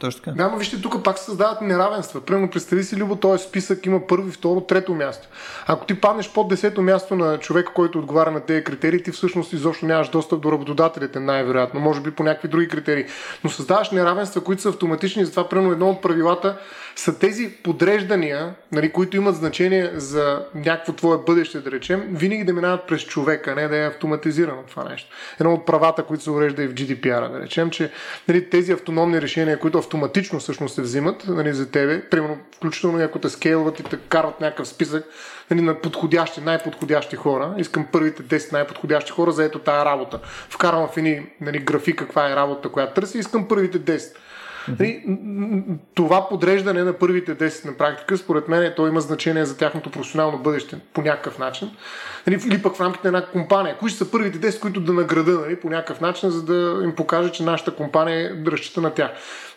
Точно 0.00 0.22
така. 0.22 0.36
Да, 0.36 0.48
но 0.48 0.56
вижте, 0.56 0.82
тук 0.82 1.04
пак 1.04 1.18
се 1.18 1.24
създават 1.24 1.60
неравенства. 1.60 2.20
Примерно, 2.20 2.50
представи 2.50 2.84
си, 2.84 2.96
Любо, 2.96 3.16
този 3.16 3.44
списък 3.44 3.86
има 3.86 4.06
първи, 4.06 4.30
второ, 4.30 4.60
трето 4.60 4.94
място. 4.94 5.28
Ако 5.66 5.86
ти 5.86 6.00
паднеш 6.00 6.32
под 6.32 6.48
десето 6.48 6.82
място 6.82 7.14
на 7.14 7.38
човека, 7.38 7.72
който 7.72 7.98
отговаря 7.98 8.30
на 8.30 8.40
тези 8.40 8.64
критерии, 8.64 9.02
ти 9.02 9.10
всъщност 9.10 9.52
изобщо 9.52 9.86
нямаш 9.86 10.08
достъп 10.08 10.40
до 10.40 10.52
работодателите, 10.52 11.20
най-вероятно. 11.20 11.80
Може 11.80 12.00
би 12.00 12.10
по 12.10 12.22
някакви 12.22 12.48
други 12.48 12.68
критерии. 12.68 13.04
Но 13.44 13.50
създаваш 13.50 13.90
неравенства, 13.90 14.44
които 14.44 14.62
са 14.62 14.68
автоматични. 14.68 15.24
Затова, 15.24 15.48
примерно, 15.48 15.72
едно 15.72 15.90
от 15.90 16.02
правилата 16.02 16.58
са 16.96 17.18
тези 17.18 17.50
подреждания, 17.62 18.54
нали, 18.72 18.92
които 18.92 19.16
имат 19.16 19.36
значение 19.36 19.90
за 19.94 20.46
някакво 20.54 20.92
твое 20.92 21.18
бъдеще, 21.26 21.60
да 21.60 21.70
речем, 21.70 22.08
винаги 22.10 22.44
да 22.44 22.52
минават 22.52 22.86
през 22.86 23.02
човека, 23.02 23.54
не 23.54 23.68
да 23.68 23.76
е 23.76 23.86
автоматизирано 23.86 24.62
това 24.62 24.84
нещо. 24.84 25.10
Едно 25.40 25.54
от 25.54 25.66
правата, 25.66 26.02
които 26.02 26.22
се 26.22 26.30
урежда 26.30 26.62
и 26.62 26.66
в 26.66 26.74
GDPR, 26.74 27.32
да 27.32 27.40
речем, 27.40 27.70
че 27.70 27.90
нали, 28.28 28.50
тези 28.50 28.72
автономни 28.72 29.22
решения, 29.22 29.58
които 29.58 29.78
автоматично 29.78 30.38
всъщност 30.38 30.74
се 30.74 30.82
взимат 30.82 31.24
нали, 31.28 31.52
за 31.52 31.70
тебе, 31.70 32.02
примерно 32.10 32.38
включително 32.56 33.04
ако 33.04 33.18
те 33.18 33.28
скейлват 33.28 33.80
и 33.80 33.82
те 33.82 33.98
карат 34.08 34.40
някакъв 34.40 34.68
списък 34.68 35.04
нали, 35.50 35.60
на 35.60 35.80
подходящи, 35.80 36.40
най-подходящи 36.40 37.16
хора, 37.16 37.54
искам 37.58 37.86
първите 37.92 38.22
10 38.22 38.52
най-подходящи 38.52 39.12
хора 39.12 39.32
за 39.32 39.44
ето 39.44 39.58
тази 39.58 39.84
работа. 39.84 40.20
Вкарвам 40.50 40.88
в 40.88 40.96
едни 40.96 41.26
нали, 41.40 41.58
графи 41.58 41.96
каква 41.96 42.30
е 42.30 42.36
работа, 42.36 42.68
която 42.68 42.94
търси, 42.94 43.18
искам 43.18 43.48
първите 43.48 43.80
10. 43.80 44.16
Mm-hmm. 44.68 45.76
Това 45.94 46.28
подреждане 46.28 46.84
на 46.84 46.92
първите 46.92 47.36
10 47.36 47.64
на 47.64 47.76
практика, 47.76 48.16
според 48.16 48.48
мен, 48.48 48.72
то 48.76 48.86
има 48.86 49.00
значение 49.00 49.44
за 49.44 49.56
тяхното 49.56 49.90
професионално 49.90 50.38
бъдеще 50.38 50.78
по 50.92 51.02
някакъв 51.02 51.38
начин. 51.38 51.70
Нали, 52.26 52.40
или 52.46 52.62
пък 52.62 52.76
в 52.76 52.80
рамките 52.80 53.10
на 53.10 53.18
една 53.18 53.30
компания. 53.30 53.78
Кои 53.78 53.90
ще 53.90 53.98
са 53.98 54.10
първите 54.10 54.52
10, 54.52 54.60
които 54.60 54.80
да 54.80 54.92
награда 54.92 55.32
нали, 55.32 55.56
по 55.56 55.70
някакъв 55.70 56.00
начин, 56.00 56.30
за 56.30 56.42
да 56.42 56.84
им 56.84 56.94
покаже, 56.94 57.32
че 57.32 57.42
нашата 57.42 57.74
компания 57.74 58.42
разчита 58.46 58.80
на 58.80 58.90
тях. 58.90 59.10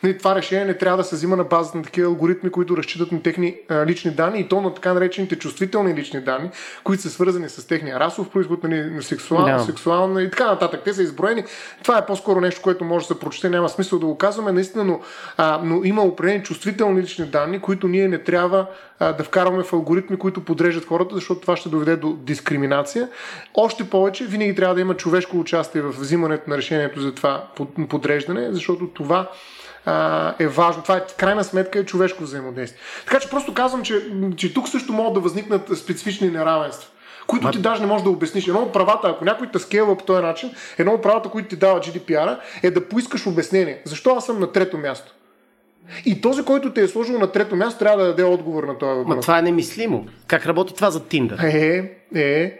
Нали, 0.03 0.17
това 0.17 0.35
решение 0.35 0.65
не 0.65 0.77
трябва 0.77 0.97
да 0.97 1.03
се 1.03 1.15
взима 1.15 1.35
на 1.35 1.43
базата 1.43 1.77
на 1.77 1.83
такива 1.83 2.07
алгоритми, 2.07 2.49
които 2.49 2.77
разчитат 2.77 3.11
на 3.11 3.21
техни 3.21 3.55
а, 3.69 3.85
лични 3.85 4.11
данни 4.11 4.39
и 4.39 4.47
то 4.47 4.61
на 4.61 4.73
така 4.73 4.93
наречените 4.93 5.35
чувствителни 5.35 5.95
лични 5.95 6.21
данни, 6.21 6.49
които 6.83 7.03
са 7.03 7.09
свързани 7.09 7.49
с 7.49 7.67
техния 7.67 7.99
расов 7.99 8.29
происход, 8.29 8.63
нали, 8.63 9.01
сексуал, 9.01 9.41
yeah. 9.41 9.57
сексуална 9.57 10.23
и 10.23 10.29
така 10.29 10.45
нататък. 10.45 10.81
Те 10.85 10.93
са 10.93 11.03
изброени. 11.03 11.43
Това 11.83 11.97
е 11.97 12.05
по-скоро 12.05 12.41
нещо, 12.41 12.61
което 12.61 12.85
може 12.85 13.07
да 13.07 13.13
се 13.13 13.19
прочете, 13.19 13.49
няма 13.49 13.69
смисъл 13.69 13.99
да 13.99 14.05
го 14.05 14.17
казваме, 14.17 14.51
наистина, 14.51 14.83
но, 14.83 14.98
а, 15.37 15.59
но 15.63 15.83
има 15.83 16.01
определени 16.01 16.43
чувствителни 16.43 17.01
лични 17.01 17.25
данни, 17.25 17.59
които 17.59 17.87
ние 17.87 18.07
не 18.07 18.23
трябва 18.23 18.65
а, 18.99 19.13
да 19.13 19.23
вкарваме 19.23 19.63
в 19.63 19.73
алгоритми, 19.73 20.17
които 20.17 20.45
подреждат 20.45 20.85
хората, 20.85 21.15
защото 21.15 21.41
това 21.41 21.55
ще 21.55 21.69
доведе 21.69 21.95
до 21.95 22.13
дискриминация. 22.13 23.09
Още 23.53 23.89
повече, 23.89 24.25
винаги 24.25 24.55
трябва 24.55 24.75
да 24.75 24.81
има 24.81 24.93
човешко 24.93 25.39
участие 25.39 25.81
в 25.81 25.89
взимането 25.89 26.49
на 26.49 26.57
решението 26.57 27.01
за 27.01 27.15
това 27.15 27.47
подреждане, 27.89 28.47
защото 28.51 28.87
това 28.87 29.29
е 30.39 30.47
важно. 30.47 30.83
Това 30.83 30.97
е, 30.97 31.01
крайна 31.17 31.43
сметка 31.43 31.79
е 31.79 31.85
човешко 31.85 32.23
взаимодействие. 32.23 32.81
Така 33.05 33.19
че 33.19 33.29
просто 33.29 33.53
казвам, 33.53 33.83
че, 33.83 34.11
че 34.35 34.53
тук 34.53 34.67
също 34.67 34.93
могат 34.93 35.13
да 35.13 35.19
възникнат 35.19 35.77
специфични 35.77 36.29
неравенства 36.29 36.89
които 37.29 37.45
Ма... 37.45 37.51
ти 37.51 37.59
даже 37.59 37.81
не 37.81 37.87
можеш 37.87 38.03
да 38.03 38.09
обясниш. 38.09 38.47
Едно 38.47 38.59
от 38.59 38.73
правата, 38.73 39.07
ако 39.07 39.25
някой 39.25 39.47
те 39.47 39.59
скелва 39.59 39.97
по 39.97 40.03
този 40.03 40.21
начин, 40.21 40.51
едно 40.77 40.91
от 40.91 41.01
правата, 41.01 41.29
които 41.29 41.49
ти 41.49 41.55
дава 41.55 41.79
GDPR, 41.79 42.37
е 42.63 42.71
да 42.71 42.87
поискаш 42.87 43.27
обяснение. 43.27 43.81
Защо 43.85 44.15
аз 44.15 44.25
съм 44.25 44.39
на 44.39 44.51
трето 44.51 44.77
място? 44.77 45.15
И 46.05 46.21
този, 46.21 46.43
който 46.43 46.73
те 46.73 46.81
е 46.81 46.87
сложил 46.87 47.19
на 47.19 47.31
трето 47.31 47.55
място, 47.55 47.79
трябва 47.79 48.03
да 48.03 48.07
даде 48.07 48.23
отговор 48.23 48.63
на 48.63 48.77
това 48.77 48.93
въпрос. 48.93 49.15
Ма 49.15 49.21
това 49.21 49.39
е 49.39 49.41
немислимо. 49.41 50.05
Как 50.27 50.45
работи 50.45 50.73
това 50.73 50.91
за 50.91 50.99
Tinder? 50.99 51.43
Е, 51.43 51.91
е. 52.15 52.59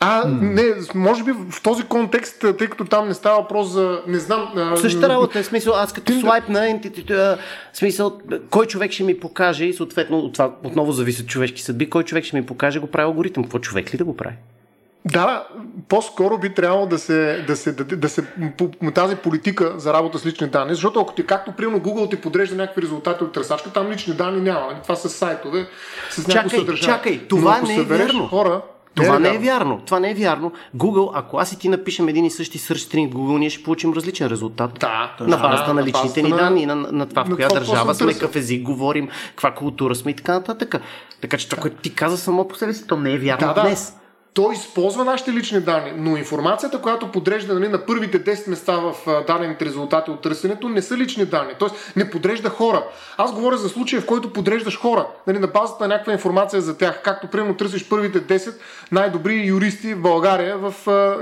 А, 0.00 0.24
не, 0.28 0.62
може 0.94 1.24
би 1.24 1.32
в 1.32 1.62
този 1.62 1.82
контекст, 1.82 2.44
тъй 2.58 2.66
като 2.66 2.84
там 2.84 3.08
не 3.08 3.14
става 3.14 3.40
въпрос 3.40 3.68
за, 3.68 4.02
не 4.06 4.18
знам... 4.18 4.74
Същата 4.76 5.08
работа 5.08 5.38
е 5.38 5.44
смисъл, 5.44 5.74
аз 5.74 5.92
като 5.92 6.20
слайп 6.20 6.48
на 6.48 6.80
смисъл, 7.72 8.20
кой 8.50 8.66
човек 8.66 8.92
ще 8.92 9.04
ми 9.04 9.20
покаже 9.20 9.64
и 9.64 9.74
съответно 9.74 10.18
от 10.18 10.32
това 10.32 10.54
отново 10.64 10.92
зависи 10.92 11.22
от 11.22 11.28
човешки 11.28 11.62
съдби, 11.62 11.90
кой 11.90 12.02
човек 12.02 12.24
ще 12.24 12.36
ми 12.36 12.46
покаже, 12.46 12.78
го 12.78 12.86
прави 12.86 13.04
алгоритъм. 13.04 13.44
Какво 13.44 13.58
човек 13.58 13.94
ли 13.94 13.98
да 13.98 14.04
го 14.04 14.16
прави? 14.16 14.34
Да, 15.06 15.46
по-скоро 15.88 16.38
би 16.38 16.54
трябвало 16.54 16.86
да 16.86 16.98
се, 16.98 17.44
да 17.46 17.56
се, 17.56 17.72
да, 17.72 17.84
да 17.84 18.08
се 18.08 18.24
тази 18.94 19.16
политика 19.16 19.74
за 19.76 19.92
работа 19.92 20.18
с 20.18 20.26
лични 20.26 20.46
данни, 20.46 20.74
защото 20.74 21.00
ако 21.00 21.14
ти, 21.14 21.26
както 21.26 21.52
примерно 21.52 21.80
Google 21.80 22.10
ти 22.10 22.16
подрежда 22.16 22.56
някакви 22.56 22.82
резултати 22.82 23.24
от 23.24 23.32
търсачка, 23.32 23.70
там 23.70 23.90
лични 23.90 24.14
данни 24.14 24.40
няма. 24.40 24.66
Нали? 24.66 24.76
Това 24.82 24.96
са 24.96 25.08
сайтове 25.08 25.66
с 26.10 26.28
някакво 26.28 26.58
съдържание. 26.58 26.96
Чакай, 26.96 27.28
това 27.28 27.60
не 27.60 27.76
е 27.76 27.82
вярно. 27.82 28.26
Хора, 28.28 28.60
това 28.94 29.18
не 29.18 29.28
е, 29.28 29.30
не 29.30 29.36
е 29.36 29.38
вярно. 29.38 29.80
Това 29.86 30.00
не 30.00 30.10
е 30.10 30.14
вярно. 30.14 30.52
Google, 30.76 31.10
ако 31.14 31.38
аз 31.38 31.52
и 31.52 31.58
ти 31.58 31.68
напишем 31.68 32.08
един 32.08 32.24
и 32.24 32.30
същи 32.30 32.58
search 32.58 32.94
string 32.94 33.10
в 33.10 33.14
Google, 33.14 33.38
ние 33.38 33.50
ще 33.50 33.62
получим 33.64 33.92
различен 33.92 34.26
резултат. 34.26 34.78
Да, 34.80 35.16
на 35.20 35.36
базата 35.36 35.74
на 35.74 35.82
личните 35.82 36.22
ни 36.22 36.28
на... 36.28 36.36
данни, 36.36 36.66
на, 36.66 36.74
на 36.74 37.06
това 37.06 37.24
в 37.24 37.34
коя 37.34 37.48
държава 37.48 37.94
сме, 37.94 38.12
какъв 38.12 38.36
език 38.36 38.62
говорим, 38.62 39.08
каква 39.28 39.54
култура 39.54 39.94
сме 39.94 40.10
и 40.10 40.14
така 40.14 40.32
нататък. 40.32 40.74
Така 41.20 41.36
че 41.36 41.48
това, 41.48 41.62
което 41.62 41.76
ти 41.76 41.94
каза 41.94 42.16
само 42.18 42.48
по 42.48 42.54
себе 42.54 42.74
си, 42.74 42.86
то 42.86 42.96
не 42.96 43.12
е 43.12 43.18
вярно 43.18 43.54
да. 43.54 43.62
днес. 43.62 43.96
Той 44.34 44.54
използва 44.54 45.04
нашите 45.04 45.32
лични 45.32 45.60
данни, 45.60 45.92
но 45.96 46.16
информацията, 46.16 46.80
която 46.80 47.12
подрежда 47.12 47.54
нали, 47.54 47.68
на 47.68 47.86
първите 47.86 48.24
10 48.24 48.50
места 48.50 48.76
в 48.76 48.94
дадените 49.26 49.64
резултати 49.64 50.10
от 50.10 50.20
търсенето, 50.20 50.68
не 50.68 50.82
са 50.82 50.96
лични 50.96 51.24
данни. 51.24 51.52
Тоест 51.58 51.92
не 51.96 52.10
подрежда 52.10 52.48
хора. 52.48 52.84
Аз 53.16 53.32
говоря 53.32 53.56
за 53.56 53.68
случая, 53.68 54.02
в 54.02 54.06
който 54.06 54.32
подреждаш 54.32 54.78
хора, 54.78 55.06
нали, 55.26 55.38
на 55.38 55.46
базата 55.46 55.84
на 55.84 55.88
някаква 55.88 56.12
информация 56.12 56.62
за 56.62 56.78
тях, 56.78 57.02
както 57.02 57.26
примерно 57.26 57.56
търсиш 57.56 57.88
първите 57.88 58.22
10 58.22 58.54
най-добри 58.92 59.46
юристи 59.46 59.94
в 59.94 60.00
България 60.00 60.58
в 60.58 60.74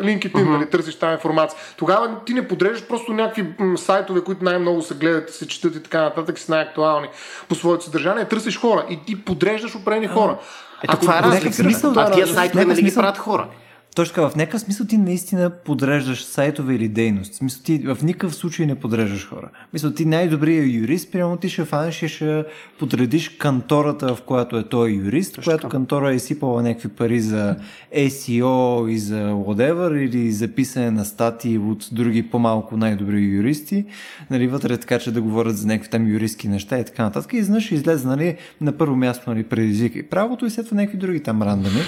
LinkedIn, 0.02 0.32
uh-huh. 0.32 0.50
нали, 0.50 0.70
търсиш 0.70 0.98
тази 0.98 1.12
информация. 1.12 1.58
Тогава 1.76 2.16
ти 2.26 2.34
не 2.34 2.48
подреждаш 2.48 2.86
просто 2.88 3.12
някакви 3.12 3.54
м- 3.58 3.78
сайтове, 3.78 4.20
които 4.20 4.44
най-много 4.44 4.82
се 4.82 4.94
гледат, 4.94 5.30
се 5.30 5.48
четат 5.48 5.76
и 5.76 5.82
така 5.82 6.02
нататък, 6.02 6.38
са 6.38 6.52
най-актуални 6.52 7.08
по 7.48 7.54
своето 7.54 7.84
съдържание, 7.84 8.24
търсиш 8.24 8.60
хора 8.60 8.86
и 8.90 8.98
ти 9.06 9.24
подреждаш 9.24 9.76
определени 9.76 10.06
хора. 10.06 10.38
Ето, 10.82 10.96
това 10.96 11.18
е 11.18 11.22
разлика. 11.22 11.52
Смисъл, 11.52 11.92
а 11.96 12.10
тия 12.10 12.26
сайтове 12.26 12.64
нали 12.64 12.82
ги 12.82 12.94
правят 12.94 13.18
хора. 13.18 13.46
Точно 13.94 14.14
така, 14.14 14.28
в 14.28 14.36
някакъв 14.36 14.60
смисъл 14.60 14.86
ти 14.86 14.96
наистина 14.96 15.50
подреждаш 15.50 16.24
сайтове 16.24 16.74
или 16.74 16.88
дейност. 16.88 17.32
В 17.32 17.36
смисъл 17.36 17.62
ти 17.62 17.78
в 17.78 17.98
никакъв 18.02 18.34
случай 18.34 18.66
не 18.66 18.74
подреждаш 18.74 19.28
хора. 19.28 19.50
Мисъл 19.72 19.92
ти 19.92 20.04
най-добрият 20.04 20.72
юрист, 20.72 21.12
прямо 21.12 21.36
ти 21.36 21.48
ще 21.48 21.64
фанеш 21.64 22.02
и 22.02 22.08
ще 22.08 22.44
подредиш 22.78 23.28
кантората, 23.28 24.14
в 24.14 24.22
която 24.22 24.56
е 24.56 24.68
той 24.68 24.90
юрист, 24.90 25.34
Точно. 25.34 25.50
която 25.50 25.68
кантора 25.68 26.12
е 26.12 26.18
сипала 26.18 26.62
някакви 26.62 26.88
пари 26.88 27.20
за 27.20 27.56
SEO 27.96 28.88
и 28.88 28.98
за 28.98 29.30
whatever, 29.30 29.98
или 29.98 30.32
за 30.32 30.48
писане 30.48 30.90
на 30.90 31.04
статии 31.04 31.58
от 31.58 31.88
други 31.92 32.30
по-малко 32.30 32.76
най-добри 32.76 33.22
юристи, 33.22 33.84
нали, 34.30 34.46
вътре 34.46 34.76
така, 34.76 34.98
че 34.98 35.12
да 35.12 35.22
говорят 35.22 35.56
за 35.56 35.66
някакви 35.66 35.90
там 35.90 36.08
юристски 36.08 36.48
неща 36.48 36.78
и 36.78 36.84
така 36.84 37.02
нататък. 37.02 37.32
И 37.32 37.36
изнъж 37.36 37.72
излезе 37.72 38.08
нали, 38.08 38.36
на 38.60 38.72
първо 38.72 38.96
място 38.96 39.30
нали, 39.30 39.42
предизвика 39.42 39.98
и 39.98 40.02
правото 40.02 40.46
и 40.46 40.50
след 40.50 40.66
това 40.66 40.76
някакви 40.76 40.98
други 40.98 41.22
там 41.22 41.42
рандами. 41.42 41.80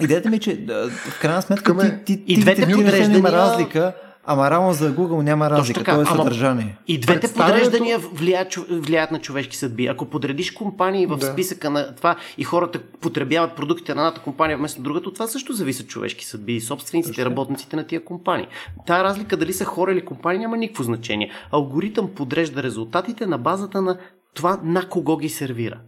Идеята 0.00 0.30
ми 0.30 0.36
е, 0.36 0.40
че 0.40 0.66
в 1.10 1.20
крайна 1.20 1.42
сметка 1.42 2.02
ти, 2.04 2.04
ти, 2.04 2.22
и 2.26 2.40
двете 2.40 2.72
подреждания... 2.72 3.18
има 3.18 3.32
разлика, 3.32 3.92
ама 4.24 4.50
рамо 4.50 4.72
за 4.72 4.94
Google 4.94 5.22
няма 5.22 5.50
разлика, 5.50 5.80
така, 5.80 5.94
то 5.94 6.02
е 6.02 6.06
съдържание. 6.06 6.76
И 6.86 7.00
двете 7.00 7.20
Представянето... 7.20 7.64
подреждания 7.64 7.98
влияят, 7.98 8.54
влияят 8.70 9.10
на 9.10 9.20
човешки 9.20 9.56
съдби. 9.56 9.86
Ако 9.86 10.06
подредиш 10.06 10.50
компании 10.50 11.06
в 11.06 11.16
да. 11.16 11.26
списъка 11.26 11.70
на 11.70 11.94
това 11.96 12.16
и 12.38 12.44
хората 12.44 12.78
потребяват 13.00 13.56
продуктите 13.56 13.94
на 13.94 14.00
едната 14.00 14.20
компания 14.20 14.58
вместо 14.58 14.82
другата, 14.82 15.12
това 15.12 15.26
също 15.26 15.52
зависи 15.52 15.82
от 15.82 15.88
човешки 15.88 16.24
съдби 16.24 16.56
и 16.56 16.60
собствениците, 16.60 17.14
Точно. 17.16 17.30
работниците 17.30 17.76
на 17.76 17.86
тия 17.86 18.04
компании. 18.04 18.46
Тая 18.86 19.04
разлика 19.04 19.36
дали 19.36 19.52
са 19.52 19.64
хора 19.64 19.92
или 19.92 20.04
компании 20.04 20.40
няма 20.40 20.56
никакво 20.56 20.82
значение. 20.82 21.30
Алгоритъм 21.50 22.08
подрежда 22.16 22.62
резултатите 22.62 23.26
на 23.26 23.38
базата 23.38 23.82
на 23.82 23.98
това 24.34 24.60
на 24.64 24.88
кого 24.88 25.16
ги 25.16 25.28
сервира. 25.28 25.78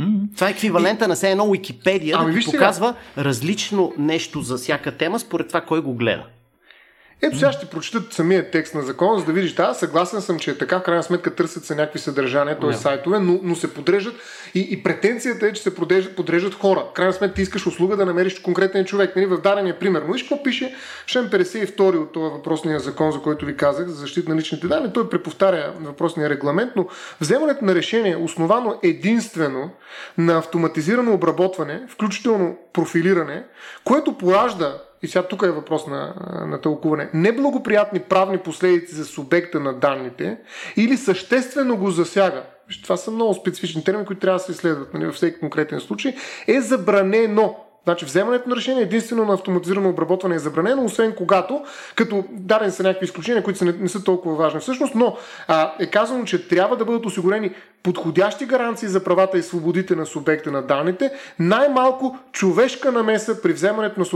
Mm-hmm. 0.00 0.34
Това 0.34 0.48
е 0.48 0.50
еквивалента 0.50 1.04
и... 1.04 1.08
на 1.08 1.14
все 1.14 1.30
едно 1.30 1.44
Уикипедия, 1.44 2.16
ами, 2.20 2.34
да 2.34 2.40
ти 2.40 2.46
показва 2.46 2.94
сега... 3.14 3.24
различно 3.24 3.92
нещо 3.98 4.40
за 4.40 4.56
всяка 4.56 4.96
тема, 4.96 5.18
според 5.18 5.48
това 5.48 5.60
кой 5.60 5.82
го 5.82 5.94
гледа. 5.94 6.26
Ето 7.22 7.38
сега 7.38 7.52
ще 7.52 7.66
прочитат 7.66 8.12
самия 8.12 8.50
текст 8.50 8.74
на 8.74 8.82
закона, 8.82 9.18
за 9.18 9.24
да 9.24 9.32
видиш, 9.32 9.52
да, 9.52 9.74
съгласен 9.74 10.20
съм, 10.20 10.38
че 10.38 10.50
е 10.50 10.58
така, 10.58 10.78
в 10.78 10.82
крайна 10.82 11.02
сметка 11.02 11.34
търсят 11.34 11.64
се 11.64 11.74
някакви 11.74 11.98
съдържания, 11.98 12.58
т.е. 12.58 12.70
Yeah. 12.70 12.72
сайтове, 12.72 13.18
но, 13.18 13.40
но 13.42 13.54
се 13.54 13.74
подреждат 13.74 14.14
и, 14.54 14.68
и 14.70 14.82
претенцията 14.82 15.46
е, 15.46 15.52
че 15.52 15.62
се 15.62 15.74
подреждат, 15.74 16.16
подреждат 16.16 16.54
хора. 16.54 16.84
В 16.90 16.92
крайна 16.92 17.12
сметка 17.12 17.34
ти 17.34 17.42
искаш 17.42 17.66
услуга 17.66 17.96
да 17.96 18.06
намериш 18.06 18.38
конкретен 18.38 18.84
човек. 18.84 19.16
Нали, 19.16 19.26
в 19.26 19.40
дадения 19.40 19.78
пример, 19.78 20.02
но 20.06 20.12
виж 20.12 20.22
какво 20.22 20.42
пише 20.42 20.74
член 21.06 21.30
52 21.30 21.80
от 21.80 22.12
този 22.12 22.32
въпросния 22.32 22.80
закон, 22.80 23.12
за 23.12 23.22
който 23.22 23.46
ви 23.46 23.56
казах, 23.56 23.88
за 23.88 23.94
защита 23.94 24.30
на 24.30 24.36
личните 24.36 24.66
данни. 24.66 24.92
Той 24.92 25.10
преповтаря 25.10 25.72
въпросния 25.80 26.30
регламент, 26.30 26.72
но 26.76 26.86
вземането 27.20 27.64
на 27.64 27.74
решение 27.74 28.16
основано 28.16 28.78
единствено 28.82 29.70
на 30.18 30.38
автоматизирано 30.38 31.14
обработване, 31.14 31.82
включително 31.88 32.56
профилиране, 32.72 33.44
което 33.84 34.18
поражда 34.18 34.74
и 35.02 35.08
сега 35.08 35.22
тук 35.22 35.42
е 35.42 35.50
въпрос 35.50 35.86
на, 35.86 36.14
на 36.46 36.60
тълкуване, 36.60 37.10
неблагоприятни 37.14 38.00
правни 38.00 38.38
последици 38.38 38.94
за 38.94 39.04
субекта 39.04 39.60
на 39.60 39.72
данните 39.72 40.38
или 40.76 40.96
съществено 40.96 41.76
го 41.76 41.90
засяга, 41.90 42.42
това 42.82 42.96
са 42.96 43.10
много 43.10 43.34
специфични 43.34 43.84
термини, 43.84 44.06
които 44.06 44.20
трябва 44.20 44.38
да 44.38 44.44
се 44.44 44.52
изследват 44.52 44.94
нали, 44.94 45.06
във 45.06 45.14
всеки 45.14 45.40
конкретен 45.40 45.80
случай, 45.80 46.14
е 46.48 46.60
забранено 46.60 47.56
Значи 47.90 48.04
вземането 48.04 48.48
на 48.48 48.56
решение 48.56 48.82
единствено 48.82 49.24
на 49.24 49.34
автоматизирано 49.34 49.88
обработване 49.88 50.34
е 50.34 50.38
забранено, 50.38 50.84
освен 50.84 51.12
когато, 51.12 51.62
като 51.94 52.24
дадени 52.30 52.72
са 52.72 52.82
някакви 52.82 53.04
изключения, 53.04 53.42
които 53.42 53.58
са 53.58 53.64
не, 53.64 53.72
не 53.72 53.88
са 53.88 54.04
толкова 54.04 54.36
важни 54.36 54.60
всъщност, 54.60 54.94
но 54.94 55.16
а, 55.48 55.72
е 55.80 55.86
казано, 55.86 56.24
че 56.24 56.48
трябва 56.48 56.76
да 56.76 56.84
бъдат 56.84 57.06
осигурени 57.06 57.54
подходящи 57.82 58.46
гаранции 58.46 58.88
за 58.88 59.04
правата 59.04 59.38
и 59.38 59.42
свободите 59.42 59.96
на 59.96 60.06
субекта 60.06 60.50
на 60.50 60.62
данните, 60.62 61.12
най-малко 61.38 62.18
човешка 62.32 62.92
намеса 62.92 63.42
при 63.42 63.52
вземането 63.52 64.00
на, 64.00 64.06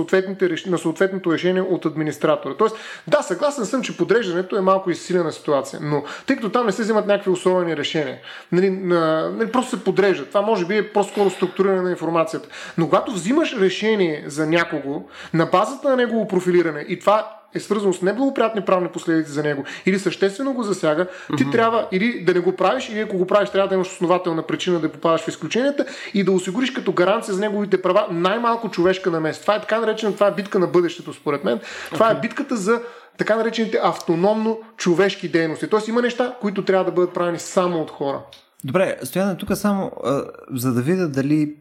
на 0.67 0.79
съответното 0.79 1.33
решение 1.33 1.63
от 1.63 1.87
администратора. 1.87 2.55
Тоест, 2.57 2.77
да, 3.07 3.23
съгласен 3.23 3.65
съм, 3.65 3.83
че 3.83 3.97
подреждането 3.97 4.57
е 4.57 4.61
малко 4.61 4.91
изсилена 4.91 5.33
ситуация, 5.33 5.79
но 5.83 6.03
тъй 6.27 6.37
като 6.37 6.51
там 6.51 6.67
не 6.67 6.73
се 6.73 6.83
взимат 6.83 7.07
някакви 7.07 7.31
особени 7.31 7.77
решения, 7.77 8.19
нали, 8.53 8.71
нали, 8.71 9.53
просто 9.53 9.77
се 9.77 9.85
подрежда. 9.85 10.27
Това 10.27 10.41
може 10.41 10.67
би 10.67 10.77
е 10.77 10.93
по-скоро 10.93 11.31
структуриране 11.31 11.83
на 11.83 11.91
информацията. 11.91 12.49
Но 12.79 12.85
когато 12.85 13.13
взимаш 13.13 13.57
решение 13.65 14.25
за 14.27 14.47
някого 14.47 15.05
на 15.35 15.47
базата 15.47 15.89
на 15.89 15.97
негово 15.97 16.29
профилиране 16.29 16.85
и 16.89 16.99
това 16.99 17.31
е 17.55 17.61
свързано 17.61 17.93
с 17.93 18.03
неблагоприятни 18.03 18.61
правни 18.61 18.89
последици 18.89 19.31
за 19.31 19.43
него 19.43 19.65
или 19.87 19.99
съществено 19.99 20.53
го 20.53 20.63
засяга, 20.63 21.07
ти 21.37 21.45
mm-hmm. 21.45 21.53
трябва 21.53 21.89
или 21.93 22.25
да 22.25 22.35
не 22.35 22.41
го 22.41 22.57
правиш, 22.57 22.89
или 22.89 23.01
ако 23.01 23.19
го 23.19 23.27
правиш, 23.27 23.51
трябва 23.51 23.69
да 23.69 23.75
имаш 23.75 23.89
основателна 23.89 24.43
причина 24.43 24.81
да 24.81 24.93
попадаш 24.93 25.21
в 25.21 25.29
изключенията 25.29 25.87
и 26.15 26.25
да 26.25 26.33
осигуриш 26.33 26.71
като 26.71 26.93
гаранция 26.93 27.35
за 27.35 27.41
неговите 27.41 27.83
права 27.83 28.07
най-малко 28.11 28.71
човешка 28.71 29.11
намеса. 29.11 29.41
Това 29.43 29.55
е 29.55 29.61
така 29.61 29.81
наречена, 29.81 30.15
това 30.15 30.27
е 30.27 30.33
битка 30.33 30.59
на 30.59 30.67
бъдещето, 30.67 31.13
според 31.13 31.45
мен. 31.45 31.61
Това 31.93 32.07
okay. 32.07 32.17
е 32.17 32.21
битката 32.21 32.57
за 32.57 32.81
така 33.19 33.37
наречените 33.37 33.81
автономно 33.83 34.61
човешки 34.77 35.29
дейности. 35.29 35.69
Тоест 35.69 35.89
има 35.89 36.03
неща, 36.03 36.35
които 36.41 36.65
трябва 36.65 36.85
да 36.85 36.93
бъдат 36.93 37.15
правени 37.15 37.39
само 37.39 37.81
от 37.81 37.91
хора. 37.91 38.21
Добре, 38.65 38.97
Стояне, 39.03 39.37
тук 39.37 39.57
само 39.57 39.93
а, 40.05 40.23
за 40.51 40.73
да 40.73 40.83
видя 40.83 41.09
дали 41.09 41.55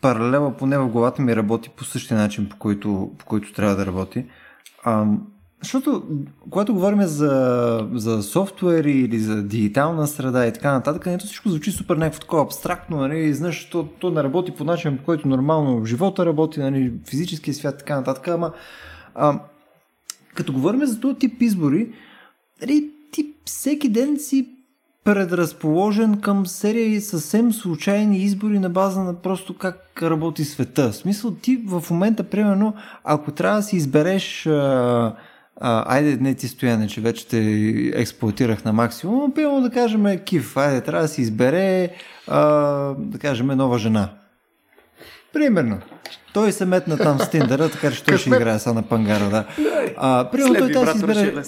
паралела 0.00 0.56
поне 0.56 0.78
в 0.78 0.88
главата 0.88 1.22
ми 1.22 1.36
работи 1.36 1.70
по 1.76 1.84
същия 1.84 2.18
начин, 2.18 2.48
по 2.48 2.56
който, 2.56 3.10
по 3.18 3.24
който 3.24 3.52
трябва 3.52 3.76
да 3.76 3.86
работи. 3.86 4.26
А, 4.84 5.06
защото, 5.62 6.02
когато 6.50 6.74
говорим 6.74 7.02
за, 7.02 7.88
за 7.92 8.22
софтуер 8.22 8.84
или 8.84 9.18
за 9.18 9.42
дигитална 9.42 10.06
среда 10.06 10.46
и 10.46 10.52
така 10.52 10.72
нататък, 10.72 11.06
нето 11.06 11.24
всичко 11.24 11.48
звучи 11.48 11.72
супер 11.72 11.96
някакво 11.96 12.20
такова 12.20 12.42
абстрактно, 12.42 12.96
нали, 12.96 13.34
знаеш, 13.34 13.70
то, 13.70 13.88
то 13.98 14.10
не 14.10 14.22
работи 14.22 14.54
по 14.54 14.64
начин, 14.64 14.98
по 14.98 15.04
който 15.04 15.28
нормално 15.28 15.84
живота 15.84 16.26
работи, 16.26 16.60
нали, 16.60 16.92
физическия 17.08 17.54
свят 17.54 17.78
така 17.78 17.96
нататък, 17.96 18.28
ама 18.28 18.52
а, 19.14 19.40
като 20.34 20.52
говорим 20.52 20.86
за 20.86 21.00
този 21.00 21.18
тип 21.18 21.42
избори, 21.42 21.92
нали, 22.60 22.90
ти 23.10 23.34
всеки 23.44 23.88
ден 23.88 24.18
си 24.18 24.57
предразположен 25.08 26.20
към 26.20 26.46
серия 26.46 26.86
и 26.86 27.00
съвсем 27.00 27.52
случайни 27.52 28.18
избори 28.18 28.58
на 28.58 28.70
база 28.70 29.04
на 29.04 29.14
просто 29.14 29.56
как 29.56 30.02
работи 30.02 30.44
света. 30.44 30.90
В 30.90 30.96
смисъл 30.96 31.30
ти 31.30 31.62
в 31.66 31.84
момента, 31.90 32.24
примерно, 32.24 32.74
ако 33.04 33.30
трябва 33.30 33.56
да 33.56 33.62
си 33.62 33.76
избереш 33.76 34.46
а, 34.46 35.14
а, 35.60 35.94
айде 35.94 36.16
не 36.16 36.34
ти 36.34 36.48
стояне, 36.48 36.86
че 36.86 37.00
вече 37.00 37.28
те 37.28 37.38
експлуатирах 37.94 38.64
на 38.64 38.72
максимум, 38.72 39.32
но 39.36 39.60
да 39.60 39.70
кажем 39.70 40.18
кив, 40.24 40.56
айде 40.56 40.80
трябва 40.80 41.02
да 41.02 41.08
си 41.08 41.22
избере 41.22 41.90
а, 42.26 42.40
да 42.98 43.18
кажем 43.18 43.46
нова 43.46 43.78
жена. 43.78 44.08
Примерно. 45.38 45.78
Той 46.32 46.52
се 46.52 46.64
метна 46.64 46.96
там 46.96 47.18
с 47.18 47.30
Тиндера, 47.30 47.68
така 47.68 47.90
че 47.90 48.04
той 48.04 48.18
ще 48.18 48.28
играе 48.28 48.58
са 48.58 48.74
на 48.74 48.82
пангара, 48.82 49.30
да. 49.30 49.44
А, 49.96 50.30
примерно 50.30 50.54
той 50.54 50.72
тази 50.72 50.98
си 50.98 51.06
избере... 51.06 51.42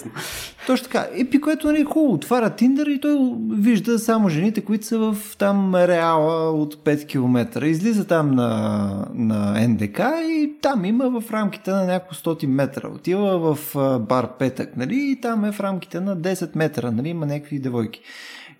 Точно 0.67 0.83
така. 0.83 1.07
И 1.15 1.29
пи 1.29 1.41
което 1.41 1.67
нали, 1.67 1.83
хубаво, 1.83 2.13
отваря 2.13 2.49
Тиндер 2.49 2.87
и 2.87 3.01
той 3.01 3.17
вижда 3.51 3.99
само 3.99 4.29
жените, 4.29 4.61
които 4.61 4.85
са 4.85 4.99
в 4.99 5.17
там 5.37 5.75
реала 5.75 6.51
от 6.51 6.75
5 6.75 7.07
км. 7.07 7.65
Излиза 7.65 8.07
там 8.07 8.31
на, 8.35 9.07
на 9.13 9.67
НДК 9.67 9.99
и 10.21 10.53
там 10.61 10.85
има 10.85 11.21
в 11.21 11.31
рамките 11.31 11.71
на 11.71 11.85
няколко 11.85 12.15
стоти 12.15 12.47
метра. 12.47 12.87
Отива 12.87 13.55
в 13.55 13.75
бар 13.99 14.37
Петък, 14.39 14.77
нали, 14.77 14.95
и 14.95 15.21
там 15.21 15.45
е 15.45 15.51
в 15.51 15.59
рамките 15.59 15.99
на 15.99 16.17
10 16.17 16.55
метра, 16.55 16.91
нали, 16.91 17.09
има 17.09 17.25
някакви 17.25 17.59
девойки. 17.59 18.01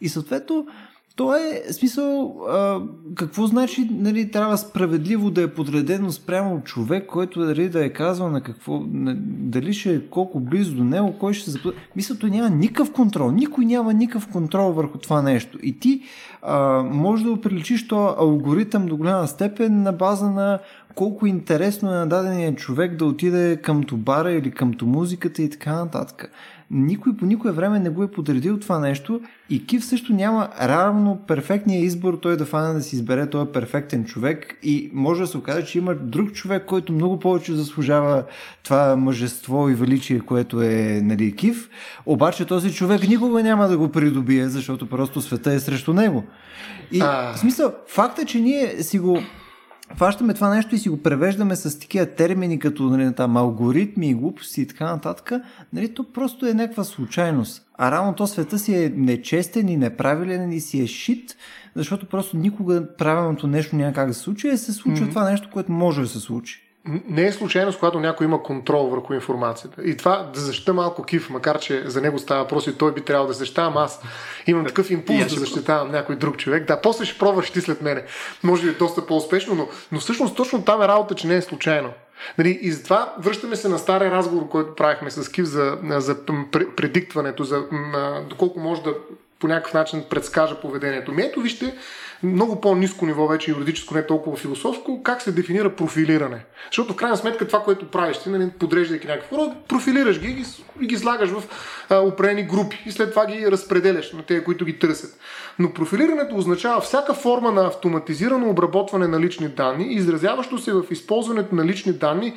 И 0.01 0.09
съответно, 0.09 0.65
то 1.15 1.35
е 1.35 1.63
смисъл, 1.71 2.37
а, 2.49 2.81
какво 3.15 3.47
значи, 3.47 3.89
нали, 3.91 4.31
трябва 4.31 4.57
справедливо 4.57 5.29
да 5.29 5.41
е 5.41 5.53
подредено 5.53 6.11
спрямо 6.11 6.61
човек, 6.63 7.05
който 7.05 7.39
нали, 7.39 7.69
да 7.69 7.85
е 7.85 7.89
казал 7.89 8.29
на 8.29 8.41
какво, 8.41 8.83
на, 8.91 9.15
дали 9.25 9.73
ще 9.73 9.95
е 9.95 10.01
колко 10.09 10.39
близо 10.39 10.75
до 10.75 10.83
него, 10.83 11.15
кой 11.19 11.33
ще 11.33 11.45
се 11.45 11.51
заплати. 11.51 11.77
Мисля, 11.95 12.15
той 12.15 12.29
няма 12.29 12.49
никакъв 12.49 12.93
контрол. 12.93 13.31
Никой 13.31 13.65
няма 13.65 13.93
никакъв 13.93 14.27
контрол 14.27 14.71
върху 14.71 14.97
това 14.97 15.21
нещо. 15.21 15.57
И 15.63 15.79
ти 15.79 16.01
а, 16.41 16.83
може 16.83 17.23
да 17.23 17.31
оприличиш 17.31 17.87
този 17.87 18.15
алгоритъм 18.19 18.85
до 18.85 18.97
голяма 18.97 19.27
степен 19.27 19.81
на 19.83 19.91
база 19.91 20.29
на 20.29 20.59
колко 20.95 21.25
интересно 21.25 21.91
е 21.91 21.95
на 21.95 22.07
дадения 22.07 22.55
човек 22.55 22.95
да 22.95 23.05
отиде 23.05 23.59
към 23.61 23.83
бара 23.93 24.31
или 24.31 24.51
към 24.51 24.73
музиката 24.81 25.41
и 25.41 25.49
така 25.49 25.75
нататък. 25.75 26.31
Никой 26.71 27.17
по 27.17 27.25
никое 27.25 27.51
време 27.51 27.79
не 27.79 27.89
го 27.89 28.03
е 28.03 28.11
подредил 28.11 28.59
това 28.59 28.79
нещо 28.79 29.21
и 29.49 29.65
Кив 29.65 29.85
също 29.85 30.13
няма 30.13 30.49
равно 30.61 31.19
перфектния 31.27 31.81
избор 31.81 32.13
той 32.21 32.37
да 32.37 32.45
фане 32.45 32.73
да 32.73 32.81
си 32.81 32.95
избере. 32.95 33.29
Този 33.29 33.51
перфектен 33.51 34.05
човек 34.05 34.57
и 34.63 34.91
може 34.93 35.21
да 35.21 35.27
се 35.27 35.37
окаже, 35.37 35.65
че 35.65 35.77
има 35.77 35.95
друг 35.95 36.33
човек, 36.33 36.65
който 36.65 36.93
много 36.93 37.19
повече 37.19 37.53
заслужава 37.53 38.23
това 38.63 38.95
мъжество 38.95 39.69
и 39.69 39.75
величие, 39.75 40.19
което 40.19 40.61
е 40.61 41.01
нали, 41.03 41.35
Кив, 41.35 41.69
обаче 42.05 42.45
този 42.45 42.73
човек 42.73 43.07
никога 43.07 43.43
няма 43.43 43.67
да 43.67 43.77
го 43.77 43.89
придобие, 43.89 44.49
защото 44.49 44.89
просто 44.89 45.21
света 45.21 45.53
е 45.53 45.59
срещу 45.59 45.93
него. 45.93 46.23
И 46.91 47.01
а... 47.01 47.33
в 47.33 47.39
смисъл, 47.39 47.73
факта, 47.87 48.25
че 48.25 48.39
ние 48.39 48.83
си 48.83 48.99
го 48.99 49.19
фащаме 49.95 50.33
това 50.33 50.55
нещо 50.55 50.75
и 50.75 50.77
си 50.77 50.89
го 50.89 51.03
превеждаме 51.03 51.55
с 51.55 51.79
такива 51.79 52.05
термини, 52.05 52.59
като 52.59 52.83
нали, 52.83 53.13
там, 53.15 53.37
алгоритми 53.37 54.09
и 54.09 54.13
глупости 54.13 54.61
и 54.61 54.67
така 54.67 54.85
нататък, 54.85 55.31
нали, 55.73 55.93
то 55.93 56.11
просто 56.13 56.45
е 56.45 56.53
някаква 56.53 56.83
случайност. 56.83 57.67
А 57.77 57.91
рано 57.91 58.13
то 58.13 58.27
света 58.27 58.59
си 58.59 58.75
е 58.75 58.93
нечестен 58.95 59.69
и 59.69 59.77
неправилен 59.77 60.51
и 60.51 60.59
си 60.59 60.81
е 60.81 60.87
шит, 60.87 61.37
защото 61.75 62.05
просто 62.05 62.37
никога 62.37 62.87
правилното 62.97 63.47
нещо 63.47 63.75
няма 63.75 63.93
как 63.93 64.07
да 64.07 64.13
се 64.13 64.19
случи, 64.19 64.47
и 64.47 64.57
се 64.57 64.73
случва 64.73 65.05
mm-hmm. 65.05 65.09
това 65.09 65.29
нещо, 65.29 65.49
което 65.53 65.71
може 65.71 66.01
да 66.01 66.07
се 66.07 66.19
случи 66.19 66.70
не 66.85 67.27
е 67.27 67.31
случайност, 67.31 67.79
когато 67.79 67.99
някой 67.99 68.25
има 68.25 68.43
контрол 68.43 68.87
върху 68.87 69.13
информацията. 69.13 69.81
И 69.83 69.97
това 69.97 70.29
да 70.33 70.39
защита 70.39 70.73
малко 70.73 71.03
Кив, 71.03 71.29
макар 71.29 71.59
че 71.59 71.83
за 71.85 72.01
него 72.01 72.19
става 72.19 72.41
въпрос 72.41 72.67
и 72.67 72.77
той 72.77 72.93
би 72.93 73.01
трябвало 73.01 73.27
да 73.27 73.33
защитавам, 73.33 73.77
аз 73.77 74.01
имам 74.47 74.65
такъв 74.65 74.91
импулс 74.91 75.33
да 75.33 75.39
защитавам 75.39 75.91
някой 75.91 76.15
друг 76.15 76.37
човек. 76.37 76.67
Да, 76.67 76.81
после 76.81 77.05
ще 77.05 77.19
пробваш 77.19 77.51
ти 77.51 77.61
след 77.61 77.81
мене. 77.81 78.03
Може 78.43 78.63
би 78.63 78.69
е 78.69 78.73
доста 78.73 79.05
по-успешно, 79.05 79.55
но, 79.55 79.67
но 79.91 79.99
всъщност 79.99 80.35
точно 80.35 80.63
там 80.63 80.81
е 80.81 80.87
работа, 80.87 81.15
че 81.15 81.27
не 81.27 81.35
е 81.35 81.41
случайно. 81.41 81.89
Нали, 82.37 82.59
и 82.61 82.71
затова 82.71 83.13
връщаме 83.19 83.55
се 83.55 83.69
на 83.69 83.79
стария 83.79 84.11
разговор, 84.11 84.49
който 84.49 84.75
правихме 84.75 85.11
с 85.11 85.31
Кив 85.31 85.45
за, 85.45 85.77
за 85.83 86.17
предиктването, 86.77 87.43
за 87.43 87.63
доколко 88.29 88.59
може 88.59 88.83
да 88.83 88.93
по 89.39 89.47
някакъв 89.47 89.73
начин 89.73 90.03
предскажа 90.09 90.61
поведението 90.61 91.11
ми. 91.11 91.21
Ето 91.21 91.41
вижте, 91.41 91.75
много 92.23 92.61
по-низко 92.61 93.05
ниво 93.05 93.27
вече 93.27 93.51
юридическо, 93.51 93.95
не 93.95 94.05
толкова 94.05 94.37
философско, 94.37 95.03
как 95.03 95.21
се 95.21 95.31
дефинира 95.31 95.75
профилиране. 95.75 96.45
Защото 96.65 96.93
в 96.93 96.95
крайна 96.95 97.17
сметка 97.17 97.47
това, 97.47 97.63
което 97.63 97.91
правиш, 97.91 98.17
ти 98.17 98.29
нали, 98.29 98.49
подреждайки 98.59 99.07
някакви 99.07 99.35
хора, 99.35 99.55
профилираш 99.67 100.19
ги 100.19 100.27
и 100.27 100.33
ги, 100.33 100.45
ги 100.87 100.97
слагаш 100.97 101.29
в 101.29 101.43
а, 101.89 101.97
определени 101.99 102.43
групи 102.43 102.83
и 102.85 102.91
след 102.91 103.09
това 103.09 103.25
ги 103.25 103.51
разпределяш 103.51 104.13
на 104.13 104.23
тези, 104.23 104.43
които 104.43 104.65
ги 104.65 104.79
търсят. 104.79 105.19
Но 105.59 105.73
профилирането 105.73 106.35
означава 106.35 106.81
всяка 106.81 107.13
форма 107.13 107.51
на 107.51 107.67
автоматизирано 107.67 108.49
обработване 108.49 109.07
на 109.07 109.19
лични 109.19 109.47
данни, 109.47 109.93
изразяващо 109.93 110.57
се 110.57 110.73
в 110.73 110.83
използването 110.91 111.55
на 111.55 111.65
лични 111.65 111.93
данни 111.93 112.33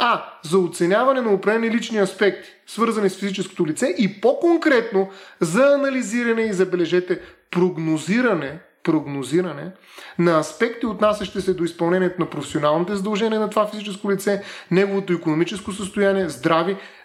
а. 0.00 0.24
За 0.42 0.58
оценяване 0.58 1.20
на 1.20 1.32
определени 1.32 1.70
лични 1.70 1.98
аспекти, 1.98 2.48
свързани 2.66 3.10
с 3.10 3.16
физическото 3.16 3.66
лице 3.66 3.94
и 3.98 4.20
по-конкретно 4.20 5.08
за 5.40 5.74
анализиране 5.74 6.42
и 6.42 6.52
забележете 6.52 7.20
прогнозиране 7.50 8.58
прогнозиране 8.82 9.70
на 10.18 10.38
аспекти, 10.38 10.86
отнасящи 10.86 11.40
се 11.40 11.54
до 11.54 11.64
изпълнението 11.64 12.20
на 12.20 12.30
професионалните 12.30 12.96
задължения 12.96 13.40
на 13.40 13.50
това 13.50 13.66
физическо 13.66 14.10
лице, 14.10 14.42
неговото 14.70 15.12
економическо 15.12 15.72
състояние, 15.72 16.28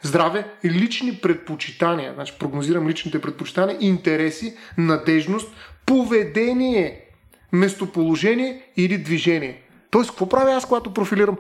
здраве 0.04 0.48
и 0.64 0.70
лични 0.70 1.20
предпочитания. 1.22 2.14
Значи 2.14 2.34
прогнозирам 2.40 2.88
личните 2.88 3.22
предпочитания, 3.22 3.78
интереси, 3.80 4.58
надежност, 4.78 5.54
поведение, 5.86 7.06
местоположение 7.52 8.62
или 8.78 8.98
движение. 8.98 9.62
Тоест, 9.92 10.10
какво 10.10 10.30
правя 10.30 10.52
аз, 10.52 10.66
когато 10.66 10.94
профилирам? 10.94 11.38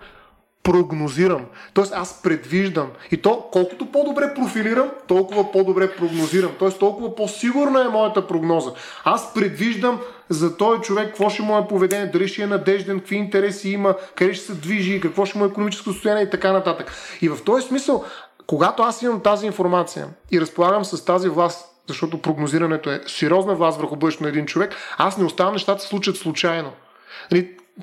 Прогнозирам. 0.64 1.46
Тоест 1.74 1.94
аз 1.96 2.22
предвиждам. 2.22 2.92
И 3.12 3.18
то 3.18 3.50
колкото 3.52 3.86
по-добре 3.86 4.34
профилирам, 4.34 4.92
толкова 5.08 5.52
по-добре 5.52 5.96
прогнозирам. 5.96 6.52
Тоест 6.60 6.80
толкова 6.80 7.16
по-сигурна 7.16 7.86
е 7.86 7.90
моята 7.90 8.28
прогноза. 8.28 8.72
Аз 9.04 9.34
предвиждам 9.34 10.02
за 10.30 10.58
този 10.58 10.82
човек 10.82 11.08
какво 11.08 11.30
ще 11.30 11.42
му 11.42 11.58
е 11.58 11.68
поведение, 11.68 12.06
дали 12.06 12.28
ще 12.28 12.42
е 12.42 12.48
надежден, 12.48 13.00
какви 13.00 13.16
интереси 13.16 13.70
има, 13.70 13.96
къде 14.16 14.34
ще 14.34 14.46
се 14.46 14.54
движи, 14.54 15.02
какво 15.02 15.26
ще 15.26 15.38
му 15.38 15.46
е 15.46 15.48
економическо 15.48 15.94
състояние 15.94 16.24
и 16.24 16.30
така 16.30 16.52
нататък. 16.52 16.92
И 17.22 17.30
в 17.30 17.44
този 17.46 17.68
смисъл, 17.68 18.04
когато 18.48 18.84
аз 18.84 19.02
имам 19.02 19.22
тази 19.22 19.46
информация 19.46 20.08
и 20.32 20.42
разполагам 20.42 20.86
с 20.86 21.06
тази 21.06 21.30
власт, 21.30 21.70
защото 21.88 22.22
прогнозирането 22.22 22.90
е 22.90 23.02
сериозна 23.08 23.56
власт 23.56 23.80
върху 23.80 23.96
бъдещето 23.96 24.24
на 24.24 24.30
един 24.30 24.46
човек, 24.46 24.76
аз 24.98 25.18
не 25.18 25.26
оставам 25.26 25.54
нещата 25.54 25.84
случат 25.84 26.18
случайно. 26.18 26.72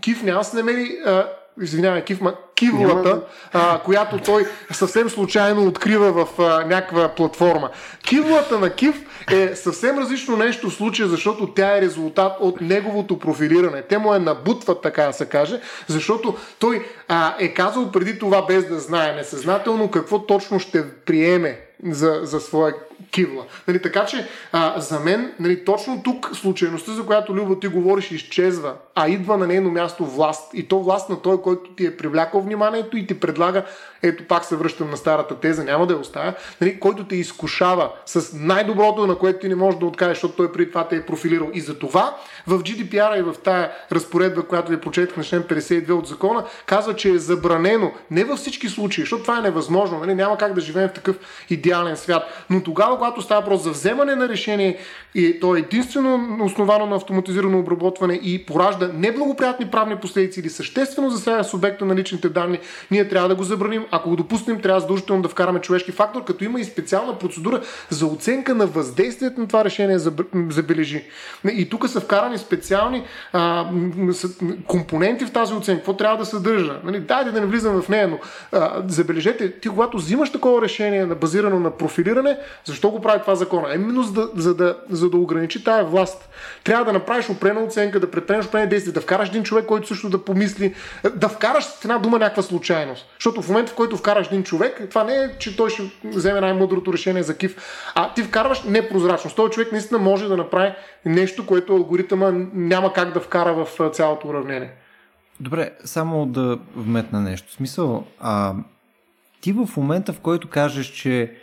Кив 0.01 0.23
няма 0.23 0.45
се 0.45 0.57
намери 0.57 0.99
извинявай, 1.63 2.05
Кив, 2.05 2.21
ма, 2.21 2.35
кивлата, 2.55 3.23
а, 3.53 3.79
която 3.79 4.19
той 4.19 4.47
съвсем 4.71 5.11
случайно 5.11 5.67
открива 5.67 6.13
в 6.13 6.41
а, 6.41 6.65
някаква 6.67 7.09
платформа. 7.09 7.71
Кивлата 8.03 8.59
на 8.59 8.71
Кив 8.71 9.25
е 9.33 9.57
съвсем 9.57 9.99
различно 9.99 10.37
нещо 10.37 10.71
в 10.71 10.75
случая, 10.75 11.09
защото 11.09 11.47
тя 11.47 11.77
е 11.77 11.81
резултат 11.81 12.37
от 12.41 12.61
неговото 12.61 13.19
профилиране. 13.19 13.83
Те 13.83 13.99
му 13.99 14.15
е 14.15 14.19
набутват, 14.19 14.83
така 14.83 15.07
да 15.07 15.13
се 15.13 15.27
каже, 15.27 15.61
защото 15.87 16.37
той 16.59 16.87
а, 17.09 17.35
е 17.39 17.55
казал 17.55 17.93
преди 17.93 18.19
това 18.19 18.47
без 18.47 18.69
да 18.69 18.79
знае 18.79 19.13
несъзнателно 19.13 19.91
какво 19.91 20.27
точно 20.27 20.59
ще 20.59 20.95
приеме 20.95 21.70
за, 21.85 22.21
за 22.23 22.41
своя 22.41 22.75
кивла. 23.11 23.45
Нали, 23.69 23.83
така 23.83 24.07
че 24.07 24.29
а, 24.53 24.81
за 24.81 25.01
мен 25.01 25.33
нали, 25.41 25.65
точно 25.65 26.03
тук 26.03 26.31
случайността, 26.35 26.93
за 26.93 27.07
която 27.07 27.37
Люба 27.37 27.61
ти 27.61 27.69
говориш, 27.69 28.11
изчезва, 28.11 28.75
а 28.95 29.09
идва 29.09 29.37
на 29.37 29.47
нейно 29.47 29.71
място 29.71 30.07
власт. 30.07 30.51
И 30.55 30.69
то 30.69 30.83
власт 30.83 31.09
на 31.09 31.23
той, 31.23 31.43
който 31.43 31.71
ти 31.71 31.87
е 31.87 31.97
привлякал 31.97 32.41
вниманието 32.41 32.97
и 32.97 33.07
ти 33.07 33.21
предлага, 33.21 33.65
ето 34.03 34.25
пак 34.27 34.45
се 34.45 34.57
връщам 34.57 34.91
на 34.91 34.97
старата 34.97 35.41
теза, 35.41 35.65
няма 35.65 35.87
да 35.87 35.95
я 35.95 36.01
оставя, 36.01 36.35
нали, 36.61 36.81
който 36.81 37.05
те 37.05 37.17
изкушава 37.17 37.91
с 38.07 38.33
най-доброто, 38.35 39.07
на 39.07 39.19
което 39.19 39.39
ти 39.39 39.49
не 39.49 39.55
можеш 39.55 39.81
да 39.81 39.87
откажеш, 39.87 40.17
защото 40.17 40.37
той 40.37 40.53
преди 40.53 40.69
това 40.71 40.89
те 40.89 40.97
е 40.97 41.07
профилирал. 41.07 41.51
И 41.55 41.61
за 41.61 41.79
това 41.79 42.17
в 42.47 42.59
GDPR 42.59 43.19
и 43.19 43.23
в 43.23 43.35
тая 43.45 43.73
разпоредба, 43.93 44.43
която 44.43 44.71
ви 44.71 44.81
прочетах 44.81 45.17
на 45.17 45.25
член 45.25 45.43
52 45.43 45.91
от 45.91 46.07
закона, 46.07 46.45
казва, 46.67 46.97
че 46.97 47.11
е 47.11 47.19
забранено 47.19 47.93
не 48.11 48.25
във 48.25 48.39
всички 48.39 48.69
случаи, 48.69 49.03
защото 49.03 49.23
това 49.23 49.39
е 49.39 49.43
невъзможно. 49.43 49.99
Нали? 49.99 50.15
Няма 50.15 50.39
как 50.39 50.55
да 50.55 50.61
живеем 50.61 50.89
в 50.89 50.93
такъв 50.93 51.17
идеален 51.71 51.97
свят. 51.97 52.23
Но 52.51 52.63
тогава, 52.63 52.97
когато 52.97 53.23
става 53.23 53.41
въпрос 53.41 53.63
за 53.63 53.71
вземане 53.71 54.15
на 54.15 54.29
решение 54.29 54.79
и 55.15 55.41
то 55.41 55.57
е 55.57 55.59
единствено 55.59 56.39
основано 56.45 56.87
на 56.87 56.97
автоматизирано 56.97 57.59
обработване 57.59 58.15
и 58.15 58.47
поражда 58.47 58.91
неблагоприятни 58.95 59.67
правни 59.67 59.97
последици 59.97 60.41
или 60.41 60.49
съществено 60.49 61.11
засяга 61.11 61.45
субекта 61.45 61.85
на 61.85 61.95
личните 61.97 62.29
данни, 62.29 62.59
ние 62.91 63.09
трябва 63.09 63.29
да 63.29 63.35
го 63.35 63.43
забраним. 63.43 63.85
Ако 63.91 64.09
го 64.09 64.17
допуснем, 64.17 64.61
трябва 64.61 64.81
задължително 64.81 65.23
да 65.23 65.29
вкараме 65.29 65.61
човешки 65.61 65.93
фактор, 65.93 66.25
като 66.25 66.45
има 66.45 66.61
и 66.61 66.65
специална 66.65 67.19
процедура 67.19 67.61
за 67.91 68.07
оценка 68.07 68.55
на 68.55 68.67
въздействието 68.67 69.41
на 69.41 69.47
това 69.47 69.65
решение, 69.65 69.99
забележи. 70.49 71.05
И 71.53 71.69
тук 71.69 71.89
са 71.89 72.01
вкарани 72.01 72.39
специални 72.39 73.05
а, 73.33 73.71
компоненти 74.67 75.25
в 75.25 75.33
тази 75.33 75.55
оценка. 75.55 75.81
Какво 75.81 75.97
трябва 75.97 76.17
да 76.17 76.25
съдържа? 76.25 76.81
Нали, 76.85 77.01
дайде 77.01 77.31
да 77.31 77.41
не 77.41 77.47
влизам 77.47 77.83
в 77.83 77.89
нея, 77.89 78.09
но 78.09 78.19
а, 78.53 78.83
забележете, 78.89 79.61
ти 79.61 79.69
когато 79.69 79.97
взимаш 79.97 80.33
такова 80.33 80.63
решение, 80.63 81.07
базирано 81.07 81.60
на 81.61 81.71
профилиране, 81.71 82.39
защо 82.65 82.91
го 82.91 83.01
прави 83.01 83.21
това 83.21 83.35
закона? 83.35 83.75
Именно 83.75 84.03
за 84.03 84.13
да, 84.13 84.29
за 84.35 84.55
да, 84.55 84.77
за 84.91 85.11
да 85.11 85.17
ограничи 85.17 85.65
тая 85.65 85.85
власт. 85.85 86.29
Трябва 86.65 86.85
да 86.85 86.93
направиш 86.93 87.31
опрена 87.31 87.61
оценка, 87.61 88.01
да 88.01 88.11
предприемеш 88.11 88.47
опрени 88.47 88.69
действия, 88.69 88.93
да 88.93 89.01
вкараш 89.01 89.29
един 89.29 89.43
човек, 89.43 89.67
който 89.67 89.89
също 89.89 90.11
да 90.11 90.25
помисли, 90.25 90.75
да 91.15 91.29
вкараш 91.29 91.65
в 91.65 91.85
една 91.85 91.99
дума 91.99 92.19
някаква 92.19 92.43
случайност. 92.43 93.07
Защото 93.19 93.43
в 93.43 93.49
момента, 93.49 93.73
в 93.73 93.75
който 93.75 93.97
вкараш 93.97 94.27
един 94.27 94.43
човек, 94.43 94.87
това 94.91 95.05
не 95.05 95.15
е, 95.15 95.39
че 95.39 95.57
той 95.57 95.71
ще 95.71 95.91
вземе 96.05 96.41
най-мъдрото 96.41 96.93
решение 96.93 97.23
за 97.23 97.37
кив, 97.37 97.57
а 97.95 98.15
ти 98.15 98.23
вкарваш 98.23 98.63
непрозрачност. 98.63 99.37
Той 99.37 99.51
човек 99.51 99.73
наистина 99.73 99.99
може 99.99 100.29
да 100.29 100.37
направи 100.37 100.73
нещо, 101.05 101.47
което 101.47 101.73
алгоритъма 101.73 102.33
няма 102.55 102.93
как 102.93 103.13
да 103.13 103.21
вкара 103.21 103.65
в 103.65 103.91
цялото 103.91 104.29
уравнение. 104.29 104.71
Добре, 105.41 105.71
само 105.85 106.27
да 106.27 106.59
вметна 106.77 107.21
нещо. 107.21 107.49
В 107.49 107.55
смисъл, 107.55 108.05
а, 108.21 108.55
ти 109.41 109.53
в 109.53 109.69
момента, 109.77 110.13
в 110.13 110.21
който 110.21 110.49
кажеш, 110.49 110.87
че 110.87 111.35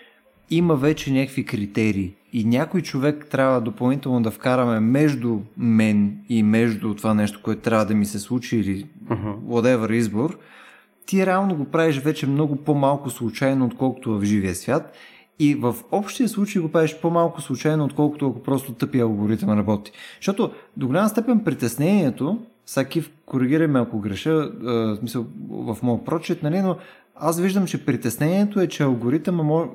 има 0.49 0.76
вече 0.76 1.14
някакви 1.14 1.45
критерии 1.45 2.14
и 2.34 2.45
някой 2.45 2.82
човек 2.82 3.28
трябва 3.32 3.61
допълнително 3.61 4.22
да 4.22 4.32
вкараме 4.32 4.80
между 4.80 5.40
мен 5.57 6.18
и 6.30 6.44
между 6.44 6.95
това 6.95 7.14
нещо, 7.14 7.40
което 7.44 7.61
трябва 7.61 7.86
да 7.86 7.95
ми 7.95 8.06
се 8.06 8.19
случи 8.19 8.57
или 8.57 8.86
uh-huh. 9.07 9.36
whatever 9.36 9.94
избор, 9.94 10.38
ти 11.06 11.26
реално 11.26 11.56
го 11.56 11.65
правиш 11.65 11.99
вече 11.99 12.28
много 12.28 12.56
по-малко 12.56 13.10
случайно, 13.10 13.65
отколкото 13.65 14.19
в 14.19 14.24
живия 14.24 14.56
свят 14.56 14.94
и 15.40 15.56
в 15.56 15.76
общия 15.91 16.30
случай 16.30 16.61
го 16.61 16.72
правиш 16.72 16.98
по-малко 17.02 17.41
случайно, 17.41 17.86
отколкото 17.86 18.28
ако 18.28 18.44
просто 18.44 18.74
тъпи 18.74 18.99
алгоритъм 18.99 19.60
работи. 19.60 19.91
Защото 20.19 20.52
до 20.78 20.88
голяма 20.88 21.10
степен 21.10 21.44
притеснението 21.44 22.40
всеки 22.65 23.03
коригирай 23.26 23.68
ме 23.68 23.80
ако 23.80 23.99
греша, 23.99 24.32
а, 24.32 24.95
смисъл, 24.99 25.26
в 25.49 25.78
моят 25.84 26.06
прочет, 26.06 26.44
нали, 26.44 26.61
но 26.61 26.78
аз 27.19 27.39
виждам, 27.39 27.65
че 27.65 27.85
притеснението 27.85 28.60
е, 28.60 28.68
че 28.68 28.84
алгоритъм, 28.84 29.68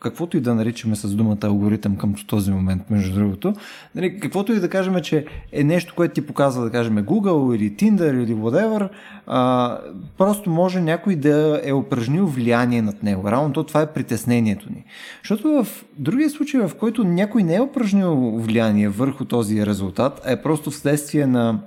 каквото 0.00 0.36
и 0.36 0.40
да 0.40 0.54
наричаме 0.54 0.96
с 0.96 1.14
думата 1.14 1.38
алгоритъм 1.42 1.96
към 1.96 2.14
този 2.26 2.50
момент, 2.50 2.90
между 2.90 3.14
другото, 3.14 3.54
нали, 3.94 4.20
каквото 4.20 4.52
и 4.52 4.60
да 4.60 4.68
кажем, 4.68 5.00
че 5.02 5.26
е 5.52 5.64
нещо, 5.64 5.94
което 5.96 6.14
ти 6.14 6.26
показва, 6.26 6.64
да 6.64 6.70
кажем, 6.70 6.96
Google 6.96 7.56
или 7.56 7.72
Tinder 7.72 8.24
или 8.24 8.34
whatever, 8.34 8.88
а, 9.26 9.78
просто 10.18 10.50
може 10.50 10.80
някой 10.80 11.16
да 11.16 11.60
е 11.64 11.72
упражнил 11.72 12.26
влияние 12.26 12.82
над 12.82 13.02
него. 13.02 13.30
Равно 13.30 13.52
то 13.52 13.64
това 13.64 13.80
е 13.82 13.92
притеснението 13.92 14.70
ни. 14.70 14.84
Защото 15.22 15.64
в 15.64 15.84
другия 15.98 16.30
случай, 16.30 16.60
в 16.60 16.74
който 16.74 17.04
някой 17.04 17.42
не 17.42 17.54
е 17.54 17.60
упражнил 17.60 18.14
влияние 18.36 18.88
върху 18.88 19.24
този 19.24 19.66
резултат, 19.66 20.20
а 20.26 20.32
е 20.32 20.42
просто 20.42 20.70
вследствие 20.70 21.26
на 21.26 21.60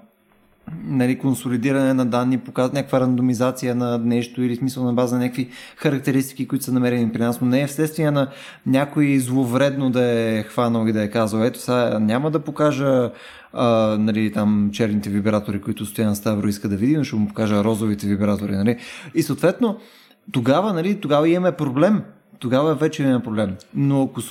нали, 0.87 1.19
консолидиране 1.19 1.93
на 1.93 2.05
данни, 2.05 2.37
показва 2.37 2.75
някаква 2.75 2.99
рандомизация 2.99 3.75
на 3.75 3.97
нещо 3.97 4.43
или 4.43 4.55
смисъл 4.55 4.83
на 4.83 4.93
база 4.93 5.15
на 5.15 5.21
някакви 5.21 5.49
характеристики, 5.75 6.47
които 6.47 6.65
са 6.65 6.71
намерени 6.73 7.11
при 7.11 7.21
нас, 7.21 7.41
но 7.41 7.47
не 7.47 7.61
е 7.61 7.67
вследствие 7.67 8.11
на 8.11 8.27
някой 8.65 9.19
зловредно 9.19 9.89
да 9.89 10.03
е 10.03 10.43
хванал 10.43 10.87
и 10.87 10.93
да 10.93 11.03
е 11.03 11.09
казал, 11.09 11.43
ето 11.43 11.59
сега 11.59 11.99
няма 11.99 12.31
да 12.31 12.39
покажа 12.39 13.11
а, 13.53 13.97
нали, 13.99 14.31
там 14.31 14.69
черните 14.73 15.09
вибратори, 15.09 15.61
които 15.61 15.85
Стоян 15.85 16.15
Ставро 16.15 16.47
иска 16.47 16.69
да 16.69 16.75
види, 16.75 16.97
но 16.97 17.03
ще 17.03 17.15
му 17.15 17.27
покажа 17.27 17.63
розовите 17.63 18.07
вибратори. 18.07 18.55
Нали. 18.55 18.77
И 19.15 19.23
съответно, 19.23 19.77
тогава, 20.31 20.73
нали, 20.73 20.99
тогава 20.99 21.29
имаме 21.29 21.51
проблем. 21.51 22.01
Тогава 22.39 22.75
вече 22.75 23.03
имаме 23.03 23.23
проблем. 23.23 23.55
Но 23.75 24.03
ако 24.03 24.21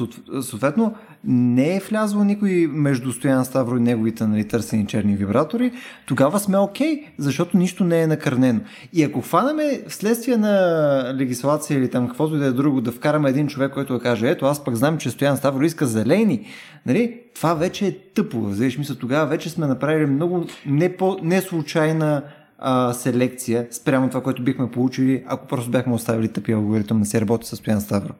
съответно 0.42 0.94
не 1.26 1.76
е 1.76 1.80
влязло 1.80 2.24
никой 2.24 2.66
между 2.70 3.12
Стоян 3.12 3.44
Ставро 3.44 3.76
и 3.76 3.80
неговите 3.80 4.26
нали, 4.26 4.48
търсени 4.48 4.86
черни 4.86 5.16
вибратори, 5.16 5.72
тогава 6.06 6.40
сме 6.40 6.58
окей, 6.58 6.96
okay, 6.96 7.04
защото 7.18 7.56
нищо 7.56 7.84
не 7.84 8.02
е 8.02 8.06
накърнено. 8.06 8.60
И 8.92 9.02
ако 9.02 9.20
хванаме 9.20 9.82
вследствие 9.88 10.36
на 10.36 11.14
легислация 11.18 11.78
или 11.78 11.90
там 11.90 12.08
каквото 12.08 12.36
и 12.36 12.38
да 12.38 12.46
е 12.46 12.52
друго, 12.52 12.80
да 12.80 12.92
вкараме 12.92 13.30
един 13.30 13.46
човек, 13.46 13.72
който 13.72 13.92
да 13.92 14.00
каже, 14.00 14.30
ето 14.30 14.46
аз 14.46 14.64
пък 14.64 14.74
знам, 14.74 14.98
че 14.98 15.10
Стоян 15.10 15.36
Ставро 15.36 15.64
иска 15.64 15.86
зелени, 15.86 16.46
нали, 16.86 17.20
това 17.34 17.54
вече 17.54 17.86
е 17.86 17.98
тъпо. 17.98 18.40
Взеш 18.40 18.78
мисля, 18.78 18.94
тогава 18.94 19.26
вече 19.26 19.50
сме 19.50 19.66
направили 19.66 20.06
много 20.06 20.44
не, 20.66 20.96
по, 20.96 21.16
не 21.22 21.40
случайна 21.40 22.22
а, 22.58 22.92
селекция 22.92 23.66
спрямо 23.70 24.08
това, 24.08 24.22
което 24.22 24.44
бихме 24.44 24.70
получили, 24.70 25.24
ако 25.26 25.46
просто 25.46 25.70
бяхме 25.70 25.94
оставили 25.94 26.28
тъпи 26.28 26.52
алгоритъм 26.52 27.00
да 27.00 27.06
се 27.06 27.20
работи 27.20 27.46
с 27.46 27.56
Стоян 27.56 27.80
Ставро 27.80 28.14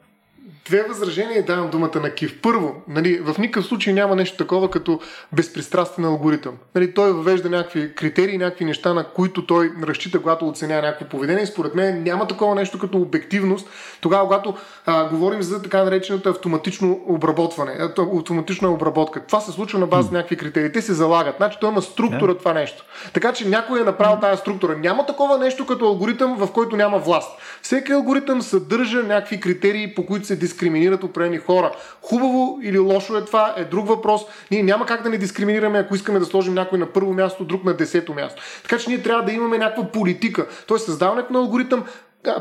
две 0.67 0.83
възражения 0.83 1.45
давам 1.45 1.71
думата 1.71 2.01
на 2.03 2.11
Кив. 2.11 2.41
Първо, 2.43 2.83
нали, 2.89 3.19
в 3.19 3.39
никакъв 3.39 3.67
случай 3.67 3.93
няма 3.93 4.17
нещо 4.17 4.37
такова 4.37 4.71
като 4.71 5.01
безпристрастен 5.33 6.05
алгоритъм. 6.05 6.55
Нали, 6.75 6.95
той 6.95 7.13
въвежда 7.13 7.51
някакви 7.51 7.95
критерии, 7.95 8.39
някакви 8.39 8.65
неща, 8.65 8.95
на 8.95 9.05
които 9.05 9.47
той 9.47 9.73
разчита, 9.83 10.23
когато 10.23 10.49
оценява 10.49 10.83
някакво 10.83 11.05
поведение. 11.05 11.43
И 11.43 11.47
според 11.47 11.75
мен 11.75 12.03
няма 12.03 12.27
такова 12.27 12.55
нещо 12.55 12.79
като 12.79 12.99
обективност, 12.99 13.69
тогава, 14.01 14.25
когато 14.25 14.55
а, 14.87 15.09
говорим 15.09 15.43
за 15.43 15.63
така 15.63 15.85
наречената 15.85 16.31
автоматично 16.31 17.01
обработване, 17.07 17.77
автоматична 18.19 18.73
обработка. 18.73 19.21
Това 19.27 19.41
се 19.41 19.53
случва 19.53 19.79
на 19.79 19.87
база 19.87 20.13
на 20.13 20.19
някакви 20.19 20.37
критерии. 20.37 20.73
Те 20.73 20.83
се 20.83 20.95
залагат. 20.95 21.37
Значи, 21.37 21.59
той 21.61 21.71
има 21.71 21.83
структура 21.83 22.35
yeah. 22.35 22.39
това 22.39 22.53
нещо. 22.53 22.85
Така 23.13 23.33
че 23.33 23.49
някой 23.49 23.81
е 23.81 23.85
направил 23.85 24.21
тази 24.21 24.41
структура. 24.41 24.77
Няма 24.77 25.07
такова 25.07 25.39
нещо 25.39 25.67
като 25.67 25.87
алгоритъм, 25.87 26.37
в 26.39 26.53
който 26.53 26.77
няма 26.77 26.99
власт. 26.99 27.31
Всеки 27.63 27.93
алгоритъм 27.93 28.43
съдържа 28.43 29.03
някакви 29.03 29.41
критерии, 29.41 29.95
по 29.95 30.07
които 30.07 30.27
се 30.27 30.37
дискриминират 30.57 31.05
определени 31.05 31.39
хора. 31.39 31.73
Хубаво 32.03 32.59
или 32.63 32.79
лошо 32.79 33.17
е 33.17 33.25
това, 33.25 33.55
е 33.57 33.65
друг 33.65 33.89
въпрос. 33.89 34.23
Ние 34.51 34.63
няма 34.63 34.87
как 34.87 35.03
да 35.03 35.09
не 35.09 35.19
дискриминираме, 35.19 35.79
ако 35.79 35.95
искаме 35.95 36.19
да 36.19 36.25
сложим 36.25 36.55
някой 36.55 36.79
на 36.79 36.87
първо 36.87 37.13
място, 37.13 37.45
друг 37.45 37.65
на 37.65 37.75
десето 37.75 38.15
място. 38.15 38.43
Така 38.63 38.79
че 38.79 38.91
ние 38.91 39.03
трябва 39.03 39.25
да 39.25 39.33
имаме 39.33 39.59
някаква 39.59 39.85
политика. 39.85 40.47
Тоест 40.67 40.85
създаването 40.85 41.33
на 41.33 41.39
алгоритъм 41.39 41.85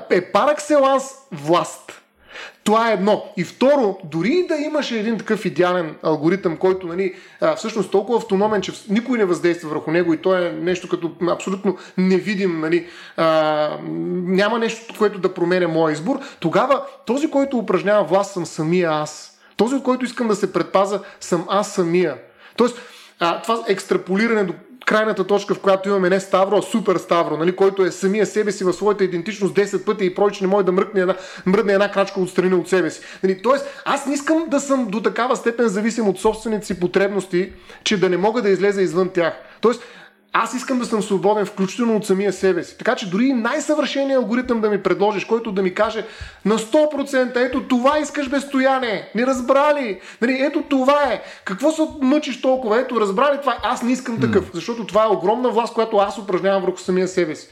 е 0.10 0.22
паракселанс 0.22 1.04
власт. 1.32 2.02
Това 2.64 2.90
е 2.90 2.94
едно. 2.94 3.24
И 3.38 3.44
второ, 3.44 3.98
дори 4.04 4.46
да 4.48 4.56
имаше 4.56 5.00
един 5.00 5.18
такъв 5.18 5.46
идеален 5.46 5.96
алгоритъм, 6.04 6.58
който 6.58 6.88
нали, 6.88 7.14
всъщност 7.56 7.92
толкова 7.92 8.18
автономен, 8.18 8.62
че 8.62 8.72
никой 8.90 9.18
не 9.18 9.26
въздейства 9.26 9.70
върху 9.70 9.92
него 9.92 10.14
и 10.14 10.18
то 10.18 10.36
е 10.38 10.52
нещо 10.52 10.90
като 10.90 11.12
абсолютно 11.30 11.78
невидим, 11.98 12.60
нали, 12.60 12.88
няма 14.28 14.60
нещо, 14.60 14.94
което 14.98 15.20
да 15.20 15.34
променя 15.34 15.68
моя 15.68 15.94
избор, 15.94 16.20
тогава 16.40 16.82
този, 17.06 17.32
който 17.32 17.58
упражнява 17.58 18.04
власт 18.04 18.34
съм 18.34 18.46
самия 18.46 18.92
аз. 18.92 19.40
Този, 19.58 19.76
от 19.76 19.84
който 19.84 20.06
искам 20.06 20.28
да 20.28 20.36
се 20.36 20.54
предпаза, 20.54 21.02
съм 21.20 21.46
аз 21.50 21.74
самия. 21.74 22.18
Тоест, 22.58 22.78
а, 23.20 23.42
това 23.42 23.64
екстраполиране 23.68 24.44
до 24.44 24.54
крайната 24.86 25.28
точка, 25.28 25.56
в 25.56 25.60
която 25.60 25.90
имаме 25.90 26.10
не 26.10 26.20
Ставро, 26.20 26.58
а 26.58 26.62
Супер 26.62 26.98
Ставро, 26.98 27.38
нали, 27.38 27.56
който 27.56 27.86
е 27.86 27.92
самия 27.92 28.26
себе 28.26 28.52
си 28.52 28.64
в 28.64 28.74
своята 28.74 29.04
идентичност 29.04 29.56
10 29.56 29.86
пъти 29.86 30.06
и 30.06 30.16
проче 30.16 30.44
не 30.44 30.48
може 30.48 30.66
да 30.66 30.72
мръкне 30.72 31.02
една, 31.02 31.16
мръдне 31.46 31.74
една 31.74 31.92
крачка 31.92 32.20
отстрани 32.20 32.56
от 32.56 32.70
себе 32.70 32.90
си. 32.90 33.02
Нали, 33.24 33.42
тоест, 33.42 33.66
аз 33.86 34.06
не 34.06 34.14
искам 34.14 34.46
да 34.48 34.60
съм 34.60 34.88
до 34.88 35.02
такава 35.02 35.36
степен 35.36 35.68
зависим 35.68 36.08
от 36.08 36.20
собствените 36.20 36.66
си 36.66 36.80
потребности, 36.80 37.52
че 37.84 38.00
да 38.00 38.10
не 38.10 38.18
мога 38.18 38.42
да 38.42 38.50
излеза 38.50 38.82
извън 38.82 39.10
тях. 39.10 39.34
Тоест, 39.62 39.84
аз 40.38 40.54
искам 40.54 40.80
да 40.80 40.86
съм 40.86 41.04
свободен, 41.04 41.46
включително 41.46 41.96
от 41.96 42.06
самия 42.06 42.34
себе 42.34 42.64
си. 42.64 42.78
Така 42.78 42.96
че 42.96 43.10
дори 43.10 43.34
най-съвършеният 43.34 44.22
алгоритъм 44.22 44.62
да 44.62 44.70
ми 44.70 44.84
предложиш, 44.84 45.26
който 45.26 45.52
да 45.52 45.62
ми 45.62 45.74
каже 45.74 46.06
на 46.46 46.58
100% 46.60 47.36
ето 47.36 47.64
това 47.68 48.00
искаш 48.00 48.30
без 48.30 48.44
стояне, 48.44 49.12
не 49.16 49.26
разбрали, 49.26 50.00
нали, 50.22 50.38
ето 50.42 50.64
това 50.70 51.04
е, 51.04 51.22
какво 51.46 51.72
се 51.72 51.82
мъчиш 52.02 52.42
толкова, 52.42 52.80
ето 52.80 53.02
разбрали 53.02 53.38
това, 53.42 53.58
аз 53.64 53.84
не 53.84 53.92
искам 53.92 54.20
такъв, 54.20 54.46
защото 54.54 54.86
това 54.86 55.04
е 55.04 55.08
огромна 55.08 55.50
власт, 55.50 55.74
която 55.74 55.98
аз 55.98 56.18
упражнявам 56.18 56.62
върху 56.62 56.78
самия 56.78 57.08
себе 57.08 57.36
си 57.36 57.48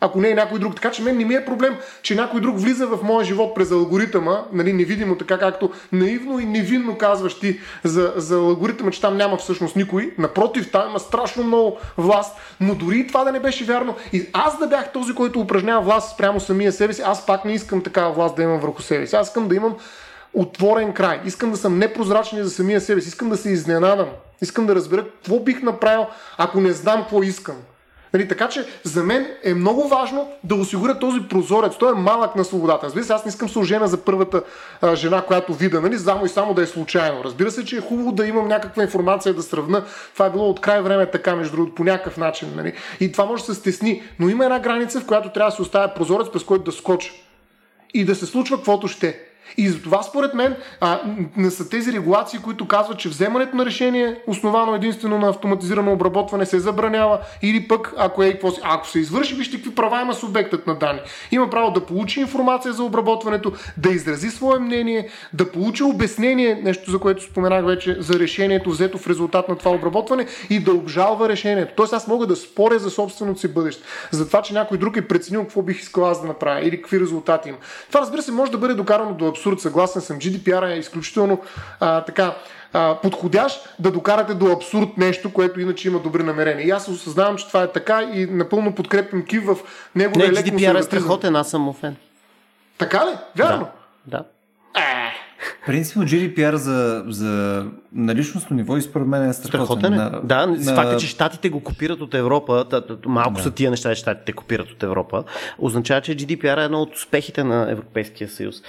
ако 0.00 0.20
не 0.20 0.30
е 0.30 0.34
някой 0.34 0.58
друг. 0.58 0.74
Така 0.74 0.90
че 0.90 1.02
мен 1.02 1.16
не 1.16 1.24
ми 1.24 1.34
е 1.34 1.44
проблем, 1.44 1.76
че 2.02 2.14
някой 2.14 2.40
друг 2.40 2.60
влиза 2.60 2.86
в 2.86 2.98
моя 3.02 3.24
живот 3.24 3.54
през 3.54 3.70
алгоритъма, 3.70 4.44
нали, 4.52 4.72
невидимо, 4.72 5.16
така 5.16 5.38
както 5.38 5.70
наивно 5.92 6.38
и 6.38 6.44
невинно 6.44 6.98
казваш 6.98 7.38
ти 7.40 7.60
за, 7.84 8.12
за 8.16 8.36
алгоритъма, 8.36 8.90
че 8.90 9.00
там 9.00 9.16
няма 9.16 9.36
всъщност 9.36 9.76
никой. 9.76 10.14
Напротив, 10.18 10.70
там 10.70 10.88
има 10.88 11.00
страшно 11.00 11.44
много 11.44 11.78
власт, 11.98 12.36
но 12.60 12.74
дори 12.74 12.98
и 12.98 13.06
това 13.06 13.24
да 13.24 13.32
не 13.32 13.40
беше 13.40 13.64
вярно. 13.64 13.94
И 14.12 14.28
аз 14.32 14.58
да 14.58 14.66
бях 14.66 14.92
този, 14.92 15.14
който 15.14 15.40
упражнява 15.40 15.82
власт 15.82 16.14
спрямо 16.14 16.40
самия 16.40 16.72
себе 16.72 16.92
си, 16.92 17.02
аз 17.04 17.26
пак 17.26 17.44
не 17.44 17.52
искам 17.52 17.82
такава 17.82 18.12
власт 18.12 18.36
да 18.36 18.42
имам 18.42 18.60
върху 18.60 18.82
себе 18.82 19.06
си. 19.06 19.16
Аз 19.16 19.28
искам 19.28 19.48
да 19.48 19.54
имам 19.54 19.76
отворен 20.34 20.92
край. 20.92 21.20
Искам 21.24 21.50
да 21.50 21.56
съм 21.56 21.78
непрозрачен 21.78 22.44
за 22.44 22.50
самия 22.50 22.80
себе 22.80 23.00
си. 23.00 23.08
Искам 23.08 23.30
да 23.30 23.36
се 23.36 23.50
изненадам. 23.50 24.08
Искам 24.40 24.66
да 24.66 24.74
разбера 24.74 25.04
какво 25.04 25.40
бих 25.40 25.62
направил, 25.62 26.06
ако 26.38 26.60
не 26.60 26.72
знам 26.72 27.00
какво 27.00 27.22
искам. 27.22 27.56
Нали, 28.14 28.28
така 28.28 28.48
че 28.48 28.64
за 28.82 29.02
мен 29.02 29.26
е 29.42 29.54
много 29.54 29.88
важно 29.88 30.28
да 30.44 30.54
осигуря 30.54 30.98
този 30.98 31.20
прозорец. 31.20 31.72
Той 31.78 31.92
е 31.92 31.94
малък 31.94 32.36
на 32.36 32.44
свободата. 32.44 32.86
Разбира 32.86 33.04
се, 33.04 33.12
аз 33.12 33.24
не 33.24 33.28
искам 33.28 33.48
се 33.48 33.58
ожена 33.58 33.88
за 33.88 33.96
първата 33.96 34.42
а, 34.80 34.96
жена, 34.96 35.22
която 35.22 35.54
вида, 35.54 35.80
нали, 35.80 35.98
само 35.98 36.24
и 36.24 36.28
само 36.28 36.54
да 36.54 36.62
е 36.62 36.66
случайно. 36.66 37.24
Разбира 37.24 37.50
се, 37.50 37.64
че 37.64 37.76
е 37.76 37.80
хубаво 37.80 38.12
да 38.12 38.26
имам 38.26 38.48
някаква 38.48 38.82
информация 38.82 39.34
да 39.34 39.42
сравна. 39.42 39.84
Това 40.12 40.26
е 40.26 40.30
било 40.30 40.50
от 40.50 40.60
край 40.60 40.82
време 40.82 41.10
така, 41.10 41.36
между 41.36 41.56
другото, 41.56 41.74
по 41.74 41.84
някакъв 41.84 42.16
начин. 42.16 42.52
Нали. 42.56 42.72
И 43.00 43.12
това 43.12 43.24
може 43.24 43.44
да 43.44 43.54
се 43.54 43.60
стесни. 43.60 44.02
Но 44.18 44.28
има 44.28 44.44
една 44.44 44.58
граница, 44.58 45.00
в 45.00 45.06
която 45.06 45.32
трябва 45.32 45.50
да 45.50 45.56
се 45.56 45.62
оставя 45.62 45.94
прозорец, 45.94 46.30
през 46.32 46.44
който 46.44 46.64
да 46.64 46.72
скоча. 46.72 47.12
И 47.94 48.04
да 48.04 48.14
се 48.14 48.26
случва 48.26 48.56
каквото 48.56 48.88
ще. 48.88 49.20
И 49.56 49.68
затова, 49.68 50.02
според 50.02 50.34
мен, 50.34 50.56
а, 50.80 51.00
не 51.36 51.50
са 51.50 51.68
тези 51.68 51.92
регулации, 51.92 52.38
които 52.38 52.68
казват, 52.68 52.98
че 52.98 53.08
вземането 53.08 53.56
на 53.56 53.66
решение, 53.66 54.20
основано 54.26 54.74
единствено 54.74 55.18
на 55.18 55.28
автоматизирано 55.28 55.92
обработване, 55.92 56.46
се 56.46 56.60
забранява, 56.60 57.18
или 57.42 57.68
пък, 57.68 57.94
ако, 57.96 58.22
е, 58.22 58.32
какво, 58.32 58.52
ако 58.62 58.88
се 58.88 58.98
извърши, 58.98 59.34
вижте 59.34 59.56
какви 59.56 59.74
права 59.74 60.02
има 60.02 60.14
субектът 60.14 60.66
на 60.66 60.74
данни. 60.74 61.00
Има 61.30 61.50
право 61.50 61.70
да 61.70 61.86
получи 61.86 62.20
информация 62.20 62.72
за 62.72 62.82
обработването, 62.84 63.52
да 63.76 63.90
изрази 63.90 64.30
свое 64.30 64.58
мнение, 64.58 65.08
да 65.32 65.52
получи 65.52 65.82
обяснение, 65.82 66.60
нещо 66.62 66.90
за 66.90 66.98
което 66.98 67.22
споменах 67.22 67.64
вече, 67.64 67.96
за 68.00 68.18
решението, 68.18 68.70
взето 68.70 68.98
в 68.98 69.06
резултат 69.06 69.48
на 69.48 69.56
това 69.56 69.70
обработване 69.70 70.26
и 70.50 70.60
да 70.60 70.72
обжалва 70.72 71.28
решението. 71.28 71.72
Тоест, 71.76 71.92
аз 71.92 72.08
мога 72.08 72.26
да 72.26 72.36
споря 72.36 72.78
за 72.78 72.90
собственото 72.90 73.40
си 73.40 73.48
бъдеще, 73.48 73.82
за 74.10 74.26
това, 74.26 74.42
че 74.42 74.54
някой 74.54 74.78
друг 74.78 74.96
е 74.96 75.08
преценил 75.08 75.42
какво 75.42 75.62
бих 75.62 75.80
искал 75.80 76.06
аз 76.06 76.20
да 76.20 76.26
направя 76.26 76.60
или 76.60 76.82
какви 76.82 77.00
резултати 77.00 77.48
има. 77.48 77.58
Това, 77.88 78.00
разбира 78.00 78.22
се, 78.22 78.32
може 78.32 78.52
да 78.52 78.58
бъде 78.58 78.74
докарано 78.74 79.14
до 79.14 79.28
абсурд, 79.28 79.43
съгласен 79.60 80.02
съм. 80.02 80.18
GDPR 80.18 80.74
е 80.74 80.78
изключително 80.78 81.40
а, 81.80 82.00
така 82.00 82.34
а, 82.72 82.98
подходящ 83.02 83.68
да 83.78 83.90
докарате 83.90 84.34
до 84.34 84.52
абсурд 84.52 84.88
нещо, 84.96 85.32
което 85.32 85.60
иначе 85.60 85.88
има 85.88 85.98
добри 85.98 86.22
намерения. 86.22 86.66
И 86.66 86.70
аз 86.70 86.88
осъзнавам, 86.88 87.36
че 87.36 87.48
това 87.48 87.62
е 87.62 87.72
така 87.72 88.02
и 88.02 88.26
напълно 88.26 88.74
подкрепям 88.74 89.24
Кив 89.24 89.44
в 89.44 89.56
неговия 89.94 90.32
Не, 90.32 90.38
GDPR 90.38 90.78
е 90.78 90.82
страхотен, 90.82 91.36
аз 91.36 91.50
съм 91.50 91.74
фен. 91.80 91.96
Така 92.78 93.06
ли? 93.06 93.16
Вярно? 93.36 93.68
Да. 94.06 94.18
да. 94.18 94.24
Принципно 95.66 96.02
GDPR 96.02 96.54
за, 96.54 97.04
за 97.08 97.64
на 97.94 98.14
личностно 98.14 98.56
ниво 98.56 98.76
и 98.76 98.82
според 98.82 99.06
мен 99.06 99.30
е 99.30 99.32
страхотен. 99.32 99.66
Страхотен 99.66 99.92
е. 99.92 99.96
На, 99.96 100.20
да, 100.24 100.46
на... 100.46 100.74
факта, 100.74 100.96
че 100.96 101.06
щатите 101.06 101.48
го 101.48 101.60
копират 101.60 102.00
от 102.00 102.14
Европа, 102.14 102.64
малко 103.06 103.32
да. 103.32 103.42
са 103.42 103.50
тия 103.50 103.70
неща, 103.70 103.94
че 103.94 104.00
щатите 104.00 104.32
копират 104.32 104.70
от 104.70 104.82
Европа, 104.82 105.24
означава, 105.58 106.00
че 106.00 106.16
GDPR 106.16 106.60
е 106.60 106.64
едно 106.64 106.82
от 106.82 106.94
успехите 106.96 107.44
на 107.44 107.70
Европейския 107.70 108.28
съюз. 108.28 108.62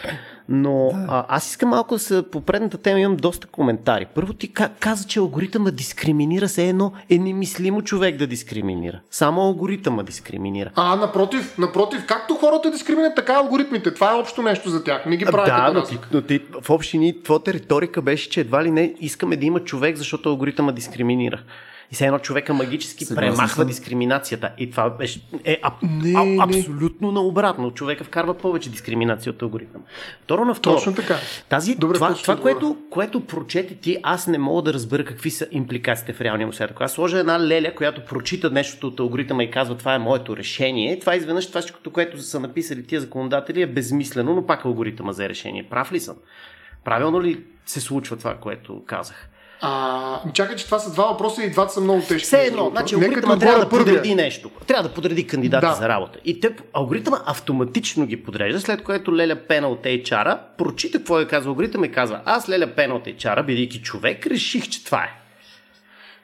Но 0.50 0.90
да. 0.94 1.06
а, 1.10 1.26
аз 1.28 1.50
искам 1.50 1.70
малко 1.70 1.96
да 1.96 2.00
се 2.00 2.24
по 2.32 2.42
предната 2.42 2.78
тема 2.78 3.00
имам 3.00 3.18
доста 3.18 3.48
коментари. 3.48 4.06
Първо 4.16 4.34
ти 4.34 4.54
каза, 4.80 5.08
че 5.08 5.20
алгоритъма 5.20 5.72
дискриминира 5.72 6.50
се 6.50 6.70
едно 6.70 6.92
е 7.10 7.18
немислимо 7.18 7.82
човек 7.82 8.18
да 8.18 8.28
дискриминира. 8.28 9.00
Само 9.12 9.42
алгоритъма 9.42 10.04
дискриминира. 10.04 10.72
А, 10.76 10.96
напротив, 10.96 11.58
напротив, 11.58 12.06
както 12.08 12.36
хората 12.36 12.72
дискриминират, 12.72 13.16
така 13.16 13.34
алгоритмите. 13.34 13.94
Това 13.94 14.12
е 14.12 14.16
общо 14.16 14.42
нещо 14.42 14.70
за 14.70 14.84
тях. 14.84 15.06
Не 15.06 15.18
ги 15.18 15.26
правят 15.26 15.48
да, 15.48 15.80
но 15.80 15.84
ти, 15.84 16.00
но 16.12 16.22
ти, 16.22 16.40
в 16.62 16.70
общини 16.70 17.24
твоята 17.24 17.54
риторика 17.54 18.02
беше, 18.02 18.30
че 18.30 18.42
едва 18.42 18.64
ли 18.64 18.72
не 18.72 18.94
искаме 19.16 19.38
да 19.38 19.46
има 19.46 19.60
човек, 19.60 19.96
защото 19.96 20.30
алгоритъма 20.30 20.72
дискриминира. 20.72 21.42
И 21.92 21.96
все 21.96 22.06
едно 22.06 22.20
човека 22.20 22.54
магически 22.54 23.06
Съгласен 23.06 23.32
премахва 23.32 23.56
съм. 23.56 23.68
дискриминацията. 23.68 24.52
И 24.58 24.72
това 24.72 24.90
беше, 24.90 25.22
е 25.44 25.60
а, 25.64 25.72
не, 25.82 26.14
а, 26.40 26.44
абсолютно 26.44 27.12
наобратно. 27.12 27.72
Човека 27.72 28.04
вкарва 28.04 28.34
повече 28.34 28.70
дискриминация 28.70 29.32
от 29.32 29.42
алгоритъм. 29.42 29.82
Второ 30.24 30.46
на 30.46 30.54
второ. 30.54 30.76
Точно 30.76 30.96
така. 30.96 31.16
Тази, 31.50 31.76
Добре, 31.76 31.96
това, 31.96 32.14
това 32.14 32.38
което, 32.38 32.78
което 32.90 33.26
прочете 33.26 33.76
ти, 33.76 33.98
аз 34.04 34.28
не 34.28 34.38
мога 34.38 34.62
да 34.62 34.74
разбера 34.74 35.06
какви 35.06 35.32
са 35.32 35.48
импликациите 35.52 36.14
в 36.14 36.22
реалния 36.22 36.48
му 36.48 36.54
свят. 36.54 36.72
Ако 36.72 36.84
аз 36.84 36.92
сложа 36.92 37.20
една 37.20 37.40
леля, 37.40 37.76
която 37.76 38.06
прочита 38.06 38.50
нещо 38.50 38.88
от 38.88 39.00
алгоритъма 39.00 39.44
и 39.44 39.52
казва 39.52 39.78
това 39.78 39.96
е 39.96 40.00
моето 40.00 40.38
решение, 40.38 41.00
това 41.00 41.16
изведнъж 41.16 41.48
това, 41.48 41.62
което 41.94 42.22
са 42.22 42.40
написали 42.40 42.88
тия 42.88 43.02
законодатели 43.02 43.62
е 43.62 43.68
безмислено, 43.68 44.36
но 44.36 44.46
пак 44.46 44.66
алгоритъма 44.66 45.12
за 45.12 45.30
решение. 45.30 45.64
Прав 45.70 45.92
ли 45.92 46.00
съм? 46.00 46.16
Правилно 46.86 47.24
ли 47.24 47.44
се 47.66 47.82
случва 47.82 48.18
това, 48.18 48.36
което 48.36 48.84
казах? 48.86 49.30
А, 49.62 50.32
чакай, 50.34 50.56
че 50.56 50.66
това 50.66 50.80
са 50.80 50.94
два 50.94 51.06
въпроса 51.06 51.44
и 51.44 51.52
двата 51.52 51.74
са 51.74 51.82
много 51.82 52.02
тежки. 52.02 52.26
Все 52.26 52.44
едно, 52.44 52.70
значи 52.70 52.96
алгоритъма 52.96 53.40
трябва 53.40 53.60
да 53.60 53.70
първия. 53.70 53.86
подреди 53.86 54.16
нещо. 54.16 54.52
Трябва 54.68 54.90
да 54.90 54.94
подреди 54.94 55.28
кандидати 55.28 55.66
да. 55.66 55.74
за 55.74 55.90
работа. 55.90 56.20
И 56.26 56.40
те, 56.40 56.56
алгоритъма 56.74 57.20
автоматично 57.26 58.06
ги 58.06 58.24
подрежда, 58.24 58.62
след 58.62 58.84
което 58.84 59.16
Леля 59.16 59.36
Пена 59.36 59.68
от 59.68 59.84
HR 59.84 60.38
прочита 60.58 60.98
какво 60.98 61.20
е 61.20 61.28
казва 61.28 61.50
алгоритъм 61.50 61.84
и 61.84 61.92
казва, 61.92 62.22
аз 62.26 62.50
Леля 62.50 62.68
Пена 62.68 62.96
от 62.96 63.06
HR, 63.06 63.46
бидейки 63.46 63.82
човек, 63.82 64.28
реших, 64.28 64.70
че 64.70 64.86
това 64.86 65.04
е. 65.04 65.25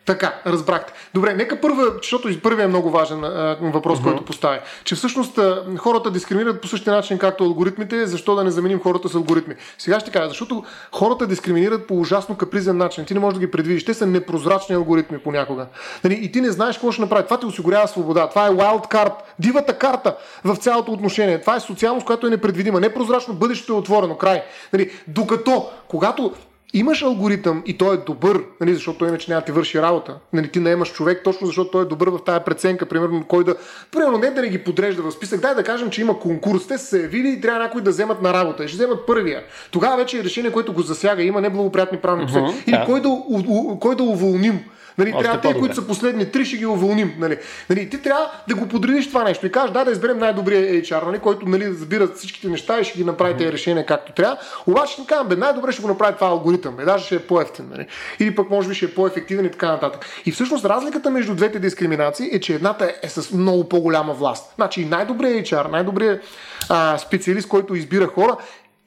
Така, 0.06 0.42
разбрахте. 0.46 0.94
Добре, 1.14 1.34
нека 1.34 1.62
първа, 1.62 1.94
защото 2.02 2.30
и 2.30 2.40
първият 2.40 2.66
е 2.66 2.68
много 2.68 2.90
важен 2.90 3.24
а, 3.24 3.58
въпрос, 3.62 4.00
uh-huh. 4.00 4.04
който 4.04 4.26
поставя. 4.26 4.60
Че 4.84 4.96
всъщност 4.96 5.38
а, 5.38 5.64
хората 5.78 6.12
дискриминират 6.12 6.62
по 6.62 6.68
същия 6.68 6.94
начин, 6.94 7.18
както 7.18 7.44
алгоритмите, 7.44 8.06
защо 8.06 8.36
да 8.36 8.44
не 8.44 8.52
заменим 8.52 8.80
хората 8.80 9.10
с 9.10 9.16
алгоритми. 9.16 9.56
Сега 9.78 10.00
ще 10.00 10.12
кажа, 10.12 10.30
защото 10.30 10.64
хората 10.92 11.28
дискриминират 11.28 11.88
по 11.88 12.00
ужасно 12.00 12.38
капризен 12.38 12.78
начин. 12.78 13.06
Ти 13.06 13.14
не 13.14 13.20
можеш 13.20 13.34
да 13.34 13.46
ги 13.46 13.52
предвидиш. 13.52 13.86
Те 13.86 13.94
са 13.94 14.08
непрозрачни 14.08 14.76
алгоритми 14.76 15.18
понякога. 15.18 15.68
Нали? 16.04 16.20
И 16.22 16.32
ти 16.32 16.42
не 16.42 16.52
знаеш 16.52 16.76
какво 16.76 16.92
ще 16.92 17.02
направи. 17.02 17.26
Това 17.26 17.40
ти 17.40 17.46
осигурява 17.46 17.88
свобода. 17.88 18.30
Това 18.30 18.48
е 18.48 18.50
wild 18.50 18.92
card, 18.92 19.14
дивата 19.40 19.78
карта 19.78 20.16
в 20.44 20.56
цялото 20.56 20.92
отношение. 20.92 21.42
Това 21.42 21.56
е 21.56 21.60
социалност, 21.60 22.06
която 22.06 22.28
е 22.28 22.30
непредвидима. 22.30 22.80
Непрозрачно, 22.80 23.34
бъдещето 23.34 23.74
е 23.74 23.76
отворено. 23.76 24.18
Край. 24.18 24.44
Нали? 24.74 24.92
Докато, 25.08 25.70
когато 25.88 26.34
имаш 26.74 27.02
алгоритъм 27.02 27.64
и 27.66 27.78
той 27.78 27.96
е 27.96 27.98
добър, 27.98 28.44
нали, 28.62 28.74
защото 28.74 28.98
той 28.98 29.08
иначе 29.08 29.32
няма 29.32 29.42
да 29.42 29.46
ти 29.46 29.52
върши 29.52 29.82
работа. 29.82 30.16
Нали, 30.34 30.52
ти 30.52 30.60
наемаш 30.60 30.94
човек 30.94 31.22
точно 31.24 31.48
защото 31.48 31.72
той 31.72 31.82
е 31.82 31.86
добър 31.86 32.10
в 32.10 32.20
тази 32.26 32.44
преценка, 32.46 32.86
примерно 32.86 33.24
кой 33.28 33.44
да... 33.44 33.56
Примерно 33.92 34.18
не 34.18 34.32
да 34.32 34.42
не 34.42 34.50
ги 34.50 34.64
подрежда 34.64 35.02
в 35.02 35.12
списък, 35.12 35.42
дай 35.42 35.56
да 35.56 35.64
кажем, 35.64 35.90
че 35.90 36.02
има 36.02 36.20
конкурс, 36.20 36.68
те 36.68 36.78
са 36.78 36.86
се 36.86 37.02
явили 37.02 37.30
и 37.30 37.42
трябва 37.42 37.60
някой 37.60 37.82
да 37.82 37.90
вземат 37.90 38.22
на 38.22 38.34
работа 38.34 38.64
и 38.64 38.68
ще 38.68 38.76
вземат 38.76 39.06
първия. 39.06 39.44
Тогава 39.72 39.98
вече 39.98 40.20
е 40.20 40.24
решение, 40.24 40.52
което 40.52 40.74
го 40.74 40.82
засяга, 40.82 41.24
има 41.24 41.42
неблагоприятни 41.42 41.98
правни 41.98 42.26
uh-huh, 42.26 42.68
Или 42.68 42.78
да. 42.78 42.86
кой, 42.86 43.02
да, 43.02 43.10
у, 43.10 43.44
у, 43.48 43.80
кой 43.80 43.96
да 43.96 44.04
уволним. 44.04 44.60
Нали, 45.06 45.24
трябва 45.24 45.42
те, 45.42 45.60
които 45.60 45.76
са 45.76 45.88
последни 45.88 46.32
три, 46.32 46.46
ще 46.46 46.58
ги 46.58 46.66
уволним. 46.66 47.14
Нали. 47.20 47.38
Нали, 47.70 47.90
ти 47.90 48.02
трябва 48.02 48.32
да 48.48 48.56
го 48.56 48.68
подредиш 48.68 49.08
това 49.08 49.24
нещо 49.24 49.46
и 49.46 49.52
кажеш, 49.52 49.72
да, 49.72 49.86
да 49.86 49.92
изберем 49.92 50.18
най-добрия 50.18 50.82
HR, 50.82 51.06
нали, 51.06 51.20
който 51.20 51.46
нали, 51.46 51.68
разбира 51.68 52.08
всичките 52.08 52.48
неща 52.48 52.80
и 52.80 52.84
ще 52.84 52.98
ги 52.98 53.04
направи 53.04 53.38
тези 53.38 53.52
решения 53.52 53.86
както 53.86 54.14
трябва. 54.14 54.38
Обаче 54.68 54.94
ще 54.94 55.06
кажем, 55.06 55.28
бе, 55.28 55.36
най-добре 55.36 55.72
ще 55.72 55.82
го 55.82 55.88
направи 55.88 56.16
това 56.16 56.28
алгоритъм, 56.28 56.76
бе, 56.76 56.86
даже 56.86 57.06
ще 57.06 57.16
е 57.16 57.20
по-ефтин. 57.20 57.66
Нали. 57.72 57.88
Или 58.20 58.36
пък 58.36 58.50
може 58.50 58.70
би 58.70 58.76
ще 58.76 58.86
е 58.86 58.94
по-ефективен 58.94 59.46
и 59.46 59.52
така 59.52 59.68
нататък. 59.68 60.06
И 60.26 60.32
всъщност 60.32 60.66
разликата 60.66 61.10
между 61.10 61.36
двете 61.36 61.60
дискриминации 61.60 62.30
е, 62.32 62.40
че 62.40 62.56
едната 62.56 62.94
е 63.04 63.10
с 63.10 63.32
много 63.32 63.70
по-голяма 63.70 64.14
власт. 64.14 64.54
Значи 64.56 64.86
най-добрият 64.86 65.48
HR, 65.48 65.72
най-добрият 65.72 66.22
а, 66.70 66.98
специалист, 66.98 67.48
който 67.48 67.76
избира 67.76 68.08
хора, 68.08 68.38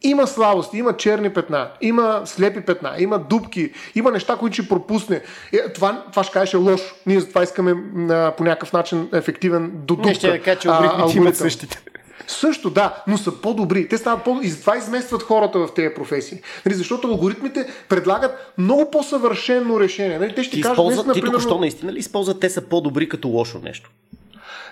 има 0.04 0.26
слабости, 0.26 0.78
има 0.78 0.96
черни 0.96 1.30
петна, 1.30 1.68
има 1.80 2.22
слепи 2.24 2.60
петна, 2.60 2.94
има 2.98 3.18
дупки, 3.18 3.72
има 3.94 4.10
неща, 4.10 4.36
които 4.36 4.54
ще 4.54 4.68
пропусне. 4.68 5.20
Е, 5.52 5.72
това, 5.72 6.04
това 6.10 6.24
ще 6.24 6.32
кажеш 6.32 6.54
е 6.54 6.56
лошо. 6.56 6.94
Ние 7.06 7.20
затова 7.20 7.42
искаме 7.42 7.74
а, 8.10 8.32
по 8.36 8.44
някакъв 8.44 8.72
начин 8.72 9.08
ефективен 9.12 9.70
до 9.74 9.96
дупка. 9.96 10.08
Не 10.08 10.14
ще 10.14 10.38
кажа, 10.38 10.58
че 10.58 10.68
алгоритмите 10.68 11.18
имат 11.18 11.36
същите. 11.36 11.82
Също 12.26 12.70
да, 12.70 13.02
но 13.06 13.18
са 13.18 13.40
по-добри. 13.40 13.88
Те 13.88 13.98
стават 13.98 14.24
по- 14.24 14.40
и 14.42 14.48
затова 14.48 14.76
изместват 14.76 15.22
хората 15.22 15.58
в 15.58 15.68
тези 15.74 15.94
професии. 15.94 16.38
Нали, 16.66 16.74
защото 16.74 17.08
алгоритмите 17.08 17.66
предлагат 17.88 18.52
много 18.58 18.90
по-съвършено 18.90 19.80
решение. 19.80 20.18
Нали, 20.18 20.34
те 20.34 20.44
ще 20.44 20.56
ти 20.56 20.62
кажат, 20.62 20.74
използват, 20.74 21.06
днес, 21.06 21.16
например... 21.16 21.26
Ти 21.26 21.32
току-що 21.32 21.58
наистина 21.58 21.92
ли 21.92 21.98
използват 21.98 22.40
те 22.40 22.50
са 22.50 22.60
по-добри 22.60 23.08
като 23.08 23.28
лошо 23.28 23.60
нещо? 23.64 23.90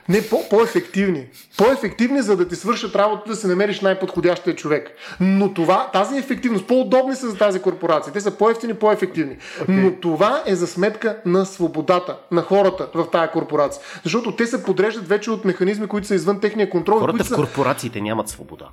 Не, 0.09 0.23
по- 0.23 0.49
по-ефективни. 0.49 1.27
По-ефективни, 1.59 2.23
за 2.23 2.37
да 2.37 2.49
ти 2.49 2.57
свършат 2.57 2.97
работа, 2.97 3.23
да 3.27 3.37
се 3.37 3.47
намериш 3.47 3.81
най-подходящия 3.81 4.57
човек. 4.57 4.91
Но 5.20 5.55
това, 5.55 5.91
тази 5.93 6.19
ефективност, 6.19 6.66
по-удобни 6.66 7.16
са 7.16 7.31
за 7.31 7.37
тази 7.37 7.61
корпорация. 7.61 8.12
Те 8.12 8.20
са 8.20 8.31
по-ефтини, 8.31 8.74
по-ефективни. 8.74 9.37
Okay. 9.61 9.69
Но 9.69 9.93
това 9.93 10.43
е 10.47 10.55
за 10.55 10.66
сметка 10.66 11.16
на 11.27 11.47
свободата 11.47 12.16
на 12.31 12.43
хората 12.43 12.89
в 12.95 13.11
тази 13.12 13.29
корпорация. 13.33 13.83
Защото 14.05 14.37
те 14.37 14.47
се 14.47 14.62
подреждат 14.62 15.09
вече 15.09 15.31
от 15.31 15.45
механизми, 15.45 15.87
които 15.87 16.07
са 16.07 16.15
извън 16.15 16.41
техния 16.41 16.70
контрол. 16.70 16.99
Хората 16.99 17.24
в 17.24 17.29
са... 17.29 17.35
корпорациите 17.35 18.01
нямат 18.01 18.29
свобода. 18.29 18.69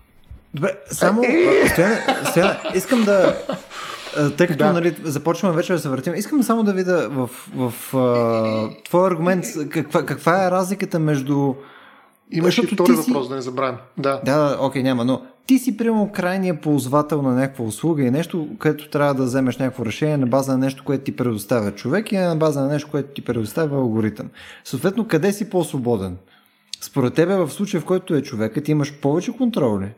Добре, 0.54 0.72
само. 0.92 1.24
Е! 1.24 1.68
Стояне, 1.70 2.06
стояне, 2.30 2.60
искам 2.76 3.04
да. 3.04 3.38
Тъй 4.38 4.48
като 4.48 4.64
да. 4.64 4.74
нали, 4.74 4.96
започваме 5.04 5.56
вече 5.56 5.74
да 5.74 5.80
се 5.80 5.90
въртим, 5.90 6.16
искам 6.16 6.44
само 6.44 6.64
да 6.64 6.74
видя 6.74 7.10
в, 7.10 7.30
в, 7.56 7.74
в 7.94 8.70
твой 8.86 9.08
аргумент 9.08 9.46
каква, 9.70 10.06
каква 10.06 10.46
е 10.46 10.52
разликата 10.52 11.00
между. 11.00 11.54
Имаш 12.32 12.58
и 12.58 12.68
втори 12.68 12.96
си... 12.96 13.12
въпрос, 13.12 13.30
да 13.30 13.36
не 13.36 13.42
забравим. 13.42 13.78
Да, 13.98 14.22
да, 14.26 14.58
окей, 14.62 14.84
няма, 14.84 15.06
но 15.06 15.22
ти 15.46 15.60
си, 15.60 15.78
примерно, 15.78 16.12
крайния 16.14 16.62
ползвател 16.62 17.22
на 17.22 17.32
някаква 17.32 17.66
услуга 17.66 18.04
и 18.04 18.12
нещо, 18.12 18.48
което 18.60 18.90
трябва 18.90 19.14
да 19.14 19.24
вземеш 19.24 19.58
някакво 19.58 19.86
решение 19.86 20.18
на 20.18 20.28
база 20.28 20.52
на 20.52 20.58
нещо, 20.58 20.84
което 20.86 21.04
ти 21.04 21.16
предоставя 21.16 21.72
човек 21.72 22.12
и 22.12 22.18
на 22.18 22.36
база 22.36 22.62
на 22.62 22.68
нещо, 22.68 22.88
което 22.92 23.14
ти 23.14 23.22
предоставя 23.22 23.76
алгоритъм. 23.76 24.30
Съответно, 24.64 25.08
къде 25.08 25.34
си 25.34 25.50
по-свободен? 25.50 26.18
Според 26.82 27.14
тебе, 27.14 27.36
в 27.36 27.50
случая, 27.50 27.82
в 27.82 27.86
който 27.86 28.16
е 28.16 28.22
човекът, 28.22 28.64
ти 28.64 28.72
имаш 28.72 28.94
повече 28.94 29.38
контрол 29.38 29.80
ли? 29.80 29.90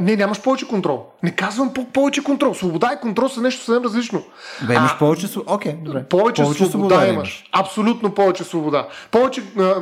Не, 0.00 0.16
нямаш 0.16 0.42
повече 0.42 0.68
контрол. 0.68 1.06
Не 1.22 1.30
казвам 1.30 1.74
по- 1.74 1.84
повече 1.84 2.24
контрол. 2.24 2.54
Свобода 2.54 2.90
и 2.96 3.00
контрол 3.00 3.28
са 3.28 3.40
нещо 3.40 3.64
съвсем 3.64 3.84
различно. 3.84 4.22
Бе, 4.66 4.74
имаш 4.74 4.92
а, 4.94 4.98
повече. 4.98 5.26
Окей, 5.46 5.72
добре. 5.72 6.04
Повече, 6.04 6.42
повече 6.42 6.66
свобода, 6.66 6.94
свобода 6.94 7.12
имаш. 7.12 7.44
Абсолютно 7.52 8.14
повече 8.14 8.44
свобода. 8.44 8.88
Повече 9.10 9.42
а, 9.58 9.74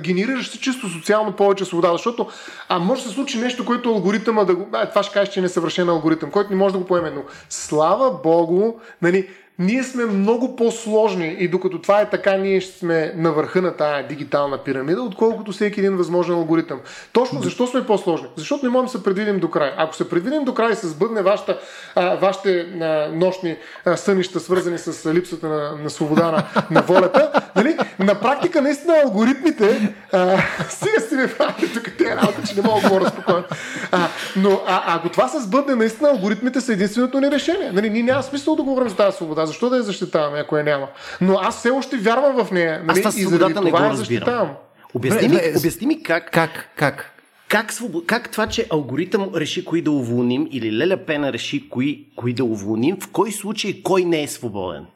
генерираш 0.00 0.50
се 0.50 0.60
чисто 0.60 0.88
социално 0.88 1.32
повече 1.32 1.64
свобода, 1.64 1.92
защото 1.92 2.26
а 2.68 2.78
може 2.78 3.02
да 3.02 3.08
се 3.08 3.14
случи 3.14 3.38
нещо, 3.38 3.64
което 3.64 3.88
алгоритъма 3.88 4.44
да 4.44 4.54
го. 4.54 4.66
А, 4.72 4.86
това 4.88 5.02
ще 5.02 5.12
кажеш, 5.12 5.34
че 5.34 5.40
е 5.40 5.42
несъвършен 5.42 5.88
алгоритъм, 5.88 6.30
който 6.30 6.50
не 6.50 6.56
може 6.56 6.72
да 6.72 6.78
го 6.78 6.86
поеме. 6.86 7.10
Но 7.10 7.22
слава 7.50 8.18
Богу, 8.22 8.72
нали, 9.02 9.28
ние 9.60 9.82
сме 9.82 10.04
много 10.04 10.56
по-сложни 10.56 11.36
и 11.38 11.48
докато 11.48 11.78
това 11.78 12.00
е 12.00 12.10
така, 12.10 12.36
ние 12.36 12.60
ще 12.60 12.78
сме 12.78 13.12
на 13.16 13.32
върха 13.32 13.62
на 13.62 13.76
тая 13.76 14.08
дигитална 14.08 14.58
пирамида, 14.58 15.02
отколкото 15.02 15.52
всеки 15.52 15.80
един 15.80 15.96
възможен 15.96 16.34
алгоритъм. 16.34 16.80
Точно 17.12 17.42
защо 17.42 17.66
сме 17.66 17.86
по-сложни? 17.86 18.28
Защото 18.36 18.66
не 18.66 18.70
можем 18.70 18.86
да 18.86 18.90
се 18.90 19.02
предвидим 19.02 19.40
до 19.40 19.50
край. 19.50 19.72
Ако 19.76 19.96
се 19.96 20.08
предвидим 20.08 20.44
до 20.44 20.54
край 20.54 20.72
и 20.72 20.74
се 20.74 20.88
сбъдне 20.88 21.22
вашата, 21.22 21.58
а, 21.94 22.16
вашите 22.16 22.60
а, 22.60 23.08
нощни 23.12 23.56
а, 23.84 23.96
сънища, 23.96 24.40
свързани 24.40 24.78
с 24.78 25.14
липсата 25.14 25.48
на, 25.48 25.76
на 25.82 25.90
свобода 25.90 26.30
на, 26.30 26.64
на 26.70 26.82
волята, 26.82 27.32
нали? 27.56 27.76
на 27.98 28.20
практика 28.20 28.62
наистина 28.62 28.94
алгоритмите, 29.04 29.94
а, 30.12 30.38
сега 30.68 31.00
си 31.08 31.14
ме 31.14 31.34
правите 31.34 31.72
тук 31.72 31.96
тези 31.98 32.10
работа, 32.10 32.42
че 32.48 32.54
не 32.54 32.62
мога 32.62 32.80
да 32.80 32.88
говоря 32.88 33.08
спокойно. 33.10 33.44
А, 33.92 34.08
но 34.36 34.60
а, 34.66 34.96
ако 34.96 35.08
това 35.08 35.28
се 35.28 35.40
сбъдне, 35.40 35.74
наистина 35.74 36.08
алгоритмите 36.10 36.60
са 36.60 36.72
единственото 36.72 37.20
ни 37.20 37.30
решение. 37.30 37.72
Нали? 37.72 37.90
Ние 37.90 38.02
няма 38.02 38.22
смисъл 38.22 38.56
да 38.56 38.62
говорим 38.62 38.88
за 38.88 38.96
тази 38.96 39.16
свобода 39.16 39.46
защо 39.50 39.70
да 39.70 39.76
я 39.76 39.82
защитаваме, 39.82 40.38
ако 40.38 40.56
я 40.56 40.64
няма? 40.64 40.88
Но 41.20 41.38
аз 41.42 41.58
все 41.58 41.70
още 41.70 41.96
вярвам 41.96 42.44
в 42.44 42.50
нея. 42.50 42.82
Нали? 42.84 43.02
Аз 43.04 43.16
и 43.16 43.22
заради 43.22 43.54
това 43.54 43.80
не 43.80 43.88
го 43.88 43.94
защитавам. 43.94 44.50
Обясни 44.94 45.28
ми, 45.28 45.40
обясни 45.56 45.86
ми 45.86 46.02
как, 46.02 46.30
как, 46.30 46.68
как, 46.76 47.12
как, 47.48 47.72
свобод... 47.72 48.06
как 48.06 48.30
това, 48.30 48.46
че 48.46 48.66
алгоритъм 48.70 49.30
реши 49.34 49.64
кои 49.64 49.82
да 49.82 49.90
уволним 49.90 50.48
или 50.50 50.78
Леля 50.78 50.96
Пена 50.96 51.32
реши 51.32 51.68
кои, 51.68 52.06
кои 52.16 52.34
да 52.34 52.44
уволним, 52.44 52.96
в 53.00 53.08
кой 53.08 53.32
случай 53.32 53.82
кой 53.82 54.04
не 54.04 54.22
е 54.22 54.28
свободен? 54.28 54.86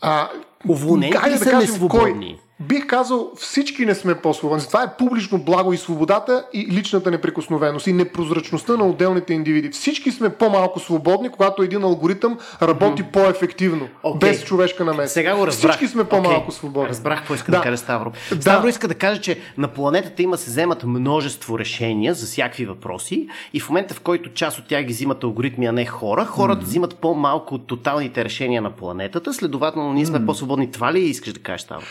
А, 0.00 0.28
Уволнените 0.68 1.30
да 1.30 1.38
са 1.38 1.56
несвободни. 1.56 2.38
Кой? 2.38 2.49
Бих 2.60 2.86
казал, 2.86 3.30
всички 3.36 3.86
не 3.86 3.94
сме 3.94 4.14
по-свободни. 4.14 4.66
Това 4.66 4.82
е 4.82 4.96
публично 4.98 5.38
благо 5.38 5.72
и 5.72 5.76
свободата 5.76 6.44
и 6.52 6.66
личната 6.72 7.10
неприкосновеност 7.10 7.86
и 7.86 7.92
непрозрачността 7.92 8.76
на 8.76 8.86
отделните 8.86 9.34
индивиди. 9.34 9.70
Всички 9.70 10.10
сме 10.10 10.30
по-малко 10.30 10.80
свободни, 10.80 11.28
когато 11.28 11.62
един 11.62 11.84
алгоритъм 11.84 12.38
работи 12.62 13.02
mm-hmm. 13.02 13.10
по-ефективно, 13.10 13.88
okay. 14.04 14.18
без 14.18 14.44
човешка 14.44 14.84
намеса. 14.84 15.12
Сега 15.12 15.36
го 15.36 15.46
разбрах. 15.46 15.72
Всички 15.72 15.92
сме 15.92 16.04
по-малко 16.04 16.50
okay. 16.50 16.54
свободни. 16.54 16.88
Разбрах 16.88 17.18
какво 17.18 17.34
иска 17.34 17.50
да, 17.50 17.58
да 17.58 17.64
каже 17.64 17.76
Ставро. 17.76 18.12
Да. 18.30 18.42
Ставро 18.42 18.68
иска 18.68 18.88
да 18.88 18.94
каже, 18.94 19.20
че 19.20 19.38
на 19.58 19.68
планетата 19.68 20.22
има 20.22 20.36
се 20.36 20.50
вземат 20.50 20.84
множество 20.84 21.58
решения 21.58 22.14
за 22.14 22.26
всякакви 22.26 22.66
въпроси 22.66 23.28
и 23.52 23.60
в 23.60 23.68
момента, 23.68 23.94
в 23.94 24.00
който 24.00 24.32
част 24.32 24.58
от 24.58 24.68
тях 24.68 24.84
ги 24.84 24.92
взимат 24.92 25.24
алгоритми, 25.24 25.66
а 25.66 25.72
не 25.72 25.86
хора, 25.86 26.24
хората 26.24 26.62
mm-hmm. 26.62 26.64
взимат 26.64 26.96
по-малко 26.96 27.54
от 27.54 27.66
тоталните 27.66 28.24
решения 28.24 28.62
на 28.62 28.70
планетата, 28.70 29.34
следователно 29.34 29.92
ние 29.92 30.06
сме 30.06 30.18
mm-hmm. 30.18 30.26
по-свободни. 30.26 30.70
Това 30.70 30.92
ли 30.92 31.00
искаш 31.00 31.32
да 31.32 31.40
кажеш, 31.40 31.62
Ставро? 31.62 31.86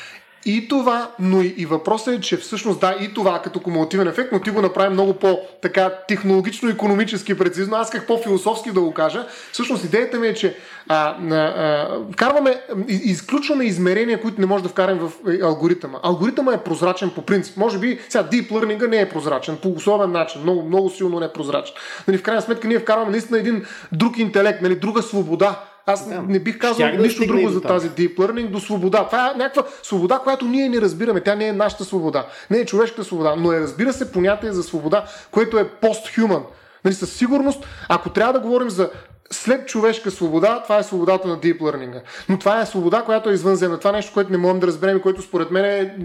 И 0.46 0.68
това, 0.68 1.12
но 1.20 1.42
и, 1.42 1.48
и 1.58 1.66
въпросът 1.66 2.14
е, 2.14 2.22
че 2.22 2.38
всъщност 2.38 2.80
да, 2.80 2.96
и 3.02 3.14
това 3.14 3.42
като 3.42 3.60
кумулативен 3.60 4.08
ефект, 4.08 4.32
но 4.32 4.40
ти 4.40 4.50
го 4.50 4.62
направи 4.62 4.90
много 4.90 5.14
по-така 5.14 5.94
технологично-економически 6.08 7.38
прецизно. 7.38 7.78
Аз 7.78 7.90
как 7.90 8.08
по-философски 8.08 8.72
да 8.72 8.82
го 8.82 8.94
кажа. 8.94 9.28
Всъщност 9.52 9.84
идеята 9.84 10.20
ми 10.20 10.28
е, 10.28 10.34
че 10.34 10.56
а, 10.88 11.16
а, 11.36 11.88
вкарваме, 12.12 12.62
изключваме 12.88 13.64
измерения, 13.64 14.22
които 14.22 14.42
не 14.42 14.48
може 14.48 14.64
да 14.64 14.70
вкараме 14.70 15.00
в 15.00 15.12
е, 15.32 15.40
алгоритъма. 15.44 16.00
Алгоритъма 16.04 16.54
е 16.54 16.64
прозрачен 16.64 17.12
по 17.16 17.22
принцип. 17.22 17.58
Може 17.58 17.80
би 17.80 18.00
сега 18.10 18.24
Deep 18.24 18.50
Learning 18.50 18.88
не 18.88 19.02
е 19.02 19.10
прозрачен 19.10 19.58
по 19.62 19.70
особен 19.70 20.12
начин, 20.12 20.42
много, 20.42 20.64
много 20.64 20.90
силно 20.90 21.20
не 21.20 21.26
е 21.26 21.34
прозрачен. 21.34 21.76
Нали, 22.08 22.18
в 22.18 22.24
крайна 22.24 22.42
сметка 22.42 22.68
ние 22.68 22.80
вкарваме 22.80 23.12
наистина 23.12 23.40
един 23.40 23.66
друг 23.92 24.18
интелект, 24.18 24.62
нали, 24.62 24.76
друга 24.76 25.02
свобода 25.02 25.60
аз 25.92 26.10
да. 26.10 26.22
не 26.22 26.40
бих 26.40 26.58
казал 26.58 26.92
да 26.92 26.98
нищо 26.98 27.28
друго 27.28 27.50
за 27.50 27.62
тази 27.62 27.90
deep 27.90 28.16
learning 28.16 28.50
до 28.50 28.60
свобода. 28.60 29.06
Това 29.06 29.32
е 29.32 29.38
някаква 29.38 29.64
свобода, 29.84 30.20
която 30.24 30.46
ние 30.46 30.70
не 30.70 30.82
разбираме. 30.82 31.22
Тя 31.22 31.36
не 31.36 31.48
е 31.48 31.54
нашата 31.54 31.86
свобода. 31.86 32.28
Не 32.50 32.58
е 32.58 32.66
човешката 32.66 33.04
свобода, 33.04 33.36
но 33.38 33.54
е 33.54 33.60
разбира 33.60 33.94
се 33.94 34.12
понятие 34.12 34.52
за 34.52 34.64
свобода, 34.64 35.06
което 35.32 35.60
е 35.60 35.70
постхуман. 35.70 36.44
Нали, 36.86 36.94
със 36.96 37.14
сигурност, 37.14 37.66
ако 37.90 38.10
трябва 38.10 38.34
да 38.34 38.40
говорим 38.40 38.70
за 38.70 38.90
след 39.32 39.68
човешка 39.68 40.12
свобода, 40.12 40.64
това 40.64 40.78
е 40.78 40.84
свободата 40.84 41.28
на 41.28 41.38
deep 41.38 41.60
learning. 41.60 42.02
Но 42.30 42.40
това 42.40 42.62
е 42.62 42.66
свобода, 42.66 43.02
която 43.02 43.30
е 43.30 43.34
извънземна. 43.34 43.78
Това 43.78 43.90
е 43.90 43.94
нещо, 43.94 44.14
което 44.14 44.32
не 44.32 44.38
можем 44.38 44.60
да 44.60 44.68
разберем 44.68 44.98
и 44.98 45.02
което 45.02 45.22
според 45.22 45.52
мен 45.52 45.66
е 45.66 45.96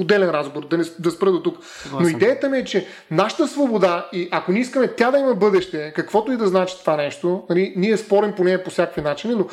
отделен 0.00 0.30
разговор, 0.30 0.68
да, 0.68 0.78
не, 0.78 0.84
да 0.98 1.10
спра 1.10 1.32
до 1.32 1.42
тук. 1.42 1.58
Но 2.00 2.08
идеята 2.08 2.48
ми 2.48 2.58
е, 2.58 2.64
че 2.64 2.86
нашата 3.10 3.48
свобода 3.48 4.08
и 4.12 4.28
ако 4.30 4.52
не 4.52 4.58
искаме 4.58 4.88
тя 4.88 5.10
да 5.10 5.18
има 5.18 5.34
бъдеще, 5.34 5.92
каквото 5.96 6.32
и 6.32 6.36
да 6.36 6.46
значи 6.46 6.74
това 6.80 6.96
нещо, 6.96 7.42
нали, 7.50 7.72
ние 7.76 7.96
спорим 7.96 8.32
по 8.32 8.44
нея 8.44 8.64
по 8.64 8.70
всякакви 8.70 9.00
начини, 9.00 9.34
но 9.34 9.46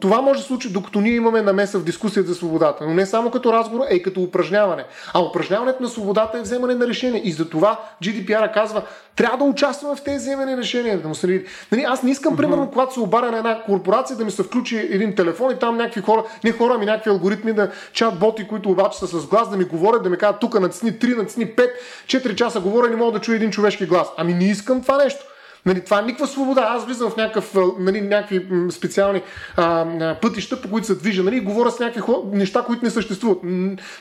това 0.00 0.20
може 0.20 0.38
да 0.38 0.42
се 0.42 0.48
случи 0.48 0.72
докато 0.72 1.00
ние 1.00 1.14
имаме 1.14 1.42
намеса 1.42 1.78
в 1.78 1.84
дискусията 1.84 2.28
за 2.28 2.34
свободата. 2.34 2.84
Но 2.86 2.94
не 2.94 3.06
само 3.06 3.30
като 3.30 3.52
разговор, 3.52 3.84
а 3.90 3.94
и 3.94 4.02
като 4.02 4.20
упражняване. 4.20 4.84
А 5.14 5.20
упражняването 5.20 5.82
на 5.82 5.88
свободата 5.88 6.38
е 6.38 6.42
вземане 6.42 6.74
на 6.74 6.86
решение. 6.86 7.22
И 7.24 7.32
за 7.32 7.48
това 7.48 7.80
GDPR 8.02 8.54
казва, 8.54 8.82
трябва 9.18 9.38
да 9.38 9.44
участваме 9.44 9.96
в 9.96 10.02
тези 10.02 10.18
вземане 10.18 10.56
решения. 10.56 10.98
Да 10.98 11.08
му 11.08 11.14
се... 11.14 11.44
нали, 11.72 11.82
аз 11.82 12.02
не 12.02 12.10
искам, 12.10 12.36
примерно, 12.36 12.70
когато 12.70 12.94
се 12.94 13.00
обаря 13.00 13.30
на 13.30 13.38
една 13.38 13.62
корпорация, 13.62 14.16
да 14.16 14.24
ми 14.24 14.30
се 14.30 14.42
включи 14.42 14.76
един 14.76 15.14
телефон 15.14 15.52
и 15.52 15.58
там 15.58 15.76
някакви 15.76 16.00
хора, 16.00 16.24
не 16.44 16.52
хора, 16.52 16.72
ами 16.76 16.86
някакви 16.86 17.10
алгоритми, 17.10 17.52
да 17.52 17.70
чат-боти, 17.92 18.48
които 18.48 18.70
обаче 18.70 18.98
са 18.98 19.06
с 19.06 19.26
глас, 19.26 19.50
да 19.50 19.56
ми 19.56 19.64
говорят, 19.64 20.02
да 20.02 20.10
ми 20.10 20.16
кажат 20.16 20.40
тук 20.40 20.60
натисни 20.60 20.92
3, 20.92 21.16
натисни 21.16 21.46
5, 21.46 21.70
4 22.06 22.34
часа 22.34 22.60
говоря, 22.60 22.90
не 22.90 22.96
мога 22.96 23.12
да 23.12 23.20
чуя 23.20 23.36
един 23.36 23.50
човешки 23.50 23.86
глас. 23.86 24.08
Ами 24.16 24.34
не 24.34 24.44
искам 24.44 24.82
това 24.82 25.04
нещо. 25.04 25.24
Нали, 25.66 25.84
това 25.84 25.98
е 25.98 26.02
никаква 26.02 26.26
свобода. 26.26 26.66
Аз 26.70 26.84
влизам 26.84 27.10
в 27.10 27.16
някакъв, 27.16 27.54
нали, 27.78 28.00
някакви 28.00 28.46
специални 28.70 29.22
а, 29.56 30.14
пътища, 30.22 30.62
по 30.62 30.70
които 30.70 30.86
се 30.86 30.94
движа 30.94 31.22
нали, 31.22 31.36
и 31.36 31.40
говоря 31.40 31.70
с 31.70 31.78
някакви 31.78 32.12
неща, 32.32 32.62
които 32.62 32.84
не 32.84 32.90
съществуват. 32.90 33.38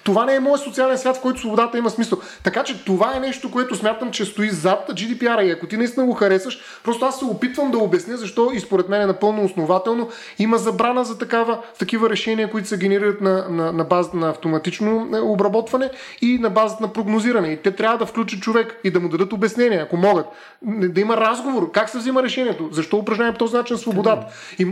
Това 0.04 0.26
не 0.26 0.36
е 0.36 0.40
моят 0.40 0.62
социален 0.62 0.98
свят, 0.98 1.18
в 1.18 1.22
който 1.22 1.40
свободата 1.40 1.78
има 1.78 1.90
смисъл. 1.90 2.20
Така 2.44 2.64
че 2.64 2.86
това 2.86 3.16
е 3.16 3.20
нещо, 3.20 3.52
което 3.52 3.76
смятам, 3.76 4.12
че 4.12 4.26
стои 4.26 4.50
зад 4.50 4.90
GDPR 4.90 5.44
и 5.44 5.52
ако 5.52 5.68
ти 5.68 5.78
наистина 5.78 6.06
го 6.06 6.14
харесаш, 6.14 6.60
просто 6.84 7.06
аз 7.06 7.20
се 7.20 7.26
опитвам 7.26 7.72
да 7.72 7.78
обясня 7.78 8.18
защо 8.18 8.52
и 8.54 8.60
според 8.60 8.90
мен 8.90 9.02
е 9.02 9.06
напълно 9.06 9.46
основателно 9.46 10.10
има 10.40 10.58
забрана 10.58 11.04
за 11.04 11.18
такава, 11.18 11.60
такива 11.80 12.10
решения, 12.10 12.52
които 12.52 12.68
се 12.68 12.78
генерират 12.78 13.22
на, 13.22 13.50
на, 13.50 13.72
на 13.72 13.84
базата 13.84 14.18
на 14.18 14.30
автоматично 14.30 15.10
е, 15.16 15.20
обработване 15.20 15.90
и 16.22 16.38
на 16.38 16.50
базата 16.50 16.84
на 16.84 16.94
прогнозиране. 16.94 17.48
И 17.48 17.62
те 17.62 17.72
трябва 17.72 17.98
да 17.98 18.06
включат 18.06 18.42
човек 18.42 18.80
и 18.84 18.92
да 18.92 19.00
му 19.00 19.10
дадат 19.10 19.34
обяснение, 19.34 19.78
ако 19.78 19.98
могат. 19.98 20.26
Да 20.64 21.02
има 21.02 21.18
разговор 21.18 21.47
разговор. 21.48 21.72
Как 21.72 21.90
се 21.90 21.98
взима 21.98 22.24
решението? 22.24 22.70
Защо 22.72 22.98
упражняваме 22.98 23.34
по 23.34 23.40
този 23.40 23.56
начин 23.56 23.78
свободата? 23.78 24.28
И, 24.60 24.68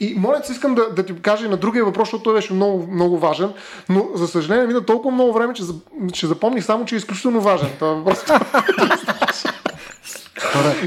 и 0.00 0.14
моля 0.18 0.40
се, 0.44 0.52
искам 0.52 0.74
да, 0.74 0.90
да 0.90 1.06
ти 1.06 1.14
кажа 1.22 1.46
и 1.46 1.48
на 1.48 1.56
другия 1.56 1.84
въпрос, 1.84 2.08
защото 2.08 2.22
той 2.22 2.34
беше 2.34 2.52
много, 2.52 2.88
много 2.92 3.18
важен, 3.18 3.52
но 3.88 4.08
за 4.14 4.28
съжаление 4.28 4.66
мина 4.66 4.84
толкова 4.84 5.14
много 5.14 5.32
време, 5.32 5.54
че, 5.54 5.62
че 6.12 6.26
запомних 6.26 6.64
само, 6.64 6.84
че 6.84 6.94
е 6.94 6.98
изключително 6.98 7.40
важен. 7.40 7.68
Това 7.78 7.92
въпрос. 7.92 8.24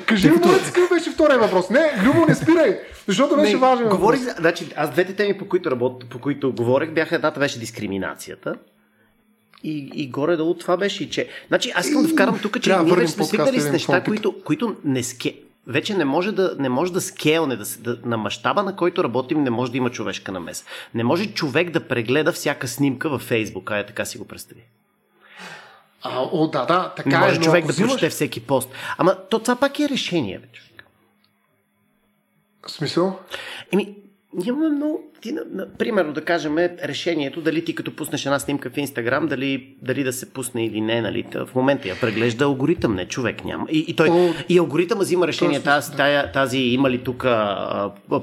Кажи 0.06 0.30
ми, 0.30 0.35
като... 0.35 0.49
какъв 0.65 0.89
беше 0.89 1.11
втория 1.11 1.39
въпрос? 1.39 1.69
Не, 1.69 1.91
Любо, 2.03 2.26
не 2.27 2.35
спирай, 2.35 2.80
защото 3.07 3.35
беше 3.35 3.53
не, 3.53 3.60
важен. 3.60 3.89
Говорих, 3.89 4.19
значи, 4.19 4.73
аз 4.76 4.89
двете 4.89 5.15
теми, 5.15 5.38
по 5.38 5.47
които, 5.47 5.72
работ, 5.72 6.06
по 6.10 6.19
които 6.19 6.53
говорех, 6.53 6.91
бяха 6.91 7.15
едната 7.15 7.39
беше 7.39 7.60
дискриминацията. 7.60 8.56
И, 9.64 9.91
и 9.94 10.07
горе-долу 10.07 10.53
това 10.53 10.77
беше 10.77 11.03
и 11.03 11.10
че. 11.10 11.30
Значи 11.48 11.72
аз 11.76 11.88
искам 11.88 12.03
да 12.03 12.10
вкарам 12.10 12.40
тук, 12.41 12.61
че 12.61 12.77
ние 12.77 12.95
вече 12.95 13.11
сме 13.11 13.26
свикнали 13.26 13.60
с 13.60 13.72
неща, 13.72 14.03
които, 14.03 14.44
които 14.44 14.76
не 14.84 15.03
ске, 15.03 15.36
вече 15.68 15.94
не 15.94 16.06
може 16.06 16.31
да, 16.31 16.56
не 16.60 16.69
може 16.69 16.94
да 16.94 17.02
скелне, 17.02 17.56
да, 17.56 17.65
да, 17.80 17.98
на 18.06 18.18
мащаба, 18.18 18.64
на 18.64 18.76
който 18.76 19.03
работим, 19.03 19.44
не 19.44 19.49
може 19.49 19.72
да 19.72 19.77
има 19.77 19.90
човешка 19.90 20.31
намеса. 20.31 20.65
Не 20.94 21.03
може 21.03 21.34
човек 21.34 21.69
да 21.69 21.88
прегледа 21.88 22.31
всяка 22.31 22.68
снимка 22.68 23.10
във 23.10 23.22
Фейсбук, 23.22 23.72
а 23.72 23.77
е 23.77 23.86
така 23.86 24.06
си 24.06 24.18
го 24.18 24.27
представи. 24.27 24.61
А, 26.03 26.22
о, 26.31 26.48
да, 26.48 26.65
да, 26.65 26.94
така 26.95 27.10
не 27.10 27.18
може 27.18 27.36
е. 27.36 27.38
Може 27.38 27.41
човек 27.41 27.65
да 27.65 27.72
взимаш... 27.72 27.91
прочете 27.91 28.10
всеки 28.10 28.40
пост. 28.40 28.69
Ама 28.98 29.15
то 29.30 29.40
това 29.40 29.56
пак 29.56 29.80
е 29.80 29.90
решение, 29.90 30.38
вече. 30.38 30.61
В 32.68 32.72
смисъл? 32.72 33.19
Еми, 33.72 33.95
имаме 34.45 34.69
много 34.69 35.03
ти, 35.22 35.31
на, 35.31 35.73
примерно 35.77 36.14
да 36.14 36.26
кажем 36.26 36.57
решението 36.57 37.41
дали 37.41 37.65
ти 37.65 37.76
като 37.76 37.95
пуснеш 37.95 38.26
една 38.26 38.39
снимка 38.39 38.69
в 38.69 38.77
Инстаграм, 38.77 39.27
дали, 39.27 39.76
дали 39.81 40.03
да 40.03 40.14
се 40.14 40.34
пусне 40.34 40.65
или 40.65 40.81
не, 40.81 41.01
нали, 41.01 41.26
в 41.34 41.56
момента 41.56 41.88
я 41.88 41.99
преглежда 41.99 42.45
алгоритъм, 42.45 42.95
не 42.95 43.07
човек 43.07 43.45
няма. 43.45 43.68
И, 43.72 43.85
и, 43.88 43.95
той, 43.95 44.10
О, 44.10 44.34
и 44.49 44.57
алгоритъма 44.57 45.01
взима 45.01 45.27
решение 45.27 45.64
тази, 45.64 45.91
тази, 45.91 46.31
тази 46.34 46.57
има 46.57 46.89
ли 46.89 46.97
тук 47.03 47.26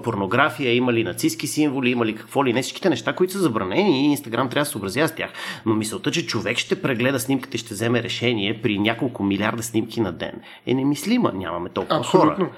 порнография, 0.05 0.75
има 0.75 0.93
ли 0.93 1.05
нацистски 1.05 1.47
символи, 1.47 1.91
има 1.91 2.07
ли 2.07 2.15
какво 2.15 2.45
ли 2.45 2.53
не, 2.53 2.63
всичките 2.63 2.91
неща, 2.91 3.13
които 3.13 3.33
са 3.33 3.39
забранени 3.39 4.01
и 4.01 4.11
Инстаграм 4.11 4.49
трябва 4.49 4.63
да 4.63 4.67
се 4.67 4.73
съобразява 4.73 5.09
с 5.09 5.15
тях. 5.15 5.31
Но 5.67 5.75
мисълта, 5.75 6.11
че 6.11 6.27
човек 6.27 6.59
ще 6.59 6.83
прегледа 6.83 7.21
снимката 7.21 7.57
и 7.57 7.59
ще 7.59 7.75
вземе 7.75 8.03
решение 8.03 8.61
при 8.63 8.79
няколко 8.79 9.23
милиарда 9.23 9.63
снимки 9.63 10.01
на 10.01 10.13
ден 10.13 10.41
е 10.67 10.75
немислима. 10.75 11.33
Нямаме 11.35 11.69
толкова 11.69 11.97
Абсолютно. 11.99 12.45
хора. 12.45 12.51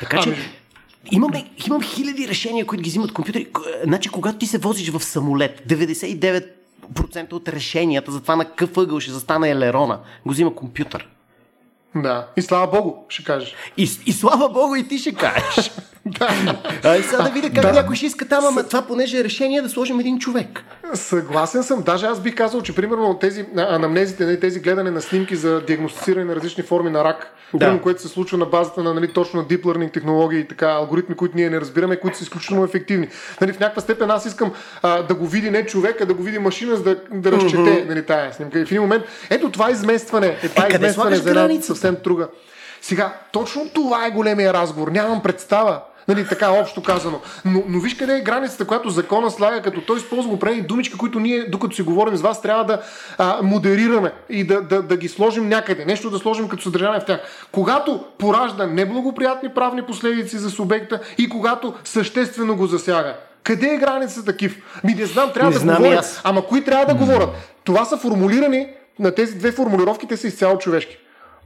Така 0.00 0.20
че 0.20 0.28
ами, 0.28 0.38
Имаме, 1.10 1.50
имам 1.66 1.82
хиляди 1.82 2.28
решения, 2.28 2.66
които 2.66 2.82
ги 2.82 2.90
взимат 2.90 3.12
компютъри. 3.12 3.46
Значи, 3.84 4.08
когато 4.08 4.38
ти 4.38 4.46
се 4.46 4.58
возиш 4.58 4.90
в 4.90 5.04
самолет, 5.04 5.62
99% 5.68 7.32
от 7.32 7.48
решенията 7.48 8.12
за 8.12 8.20
това 8.20 8.36
на 8.36 8.44
какъв 8.44 8.76
ъгъл 8.76 9.00
ще 9.00 9.12
застане 9.12 9.50
елерона, 9.50 10.00
го 10.26 10.32
взима 10.32 10.54
компютър. 10.54 11.08
Да. 11.96 12.28
И 12.36 12.42
слава 12.42 12.66
Богу, 12.66 12.94
ще 13.08 13.24
кажеш. 13.24 13.54
И, 13.76 13.82
и 14.06 14.12
слава 14.12 14.48
Богу, 14.48 14.74
и 14.74 14.88
ти 14.88 14.98
ще 14.98 15.14
кажеш. 15.14 15.70
да. 16.06 16.28
Ай, 16.84 17.02
сега 17.02 17.22
да 17.22 17.30
видя 17.30 17.50
как 17.50 17.62
да. 17.62 17.72
някой 17.72 17.96
ще 17.96 18.06
иска 18.06 18.28
там, 18.28 18.44
ама 18.44 18.60
С... 18.60 18.68
това 18.68 18.82
понеже 18.82 19.18
е 19.18 19.24
решение 19.24 19.62
да 19.62 19.68
сложим 19.68 20.00
един 20.00 20.18
човек. 20.18 20.64
Съгласен 20.94 21.62
съм. 21.62 21.82
Даже 21.82 22.06
аз 22.06 22.20
бих 22.20 22.34
казал, 22.34 22.62
че 22.62 22.74
примерно 22.74 23.18
тези 23.18 23.46
анамнезите, 23.56 24.40
тези 24.40 24.60
гледане 24.60 24.90
на 24.90 25.00
снимки 25.02 25.36
за 25.36 25.60
диагностициране 25.60 26.24
на 26.24 26.36
различни 26.36 26.62
форми 26.62 26.90
на 26.90 27.04
рак, 27.04 27.34
да. 27.52 27.58
примерно, 27.58 27.82
което 27.82 28.02
се 28.02 28.08
случва 28.08 28.38
на 28.38 28.44
базата 28.44 28.82
на 28.82 28.94
нали, 28.94 29.12
точно 29.12 29.40
на 29.40 29.46
deep 29.46 29.62
learning 29.62 29.92
технологии 29.92 30.40
и 30.40 30.48
така, 30.48 30.66
алгоритми, 30.66 31.16
които 31.16 31.36
ние 31.36 31.50
не 31.50 31.60
разбираме, 31.60 31.96
които 31.96 32.18
са 32.18 32.24
изключително 32.24 32.64
ефективни. 32.64 33.08
Нали, 33.40 33.52
в 33.52 33.60
някаква 33.60 33.82
степен 33.82 34.10
аз 34.10 34.26
искам 34.26 34.52
а, 34.82 35.02
да 35.02 35.14
го 35.14 35.26
види 35.26 35.50
не 35.50 35.66
човек, 35.66 36.00
а 36.00 36.06
да 36.06 36.14
го 36.14 36.22
види 36.22 36.38
машина, 36.38 36.76
за 36.76 36.82
да, 36.82 36.96
да 37.12 37.32
разчете 37.32 37.84
нали, 37.88 38.06
тая 38.06 38.32
снимка. 38.32 38.60
И 38.60 38.64
в 38.64 38.70
един 38.70 38.82
момент, 38.82 39.04
ето 39.30 39.50
това 39.50 39.70
изместване, 39.70 40.38
е, 40.42 40.48
това 40.48 40.66
е, 40.66 40.68
изместване 40.74 41.16
за 41.16 41.30
една 41.30 41.62
съвсем 41.62 41.96
друга. 42.04 42.28
Сега, 42.82 43.12
точно 43.32 43.68
това 43.74 44.06
е 44.06 44.10
големия 44.10 44.54
разговор. 44.54 44.88
Нямам 44.88 45.22
представа. 45.22 45.80
Нали, 46.08 46.28
така 46.28 46.50
общо 46.50 46.82
казано. 46.82 47.20
Но, 47.44 47.62
но 47.68 47.80
виж 47.80 47.94
къде 47.94 48.16
е 48.16 48.20
границата, 48.20 48.64
която 48.64 48.90
закона 48.90 49.30
слага, 49.30 49.62
като 49.62 49.80
той 49.80 49.96
използва 49.96 50.32
определени 50.32 50.66
думички, 50.66 50.98
които 50.98 51.20
ние, 51.20 51.44
докато 51.44 51.76
си 51.76 51.82
говорим 51.82 52.16
с 52.16 52.22
вас, 52.22 52.42
трябва 52.42 52.64
да 52.64 52.82
а, 53.18 53.42
модерираме 53.42 54.12
и 54.30 54.44
да, 54.44 54.62
да, 54.62 54.82
да 54.82 54.96
ги 54.96 55.08
сложим 55.08 55.48
някъде. 55.48 55.84
Нещо 55.84 56.10
да 56.10 56.18
сложим 56.18 56.48
като 56.48 56.62
съдържание 56.62 57.00
в 57.00 57.04
тях. 57.04 57.20
Когато 57.52 58.04
поражда 58.18 58.66
неблагоприятни 58.66 59.48
правни 59.48 59.82
последици 59.82 60.38
за 60.38 60.50
субекта 60.50 61.00
и 61.18 61.28
когато 61.28 61.74
съществено 61.84 62.56
го 62.56 62.66
засяга. 62.66 63.14
Къде 63.42 63.74
е 63.74 63.78
границата 63.78 64.24
такив? 64.24 64.80
Ми 64.84 64.94
не 64.94 65.06
знам, 65.06 65.30
трябва 65.32 65.50
не 65.50 65.54
да 65.54 65.60
знам 65.60 65.76
говорят. 65.76 66.20
Ама 66.24 66.46
кои 66.46 66.64
трябва 66.64 66.86
да 66.86 66.94
говорят? 66.94 67.30
Това 67.64 67.84
са 67.84 67.96
формулирани 67.96 68.68
на 68.98 69.14
тези 69.14 69.38
две 69.38 69.52
формулировки, 69.52 70.06
те 70.06 70.16
са 70.16 70.26
изцяло 70.26 70.58
човешки. 70.58 70.98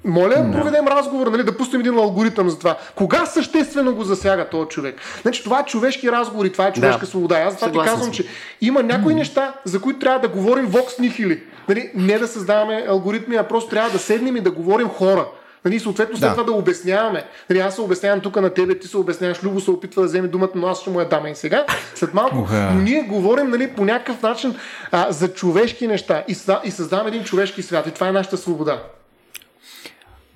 Моля, 0.05 0.45
да 0.45 0.53
проведем 0.53 0.87
разговор, 0.87 1.27
нали, 1.27 1.43
да 1.43 1.57
пустим 1.57 1.81
един 1.81 1.99
алгоритъм 1.99 2.51
за 2.51 2.59
това. 2.59 2.77
Кога 2.95 3.27
съществено 3.27 3.95
го 3.95 4.05
засяга 4.05 4.49
този 4.49 4.69
човек? 4.69 5.01
Значи 5.23 5.45
това 5.45 5.61
е 5.61 5.65
човешки 5.65 6.13
разговор 6.13 6.45
и 6.45 6.53
това 6.53 6.67
е 6.67 6.73
човешка 6.73 7.01
да. 7.01 7.07
свобода. 7.07 7.39
Аз 7.39 7.57
това 7.57 7.73
ти 7.73 7.79
казвам, 7.79 8.13
че 8.13 8.25
има 8.61 8.83
някои 8.83 9.15
неща, 9.15 9.55
за 9.65 9.81
които 9.81 9.99
трябва 9.99 10.21
да 10.21 10.29
говорим 10.29 10.67
вокс 10.67 10.99
нихили. 10.99 11.43
Нали, 11.69 11.91
не 11.95 12.19
да 12.19 12.29
създаваме 12.29 12.87
алгоритми, 12.89 13.37
а 13.37 13.43
просто 13.43 13.71
трябва 13.71 13.91
да 13.91 13.99
седнем 13.99 14.37
и 14.37 14.41
да 14.41 14.51
говорим 14.51 14.89
хора. 14.89 15.27
Нали, 15.65 15.81
съответно 15.81 16.17
след 16.17 16.29
да. 16.29 16.33
това 16.33 16.43
да 16.45 16.53
обясняваме. 16.53 17.25
Нали, 17.51 17.61
аз 17.61 17.75
се 17.75 17.81
обяснявам 17.81 18.21
тук 18.21 18.37
на 18.37 18.51
тебе, 18.51 18.79
ти 18.79 18.89
се 18.89 18.97
обясняваш, 18.97 19.43
Любо 19.43 19.61
се 19.61 19.71
опитва 19.71 20.03
да 20.03 20.09
вземе 20.09 20.29
думата, 20.29 20.49
но 20.55 20.67
аз 20.67 20.81
ще 20.81 20.91
му 20.91 21.01
я 21.01 21.09
дам 21.09 21.27
и 21.27 21.35
сега. 21.35 21.65
След 21.95 22.15
малко, 22.15 22.49
но 22.53 22.81
ние 22.81 23.03
говорим 23.03 23.51
нали, 23.51 23.69
по 23.69 23.85
някакъв 23.85 24.23
начин 24.23 24.55
а, 24.93 25.13
за 25.13 25.29
човешки 25.33 25.87
неща 25.87 26.25
и, 26.29 26.37
и 26.65 26.71
създаваме 26.71 27.09
един 27.09 27.25
човешки 27.25 27.63
свят. 27.63 27.87
И 27.87 27.91
това 27.91 28.09
е 28.09 28.13
нашата 28.13 28.37
свобода. 28.37 28.83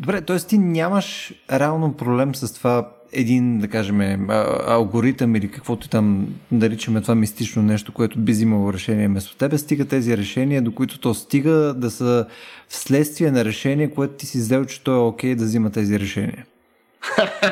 Добре, 0.02 0.20
т.е. 0.20 0.36
ти 0.36 0.58
нямаш 0.58 1.32
реално 1.52 1.92
проблем 1.92 2.34
с 2.34 2.54
това 2.54 2.88
един, 3.12 3.58
да 3.58 3.68
кажем, 3.68 4.30
алгоритъм 4.66 5.36
или 5.36 5.50
каквото 5.50 5.88
там 5.88 6.28
наричаме 6.52 7.00
това 7.00 7.14
мистично 7.14 7.62
нещо, 7.62 7.92
което 7.92 8.18
би 8.18 8.32
взимало 8.32 8.72
решение 8.72 9.08
вместо 9.08 9.36
тебе, 9.36 9.58
стига 9.58 9.84
тези 9.84 10.16
решения, 10.16 10.62
до 10.62 10.74
които 10.74 11.00
то 11.00 11.14
стига 11.14 11.74
да 11.76 11.90
са 11.90 12.26
вследствие 12.68 13.30
на 13.30 13.44
решение, 13.44 13.90
което 13.90 14.14
ти 14.14 14.26
си 14.26 14.38
взел, 14.38 14.64
че 14.64 14.84
то 14.84 14.92
е 14.92 14.98
окей 14.98 15.32
okay 15.32 15.36
да 15.36 15.44
взима 15.44 15.70
тези 15.70 16.00
решения. 16.00 16.46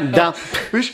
да. 0.12 0.34
Виж, 0.72 0.92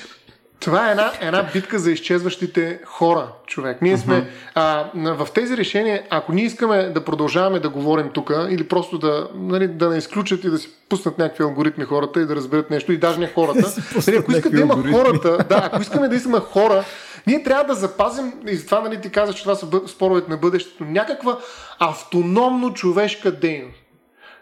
това 0.60 0.88
е 0.88 0.90
една, 0.90 1.12
една 1.20 1.42
битка 1.52 1.78
за 1.78 1.90
изчезващите 1.90 2.80
хора, 2.84 3.28
човек. 3.46 3.82
Ние 3.82 3.98
сме 3.98 4.14
uh-huh. 4.14 4.90
а, 5.14 5.14
в 5.24 5.28
тези 5.34 5.56
решения, 5.56 6.02
ако 6.10 6.32
ние 6.32 6.44
искаме 6.44 6.82
да 6.82 7.04
продължаваме 7.04 7.60
да 7.60 7.68
говорим 7.68 8.10
тук, 8.14 8.32
или 8.50 8.68
просто 8.68 8.98
да, 8.98 9.28
нали, 9.34 9.68
да 9.68 9.88
не 9.90 9.96
изключат 9.96 10.44
и 10.44 10.50
да 10.50 10.58
си 10.58 10.68
пуснат 10.88 11.18
някакви 11.18 11.44
алгоритми 11.44 11.84
хората 11.84 12.20
и 12.20 12.26
да 12.26 12.36
разберат 12.36 12.70
нещо, 12.70 12.92
и 12.92 12.98
даже 12.98 13.20
не 13.20 13.32
хората. 13.32 13.74
нали, 14.06 14.16
ако 14.16 14.32
искат 14.32 14.52
да 14.52 14.60
има 14.60 14.74
хората, 14.92 15.38
да, 15.48 15.60
ако 15.72 15.82
искаме 15.82 16.08
да 16.08 16.16
има 16.16 16.40
хора, 16.40 16.84
ние 17.26 17.42
трябва 17.42 17.64
да 17.64 17.74
запазим, 17.74 18.32
и 18.46 18.56
затова 18.56 18.80
нали, 18.80 19.00
ти 19.00 19.10
казах, 19.10 19.36
че 19.36 19.42
това 19.42 19.54
са 19.54 19.66
споровете 19.86 20.30
на 20.30 20.36
бъдещето, 20.36 20.84
някаква 20.84 21.38
автономно 21.78 22.72
човешка 22.72 23.30
дейност. 23.30 23.85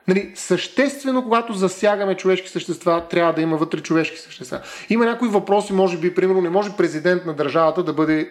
Нали, 0.08 0.32
съществено, 0.34 1.22
когато 1.22 1.52
засягаме 1.52 2.14
човешки 2.14 2.48
същества, 2.48 3.04
трябва 3.10 3.32
да 3.32 3.40
има 3.40 3.56
вътре 3.56 3.80
човешки 3.80 4.18
същества. 4.18 4.60
Има 4.90 5.04
някои 5.04 5.28
въпроси, 5.28 5.72
може 5.72 5.98
би, 5.98 6.14
примерно, 6.14 6.40
не 6.40 6.50
може 6.50 6.76
президент 6.76 7.26
на 7.26 7.34
държавата 7.34 7.82
да 7.82 7.92
бъде 7.92 8.20
е, 8.20 8.28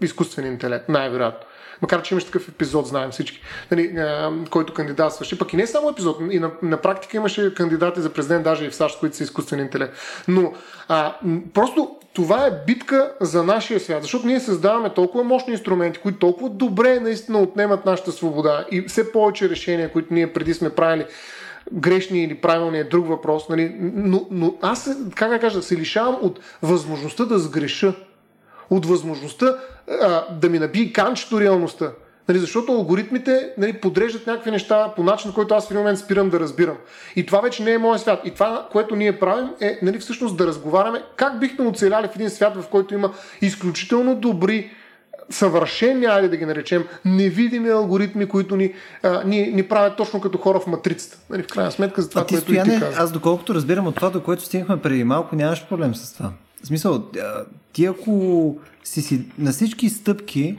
изкуствен 0.00 0.46
интелект, 0.46 0.88
най-вероятно. 0.88 1.46
Макар, 1.84 2.02
че 2.02 2.14
имаш 2.14 2.24
такъв 2.24 2.48
епизод, 2.48 2.86
знаем 2.86 3.10
всички, 3.10 3.40
нали, 3.70 3.82
е, 3.82 4.48
който 4.50 4.74
кандидатстваше. 4.74 5.38
Пък 5.38 5.52
и 5.52 5.56
не 5.56 5.66
само 5.66 5.90
епизод, 5.90 6.18
и 6.30 6.38
на, 6.38 6.50
на 6.62 6.76
практика 6.76 7.16
имаше 7.16 7.54
кандидати 7.54 8.00
за 8.00 8.10
президент, 8.10 8.44
даже 8.44 8.64
и 8.64 8.70
в 8.70 8.74
САЩ, 8.74 9.00
които 9.00 9.16
са 9.16 9.22
изкуствен 9.22 9.60
интелект. 9.60 9.94
Но 10.28 10.52
а, 10.88 11.16
просто 11.54 11.96
това 12.12 12.46
е 12.46 12.64
битка 12.66 13.12
за 13.20 13.42
нашия 13.42 13.80
свят, 13.80 14.02
защото 14.02 14.26
ние 14.26 14.40
създаваме 14.40 14.94
толкова 14.94 15.24
мощни 15.24 15.52
инструменти, 15.52 15.98
които 15.98 16.18
толкова 16.18 16.50
добре 16.50 17.00
наистина 17.00 17.40
отнемат 17.40 17.84
нашата 17.84 18.12
свобода 18.12 18.64
и 18.70 18.82
все 18.82 19.12
повече 19.12 19.48
решения, 19.48 19.92
които 19.92 20.14
ние 20.14 20.32
преди 20.32 20.54
сме 20.54 20.70
правили, 20.70 21.06
грешни 21.72 22.24
или 22.24 22.34
правилни 22.34 22.78
е 22.78 22.84
друг 22.84 23.08
въпрос, 23.08 23.48
нали? 23.48 23.76
но, 23.80 24.26
но 24.30 24.54
аз, 24.62 24.96
как 25.14 25.30
да 25.30 25.38
кажа, 25.38 25.62
се 25.62 25.76
лишавам 25.76 26.18
от 26.22 26.40
възможността 26.62 27.24
да 27.24 27.38
сгреша, 27.38 27.94
от 28.70 28.86
възможността 28.86 29.56
а, 30.00 30.24
да 30.40 30.48
ми 30.48 30.58
набие 30.58 30.92
канчето 30.92 31.40
реалността. 31.40 31.90
Нали, 32.28 32.38
защото 32.38 32.72
алгоритмите 32.72 33.50
нали, 33.58 33.72
подреждат 33.72 34.26
някакви 34.26 34.50
неща 34.50 34.92
по 34.96 35.02
начин, 35.02 35.32
който 35.32 35.54
аз 35.54 35.66
в 35.66 35.70
един 35.70 35.78
момент 35.78 35.98
спирам 35.98 36.30
да 36.30 36.40
разбирам. 36.40 36.76
И 37.16 37.26
това 37.26 37.40
вече 37.40 37.62
не 37.62 37.72
е 37.72 37.78
моят 37.78 38.00
свят. 38.00 38.20
И 38.24 38.30
това, 38.30 38.68
което 38.72 38.96
ние 38.96 39.18
правим 39.18 39.48
е 39.60 39.78
нали, 39.82 39.98
всъщност 39.98 40.36
да 40.36 40.46
разговаряме 40.46 41.02
как 41.16 41.40
бихме 41.40 41.66
оцеляли 41.66 42.08
в 42.08 42.14
един 42.14 42.30
свят, 42.30 42.56
в 42.56 42.68
който 42.68 42.94
има 42.94 43.12
изключително 43.40 44.14
добри 44.14 44.70
съвършени, 45.30 46.06
айде 46.06 46.28
да 46.28 46.36
ги 46.36 46.46
наречем, 46.46 46.84
невидими 47.04 47.70
алгоритми, 47.70 48.26
които 48.26 48.56
ни, 48.56 48.74
а, 49.02 49.24
ни, 49.24 49.46
ни 49.46 49.62
правят 49.62 49.96
точно 49.96 50.20
като 50.20 50.38
хора 50.38 50.60
в 50.60 50.66
матрицата. 50.66 51.18
Нали, 51.30 51.42
в 51.42 51.46
крайна 51.46 51.72
сметка 51.72 52.02
за 52.02 52.10
това, 52.10 52.22
а 52.22 52.26
ти, 52.26 52.34
което 52.34 52.44
стояне, 52.44 52.72
и 52.72 52.76
ти 52.76 52.80
каза. 52.80 53.02
Аз 53.02 53.12
доколкото 53.12 53.54
разбирам 53.54 53.86
от 53.86 53.94
това, 53.94 54.10
до 54.10 54.22
което 54.22 54.42
стигнахме 54.42 54.82
преди 54.82 55.04
малко, 55.04 55.36
нямаш 55.36 55.66
проблем 55.68 55.94
с 55.94 56.12
това. 56.16 56.30
Смисъл, 56.64 57.10
ти 57.72 57.86
ако 57.86 58.56
си, 58.84 59.02
си 59.02 59.24
на 59.38 59.52
всички 59.52 59.90
стъпки 59.90 60.58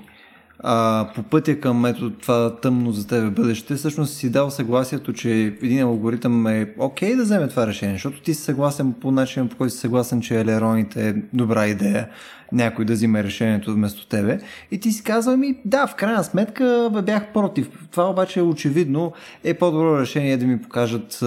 а, 0.68 1.08
по 1.16 1.24
пътя 1.24 1.60
към 1.60 1.86
ето 1.86 2.12
това 2.12 2.56
тъмно 2.56 2.92
за 2.92 3.08
тебе 3.08 3.30
бъдеще, 3.30 3.76
всъщност 3.76 4.14
си 4.14 4.30
дал 4.30 4.50
съгласието, 4.50 5.14
че 5.14 5.32
един 5.64 5.84
алгоритъм 5.84 6.48
е 6.48 6.74
окей 6.80 7.14
okay 7.14 7.18
да 7.18 7.24
вземе 7.24 7.48
това 7.48 7.68
решение, 7.68 7.96
защото 7.96 8.22
ти 8.22 8.34
си 8.34 8.42
съгласен 8.42 8.94
по 9.02 9.12
начин, 9.12 9.50
по 9.50 9.58
който 9.58 9.74
си 9.74 9.80
съгласен, 9.80 10.22
че 10.22 10.40
елероните 10.40 11.10
е 11.10 11.14
добра 11.34 11.68
идея 11.68 12.08
някой 12.52 12.86
да 12.86 12.94
взима 12.94 13.24
решението 13.24 13.74
вместо 13.74 14.08
тебе. 14.08 14.40
И 14.72 14.80
ти 14.80 14.92
си 14.92 15.04
казва 15.04 15.38
ми, 15.38 15.58
да, 15.66 15.88
в 15.88 15.96
крайна 15.96 16.24
сметка 16.24 16.90
бях 17.06 17.34
против. 17.34 17.70
Това 17.92 18.10
обаче 18.10 18.42
очевидно 18.42 19.14
е 19.44 19.54
по-добро 19.54 20.00
решение 20.00 20.38
да 20.38 20.46
ми 20.46 20.62
покажат, 20.62 21.20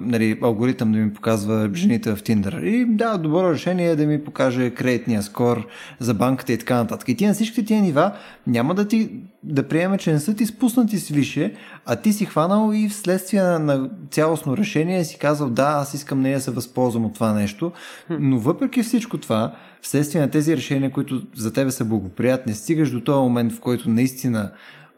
нали, 0.00 0.38
алгоритъм 0.42 0.92
да 0.92 0.98
ми 0.98 1.12
показва 1.12 1.70
жените 1.74 2.14
в 2.14 2.22
Tinder. 2.22 2.62
И 2.62 2.84
да, 2.84 3.18
добро 3.18 3.52
решение 3.52 3.90
е 3.90 3.96
да 3.96 4.06
ми 4.06 4.24
покаже 4.24 4.70
кредитния 4.70 5.22
скор 5.22 5.66
за 5.98 6.14
банката 6.14 6.52
и 6.52 6.58
така 6.58 6.76
нататък. 6.76 7.08
И 7.08 7.16
ти 7.16 7.26
на 7.26 7.34
всичките 7.34 7.64
тия 7.64 7.82
нива 7.82 8.12
няма 8.46 8.74
да 8.78 8.88
ти 8.88 9.10
да 9.42 9.68
приеме, 9.68 9.98
че 9.98 10.12
не 10.12 10.20
са 10.20 10.34
ти 10.34 10.46
спуснати 10.46 10.98
с 10.98 11.08
више, 11.08 11.54
а 11.86 11.96
ти 11.96 12.12
си 12.12 12.24
хванал 12.24 12.72
и 12.74 12.88
вследствие 12.88 13.42
на 13.42 13.90
цялостно 14.10 14.56
решение 14.56 15.04
си 15.04 15.18
казал 15.18 15.50
да, 15.50 15.62
аз 15.62 15.94
искам 15.94 16.20
не 16.20 16.34
да 16.34 16.40
се 16.40 16.50
възползвам 16.50 17.04
от 17.04 17.14
това 17.14 17.32
нещо, 17.32 17.72
но 18.10 18.38
въпреки 18.38 18.82
всичко 18.82 19.18
това, 19.18 19.54
вследствие 19.82 20.20
на 20.20 20.30
тези 20.30 20.56
решения, 20.56 20.90
които 20.90 21.22
за 21.36 21.52
тебе 21.52 21.70
са 21.70 21.84
благоприятни, 21.84 22.54
стигаш 22.54 22.90
до 22.90 23.00
този 23.00 23.22
момент, 23.22 23.52
в 23.52 23.60
който 23.60 23.90
наистина 23.90 24.50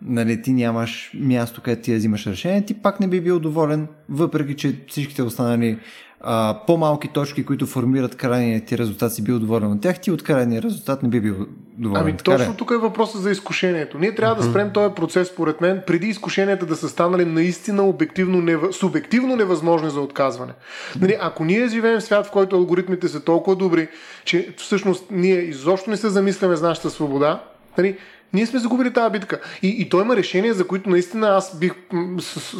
нали, 0.03 0.43
ти 0.43 0.53
нямаш 0.53 1.13
място, 1.15 1.61
където 1.61 1.83
ти 1.83 1.91
да 1.91 1.97
взимаш 1.97 2.27
решение, 2.27 2.65
ти 2.65 2.75
пак 2.75 3.01
не 3.01 3.09
би 3.09 3.21
бил 3.21 3.41
доволен, 3.41 3.89
въпреки 4.09 4.57
че 4.57 4.77
всичките 4.89 5.23
останали 5.23 5.79
а, 6.21 6.61
по-малки 6.67 7.09
точки, 7.09 7.45
които 7.45 7.67
формират 7.67 8.17
крайния 8.17 8.61
ти 8.61 8.79
резултат, 8.79 9.15
си 9.15 9.25
бил 9.25 9.39
доволен 9.39 9.73
от 9.73 9.81
тях, 9.81 10.01
ти 10.01 10.11
от 10.11 10.23
крайния 10.23 10.63
резултат 10.63 11.03
не 11.03 11.09
би 11.09 11.21
бил 11.21 11.47
доволен. 11.79 12.03
Ами 12.03 12.17
така 12.17 12.37
точно 12.37 12.55
тук 12.57 12.71
е 12.71 12.77
въпросът 12.77 13.23
за 13.23 13.31
изкушението. 13.31 13.99
Ние 13.99 14.15
трябва 14.15 14.37
uh-huh. 14.37 14.45
да 14.47 14.51
спрем 14.51 14.71
този 14.73 14.95
процес, 14.95 15.29
според 15.29 15.61
мен, 15.61 15.83
преди 15.87 16.07
изкушенията 16.07 16.67
да 16.67 16.77
са 16.77 16.89
станали 16.89 17.25
наистина 17.25 17.83
обективно, 17.83 18.41
нев... 18.41 18.61
субективно 18.73 19.37
невъзможни 19.37 19.91
за 19.91 20.01
отказване. 20.01 20.53
Нали, 21.01 21.17
ако 21.21 21.45
ние 21.45 21.69
живеем 21.69 22.01
в 22.01 22.05
свят, 22.05 22.27
в 22.27 22.31
който 22.31 22.57
алгоритмите 22.57 23.09
са 23.09 23.25
толкова 23.25 23.57
добри, 23.57 23.89
че 24.25 24.55
всъщност 24.57 25.05
ние 25.11 25.39
изобщо 25.39 25.91
не 25.91 25.97
се 25.97 26.09
замисляме 26.09 26.57
с 26.57 26.63
нашата 26.63 26.91
свобода, 26.91 27.43
нали, 27.79 27.97
ние 28.33 28.47
сме 28.47 28.61
загубили 28.61 28.93
тази 28.93 29.13
битка. 29.13 29.41
И, 29.63 29.69
и 29.69 29.89
той 29.89 30.03
има 30.03 30.17
решения, 30.17 30.55
за 30.55 30.67
които 30.67 30.91
наистина 30.91 31.29
аз 31.29 31.59
бих 31.59 31.73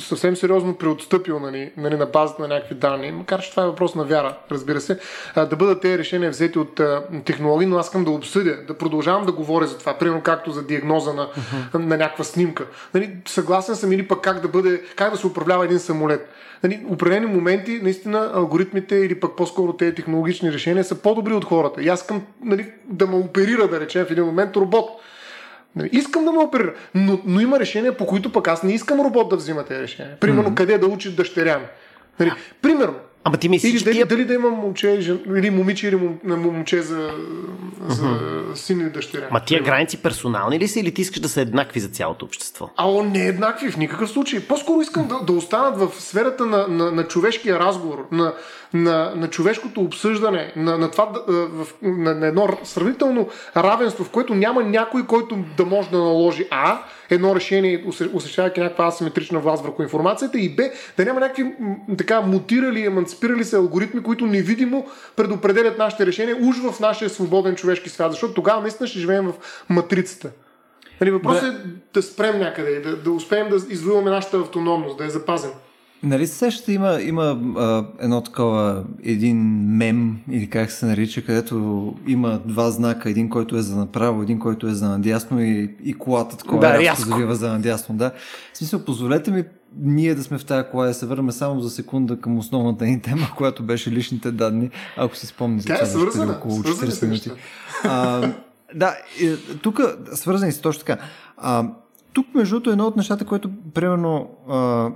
съвсем 0.01 0.37
сериозно 0.37 0.75
преотстъпил 0.75 1.41
нали, 1.41 1.73
нали, 1.77 1.97
на 1.97 2.07
базата 2.07 2.43
на 2.43 2.49
някакви 2.49 2.75
данни, 2.75 3.13
макар 3.13 3.41
че 3.41 3.51
това 3.51 3.63
е 3.63 3.67
въпрос 3.67 3.95
на 3.95 4.05
вяра, 4.05 4.37
разбира 4.51 4.81
се, 4.81 4.99
а, 5.35 5.47
да 5.47 5.57
бъдат 5.57 5.81
тези 5.81 5.99
решения 5.99 6.31
взети 6.31 6.59
от 6.59 6.81
а, 6.81 7.03
технологии, 7.25 7.67
но 7.67 7.79
аз 7.79 7.87
искам 7.87 8.05
да 8.05 8.11
обсъдя, 8.11 8.57
да 8.69 8.79
продължавам 8.79 9.27
да 9.27 9.33
говоря 9.33 9.67
за 9.67 9.79
това, 9.79 9.99
примерно 9.99 10.23
както 10.23 10.51
за 10.51 10.67
диагноза 10.67 11.13
на, 11.13 11.29
uh-huh. 11.29 11.79
на 11.79 11.97
някаква 11.97 12.25
снимка. 12.25 12.67
Нали, 12.95 13.17
съгласен 13.29 13.77
съм 13.77 13.93
или 13.93 14.09
пък 14.09 14.21
как 14.21 14.41
да, 14.41 14.49
бъде, 14.49 14.83
как 14.97 15.13
да 15.13 15.17
се 15.19 15.27
управлява 15.27 15.65
един 15.65 15.79
самолет. 15.79 16.29
Нали, 16.63 16.87
определени 16.89 17.27
моменти, 17.27 17.81
наистина, 17.83 18.31
алгоритмите 18.35 18.97
или 18.97 19.21
пък 19.21 19.37
по-скоро 19.37 19.73
тези 19.73 19.95
технологични 19.95 20.53
решения 20.53 20.85
са 20.85 20.95
по-добри 20.95 21.33
от 21.33 21.45
хората. 21.45 21.83
И 21.83 21.89
аз 21.89 22.01
искам 22.01 22.23
нали, 22.45 22.73
да 22.85 23.07
ме 23.07 23.17
оперира, 23.17 23.69
да 23.69 23.81
речем, 23.81 24.05
в 24.05 24.11
един 24.11 24.25
момент 24.25 24.57
робот 24.57 24.91
Нали, 25.77 25.89
искам 25.93 26.25
да 26.25 26.33
ме 26.33 26.39
оперира, 26.39 26.75
но, 26.95 27.19
но 27.27 27.41
има 27.41 27.61
решения, 27.61 27.97
по 27.97 28.07
които 28.07 28.33
пък 28.33 28.49
аз 28.49 28.63
не 28.63 28.73
искам 28.73 29.01
робот 29.01 29.29
да 29.29 29.37
взима 29.37 29.65
тези 29.65 29.83
решения. 29.83 30.17
Примерно, 30.21 30.51
mm-hmm. 30.51 30.55
къде 30.55 30.79
да 30.79 30.87
учи 30.87 31.17
дъщеря 31.17 31.59
ми. 31.59 31.67
Нали, 32.21 32.33
примерно, 32.63 32.95
Ама 33.25 33.37
ти 33.37 33.49
мислиш, 33.49 33.73
или 33.73 33.85
дали, 33.85 33.95
тия... 33.95 34.07
дали 34.07 34.25
да 34.25 34.35
има 34.35 34.51
момче, 34.51 35.01
жен, 35.01 35.21
или 35.37 35.51
момиче, 35.51 35.89
или 35.89 35.97
момче 36.25 36.83
за, 36.83 37.11
за 37.89 38.05
uh-huh. 38.05 38.55
син 38.55 38.81
и 38.81 38.91
дъщеря. 38.91 39.29
Ма 39.31 39.41
тия 39.41 39.63
граници 39.63 40.03
персонални 40.03 40.59
ли 40.59 40.69
са 40.69 40.81
или 40.81 40.95
ти 40.95 41.03
искаш 41.03 41.21
да 41.21 41.29
са 41.29 41.41
еднакви 41.41 41.81
за 41.81 41.89
цялото 41.89 42.25
общество? 42.25 42.71
А 42.77 42.91
он 42.91 43.09
не 43.09 43.27
еднакви 43.27 43.71
в 43.71 43.77
никакъв 43.77 44.11
случай. 44.11 44.41
По-скоро 44.41 44.81
искам 44.81 45.09
да, 45.09 45.21
да 45.25 45.33
останат 45.33 45.79
в 45.79 45.91
сферата 45.99 46.47
на, 46.47 46.69
на, 46.69 46.93
на 46.93 47.05
човешкия 47.05 47.59
разговор, 47.59 48.09
на, 48.13 48.35
на, 48.75 49.13
на 49.17 49.31
човешкото 49.31 49.81
обсъждане, 49.81 50.53
на, 50.57 50.79
на, 50.79 50.91
това, 50.91 51.13
на, 51.83 52.15
на 52.15 52.27
едно 52.27 52.49
сравнително 52.65 53.29
равенство, 53.57 54.05
в 54.05 54.11
което 54.11 54.35
няма 54.35 54.63
някой, 54.63 55.07
който 55.07 55.39
да 55.57 55.65
може 55.65 55.91
да 55.91 55.99
наложи 55.99 56.49
А, 56.51 56.79
едно 57.11 57.37
решение, 57.37 57.85
осъществявайки 57.87 58.61
някаква 58.61 58.87
асиметрична 58.87 59.39
власт 59.39 59.65
върху 59.65 59.83
информацията 59.83 60.39
и 60.39 60.57
Б, 60.57 60.63
да 60.97 61.05
няма 61.05 61.21
някакви 61.21 61.55
така 61.99 62.21
мутирали, 62.21 62.87
еманципирали 62.87 63.45
се 63.45 63.57
алгоритми, 63.57 64.03
които 64.03 64.27
невидимо 64.27 64.87
предопределят 65.17 65.79
нашите 65.79 66.07
решения 66.07 66.37
уж 66.41 66.57
в 66.57 66.81
нашия 66.81 67.11
свободен 67.11 67.55
човешки 67.55 67.89
свят, 67.89 68.13
защото 68.13 68.35
тогава 68.35 68.63
наистина 68.63 68.87
ще 68.87 68.99
живеем 68.99 69.27
в 69.27 69.35
матрицата. 69.69 70.31
Нали, 71.01 71.11
въпросът 71.11 71.43
да. 71.43 71.49
е 71.49 71.73
да 71.95 72.03
спрем 72.03 72.39
някъде, 72.39 72.81
да, 72.81 72.97
да 72.97 73.11
успеем 73.11 73.49
да 73.49 73.57
извоюваме 73.57 74.11
нашата 74.11 74.37
автономност, 74.39 74.99
да 74.99 75.05
я 75.05 75.11
запазим. 75.11 75.51
Нали 76.03 76.27
се 76.27 76.35
сещате, 76.35 76.73
има, 76.73 77.03
има 77.03 77.41
а, 77.57 77.85
едно 77.99 78.21
такова, 78.21 78.85
един 79.03 79.39
мем, 79.77 80.19
или 80.31 80.51
как 80.51 80.71
се 80.71 80.87
нарича, 80.87 81.25
където 81.25 81.95
има 82.07 82.41
два 82.45 82.71
знака, 82.71 83.11
един, 83.11 83.29
който 83.29 83.57
е 83.57 83.63
за 83.63 83.77
направо, 83.77 84.23
един, 84.23 84.39
който 84.39 84.67
е 84.67 84.75
за 84.75 84.89
надясно 84.89 85.43
и, 85.43 85.77
и 85.85 85.95
колата 85.95 86.37
такова 86.37 86.61
Да, 86.61 86.79
рязко 86.79 87.09
завива 87.09 87.35
за 87.35 87.49
надясно. 87.49 87.95
Да. 87.95 88.13
В 88.53 88.59
смисъл, 88.59 88.85
позволете 88.85 89.31
ми 89.31 89.45
ние 89.79 90.15
да 90.15 90.23
сме 90.23 90.39
в 90.39 90.45
тази 90.45 90.69
кола 90.71 90.85
и 90.85 90.89
да 90.89 90.95
се 90.95 91.07
върнем 91.07 91.33
само 91.33 91.61
за 91.61 91.71
секунда 91.71 92.21
към 92.21 92.39
основната 92.39 92.85
ни 92.85 93.01
тема, 93.01 93.29
която 93.37 93.63
беше 93.63 93.91
личните 93.91 94.31
данни, 94.31 94.71
ако 94.97 95.17
си 95.17 95.27
спомните. 95.27 95.67
Тя 95.67 95.83
е 95.83 95.87
свързана. 95.87 96.33
около 96.33 96.63
Свързани 96.63 96.91
40 96.91 96.95
са 96.95 97.07
минути. 97.07 97.31
А, 97.85 98.29
да, 98.75 98.97
тук 99.63 99.81
свързани 100.13 100.53
са 100.53 100.61
точно 100.61 100.85
така. 100.85 101.03
А, 101.37 101.69
тук, 102.13 102.27
между 102.35 102.55
другото, 102.55 102.71
едно 102.71 102.87
от 102.87 102.97
нещата, 102.97 103.25
което, 103.25 103.51
примерно, 103.75 104.31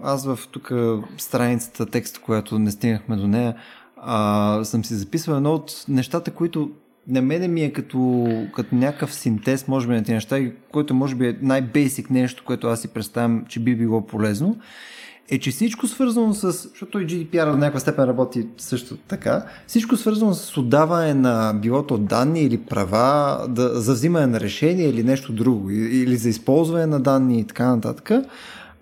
аз 0.02 0.26
в 0.26 0.38
тук 0.50 0.72
страницата, 1.18 1.86
текст, 1.86 2.18
която 2.18 2.58
не 2.58 2.70
стигнахме 2.70 3.16
до 3.16 3.26
нея, 3.26 3.54
а, 3.96 4.60
съм 4.64 4.84
си 4.84 4.94
записал 4.94 5.34
едно 5.34 5.54
от 5.54 5.84
нещата, 5.88 6.30
които 6.30 6.70
на 7.08 7.22
мене 7.22 7.48
ми 7.48 7.62
е 7.62 7.72
като, 7.72 8.26
като 8.54 8.74
някакъв 8.74 9.14
синтез, 9.14 9.68
може 9.68 9.88
би, 9.88 9.94
на 9.94 10.00
тези 10.00 10.12
неща, 10.12 10.40
който 10.72 10.94
може 10.94 11.14
би 11.14 11.28
е 11.28 11.38
най-бейсик 11.42 12.10
нещо, 12.10 12.42
което 12.46 12.66
аз 12.66 12.80
си 12.80 12.88
представям, 12.88 13.44
че 13.48 13.60
би 13.60 13.76
било 13.76 14.06
полезно, 14.06 14.56
е, 15.30 15.38
че 15.38 15.50
всичко 15.50 15.86
свързано 15.86 16.34
с, 16.34 16.52
защото 16.52 17.00
и 17.00 17.06
GDPR 17.06 17.50
до 17.50 17.56
някаква 17.56 17.80
степен 17.80 18.04
работи 18.04 18.46
също 18.56 18.96
така, 18.96 19.44
всичко 19.66 19.96
свързано 19.96 20.34
с 20.34 20.56
отдаване 20.56 21.14
на 21.14 21.54
билото 21.54 21.98
данни 21.98 22.42
или 22.42 22.58
права 22.58 23.38
да, 23.48 23.80
за 23.80 23.92
взимане 23.92 24.26
на 24.26 24.40
решение 24.40 24.88
или 24.88 25.02
нещо 25.02 25.32
друго, 25.32 25.70
или 25.70 26.16
за 26.16 26.28
използване 26.28 26.86
на 26.86 27.00
данни 27.00 27.40
и 27.40 27.44
така 27.44 27.66
нататък, 27.66 28.10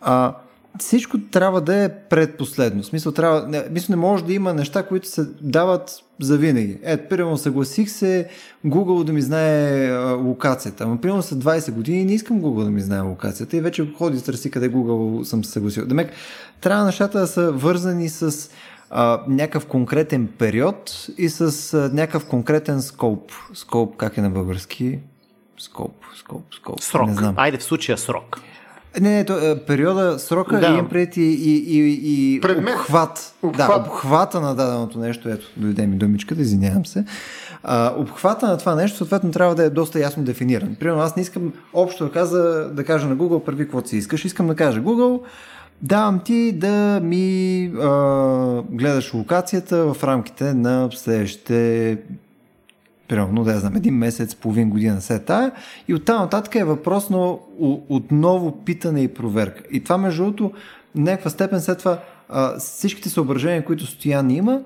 а, 0.01 0.35
всичко 0.79 1.19
трябва 1.31 1.61
да 1.61 1.85
е 1.85 1.89
предпоследно. 1.89 2.83
В 2.83 2.87
смисъл, 2.87 3.13
трябва, 3.13 3.47
не, 3.49 3.65
мисля, 3.71 3.93
не 3.93 3.97
може 3.97 4.25
да 4.25 4.33
има 4.33 4.55
неща, 4.55 4.83
които 4.83 5.09
се 5.09 5.25
дават 5.41 5.91
за 6.21 6.39
винаги. 6.39 6.79
Ето, 6.83 7.09
примерно, 7.09 7.37
съгласих 7.37 7.91
се 7.91 8.29
Google 8.67 9.05
да 9.05 9.13
ми 9.13 9.23
знае 9.23 9.89
а, 9.91 10.13
локацията. 10.13 10.85
Ама, 10.85 11.01
примерно, 11.01 11.23
след 11.23 11.39
20 11.39 11.73
години 11.73 12.05
не 12.05 12.15
искам 12.15 12.41
Google 12.41 12.65
да 12.65 12.71
ми 12.71 12.81
знае 12.81 13.01
локацията 13.01 13.57
и 13.57 13.61
вече 13.61 13.93
ходи 13.99 14.19
с 14.19 14.23
търси 14.23 14.51
къде 14.51 14.71
Google 14.71 15.23
съм 15.23 15.45
се 15.45 15.53
съгласил. 15.53 15.87
Демек, 15.87 16.13
трябва 16.61 16.85
нещата 16.85 17.21
да 17.21 17.27
са 17.27 17.53
вързани 17.53 18.09
с 18.09 18.51
а, 18.91 19.21
някакъв 19.29 19.67
конкретен 19.67 20.29
период 20.39 21.07
и 21.19 21.29
с 21.29 21.75
а, 21.75 21.91
някакъв 21.93 22.27
конкретен 22.27 22.83
скоп. 22.83 23.33
Скоп, 23.55 23.97
как 23.97 24.17
е 24.17 24.21
на 24.21 24.31
български? 24.31 24.99
Скоп, 25.59 25.95
скоп, 26.17 26.43
скоп. 26.55 26.81
Срок. 26.81 27.09
Не 27.09 27.15
знам. 27.15 27.35
Айде 27.37 27.59
в 27.59 27.63
случая 27.63 27.99
срок. 27.99 28.41
Не, 29.01 29.11
не, 29.11 29.25
то, 29.25 29.51
е, 29.51 29.59
периода, 29.59 30.19
срока 30.19 30.61
Да. 30.61 30.67
им 30.67 30.89
пред 30.89 31.17
и, 31.17 31.21
и, 31.23 31.79
и, 31.79 32.35
и 32.37 32.41
Предмет. 32.41 32.75
обхват. 32.75 33.35
Обхват. 33.43 33.69
Да, 33.69 33.77
обхвата 33.77 34.41
на 34.41 34.55
даденото 34.55 34.99
нещо. 34.99 35.29
Ето, 35.29 35.47
дойде 35.57 35.87
ми 35.87 35.97
думичката, 35.97 36.41
извинявам 36.41 36.87
се. 36.87 37.05
А, 37.65 37.95
обхвата 37.97 38.47
на 38.47 38.59
това 38.59 38.75
нещо, 38.75 38.97
съответно, 38.97 39.31
трябва 39.31 39.55
да 39.55 39.65
е 39.65 39.71
доста 39.71 40.01
ясно 40.01 40.23
дефиниран. 40.25 40.77
Примерно, 40.81 41.03
аз 41.03 41.17
не 41.17 41.23
искам 41.23 41.53
общо 41.75 42.05
да, 42.05 42.13
каза, 42.13 42.71
да 42.73 42.85
кажа 42.85 43.09
на 43.09 43.17
Google, 43.17 43.45
прави 43.45 43.65
каквото 43.65 43.89
си 43.89 43.97
искаш. 43.97 44.25
Искам 44.25 44.47
да 44.47 44.55
кажа 44.57 44.81
Google, 44.81 45.21
давам 45.83 46.21
ти 46.21 46.53
да 46.53 47.01
ми 47.03 47.65
а, 47.83 47.89
гледаш 48.71 49.15
локацията 49.15 49.95
в 49.95 50.05
рамките 50.05 50.55
на 50.55 50.89
следващите 50.95 51.99
примерно, 53.09 53.45
да 53.45 53.61
знам, 53.61 53.77
един 53.77 53.95
месец, 53.95 54.35
половин 54.35 54.71
година 54.71 55.01
след 55.01 55.25
тая. 55.25 55.53
И 55.89 55.95
оттам 55.95 56.21
нататък 56.21 56.55
е 56.55 56.65
въпрос 56.65 57.11
на 57.11 57.35
отново 57.89 58.65
питане 58.65 59.03
и 59.03 59.09
проверка. 59.09 59.63
И 59.73 59.85
това, 59.85 59.99
между 59.99 60.23
другото, 60.23 60.53
някаква 60.95 61.31
степен 61.31 61.61
след 61.61 61.79
това 61.79 61.99
а, 62.29 62.59
всичките 62.59 63.09
съображения, 63.09 63.65
които 63.65 63.87
Стоян 63.87 64.31
има, 64.31 64.61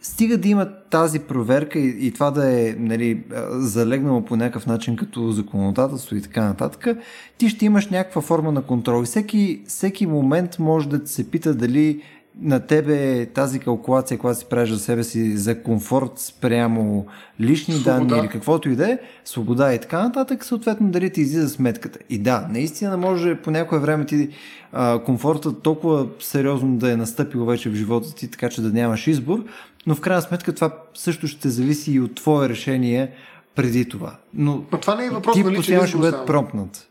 стига 0.00 0.38
да 0.38 0.48
има 0.48 0.68
тази 0.90 1.18
проверка 1.18 1.78
и, 1.78 2.06
и 2.06 2.12
това 2.12 2.30
да 2.30 2.60
е 2.60 2.74
нали, 2.78 3.24
залегнало 3.50 4.24
по 4.24 4.36
някакъв 4.36 4.66
начин 4.66 4.96
като 4.96 5.30
законодателство 5.30 6.16
и 6.16 6.22
така 6.22 6.44
нататък, 6.44 6.98
ти 7.38 7.48
ще 7.48 7.64
имаш 7.64 7.88
някаква 7.88 8.22
форма 8.22 8.52
на 8.52 8.62
контрол. 8.62 9.02
И 9.02 9.06
всеки, 9.06 9.62
всеки 9.66 10.06
момент 10.06 10.58
може 10.58 10.88
да 10.88 11.06
се 11.06 11.30
пита 11.30 11.54
дали 11.54 12.02
на 12.42 12.60
тебе 12.60 13.26
тази 13.26 13.58
калкулация, 13.58 14.18
която 14.18 14.38
си 14.38 14.46
правиш 14.50 14.70
за 14.70 14.78
себе 14.78 15.04
си 15.04 15.36
за 15.36 15.62
комфорт 15.62 16.12
спрямо 16.16 17.06
лични 17.40 17.74
Свобода. 17.74 17.98
данни 17.98 18.20
или 18.20 18.28
каквото 18.28 18.70
и 18.70 18.76
да 18.76 18.90
е, 18.90 18.98
свобода 19.24 19.74
и 19.74 19.80
така 19.80 20.02
нататък, 20.02 20.44
съответно 20.44 20.90
дали 20.90 21.10
ти 21.10 21.20
излиза 21.20 21.48
сметката. 21.48 21.98
И 22.10 22.18
да, 22.18 22.48
наистина 22.50 22.96
може 22.96 23.34
по 23.34 23.50
някое 23.50 23.78
време 23.78 24.06
ти 24.06 24.28
а, 24.72 24.98
комфортът 25.04 25.62
толкова 25.62 26.06
сериозно 26.20 26.76
да 26.76 26.92
е 26.92 26.96
настъпил 26.96 27.44
вече 27.44 27.70
в 27.70 27.74
живота 27.74 28.14
ти, 28.14 28.30
така 28.30 28.48
че 28.48 28.62
да 28.62 28.68
нямаш 28.68 29.06
избор, 29.06 29.44
но 29.86 29.94
в 29.94 30.00
крайна 30.00 30.22
сметка 30.22 30.54
това 30.54 30.74
също 30.94 31.26
ще 31.26 31.48
зависи 31.48 31.92
и 31.92 32.00
от 32.00 32.14
твое 32.14 32.48
решение 32.48 33.10
преди 33.54 33.88
това. 33.88 34.16
Но, 34.34 34.64
Но 34.72 34.78
това 34.78 34.94
не 34.94 35.06
е 35.06 35.10
въпрос 35.10 35.34
ти 35.34 35.44
на 35.44 35.50
личен 35.50 35.56
постоянно 35.56 35.86
ще 35.86 35.98
бъде 35.98 36.16
промпнат. 36.26 36.87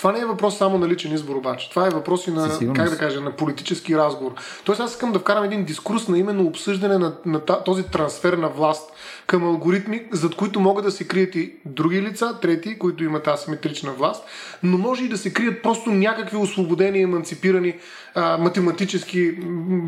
Това 0.00 0.12
не 0.12 0.20
е 0.20 0.24
въпрос 0.24 0.56
само 0.56 0.78
на 0.78 0.88
личен 0.88 1.14
избор 1.14 1.36
обаче. 1.36 1.70
Това 1.70 1.86
е 1.86 1.90
въпрос 1.90 2.26
и 2.26 2.30
на, 2.30 2.58
как 2.74 2.90
да 2.90 2.98
кажа, 2.98 3.20
на 3.20 3.32
политически 3.32 3.96
разговор. 3.96 4.32
Тоест 4.64 4.80
аз 4.80 4.90
искам 4.90 5.12
да 5.12 5.18
вкарам 5.18 5.44
един 5.44 5.64
дискурс 5.64 6.08
на 6.08 6.18
именно 6.18 6.46
обсъждане 6.46 6.98
на, 6.98 7.12
на 7.26 7.40
този 7.40 7.82
трансфер 7.82 8.32
на 8.32 8.48
власт 8.48 8.92
към 9.30 9.44
алгоритми, 9.44 10.02
зад 10.12 10.34
които 10.34 10.60
могат 10.60 10.84
да 10.84 10.90
се 10.90 11.08
крият 11.08 11.34
и 11.34 11.52
други 11.64 12.02
лица, 12.02 12.38
трети, 12.42 12.78
които 12.78 13.04
имат 13.04 13.26
асиметрична 13.26 13.92
власт, 13.92 14.24
но 14.62 14.78
може 14.78 15.04
и 15.04 15.08
да 15.08 15.18
се 15.18 15.32
крият 15.32 15.62
просто 15.62 15.90
някакви 15.90 16.36
освободени, 16.36 17.02
еманципирани, 17.02 17.74
а, 18.14 18.38
математически 18.38 19.38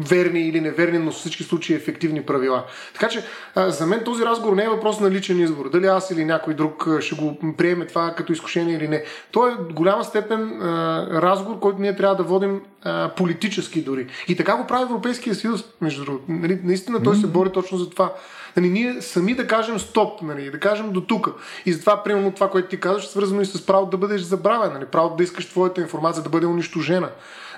верни 0.08 0.40
или 0.40 0.60
неверни, 0.60 0.98
но 0.98 1.10
в 1.10 1.14
всички 1.14 1.42
случаи 1.42 1.76
ефективни 1.76 2.22
правила. 2.22 2.64
Така 2.92 3.08
че 3.08 3.24
а, 3.54 3.70
за 3.70 3.86
мен 3.86 4.04
този 4.04 4.24
разговор 4.24 4.56
не 4.56 4.64
е 4.64 4.68
въпрос 4.68 5.00
на 5.00 5.10
личен 5.10 5.40
избор. 5.40 5.70
Дали 5.70 5.86
аз 5.86 6.10
или 6.10 6.24
някой 6.24 6.54
друг 6.54 6.88
ще 7.00 7.14
го 7.14 7.38
приеме 7.58 7.86
това 7.86 8.14
като 8.16 8.32
изкушение 8.32 8.76
или 8.76 8.88
не. 8.88 9.04
То 9.30 9.48
е 9.48 9.54
в 9.54 9.72
голяма 9.72 10.04
степен 10.04 10.62
а, 10.62 11.06
разговор, 11.22 11.58
който 11.58 11.80
ние 11.80 11.96
трябва 11.96 12.16
да 12.16 12.22
водим 12.22 12.60
а, 12.82 13.10
политически 13.16 13.82
дори. 13.82 14.06
И 14.28 14.36
така 14.36 14.56
го 14.56 14.66
прави 14.66 14.82
Европейския 14.82 15.34
съюз, 15.34 15.64
между 15.80 16.04
другото. 16.04 16.24
Нали, 16.28 16.60
наистина 16.64 17.02
той 17.02 17.16
се 17.16 17.26
бори 17.26 17.52
точно 17.52 17.78
за 17.78 17.90
това. 17.90 18.12
Нали, 18.56 18.70
ние 18.70 19.02
сами 19.02 19.34
да 19.34 19.46
кажем 19.46 19.78
стоп, 19.78 20.22
нали, 20.22 20.50
да 20.50 20.60
кажем 20.60 20.92
до 20.92 21.00
тук. 21.00 21.28
И 21.66 21.72
затова, 21.72 22.02
примерно, 22.02 22.32
това, 22.32 22.50
което 22.50 22.68
ти 22.68 22.80
казваш, 22.80 23.04
е 23.04 23.08
свързано 23.08 23.40
и 23.40 23.46
с 23.46 23.66
правото 23.66 23.90
да 23.90 23.96
бъдеш 23.96 24.20
забравен, 24.20 24.72
нали, 24.72 24.84
правото 24.84 25.16
да 25.16 25.22
искаш 25.22 25.48
твоята 25.48 25.80
информация 25.80 26.22
да 26.22 26.30
бъде 26.30 26.46
унищожена. 26.46 27.08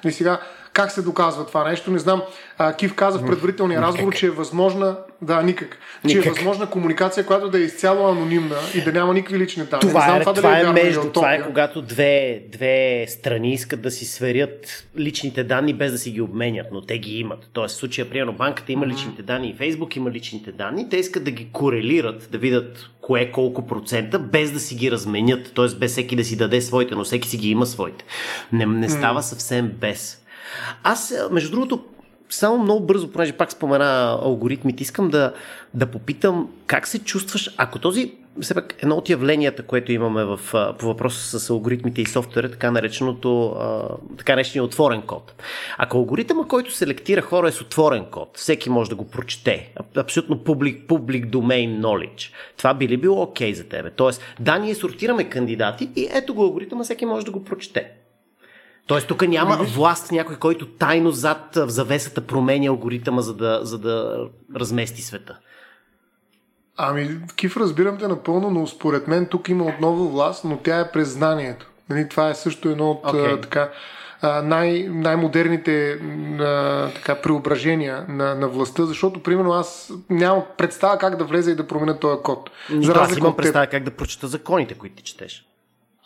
Нали, 0.04 0.14
сега, 0.14 0.40
как 0.72 0.90
се 0.90 1.02
доказва 1.02 1.46
това 1.46 1.68
нещо? 1.68 1.90
Не 1.90 1.98
знам. 1.98 2.22
А, 2.58 2.72
Кив 2.72 2.94
каза 2.94 3.18
в 3.18 3.26
предварителния 3.26 3.82
разговор, 3.82 4.14
че 4.14 4.26
е 4.26 4.30
възможна. 4.30 4.96
Да, 5.24 5.42
никак. 5.42 5.78
Че 6.08 6.16
Никак. 6.16 6.26
е 6.26 6.30
възможна 6.30 6.70
комуникация, 6.70 7.26
която 7.26 7.50
да 7.50 7.58
е 7.58 7.60
изцяло 7.60 8.08
анонимна 8.08 8.56
и 8.74 8.80
да 8.80 8.92
няма 8.92 9.14
никакви 9.14 9.38
лични 9.38 9.64
данни. 9.64 9.80
Това 9.80 10.00
знам 10.00 10.16
е, 10.16 10.20
това, 10.20 10.34
това 10.34 10.58
е 10.58 10.72
между. 10.72 11.12
Това 11.12 11.34
е 11.34 11.42
когато 11.42 11.82
две, 11.82 12.42
две 12.52 13.06
страни 13.08 13.52
искат 13.52 13.82
да 13.82 13.90
си 13.90 14.04
сверят 14.04 14.86
личните 14.98 15.44
данни 15.44 15.74
без 15.74 15.92
да 15.92 15.98
си 15.98 16.10
ги 16.10 16.20
обменят, 16.20 16.66
но 16.72 16.80
те 16.80 16.98
ги 16.98 17.18
имат. 17.18 17.48
Тоест, 17.52 17.74
в 17.74 17.78
случая, 17.78 18.10
примерно, 18.10 18.32
банката 18.32 18.72
има 18.72 18.86
личните 18.86 19.22
данни 19.22 19.48
и 19.48 19.54
Фейсбук 19.54 19.96
има 19.96 20.10
личните 20.10 20.52
данни. 20.52 20.88
Те 20.88 20.96
искат 20.96 21.24
да 21.24 21.30
ги 21.30 21.48
корелират, 21.52 22.28
да 22.32 22.38
видят 22.38 22.90
кое 23.00 23.30
колко 23.30 23.66
процента, 23.66 24.18
без 24.18 24.52
да 24.52 24.60
си 24.60 24.74
ги 24.74 24.90
разменят. 24.90 25.52
Тоест, 25.54 25.78
без 25.78 25.92
всеки 25.92 26.16
да 26.16 26.24
си 26.24 26.36
даде 26.36 26.60
своите, 26.60 26.94
но 26.94 27.04
всеки 27.04 27.28
си 27.28 27.36
ги 27.36 27.50
има 27.50 27.66
своите. 27.66 28.04
Не, 28.52 28.66
не 28.66 28.88
става 28.88 29.22
съвсем 29.22 29.72
без. 29.80 30.20
Аз, 30.82 31.10
е, 31.10 31.16
между 31.30 31.50
другото, 31.50 31.84
само 32.34 32.58
много 32.58 32.86
бързо, 32.86 33.12
понеже 33.12 33.32
пак 33.32 33.52
спомена 33.52 34.18
алгоритмите, 34.22 34.82
искам 34.82 35.08
да, 35.08 35.32
да 35.74 35.86
попитам 35.86 36.48
как 36.66 36.86
се 36.86 36.98
чувстваш, 36.98 37.54
ако 37.56 37.78
този, 37.78 38.12
все 38.40 38.54
пак, 38.54 38.76
едно 38.82 38.96
от 38.96 39.08
явленията, 39.08 39.62
което 39.62 39.92
имаме 39.92 40.24
в, 40.24 40.40
по 40.78 40.86
въпроса 40.86 41.40
с 41.40 41.50
алгоритмите 41.50 42.02
и 42.02 42.06
софтуера, 42.06 42.50
така 42.50 42.70
нареченото, 42.70 43.56
така 44.18 44.32
наречения 44.32 44.64
отворен 44.64 45.02
код. 45.02 45.42
Ако 45.78 45.96
алгоритъма, 45.96 46.48
който 46.48 46.74
селектира 46.74 47.22
хора 47.22 47.48
е 47.48 47.52
с 47.52 47.60
отворен 47.60 48.04
код, 48.10 48.30
всеки 48.34 48.70
може 48.70 48.90
да 48.90 48.96
го 48.96 49.08
прочете, 49.08 49.72
аб- 49.76 49.96
абсолютно 49.96 50.36
public, 50.36 50.86
public 50.86 51.26
domain 51.26 51.80
knowledge, 51.80 52.32
това 52.56 52.74
би 52.74 52.88
ли 52.88 52.96
било 52.96 53.22
окей 53.22 53.52
okay 53.52 53.56
за 53.56 53.64
тебе? 53.64 53.90
Тоест, 53.90 54.22
да, 54.40 54.58
ние 54.58 54.74
сортираме 54.74 55.24
кандидати 55.24 55.90
и 55.96 56.08
ето 56.12 56.34
го 56.34 56.42
алгоритъма, 56.42 56.84
всеки 56.84 57.06
може 57.06 57.24
да 57.24 57.32
го 57.32 57.44
прочете. 57.44 57.90
Тоест 58.86 59.08
тук 59.08 59.28
няма 59.28 59.56
власт 59.56 60.12
някой, 60.12 60.36
който 60.36 60.66
тайно 60.66 61.10
зад 61.10 61.56
в 61.56 61.68
завесата 61.68 62.20
променя 62.20 62.68
алгоритъма, 62.68 63.20
за 63.20 63.34
да, 63.34 63.60
за 63.62 63.78
да 63.78 64.26
размести 64.56 65.02
света. 65.02 65.38
Ами, 66.76 67.18
Киф, 67.36 67.56
разбирам 67.56 67.98
те 67.98 68.08
напълно, 68.08 68.50
но 68.50 68.66
според 68.66 69.08
мен 69.08 69.26
тук 69.26 69.48
има 69.48 69.64
отново 69.64 70.08
власт, 70.08 70.44
но 70.44 70.56
тя 70.56 70.80
е 70.80 70.90
през 70.90 71.08
знанието. 71.08 71.70
Нали, 71.90 72.08
това 72.08 72.28
е 72.28 72.34
също 72.34 72.68
едно 72.68 72.90
от 72.90 73.04
okay. 73.04 73.42
така, 73.42 73.70
а, 74.22 74.42
най- 74.42 74.88
най-модерните 74.90 75.98
м, 76.02 76.90
така, 76.94 77.14
преображения 77.14 78.04
на, 78.08 78.34
на 78.34 78.48
властта, 78.48 78.86
защото, 78.86 79.22
примерно, 79.22 79.52
аз 79.52 79.92
нямам 80.10 80.42
представа 80.58 80.98
как 80.98 81.16
да 81.16 81.24
влезе 81.24 81.50
и 81.50 81.54
да 81.54 81.66
променя 81.66 81.98
този 81.98 82.22
код. 82.22 82.50
За 82.70 82.92
аз 82.92 83.16
имам 83.16 83.36
представа 83.36 83.66
как 83.66 83.84
да 83.84 83.90
прочета 83.90 84.28
законите, 84.28 84.74
които 84.74 84.96
ти 84.96 85.02
четеш. 85.02 85.46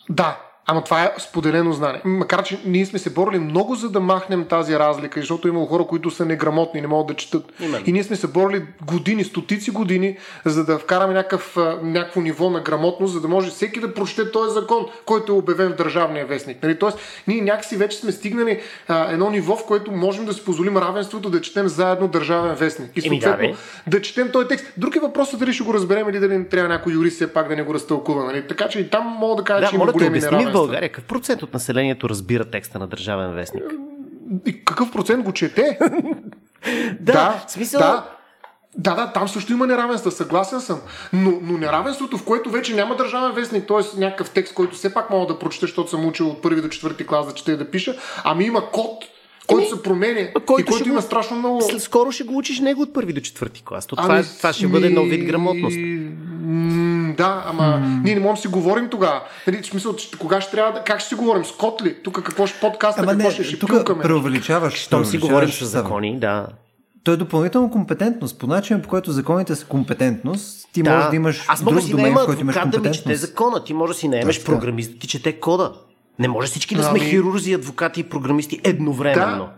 Да, 0.09 0.48
Ама 0.71 0.83
това 0.83 1.03
е 1.03 1.11
споделено 1.19 1.73
знание. 1.73 2.01
Макар, 2.05 2.43
че 2.43 2.59
ние 2.65 2.85
сме 2.85 2.99
се 2.99 3.09
борили 3.09 3.39
много 3.39 3.75
за 3.75 3.89
да 3.89 3.99
махнем 3.99 4.45
тази 4.45 4.79
разлика, 4.79 5.19
защото 5.19 5.47
има 5.47 5.67
хора, 5.67 5.83
които 5.83 6.11
са 6.11 6.25
неграмотни, 6.25 6.81
не 6.81 6.87
могат 6.87 7.07
да 7.07 7.13
четат. 7.13 7.43
Именно. 7.59 7.83
И 7.87 7.91
ние 7.91 8.03
сме 8.03 8.15
се 8.15 8.27
борили 8.27 8.63
години, 8.85 9.23
стотици 9.23 9.71
години, 9.71 10.17
за 10.45 10.65
да 10.65 10.79
вкараме 10.79 11.13
някакъв, 11.13 11.57
някакво 11.83 12.21
ниво 12.21 12.49
на 12.49 12.59
грамотност, 12.59 13.13
за 13.13 13.21
да 13.21 13.27
може 13.27 13.49
всеки 13.49 13.79
да 13.79 13.93
прочете 13.93 14.31
този 14.31 14.53
закон, 14.53 14.85
който 15.05 15.31
е 15.31 15.35
обявен 15.35 15.69
в 15.69 15.75
Държавния 15.75 16.25
вестник. 16.25 16.63
Нали? 16.63 16.79
Тоест, 16.79 16.97
ние 17.27 17.41
някакси 17.41 17.77
вече 17.77 17.97
сме 17.97 18.11
стигнали 18.11 18.59
а, 18.87 19.11
едно 19.11 19.29
ниво, 19.29 19.55
в 19.55 19.65
което 19.65 19.91
можем 19.91 20.25
да 20.25 20.33
си 20.33 20.45
позволим 20.45 20.77
равенството 20.77 21.29
да 21.29 21.41
четем 21.41 21.67
заедно 21.67 22.07
Държавен 22.07 22.55
вестник. 22.55 22.91
И 22.95 23.07
Еми 23.07 23.19
да, 23.19 23.25
съответно 23.25 23.49
бе. 23.49 23.91
да 23.91 24.01
четем 24.01 24.31
този 24.31 24.47
текст. 24.47 24.65
Друг 24.77 24.95
е 24.95 24.99
въпросът 24.99 25.39
дали 25.39 25.53
ще 25.53 25.63
го 25.63 25.73
разберем 25.73 26.09
или 26.09 26.19
дали 26.19 26.37
не 26.37 26.45
трябва 26.45 26.69
някой 26.69 26.93
юрист 26.93 27.15
все 27.15 27.33
пак 27.33 27.47
да 27.47 27.55
не 27.55 27.63
го 27.63 27.73
разтълкува. 27.73 28.23
Нали? 28.23 28.47
Така 28.47 28.67
че 28.67 28.79
и 28.79 28.89
там 28.89 29.03
мога 29.19 29.35
да 29.35 29.43
кажа, 29.43 29.61
Да, 29.61 29.69
че 29.69 29.75
има 29.75 29.91
големи 29.91 30.19
неравенства. 30.19 30.58
България 30.61 30.89
какъв 30.89 31.03
процент 31.03 31.43
от 31.43 31.53
населението 31.53 32.09
разбира 32.09 32.45
текста 32.45 32.79
на 32.79 32.87
Държавен 32.87 33.33
вестник? 33.33 33.63
И 34.45 34.65
какъв 34.65 34.91
процент 34.91 35.23
го 35.25 35.31
чете? 35.31 35.79
Да, 36.99 37.43
в 37.47 37.51
смисъл... 37.51 37.79
Да, 37.79 38.05
да, 38.77 38.95
да, 38.95 39.11
там 39.13 39.27
също 39.27 39.53
има 39.53 39.67
неравенства, 39.67 40.11
съгласен 40.11 40.61
съм. 40.61 40.79
Но, 41.13 41.39
но 41.41 41.57
неравенството, 41.57 42.17
в 42.17 42.25
което 42.25 42.49
вече 42.49 42.75
няма 42.75 42.95
държавен 42.95 43.31
вестник, 43.31 43.67
т.е. 43.67 43.99
някакъв 43.99 44.29
текст, 44.29 44.53
който 44.53 44.75
все 44.75 44.93
пак 44.93 45.09
мога 45.09 45.33
да 45.33 45.39
прочета, 45.39 45.65
защото 45.65 45.89
съм 45.89 46.05
учил 46.05 46.29
от 46.29 46.41
първи 46.41 46.61
до 46.61 46.69
четвърти 46.69 47.07
клас 47.07 47.27
да 47.27 47.33
чета 47.33 47.51
и 47.51 47.57
да 47.57 47.71
пиша, 47.71 47.95
ами 48.23 48.45
има 48.45 48.71
код, 48.71 49.03
който 49.47 49.61
Еми, 49.63 49.77
се 49.77 49.83
променя 49.83 50.19
и 50.19 50.33
който 50.45 50.83
има 50.85 50.95
го- 50.95 51.01
страшно 51.01 51.37
много... 51.37 51.61
Скоро 51.79 52.11
ще 52.11 52.23
го 52.23 52.37
учиш 52.37 52.59
него 52.59 52.81
от 52.81 52.93
първи 52.93 53.13
до 53.13 53.21
четвърти 53.21 53.63
клас. 53.65 53.85
То 53.85 53.95
това, 53.95 54.15
Ами, 54.15 54.23
това 54.37 54.53
ще 54.53 54.67
бъде 54.67 54.89
нов 54.89 55.07
вид 55.07 55.19
ми- 55.19 55.25
грамотност. 55.25 55.77
Да, 57.17 57.43
ама 57.47 57.79
ние 58.03 58.15
не 58.15 58.21
можем 58.21 58.35
да 58.35 58.41
си 58.41 58.47
говорим 58.47 58.89
тогава. 58.89 59.21
Нали, 59.47 59.61
в 59.61 59.65
смисъл, 59.65 59.95
кога 60.19 60.41
ще 60.41 60.51
трябва 60.51 60.73
да... 60.73 60.83
Как 60.83 60.99
ще 60.99 61.09
си 61.09 61.15
говорим? 61.15 61.45
С 61.45 61.51
код 61.51 61.81
ли? 61.81 61.95
Тук 62.03 62.23
какво 62.23 62.47
ще 62.47 62.59
подкаста, 62.59 63.01
Ама 63.01 63.11
какво 63.11 63.27
не, 63.27 63.33
ще, 63.33 63.43
ще 63.43 63.59
тук 63.59 63.69
пилкаме? 63.69 64.03
преувеличаваш. 64.03 64.73
Щом 64.73 65.05
си 65.05 65.17
говорим 65.17 65.49
с 65.49 65.65
закони, 65.65 66.19
да. 66.19 66.47
То 67.03 67.11
е 67.11 67.17
допълнителна 67.17 67.71
компетентност. 67.71 68.39
По 68.39 68.47
начин, 68.47 68.81
по 68.81 68.89
който 68.89 69.11
законите 69.11 69.55
са 69.55 69.65
компетентност, 69.65 70.67
ти 70.73 70.83
да. 70.83 70.89
можеш 70.91 71.09
да 71.09 71.15
имаш 71.15 71.45
Аз 71.47 71.61
мога 71.61 71.71
да 71.71 71.75
друг 71.75 71.85
си 71.85 71.91
домен, 71.91 72.13
в 72.13 72.25
който 72.25 72.41
имаш 72.41 72.55
адвокат 72.55 72.71
да 72.73 72.89
ми 72.89 72.93
чете 72.93 73.03
компетентност. 73.03 73.21
закона. 73.21 73.63
Ти 73.63 73.73
може 73.73 73.93
да 73.93 73.99
си 73.99 74.07
наемеш 74.07 74.43
програмист 74.43 74.93
да 74.93 74.99
ти 74.99 75.07
чете 75.07 75.39
кода. 75.39 75.73
Не 76.19 76.27
може 76.27 76.47
всички 76.47 76.75
да 76.75 76.83
сме 76.83 76.99
Ами- 76.99 77.09
хирурзи, 77.09 77.53
адвокати 77.53 77.99
и 77.99 78.03
програмисти 78.03 78.59
едновременно. 78.63 79.43
Да, 79.45 79.51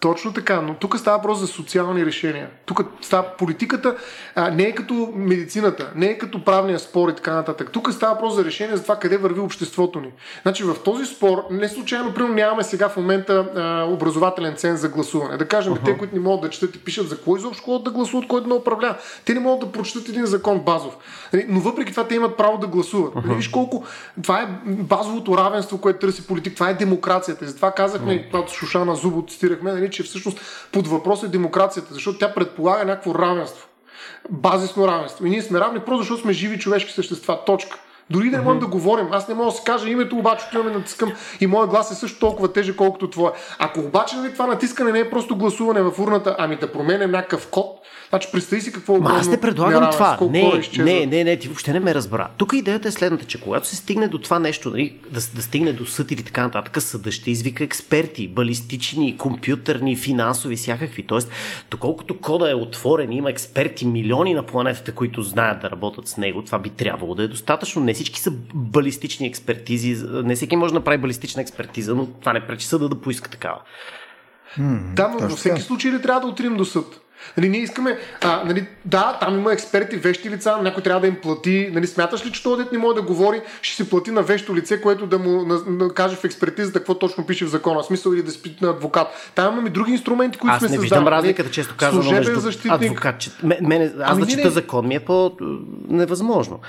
точно 0.00 0.32
така, 0.32 0.60
но 0.60 0.74
тук 0.74 0.98
става 0.98 1.16
въпрос 1.16 1.38
за 1.38 1.46
социални 1.46 2.06
решения. 2.06 2.50
Тук 2.66 2.80
става 3.00 3.28
политиката, 3.38 3.96
а, 4.34 4.50
не 4.50 4.62
е 4.62 4.74
като 4.74 5.12
медицината, 5.14 5.92
не 5.94 6.06
е 6.06 6.18
като 6.18 6.44
правния 6.44 6.78
спор 6.78 7.08
и 7.08 7.14
така 7.14 7.34
нататък. 7.34 7.70
Тук 7.72 7.92
става 7.92 8.14
въпрос 8.14 8.34
за 8.34 8.44
решение 8.44 8.76
за 8.76 8.82
това 8.82 8.96
къде 8.96 9.16
върви 9.16 9.40
обществото 9.40 10.00
ни. 10.00 10.12
Значи 10.42 10.64
в 10.64 10.76
този 10.84 11.06
спор, 11.06 11.44
не 11.50 11.68
случайно, 11.68 12.14
примерно 12.14 12.34
нямаме 12.34 12.62
сега 12.62 12.88
в 12.88 12.96
момента 12.96 13.34
а, 13.56 13.84
образователен 13.92 14.54
ценз 14.56 14.80
за 14.80 14.88
гласуване. 14.88 15.36
Да 15.36 15.48
кажем, 15.48 15.74
uh-huh. 15.74 15.84
те, 15.84 15.98
които 15.98 16.14
не 16.14 16.20
могат 16.20 16.40
да 16.40 16.50
четат 16.50 16.76
и 16.76 16.78
пишат 16.78 17.08
за 17.08 17.20
кой 17.20 17.38
изобщо 17.38 17.64
ходят 17.64 17.84
да 17.84 17.90
гласуват, 17.90 18.28
кой 18.28 18.40
да 18.40 18.48
не 18.48 18.54
управлява. 18.54 18.96
Те 19.24 19.34
не 19.34 19.40
могат 19.40 19.68
да 19.68 19.72
прочитат 19.72 20.08
един 20.08 20.26
закон 20.26 20.60
базов. 20.60 20.96
Нали, 21.32 21.46
Но 21.48 21.60
въпреки 21.60 21.90
това 21.90 22.04
те 22.04 22.14
имат 22.14 22.36
право 22.36 22.58
да 22.58 22.66
гласуват. 22.66 23.14
Uh-huh. 23.14 23.36
Виж 23.36 23.48
колко 23.48 23.84
това 24.22 24.40
е 24.42 24.48
базовото 24.66 25.38
равенство, 25.38 25.78
което 25.78 25.98
търси 25.98 26.26
политик. 26.26 26.54
Това 26.54 26.70
е 26.70 26.74
демокрацията. 26.74 27.44
И 27.44 27.48
затова 27.48 27.70
казахме, 27.70 28.12
uh-huh. 28.12 28.30
когато 28.30 28.52
Шушана 28.52 28.94
Зубо 28.94 29.24
цитирахме, 29.28 29.87
нали, 29.88 29.96
че 29.96 30.02
всъщност 30.02 30.40
под 30.72 30.86
въпрос 30.88 31.22
е 31.22 31.28
демокрацията, 31.28 31.94
защото 31.94 32.18
тя 32.18 32.34
предполага 32.34 32.84
някакво 32.84 33.14
равенство. 33.14 33.68
Базисно 34.30 34.88
равенство. 34.88 35.26
И 35.26 35.30
ние 35.30 35.42
сме 35.42 35.60
равни 35.60 35.80
просто 35.80 36.02
защото 36.02 36.22
сме 36.22 36.32
живи 36.32 36.58
човешки 36.58 36.92
същества. 36.92 37.44
Точка. 37.44 37.78
Дори 38.10 38.30
да 38.30 38.36
не 38.36 38.42
можем 38.42 38.60
да 38.60 38.66
говорим. 38.66 39.06
Аз 39.12 39.28
не 39.28 39.34
мога 39.34 39.50
да 39.50 39.56
си 39.56 39.62
кажа 39.64 39.90
името, 39.90 40.16
обаче 40.16 40.44
отиваме 40.48 40.70
натискам 40.70 41.12
и 41.40 41.46
моят 41.46 41.70
глас 41.70 41.90
е 41.90 41.94
също 41.94 42.18
толкова 42.18 42.52
тежък, 42.52 42.76
колкото 42.76 43.10
твое. 43.10 43.30
Ако 43.58 43.80
обаче 43.80 44.16
нали, 44.16 44.32
това 44.32 44.46
натискане 44.46 44.92
не 44.92 44.98
е 44.98 45.10
просто 45.10 45.36
гласуване 45.36 45.82
в 45.82 45.92
урната, 45.98 46.36
ами 46.38 46.56
да 46.56 46.72
променем 46.72 47.10
някакъв 47.10 47.48
код, 47.48 47.78
значи 48.08 48.28
представи 48.32 48.62
си 48.62 48.72
какво 48.72 49.00
Ма 49.00 49.10
аз 49.18 49.28
не 49.28 49.40
предлагам 49.40 49.90
това. 49.90 50.18
Не, 50.30 50.62
не, 50.78 51.06
не, 51.06 51.24
не, 51.24 51.36
ти 51.36 51.48
въобще 51.48 51.72
не 51.72 51.80
ме 51.80 51.94
разбра. 51.94 52.28
Тук 52.36 52.52
идеята 52.52 52.88
е 52.88 52.90
следната, 52.90 53.24
че 53.24 53.40
когато 53.40 53.66
се 53.66 53.76
стигне 53.76 54.08
до 54.08 54.18
това 54.18 54.38
нещо, 54.38 54.70
нали, 54.70 54.96
да, 55.10 55.20
да 55.34 55.42
стигне 55.42 55.72
до 55.72 55.86
съд 55.86 56.10
или 56.10 56.22
така 56.22 56.42
нататък, 56.42 56.82
съда 56.82 57.12
ще 57.12 57.30
извика 57.30 57.64
експерти, 57.64 58.28
балистични, 58.28 59.16
компютърни, 59.16 59.96
финансови, 59.96 60.56
всякакви. 60.56 61.02
Тоест, 61.02 61.30
доколкото 61.70 62.20
кода 62.20 62.50
е 62.50 62.54
отворен, 62.54 63.12
има 63.12 63.30
експерти, 63.30 63.86
милиони 63.86 64.34
на 64.34 64.42
планетата, 64.42 64.92
които 64.92 65.22
знаят 65.22 65.60
да 65.60 65.70
работят 65.70 66.08
с 66.08 66.16
него, 66.16 66.42
това 66.42 66.58
би 66.58 66.70
трябвало 66.70 67.14
да 67.14 67.22
е 67.22 67.28
достатъчно. 67.28 67.82
Не 67.82 67.94
всички 67.98 68.20
са 68.20 68.30
балистични 68.54 69.26
експертизи, 69.26 70.04
не 70.08 70.36
всеки 70.36 70.56
може 70.56 70.72
да 70.72 70.78
направи 70.78 70.98
балистична 70.98 71.42
експертиза, 71.42 71.94
но 71.94 72.06
това 72.06 72.32
не 72.32 72.46
пречи 72.46 72.66
съда 72.66 72.88
да 72.88 73.00
поиска 73.00 73.30
такава. 73.30 73.60
Да, 74.94 75.08
но 75.08 75.18
във 75.18 75.38
всеки 75.38 75.60
случай 75.60 75.92
ли 75.92 76.02
трябва 76.02 76.20
да 76.20 76.26
отидем 76.26 76.56
до 76.56 76.64
съд? 76.64 77.00
Нали, 77.36 77.48
ние 77.48 77.60
искаме, 77.60 77.98
а, 78.24 78.42
нали, 78.44 78.66
да, 78.84 79.18
там 79.20 79.38
има 79.38 79.52
експерти, 79.52 79.96
вещи 79.96 80.30
лица, 80.30 80.58
някой 80.62 80.82
трябва 80.82 81.00
да 81.00 81.06
им 81.06 81.16
плати. 81.22 81.70
Нали, 81.72 81.86
смяташ 81.86 82.26
ли, 82.26 82.32
че 82.32 82.42
този 82.42 82.62
дет 82.62 82.72
не 82.72 82.78
може 82.78 82.94
да 82.94 83.02
говори, 83.02 83.40
ще 83.62 83.82
си 83.82 83.90
плати 83.90 84.10
на 84.10 84.22
вещо 84.22 84.56
лице, 84.56 84.80
което 84.80 85.06
да 85.06 85.18
му 85.18 85.44
на, 85.46 85.58
на, 85.66 85.94
каже 85.94 86.16
в 86.16 86.24
експертизата 86.24 86.78
какво 86.78 86.94
точно 86.94 87.26
пише 87.26 87.44
в 87.44 87.48
закона, 87.48 87.82
смисъл 87.82 88.12
или 88.12 88.22
да 88.22 88.30
спи 88.30 88.56
на 88.60 88.70
адвокат. 88.70 89.32
Там 89.34 89.52
имаме 89.52 89.70
други 89.70 89.92
инструменти, 89.92 90.38
които 90.38 90.54
Аз 90.54 90.58
сме 90.58 90.64
не 90.64 90.68
създали. 90.68 90.82
виждам 90.82 91.04
Нали, 91.04 91.14
разликата, 91.14 91.50
често 91.50 91.74
служебен 91.90 92.18
между 92.18 92.40
защитник. 92.40 92.72
адвокат. 92.72 93.18
Че, 93.18 93.30
ме, 93.42 93.58
мене, 93.62 93.84
аз 93.84 94.10
Ами 94.10 94.20
да 94.20 94.26
не, 94.26 94.32
чета 94.32 94.44
не. 94.44 94.50
закон 94.50 94.86
ми 94.86 94.94
е 94.94 95.00
по-невъзможно. 95.00 96.60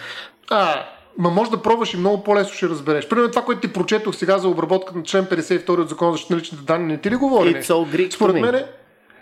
А, 0.49 0.85
ма 1.17 1.29
може 1.29 1.51
да 1.51 1.61
пробваш 1.61 1.93
и 1.93 1.97
много 1.97 2.23
по-лесно 2.23 2.53
ще 2.53 2.69
разбереш. 2.69 3.07
Примерно 3.07 3.29
това, 3.29 3.41
което 3.41 3.61
ти 3.61 3.73
прочетох 3.73 4.15
сега 4.15 4.37
за 4.37 4.47
обработка 4.47 4.95
на 4.95 5.03
член 5.03 5.25
52 5.25 5.69
от 5.69 5.89
Закона 5.89 6.17
за 6.17 6.35
личните 6.35 6.63
данни, 6.63 6.87
не 6.87 6.97
ти 6.97 7.11
ли 7.11 7.15
говори? 7.15 7.55
It's 7.55 7.63
all 7.63 7.95
Greek 7.95 8.13
Според 8.13 8.35
мен 8.35 8.63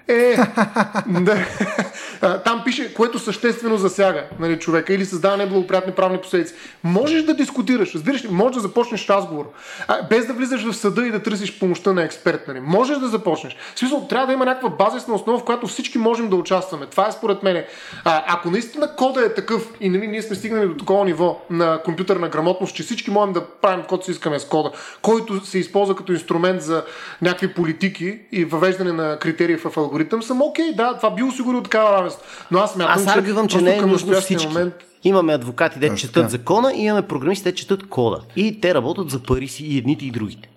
е, 0.08 0.14
е, 0.14 0.38
да. 1.08 1.38
А, 2.22 2.40
там 2.40 2.62
пише, 2.66 2.94
което 2.94 3.20
съществено 3.20 3.78
засяга 3.78 4.24
нали, 4.40 4.60
човека 4.60 4.94
или 4.94 5.06
създава 5.06 5.38
неблагоприятни 5.38 5.94
правни 5.94 6.18
последици. 6.18 6.54
Можеш 6.84 7.24
да 7.24 7.34
дискутираш, 7.34 7.96
разбираш 7.96 8.24
ли, 8.24 8.28
можеш 8.32 8.56
да 8.56 8.62
започнеш 8.62 9.10
разговор, 9.10 9.52
без 10.10 10.26
да 10.26 10.34
влизаш 10.34 10.64
в 10.64 10.74
съда 10.74 11.08
и 11.08 11.12
да 11.12 11.24
търсиш 11.24 11.60
помощта 11.60 11.94
на 11.94 12.04
експерт. 12.04 12.48
Нали. 12.48 12.60
Можеш 12.60 12.98
да 12.98 13.08
започнеш. 13.08 13.58
В 13.76 13.80
смисъл, 13.80 14.08
трябва 14.08 14.28
да 14.28 14.34
има 14.34 14.46
някаква 14.46 14.70
базисна 14.70 15.16
основа, 15.16 15.40
в 15.40 15.44
която 15.44 15.68
всички 15.68 15.98
можем 15.98 16.30
да 16.30 16.36
участваме. 16.36 16.86
Това 16.86 17.08
е 17.08 17.12
според 17.12 17.44
мен. 17.44 17.64
Ако 18.06 18.52
наистина 18.52 18.96
кода 18.96 19.26
е 19.26 19.34
такъв 19.34 19.68
и 19.80 19.90
нали, 19.90 20.08
ние 20.08 20.22
сме 20.22 20.36
стигнали 20.36 20.68
до 20.68 20.78
такова 20.78 21.06
ниво 21.06 21.42
на 21.50 21.82
компютърна 21.86 22.30
грамотност, 22.30 22.76
че 22.76 22.84
всички 22.84 23.12
можем 23.12 23.34
да 23.34 23.46
правим 23.46 23.82
каквото 23.82 24.06
си 24.06 24.12
искаме 24.12 24.40
с 24.40 24.46
кода, 24.46 24.72
който 25.02 25.46
се 25.46 25.60
използва 25.60 25.96
като 25.96 26.12
инструмент 26.12 26.62
за 26.62 26.84
някакви 27.22 27.54
политики 27.54 28.20
и 28.32 28.46
въвеждане 28.46 28.92
на 28.92 29.20
критерии 29.20 29.58
в 29.58 29.78
алгоритъм, 29.78 29.97
съм 30.22 30.42
окей, 30.42 30.74
да, 30.74 30.98
това 30.98 31.12
би 31.16 31.24
осигурило 31.24 31.64
такава 31.64 31.98
равенство. 31.98 32.24
Но 32.52 32.60
аз 32.60 32.74
смятам, 32.74 32.94
Аз 32.96 33.08
аргювам, 33.08 33.48
че 33.48 33.58
просто 33.58 33.70
не 33.70 33.78
е 33.78 33.82
нужно 33.82 34.22
всички. 34.22 34.48
момент 34.48 34.74
Имаме 35.04 35.34
адвокати, 35.34 35.80
де 35.80 35.96
четат 35.96 36.14
така. 36.14 36.30
закона 36.30 36.74
и 36.76 36.86
имаме 36.86 37.02
програмисти, 37.02 37.44
де 37.44 37.56
четат 37.56 37.88
кода. 37.90 38.20
И 38.36 38.62
те 38.62 38.74
работят 38.74 39.10
за 39.10 39.20
пари 39.20 39.48
си 39.48 39.66
и 39.66 39.78
едните 39.78 40.06
и 40.06 40.12
другите. 40.12 40.50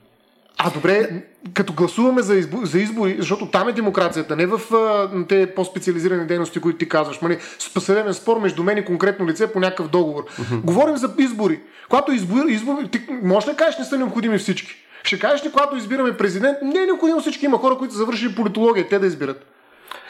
А 0.58 0.70
добре, 0.70 1.22
като 1.54 1.72
гласуваме 1.72 2.22
за, 2.22 2.34
избо, 2.34 2.66
за 2.66 2.78
избори, 2.78 3.16
защото 3.18 3.46
там 3.46 3.68
е 3.68 3.72
демокрацията, 3.72 4.36
не 4.36 4.46
в 4.46 4.74
а, 4.74 5.10
те 5.28 5.54
по-специализирани 5.54 6.26
дейности, 6.26 6.60
които 6.60 6.78
ти 6.78 6.88
казваш. 6.88 7.22
Мали, 7.22 7.38
съдебен 7.58 8.14
спор 8.14 8.40
между 8.40 8.62
мен 8.62 8.78
и 8.78 8.84
конкретно 8.84 9.26
лице 9.26 9.52
по 9.52 9.60
някакъв 9.60 9.88
договор. 9.88 10.24
Говорим 10.64 10.96
за 10.96 11.14
избори. 11.18 11.60
Когато 11.88 12.12
избори, 12.12 12.52
избори 12.52 12.88
ти 12.88 13.00
можеш 13.22 13.48
ли 13.48 13.52
да 13.52 13.56
кажеш, 13.56 13.78
не 13.78 13.84
са 13.84 13.98
необходими 13.98 14.38
всички? 14.38 14.74
Ще 15.02 15.18
кажеш 15.18 15.46
ли, 15.46 15.50
когато 15.50 15.76
избираме 15.76 16.16
президент, 16.16 16.58
не 16.62 16.82
е 16.82 16.86
необходимо 16.86 17.20
всички. 17.20 17.44
Има 17.44 17.58
хора, 17.58 17.78
които 17.78 17.94
са 17.94 17.98
завършили 17.98 18.34
политология, 18.34 18.88
те 18.88 18.98
да 18.98 19.06
избират. 19.06 19.46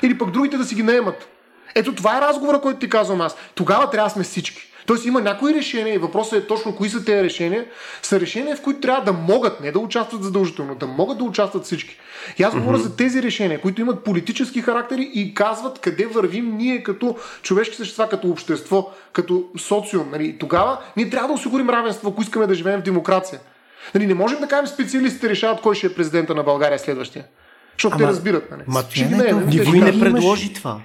Или 0.03 0.19
пък 0.19 0.31
другите 0.31 0.57
да 0.57 0.65
си 0.65 0.75
ги 0.75 0.83
наемат. 0.83 1.29
Ето 1.75 1.95
това 1.95 2.19
е 2.19 2.21
разговора, 2.21 2.61
който 2.61 2.79
ти 2.79 2.89
казвам 2.89 3.21
аз. 3.21 3.37
Тогава 3.55 3.91
трябва 3.91 4.09
да 4.09 4.13
сме 4.13 4.23
всички. 4.23 4.71
Тоест 4.87 5.07
има 5.07 5.21
някои 5.21 5.55
решения 5.55 5.95
и 5.95 5.99
въпросът 5.99 6.45
е 6.45 6.47
точно 6.47 6.77
кои 6.77 6.89
са 6.89 7.05
тези 7.05 7.25
решения. 7.25 7.65
Са 8.03 8.21
решения, 8.21 8.57
в 8.57 8.63
които 8.63 8.81
трябва 8.81 9.05
да 9.05 9.13
могат, 9.13 9.61
не 9.61 9.73
да 9.73 9.79
участват 9.79 10.23
задължително, 10.23 10.75
да 10.75 10.87
могат 10.87 11.19
да 11.19 11.25
участват 11.25 11.65
всички. 11.65 11.99
И 12.39 12.43
аз 12.43 12.55
говоря 12.55 12.79
за 12.79 12.97
тези 12.97 13.23
решения, 13.23 13.61
които 13.61 13.81
имат 13.81 14.05
политически 14.05 14.63
характери 14.63 15.11
и 15.15 15.35
казват 15.35 15.79
къде 15.79 16.07
вървим 16.07 16.57
ние 16.57 16.83
като 16.83 17.17
човешки 17.43 17.77
същества, 17.77 18.09
като 18.09 18.29
общество, 18.29 18.91
като 19.13 19.45
социум. 19.59 20.11
Нали? 20.11 20.37
Тогава 20.39 20.79
ние 20.97 21.11
трябва 21.11 21.29
да 21.29 21.35
осигурим 21.35 21.71
равенство, 21.71 22.09
ако 22.09 22.23
искаме 22.23 22.47
да 22.47 22.55
живеем 22.55 22.81
в 22.81 22.85
демокрация. 22.85 23.41
Нали, 23.95 24.07
не 24.07 24.15
можем 24.15 24.41
да 24.41 24.47
кажем 24.47 24.67
специалистите 24.67 25.29
решават 25.29 25.61
кой 25.61 25.75
ще 25.75 25.87
е 25.87 25.95
президента 25.95 26.35
на 26.35 26.43
България 26.43 26.79
следващия. 26.79 27.25
Защото 27.73 27.97
те 27.97 28.03
Ама- 28.03 28.13
разбират. 28.13 28.51
Нали? 28.51 28.63
Ма, 28.67 28.83
Ще 28.91 29.05
не, 29.05 29.19
те 29.19 29.33
Никой 29.33 29.45
не 29.45 29.81
кажат. 29.81 29.95
имаш- 29.95 30.01
предложи 30.03 30.53
това. 30.53 30.81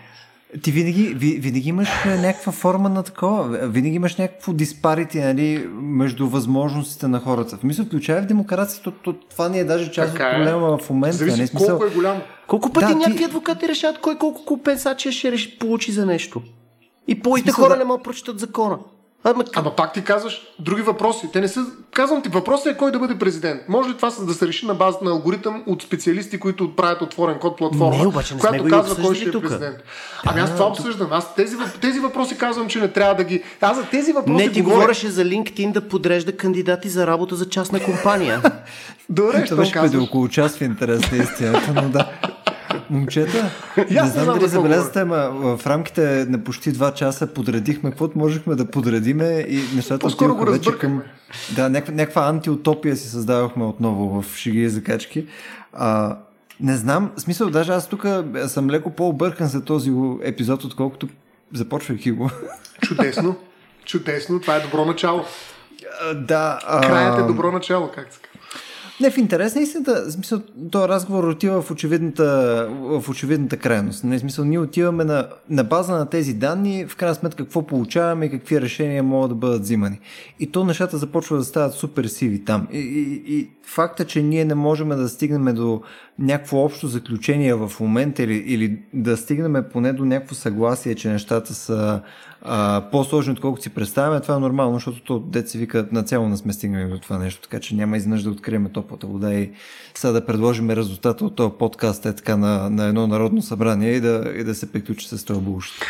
Ти 0.61 0.71
винаги, 0.71 1.03
ви- 1.05 1.37
винаги 1.37 1.69
имаш 1.69 1.89
е, 2.05 2.17
някаква 2.17 2.51
форма 2.51 2.89
на 2.89 3.03
такова. 3.03 3.43
Винаги 3.59 3.95
имаш 3.95 4.15
някакво 4.15 4.53
диспарити 4.53 5.19
нали, 5.19 5.67
между 5.73 6.27
възможностите 6.27 7.07
на 7.07 7.19
хората. 7.19 7.57
В 7.57 7.63
мисъл, 7.63 7.85
включая 7.85 8.21
в 8.21 8.25
демокрацията, 8.25 8.83
то, 8.83 8.91
то, 9.03 9.19
това 9.21 9.49
не 9.49 9.59
е 9.59 9.63
даже 9.63 9.91
част 9.91 10.11
Така 10.11 10.27
от 10.27 10.33
е. 10.33 10.35
проблема 10.35 10.77
в 10.77 10.89
момента. 10.89 11.17
Зависи 11.17 11.41
не, 11.41 11.47
смисъл, 11.47 11.69
колко 11.69 11.85
е 11.85 11.95
голямо. 11.95 12.21
Колко 12.47 12.73
пъти 12.73 12.85
Да, 12.85 12.91
ти- 12.91 12.97
някакви 12.97 13.23
адвокати 13.23 13.67
решават 13.67 13.99
кой 13.99 14.17
колко 14.17 14.45
компенсация 14.45 15.11
ще 15.11 15.31
реши, 15.31 15.59
получи 15.59 15.91
за 15.91 16.05
нещо. 16.05 16.41
И 17.07 17.19
повече 17.19 17.51
хора 17.51 17.69
да. 17.69 17.77
не 17.77 17.85
могат 17.85 17.99
да 17.99 18.03
прочитат 18.03 18.39
закона. 18.39 18.77
Ама, 19.27 19.43
Ама 19.55 19.75
пак 19.75 19.93
ти 19.93 20.03
казваш 20.03 20.41
други 20.59 20.81
въпроси. 20.81 21.29
Те 21.33 21.41
не 21.41 21.47
са. 21.47 21.65
Казвам 21.93 22.21
ти, 22.21 22.29
въпросът 22.29 22.73
е 22.73 22.77
кой 22.77 22.91
да 22.91 22.99
бъде 22.99 23.19
президент. 23.19 23.61
Може 23.67 23.89
ли 23.89 23.93
това 23.93 24.11
да 24.19 24.33
се 24.33 24.47
реши 24.47 24.65
на 24.65 24.73
базата 24.73 25.05
на 25.05 25.11
алгоритъм 25.11 25.63
от 25.67 25.81
специалисти, 25.81 26.39
които 26.39 26.63
отправят 26.63 27.01
отворен 27.01 27.39
код 27.39 27.57
платформа, 27.57 27.97
не, 27.97 28.07
обаче, 28.07 28.33
не 28.33 28.39
която 28.39 28.63
казва 28.63 29.03
кой 29.03 29.15
ще 29.15 29.29
е 29.29 29.31
президент? 29.31 29.77
Ами 30.25 30.41
аз 30.41 30.53
това 30.53 30.65
обсъждам. 30.65 31.07
Аз 31.11 31.35
тези, 31.35 31.55
тези 31.81 31.99
въпроси 31.99 32.37
казвам, 32.37 32.67
че 32.67 32.79
не 32.79 32.87
трябва 32.87 33.15
да 33.15 33.23
ги. 33.23 33.43
Аз 33.61 33.77
за 33.77 33.83
тези 33.83 34.13
въпроси. 34.13 34.45
Не, 34.45 34.51
ти 34.51 34.61
говоря... 34.61 34.79
говореше 34.79 35.09
за 35.09 35.25
LinkedIn 35.25 35.71
да 35.71 35.81
подрежда 35.81 36.37
кандидати 36.37 36.89
за 36.89 37.07
работа 37.07 37.35
за 37.35 37.49
частна 37.49 37.79
компания. 37.79 38.41
Добре, 39.09 39.45
ще 39.45 39.55
беше 39.55 39.73
преди 39.73 39.97
около 39.97 40.27
час 40.27 40.57
в 40.57 40.61
интерес 40.61 41.11
на 41.11 41.17
истината, 41.17 41.73
но 41.75 41.89
да. 41.89 42.09
Момчета, 42.89 43.51
не 43.91 44.07
знам 44.07 44.25
дали 44.25 44.47
забелязате, 44.47 44.99
ама 44.99 45.29
в 45.57 45.67
рамките 45.67 46.25
на 46.29 46.43
почти 46.43 46.73
2 46.73 46.93
часа 46.93 47.27
подредихме 47.27 47.89
каквото 47.89 48.17
можехме 48.17 48.55
да 48.55 48.65
подредиме 48.65 49.45
и 49.49 49.61
нещата 49.75 50.07
отиваха 50.07 50.51
вече 50.51 50.71
към... 50.71 51.01
Да, 51.55 51.69
някаква, 51.69 51.93
някаква 51.93 52.27
антиутопия 52.27 52.95
си 52.95 53.09
създавахме 53.09 53.65
отново 53.65 54.21
в 54.21 54.37
шиги 54.37 54.61
и 54.61 54.69
закачки. 54.69 55.27
А, 55.73 56.17
не 56.59 56.75
знам, 56.75 57.11
смисъл, 57.17 57.49
даже 57.49 57.71
аз 57.71 57.87
тук 57.87 58.05
съм 58.47 58.69
леко 58.69 58.89
по-объркан 58.89 59.47
за 59.47 59.63
този 59.63 59.91
епизод, 60.23 60.63
отколкото 60.63 61.07
започвайки 61.53 62.11
го. 62.11 62.29
Чудесно, 62.81 63.35
чудесно, 63.85 64.41
това 64.41 64.55
е 64.55 64.59
добро 64.59 64.85
начало. 64.85 65.25
Да. 66.15 66.59
А... 66.67 66.81
Краят 66.81 67.19
е 67.19 67.23
добро 67.23 67.51
начало, 67.51 67.91
как 67.95 68.13
се 68.13 68.19
не, 69.01 69.11
в 69.11 69.17
интерес 69.17 69.55
на 69.55 69.61
истината, 69.61 70.05
в 70.07 70.11
смисъл, 70.11 70.41
този 70.71 70.87
разговор 70.87 71.23
отива 71.23 71.61
в 71.61 71.71
очевидната, 71.71 72.67
в 72.71 73.09
очевидната 73.09 73.57
крайност. 73.57 74.03
Не, 74.03 74.17
в 74.17 74.19
смисъл, 74.19 74.45
ние 74.45 74.59
отиваме 74.59 75.03
на, 75.03 75.27
на 75.49 75.63
база 75.63 75.93
на 75.93 76.09
тези 76.09 76.33
данни, 76.33 76.85
в 76.85 76.95
крайна 76.95 77.15
сметка 77.15 77.43
какво 77.43 77.67
получаваме 77.67 78.25
и 78.25 78.29
какви 78.29 78.61
решения 78.61 79.03
могат 79.03 79.29
да 79.29 79.35
бъдат 79.35 79.61
взимани. 79.61 79.99
И 80.39 80.51
то 80.51 80.65
нещата 80.65 80.97
започват 80.97 81.39
да 81.39 81.45
стават 81.45 81.73
супер 81.73 82.05
сиви 82.05 82.45
там. 82.45 82.67
И, 82.71 82.79
и, 82.79 83.37
и 83.37 83.49
факта, 83.63 84.05
че 84.05 84.21
ние 84.23 84.45
не 84.45 84.55
можем 84.55 84.89
да 84.89 85.09
стигнем 85.09 85.55
до 85.55 85.81
някакво 86.19 86.57
общо 86.57 86.87
заключение 86.87 87.53
в 87.53 87.71
момента 87.79 88.23
или, 88.23 88.35
или 88.35 88.79
да 88.93 89.17
стигнем 89.17 89.65
поне 89.73 89.93
до 89.93 90.05
някакво 90.05 90.35
съгласие, 90.35 90.95
че 90.95 91.09
нещата 91.09 91.53
са 91.53 92.01
а, 92.41 92.83
по-сложни, 92.91 93.33
отколкото 93.33 93.63
си 93.63 93.69
представяме, 93.69 94.21
това 94.21 94.35
е 94.35 94.39
нормално, 94.39 94.73
защото 94.73 95.01
то 95.03 95.19
деца 95.19 95.59
вика 95.59 95.87
нацяло 95.91 96.29
не 96.29 96.37
сме 96.37 96.53
стигнали 96.53 96.89
до 96.89 96.99
това 96.99 97.17
нещо, 97.17 97.41
така 97.41 97.59
че 97.59 97.75
няма 97.75 97.97
изнъж 97.97 98.23
да 98.23 98.29
открием 98.29 98.69
топлата 98.73 99.07
вода 99.07 99.33
и 99.33 99.51
сега 99.95 100.11
да 100.11 100.25
предложим 100.25 100.69
резултата 100.69 101.25
от 101.25 101.35
този 101.35 101.53
подкаст 101.59 102.05
е 102.05 102.15
така 102.15 102.37
на, 102.37 102.69
на 102.69 102.85
едно 102.85 103.07
народно 103.07 103.41
събрание 103.41 103.91
и 103.91 104.01
да, 104.01 104.33
и 104.39 104.43
да 104.43 104.55
се 104.55 104.71
приключи 104.71 105.07
с 105.07 105.25
това 105.25 105.39
булщ. 105.39 105.85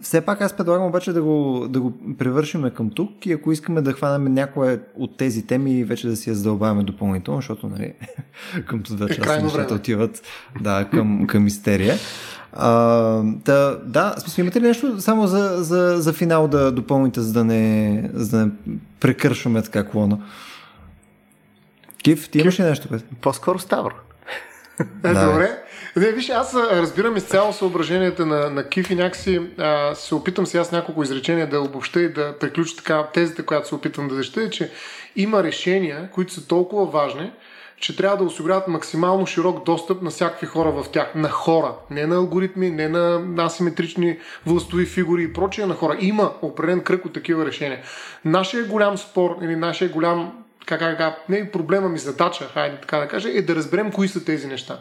Все 0.00 0.20
пак 0.20 0.40
аз 0.40 0.52
предлагам 0.52 0.86
обаче 0.86 1.12
да 1.12 1.22
го, 1.22 1.66
да 1.68 1.80
го 1.80 1.92
превършим 2.18 2.70
към 2.70 2.90
тук 2.90 3.26
и 3.26 3.32
ако 3.32 3.52
искаме 3.52 3.82
да 3.82 3.92
хванем 3.92 4.34
някоя 4.34 4.80
от 4.94 5.16
тези 5.16 5.46
теми, 5.46 5.84
вече 5.84 6.08
да 6.08 6.16
си 6.16 6.30
я 6.30 6.36
задълбаваме 6.36 6.82
допълнително, 6.82 7.38
защото 7.40 7.68
нали, 7.68 7.92
към 8.66 8.82
това 8.82 9.06
е 9.06 9.08
часа 9.08 9.42
нещата 9.42 9.74
отиват 9.74 10.22
да, 10.60 10.88
към, 10.92 11.26
към 11.26 11.44
мистерия. 11.44 11.94
А, 12.52 12.70
да, 13.22 13.80
да, 13.84 14.14
смисъл, 14.18 14.42
имате 14.42 14.60
ли 14.60 14.66
нещо 14.66 15.00
само 15.00 15.26
за, 15.26 15.64
за, 15.64 15.94
за 15.98 16.12
финал 16.12 16.48
да 16.48 16.72
допълните, 16.72 17.20
за 17.20 17.32
да 17.32 17.44
не, 17.44 18.10
за 18.14 18.38
да 18.38 18.46
не 18.46 18.52
прекършваме 19.00 19.62
така 19.62 19.86
клона? 19.86 20.18
Кив, 22.02 22.30
ти 22.30 22.38
имаш 22.38 22.60
ли 22.60 22.64
нещо? 22.64 22.88
По-скоро 23.20 23.58
Ставро. 23.58 23.94
Да. 25.02 25.26
Добре. 25.26 25.58
Не, 25.96 26.12
виж, 26.12 26.28
аз 26.28 26.54
разбирам 26.54 27.16
изцяло 27.16 27.52
съображенията 27.52 28.26
на, 28.26 28.50
на 28.50 28.68
Киф 28.68 28.90
и 28.90 28.94
някакси 28.94 29.40
а, 29.58 29.94
се 29.94 30.14
опитам 30.14 30.46
сега 30.46 30.64
с 30.64 30.72
няколко 30.72 31.02
изречения 31.02 31.50
да 31.50 31.60
обобща 31.60 32.00
и 32.00 32.12
да 32.12 32.38
приключа 32.38 32.76
така 32.76 33.06
тезата, 33.14 33.46
която 33.46 33.68
се 33.68 33.74
опитвам 33.74 34.08
да 34.08 34.14
защита, 34.14 34.42
е, 34.42 34.50
че 34.50 34.70
има 35.16 35.42
решения, 35.42 36.10
които 36.12 36.32
са 36.32 36.48
толкова 36.48 36.86
важни, 36.86 37.32
че 37.80 37.96
трябва 37.96 38.16
да 38.16 38.24
осигуряват 38.24 38.68
максимално 38.68 39.26
широк 39.26 39.64
достъп 39.64 40.02
на 40.02 40.10
всякакви 40.10 40.46
хора 40.46 40.70
в 40.70 40.86
тях. 40.92 41.14
На 41.14 41.28
хора. 41.28 41.74
Не 41.90 42.06
на 42.06 42.16
алгоритми, 42.16 42.70
не 42.70 42.88
на 42.88 43.22
асиметрични 43.38 44.18
властови 44.46 44.86
фигури 44.86 45.22
и 45.22 45.32
прочие, 45.32 45.66
на 45.66 45.74
хора. 45.74 45.96
Има 46.00 46.32
определен 46.42 46.80
кръг 46.80 47.04
от 47.04 47.12
такива 47.12 47.46
решения. 47.46 47.78
Нашия 48.24 48.64
голям 48.64 48.98
спор 48.98 49.36
или 49.42 49.56
нашия 49.56 49.90
голям 49.90 50.44
как, 50.68 50.80
как, 50.80 50.98
как, 50.98 51.28
не 51.28 51.50
проблема 51.50 51.88
ми, 51.88 51.98
задача, 51.98 52.50
хайде 52.54 52.80
така 52.80 52.98
да 52.98 53.08
кажа, 53.08 53.28
е 53.28 53.42
да 53.42 53.54
разберем 53.54 53.92
кои 53.92 54.08
са 54.08 54.24
тези 54.24 54.46
неща 54.46 54.78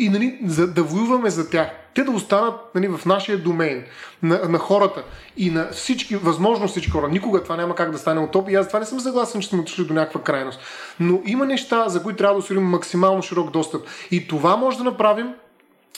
и 0.00 0.08
нали, 0.08 0.38
за 0.46 0.72
да 0.72 0.82
воюваме 0.82 1.30
за 1.30 1.50
тях. 1.50 1.68
Те 1.94 2.04
да 2.04 2.10
останат 2.10 2.54
нали, 2.74 2.88
в 2.88 3.06
нашия 3.06 3.38
домейн, 3.38 3.84
на, 4.22 4.40
на 4.48 4.58
хората 4.58 5.02
и 5.36 5.50
на 5.50 5.68
всички, 5.72 6.16
възможно 6.16 6.68
всички 6.68 6.90
хора. 6.90 7.08
Никога 7.08 7.42
това 7.42 7.56
няма 7.56 7.74
как 7.74 7.90
да 7.90 7.98
стане 7.98 8.20
утопия. 8.20 8.60
Аз 8.60 8.66
това 8.66 8.78
не 8.78 8.86
съм 8.86 9.00
съгласен, 9.00 9.40
че 9.40 9.48
сме 9.48 9.60
отишли 9.60 9.84
до 9.84 9.94
някаква 9.94 10.22
крайност. 10.22 10.60
Но 11.00 11.22
има 11.24 11.46
неща, 11.46 11.88
за 11.88 12.02
които 12.02 12.16
трябва 12.16 12.34
да 12.34 12.38
осигурим 12.38 12.68
максимално 12.68 13.22
широк 13.22 13.50
достъп. 13.50 13.86
И 14.10 14.28
това 14.28 14.56
може 14.56 14.78
да 14.78 14.84
направим 14.84 15.34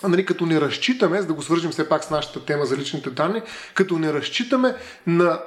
нали, 0.08 0.26
като 0.26 0.46
не 0.46 0.60
разчитаме, 0.60 1.20
за 1.20 1.26
да 1.26 1.32
го 1.32 1.42
свържим 1.42 1.70
все 1.70 1.88
пак 1.88 2.04
с 2.04 2.10
нашата 2.10 2.44
тема 2.44 2.64
за 2.64 2.76
личните 2.76 3.10
данни, 3.10 3.42
като 3.74 3.98
не 3.98 4.12
разчитаме 4.12 4.74
на, 5.06 5.40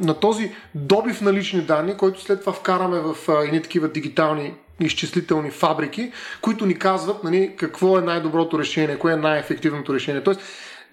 на 0.00 0.14
този 0.20 0.54
добив 0.74 1.20
на 1.20 1.32
лични 1.32 1.60
данни, 1.60 1.96
който 1.96 2.20
след 2.20 2.40
това 2.40 2.52
вкараме 2.52 3.00
в 3.00 3.16
едни 3.44 3.62
такива 3.62 3.88
дигитални 3.88 4.54
изчислителни 4.80 5.50
фабрики, 5.50 6.12
които 6.40 6.66
ни 6.66 6.78
казват 6.78 7.24
нали, 7.24 7.54
какво 7.56 7.98
е 7.98 8.02
най-доброто 8.02 8.58
решение, 8.58 8.98
кое 8.98 9.12
е 9.12 9.16
най-ефективното 9.16 9.94
решение. 9.94 10.22
Тоест, 10.22 10.40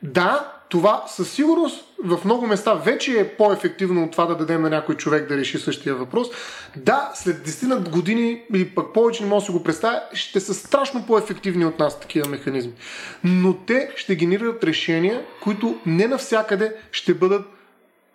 да, 0.04 0.55
това 0.70 1.04
със 1.08 1.32
сигурност 1.32 1.86
в 2.04 2.26
много 2.26 2.48
места 2.48 2.74
вече 2.74 3.20
е 3.20 3.28
по-ефективно 3.28 4.04
от 4.04 4.12
това 4.12 4.26
да 4.26 4.36
дадем 4.36 4.62
на 4.62 4.70
някой 4.70 4.96
човек 4.96 5.28
да 5.28 5.38
реши 5.38 5.58
същия 5.58 5.96
въпрос. 5.96 6.28
Да, 6.76 7.12
след 7.16 7.48
10 7.48 7.68
на 7.68 7.76
години 7.76 8.42
или 8.54 8.70
пък 8.70 8.94
повече 8.94 9.24
не 9.24 9.30
мога 9.30 9.42
да 9.42 9.46
си 9.46 9.52
го 9.52 9.64
представя, 9.64 10.02
ще 10.14 10.40
са 10.40 10.54
страшно 10.54 11.06
по-ефективни 11.06 11.66
от 11.66 11.80
нас 11.80 12.00
такива 12.00 12.30
механизми. 12.30 12.74
Но 13.24 13.54
те 13.54 13.92
ще 13.96 14.16
генерират 14.16 14.64
решения, 14.64 15.26
които 15.44 15.80
не 15.86 16.08
навсякъде 16.08 16.76
ще 16.92 17.14
бъдат 17.14 17.46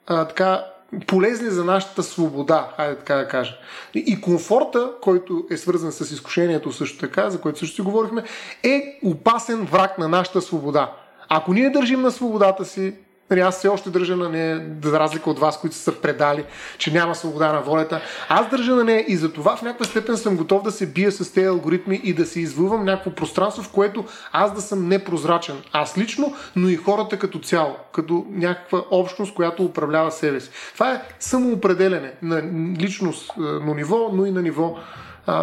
а, 0.06 0.24
така 0.24 0.64
полезни 1.06 1.50
за 1.50 1.64
нашата 1.64 2.02
свобода, 2.02 2.72
хайде 2.76 2.96
така 2.96 3.14
да 3.14 3.28
кажа. 3.28 3.56
И 3.94 4.20
комфорта, 4.20 4.92
който 5.00 5.46
е 5.50 5.56
свързан 5.56 5.92
с 5.92 6.10
изкушението 6.10 6.72
също 6.72 6.98
така, 6.98 7.30
за 7.30 7.40
което 7.40 7.58
също 7.58 7.74
си 7.74 7.82
говорихме, 7.82 8.22
е 8.62 8.98
опасен 9.04 9.64
враг 9.64 9.98
на 9.98 10.08
нашата 10.08 10.42
свобода. 10.42 10.92
Ако 11.32 11.52
ние 11.52 11.70
държим 11.70 12.02
на 12.02 12.10
свободата 12.10 12.64
си, 12.64 12.94
Нали, 13.30 13.40
аз 13.40 13.58
все 13.58 13.68
още 13.68 13.90
държа 13.90 14.16
на 14.16 14.28
нея, 14.28 14.66
за 14.84 15.00
разлика 15.00 15.30
от 15.30 15.38
вас, 15.38 15.60
които 15.60 15.76
са 15.76 15.92
предали, 16.00 16.44
че 16.78 16.92
няма 16.92 17.14
свобода 17.14 17.52
на 17.52 17.60
волята. 17.60 18.00
Аз 18.28 18.50
държа 18.50 18.74
на 18.74 18.84
нея 18.84 19.04
и 19.08 19.16
за 19.16 19.32
това 19.32 19.56
в 19.56 19.62
някаква 19.62 19.86
степен 19.86 20.16
съм 20.16 20.36
готов 20.36 20.62
да 20.62 20.70
се 20.70 20.86
бия 20.86 21.12
с 21.12 21.32
тези 21.32 21.46
алгоритми 21.46 22.00
и 22.04 22.14
да 22.14 22.26
се 22.26 22.40
извъвам 22.40 22.84
някакво 22.84 23.10
пространство, 23.10 23.62
в 23.62 23.72
което 23.72 24.04
аз 24.32 24.54
да 24.54 24.60
съм 24.60 24.88
непрозрачен. 24.88 25.56
Аз 25.72 25.98
лично, 25.98 26.34
но 26.56 26.68
и 26.68 26.76
хората 26.76 27.18
като 27.18 27.38
цяло, 27.38 27.76
като 27.92 28.26
някаква 28.30 28.82
общност, 28.90 29.34
която 29.34 29.64
управлява 29.64 30.10
себе 30.10 30.40
си. 30.40 30.50
Това 30.74 30.92
е 30.92 31.02
самоопределене 31.20 32.12
на 32.22 32.42
личност 32.80 33.32
на 33.36 33.74
ниво, 33.74 34.10
но 34.12 34.26
и 34.26 34.30
на 34.30 34.42
ниво 34.42 34.76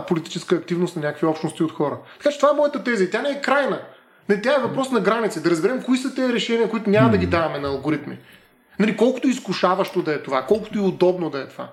политическа 0.08 0.56
активност 0.56 0.96
на 0.96 1.02
някакви 1.02 1.28
общности 1.28 1.64
от 1.64 1.72
хора. 1.72 1.98
Така 2.18 2.32
че 2.32 2.40
това 2.40 2.50
е 2.50 2.58
моята 2.58 2.84
теза 2.84 3.04
и 3.04 3.10
тя 3.10 3.22
не 3.22 3.30
е 3.30 3.42
крайна. 3.42 3.80
Не, 4.30 4.42
тя 4.42 4.56
е 4.56 4.62
въпрос 4.62 4.92
на 4.92 5.00
граници. 5.00 5.44
Да 5.44 5.50
разберем 5.50 5.82
кои 5.84 5.98
са 5.98 6.16
тези 6.16 6.34
решения, 6.34 6.70
които 6.70 6.90
няма 6.90 7.10
да 7.10 7.18
ги 7.18 7.26
даваме 7.26 7.60
на 7.60 7.68
алгоритми. 7.68 8.18
Нали, 8.80 8.98
колкото 8.98 9.28
изкушаващо 9.28 10.02
да 10.02 10.14
е 10.14 10.24
това, 10.24 10.42
колкото 10.42 10.78
и 10.78 10.82
удобно 10.82 11.30
да 11.30 11.40
е 11.40 11.48
това. 11.48 11.70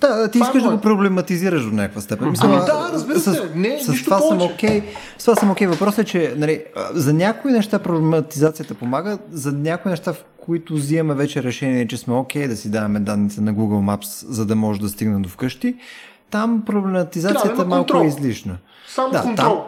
Да, 0.00 0.30
ти 0.30 0.38
искаш 0.38 0.62
да 0.62 0.70
го 0.70 0.80
проблематизираш 0.80 1.64
до 1.64 1.70
някаква 1.70 2.00
степен. 2.00 2.30
Мисля, 2.30 2.48
ами 2.48 2.66
да, 2.66 2.90
разбира 2.92 3.20
се. 3.20 3.30
С, 3.32 3.50
не, 3.54 3.80
с, 3.80 4.04
това 4.04 4.18
съм 4.18 4.42
окей. 4.42 4.82
С 5.18 5.24
това 5.24 5.36
съм 5.36 5.50
окей. 5.50 5.66
Въпросът 5.66 5.98
е, 5.98 6.04
че 6.04 6.34
нали, 6.36 6.64
за 6.92 7.12
някои 7.12 7.52
неща 7.52 7.78
проблематизацията 7.78 8.74
помага, 8.74 9.18
за 9.32 9.52
някои 9.52 9.90
неща, 9.90 10.12
в 10.12 10.24
които 10.38 10.74
взимаме 10.74 11.14
вече 11.14 11.42
решение, 11.42 11.88
че 11.88 11.96
сме 11.96 12.14
окей 12.14 12.48
да 12.48 12.56
си 12.56 12.70
даваме 12.70 13.00
данните 13.00 13.40
на 13.40 13.54
Google 13.54 13.96
Maps, 13.96 14.26
за 14.28 14.46
да 14.46 14.56
може 14.56 14.80
да 14.80 14.88
стигнем 14.88 15.22
до 15.22 15.28
вкъщи, 15.28 15.76
там 16.30 16.62
проблематизацията 16.66 17.56
да, 17.56 17.62
е 17.62 17.64
малко 17.64 17.96
е 17.96 18.06
излишна. 18.06 18.56
Само 18.88 19.12
да, 19.12 19.22
контрол. 19.22 19.54
Там, 19.54 19.62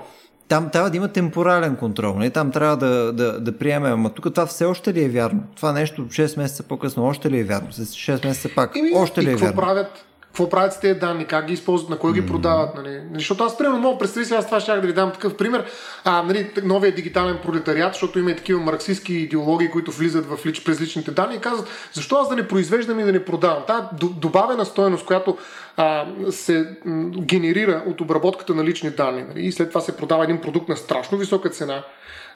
там 0.51 0.71
трябва 0.71 0.91
да 0.91 0.97
има 0.97 1.09
темпорален 1.09 1.77
контрол. 1.77 2.19
Не? 2.19 2.31
Там 2.31 2.51
трябва 2.51 2.77
да, 2.77 3.13
да, 3.13 3.41
да 3.41 3.59
приемем. 3.59 3.93
Ама 3.93 4.11
тук 4.11 4.35
това 4.35 4.47
все 4.47 4.65
още 4.65 4.95
ли 4.95 5.05
е 5.05 5.09
вярно? 5.09 5.43
Това 5.57 5.73
нещо 5.73 6.03
6 6.03 6.39
месеца 6.39 6.63
по-късно 6.63 7.05
още 7.05 7.31
ли 7.31 7.39
е 7.39 7.45
вярно? 7.45 7.69
6 7.73 8.27
месеца 8.27 8.49
пак. 8.55 8.77
Ими, 8.77 8.91
още 8.95 9.23
ли 9.23 9.31
е 9.31 9.37
вярно? 9.37 9.57
Правят? 9.57 10.05
Какво 10.31 10.49
правят 10.49 10.73
с 10.73 10.81
тези 10.81 11.01
данни, 11.01 11.25
как 11.25 11.47
ги 11.47 11.53
използват, 11.53 11.91
на 11.91 11.99
кой 11.99 12.13
ги 12.13 12.27
продават. 12.27 12.75
Нали? 12.75 13.01
Защото 13.15 13.45
аз, 13.45 13.59
примерно, 13.59 13.79
мога 13.79 13.99
представи 13.99 14.27
си, 14.27 14.35
аз 14.35 14.47
това 14.47 14.61
ще 14.61 14.73
да 14.73 14.81
ви 14.81 14.93
дам 14.93 15.13
такъв 15.13 15.37
пример. 15.37 15.65
А, 16.05 16.23
нали, 16.23 16.51
новия 16.65 16.95
дигитален 16.95 17.39
пролетариат, 17.43 17.93
защото 17.93 18.19
има 18.19 18.31
и 18.31 18.37
такива 18.37 18.61
марксистски 18.61 19.15
идеологии, 19.15 19.71
които 19.71 19.91
влизат 19.91 20.27
в 20.27 20.47
лич, 20.47 20.65
през 20.65 20.81
личните 20.81 21.11
данни 21.11 21.37
и 21.37 21.41
казват, 21.41 21.69
защо 21.93 22.17
аз 22.17 22.29
да 22.29 22.37
не 22.37 22.49
произвеждам 22.49 23.01
и 23.01 23.05
да 23.05 23.13
не 23.13 23.25
продавам. 23.25 23.63
Та 23.67 23.91
добавена 24.01 24.65
стоеност, 24.65 25.07
която 25.07 25.39
а, 25.77 26.07
се 26.31 26.69
м, 26.85 27.11
генерира 27.11 27.83
от 27.87 28.01
обработката 28.01 28.55
на 28.55 28.65
лични 28.65 28.91
данни 28.91 29.23
нали, 29.23 29.47
и 29.47 29.53
след 29.53 29.69
това 29.69 29.81
се 29.81 29.97
продава 29.97 30.25
един 30.25 30.41
продукт 30.41 30.69
на 30.69 30.77
страшно 30.77 31.19
висока 31.19 31.51
цена, 31.51 31.83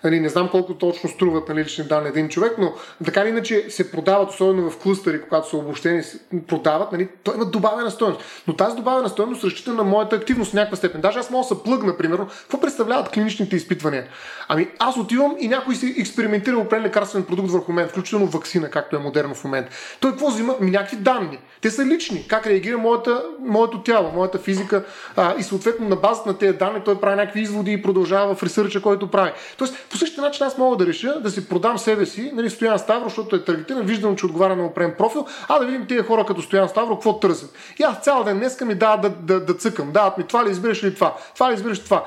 Нали, 0.04 0.20
не 0.20 0.28
знам 0.28 0.48
колко 0.48 0.74
точно 0.74 1.10
струват 1.10 1.48
нали, 1.48 1.64
лични 1.64 1.84
данни 1.84 2.08
един 2.08 2.28
човек, 2.28 2.52
но 2.58 2.72
така 3.04 3.20
или 3.20 3.28
иначе 3.28 3.66
се 3.68 3.90
продават, 3.90 4.30
особено 4.30 4.70
в 4.70 4.78
клъстери, 4.78 5.22
когато 5.22 5.48
са 5.48 5.56
обобщени, 5.56 6.02
продават, 6.46 6.92
нали, 6.92 7.08
той 7.22 7.34
има 7.34 7.44
добавена 7.44 7.90
стоеност. 7.90 8.20
Но 8.46 8.56
тази 8.56 8.76
добавена 8.76 9.08
стоеност 9.08 9.44
разчита 9.44 9.72
на 9.72 9.84
моята 9.84 10.16
активност 10.16 10.50
в 10.50 10.54
някаква 10.54 10.76
степен. 10.76 11.00
Даже 11.00 11.18
аз 11.18 11.30
мога 11.30 11.42
да 11.42 11.54
се 11.54 11.62
плъгна, 11.62 11.96
примерно, 11.96 12.26
какво 12.26 12.60
представляват 12.60 13.08
клиничните 13.08 13.56
изпитвания? 13.56 14.06
Ами 14.48 14.68
аз 14.78 14.96
отивам 14.96 15.36
и 15.40 15.48
някой 15.48 15.74
си 15.74 15.94
експериментира 15.98 16.58
определен 16.58 16.86
лекарствен 16.86 17.22
продукт 17.22 17.50
върху 17.50 17.72
мен, 17.72 17.88
включително 17.88 18.26
вакцина, 18.26 18.70
както 18.70 18.96
е 18.96 18.98
модерно 18.98 19.34
в 19.34 19.44
момента. 19.44 19.70
Той 20.00 20.10
какво 20.10 20.28
взима? 20.28 20.54
Ми 20.60 20.70
някакви 20.70 20.96
данни. 20.96 21.38
Те 21.60 21.70
са 21.70 21.86
лични. 21.86 22.28
Как 22.28 22.46
реагира 22.46 22.78
моята, 22.78 23.22
моето 23.40 23.82
тяло, 23.82 24.12
моята 24.14 24.38
физика 24.38 24.84
а, 25.16 25.34
и 25.38 25.42
съответно 25.42 25.88
на 25.88 25.96
базата 25.96 26.28
на 26.28 26.38
тези 26.38 26.58
данни 26.58 26.80
той 26.84 27.00
прави 27.00 27.16
някакви 27.16 27.40
изводи 27.40 27.72
и 27.72 27.82
продължава 27.82 28.34
в 28.34 28.42
ресърча, 28.42 28.82
който 28.82 29.10
прави. 29.10 29.32
Тоест, 29.58 29.74
по 29.94 29.98
същия 29.98 30.22
начин 30.22 30.46
аз 30.46 30.58
мога 30.58 30.76
да 30.76 30.86
реша 30.86 31.20
да 31.20 31.30
си 31.30 31.48
продам 31.48 31.78
себе 31.78 32.06
си, 32.06 32.30
нали, 32.34 32.50
Стоян 32.50 32.78
Ставро, 32.78 33.04
защото 33.04 33.36
е 33.36 33.44
таргетиран, 33.44 33.82
виждам, 33.82 34.16
че 34.16 34.26
отговаря 34.26 34.56
на 34.56 34.66
определен 34.66 34.94
профил, 34.98 35.26
а 35.48 35.58
да 35.58 35.66
видим 35.66 35.86
тези 35.86 36.00
хора 36.00 36.26
като 36.26 36.42
Стоян 36.42 36.68
Ставро, 36.68 36.94
какво 36.94 37.18
търсят. 37.18 37.54
И 37.80 37.82
аз 37.82 38.00
цял 38.00 38.24
ден 38.24 38.38
днеска 38.38 38.64
ми 38.64 38.74
дават 38.74 39.00
да, 39.00 39.10
да, 39.10 39.40
да, 39.40 39.54
цъкам, 39.54 39.92
дават 39.92 40.18
ми 40.18 40.24
това 40.24 40.44
ли 40.44 40.50
избираш 40.50 40.84
ли 40.84 40.94
това, 40.94 41.14
това 41.34 41.50
ли 41.50 41.54
избираш 41.54 41.84
това. 41.84 42.04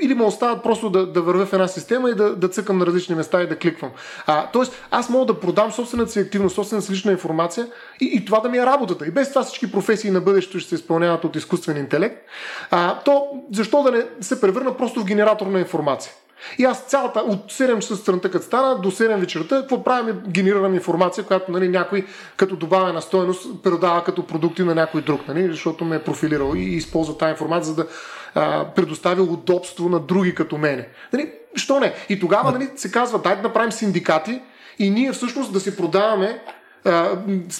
Или 0.00 0.14
ме 0.14 0.24
остават 0.24 0.62
просто 0.62 0.90
да, 0.90 1.06
да 1.06 1.22
вървя 1.22 1.46
в 1.46 1.52
една 1.52 1.68
система 1.68 2.10
и 2.10 2.14
да, 2.14 2.36
да 2.36 2.48
цъкам 2.48 2.78
на 2.78 2.86
различни 2.86 3.14
места 3.14 3.42
и 3.42 3.46
да 3.46 3.56
кликвам. 3.56 3.90
А, 4.26 4.46
тоест, 4.52 4.72
аз 4.90 5.10
мога 5.10 5.26
да 5.26 5.40
продам 5.40 5.72
собствената 5.72 6.12
си 6.12 6.18
активност, 6.18 6.54
собствената 6.54 6.86
си 6.86 6.92
лична 6.92 7.12
информация 7.12 7.66
и, 8.00 8.04
и 8.04 8.24
това 8.24 8.40
да 8.40 8.48
ми 8.48 8.58
е 8.58 8.66
работата. 8.66 9.06
И 9.06 9.10
без 9.10 9.28
това 9.28 9.42
всички 9.42 9.72
професии 9.72 10.10
на 10.10 10.20
бъдещето 10.20 10.58
ще 10.58 10.68
се 10.68 10.74
изпълняват 10.74 11.24
от 11.24 11.36
изкуствен 11.36 11.76
интелект. 11.76 12.26
А, 12.70 12.98
то 12.98 13.26
защо 13.52 13.82
да 13.82 13.90
не 13.90 14.04
се 14.20 14.40
превърна 14.40 14.76
просто 14.76 15.00
в 15.00 15.04
генератор 15.04 15.46
на 15.46 15.58
информация? 15.58 16.12
И 16.58 16.64
аз 16.64 16.80
цялата, 16.80 17.20
от 17.20 17.52
7 17.52 17.78
часа 17.78 17.96
сутринта, 17.96 18.30
като 18.30 18.44
стана, 18.44 18.78
до 18.78 18.90
7 18.90 19.16
вечерта, 19.16 19.60
какво 19.60 19.84
правим? 19.84 20.22
Генерирам 20.28 20.74
информация, 20.74 21.24
която 21.24 21.52
нали, 21.52 21.68
някой 21.68 22.06
като 22.36 22.56
добавена 22.56 23.02
стоеност 23.02 23.62
предава 23.62 24.04
като 24.04 24.26
продукти 24.26 24.62
на 24.62 24.74
някой 24.74 25.02
друг, 25.02 25.28
нали, 25.28 25.48
защото 25.48 25.84
ме 25.84 25.96
е 25.96 26.02
профилирал 26.02 26.52
и 26.56 26.62
използва 26.62 27.18
тази 27.18 27.30
информация, 27.30 27.64
за 27.64 27.74
да 27.74 27.86
а, 28.34 28.64
предоставя 28.64 29.22
удобство 29.22 29.88
на 29.88 30.00
други 30.00 30.34
като 30.34 30.58
мене. 30.58 30.88
Нали, 31.12 31.32
що 31.54 31.80
не? 31.80 31.94
И 32.08 32.20
тогава 32.20 32.52
нали, 32.52 32.68
се 32.76 32.92
казва, 32.92 33.18
дай 33.18 33.36
да 33.36 33.42
направим 33.42 33.72
синдикати 33.72 34.40
и 34.78 34.90
ние 34.90 35.12
всъщност 35.12 35.52
да 35.52 35.60
си 35.60 35.76
продаваме 35.76 36.40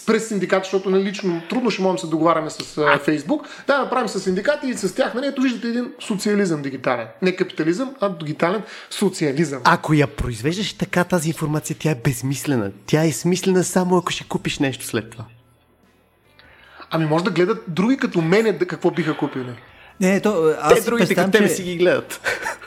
през 0.06 0.28
синдикати, 0.28 0.64
защото 0.64 0.90
нали, 0.90 1.04
лично 1.04 1.42
трудно 1.48 1.70
ще 1.70 1.82
можем 1.82 1.96
да 1.96 2.00
се 2.00 2.06
договаряме 2.06 2.50
с 2.50 2.78
а, 2.78 2.98
Фейсбук. 2.98 3.46
Да, 3.66 3.78
направим 3.78 4.08
с 4.08 4.20
синдикати 4.20 4.66
и 4.66 4.74
с 4.74 4.94
тях. 4.94 5.14
Нали, 5.14 5.26
ето 5.26 5.42
виждате 5.42 5.68
един 5.68 5.92
социализъм 6.00 6.62
дигитален. 6.62 7.06
Не 7.22 7.36
капитализъм, 7.36 7.94
а 8.00 8.08
дигитален 8.08 8.62
социализъм. 8.90 9.60
Ако 9.64 9.94
я 9.94 10.06
произвеждаш 10.06 10.72
така 10.72 11.04
тази 11.04 11.28
информация, 11.28 11.76
тя 11.78 11.90
е 11.90 11.94
безмислена. 11.94 12.70
Тя 12.86 13.04
е 13.04 13.12
смислена 13.12 13.64
само 13.64 13.96
ако 13.96 14.12
ще 14.12 14.24
купиш 14.24 14.58
нещо 14.58 14.84
след 14.86 15.10
това. 15.10 15.24
Ами 16.90 17.06
може 17.06 17.24
да 17.24 17.30
гледат 17.30 17.64
други 17.68 17.96
като 17.96 18.20
мене 18.20 18.58
какво 18.58 18.90
биха 18.90 19.16
купили. 19.16 19.54
Не, 20.00 20.20
то, 20.20 20.54
аз 20.60 20.74
Те 20.74 20.80
другите 20.80 21.14
като 21.14 21.30
тебе 21.30 21.48
че... 21.48 21.54
си 21.54 21.62
ги 21.62 21.76
гледат. 21.76 22.20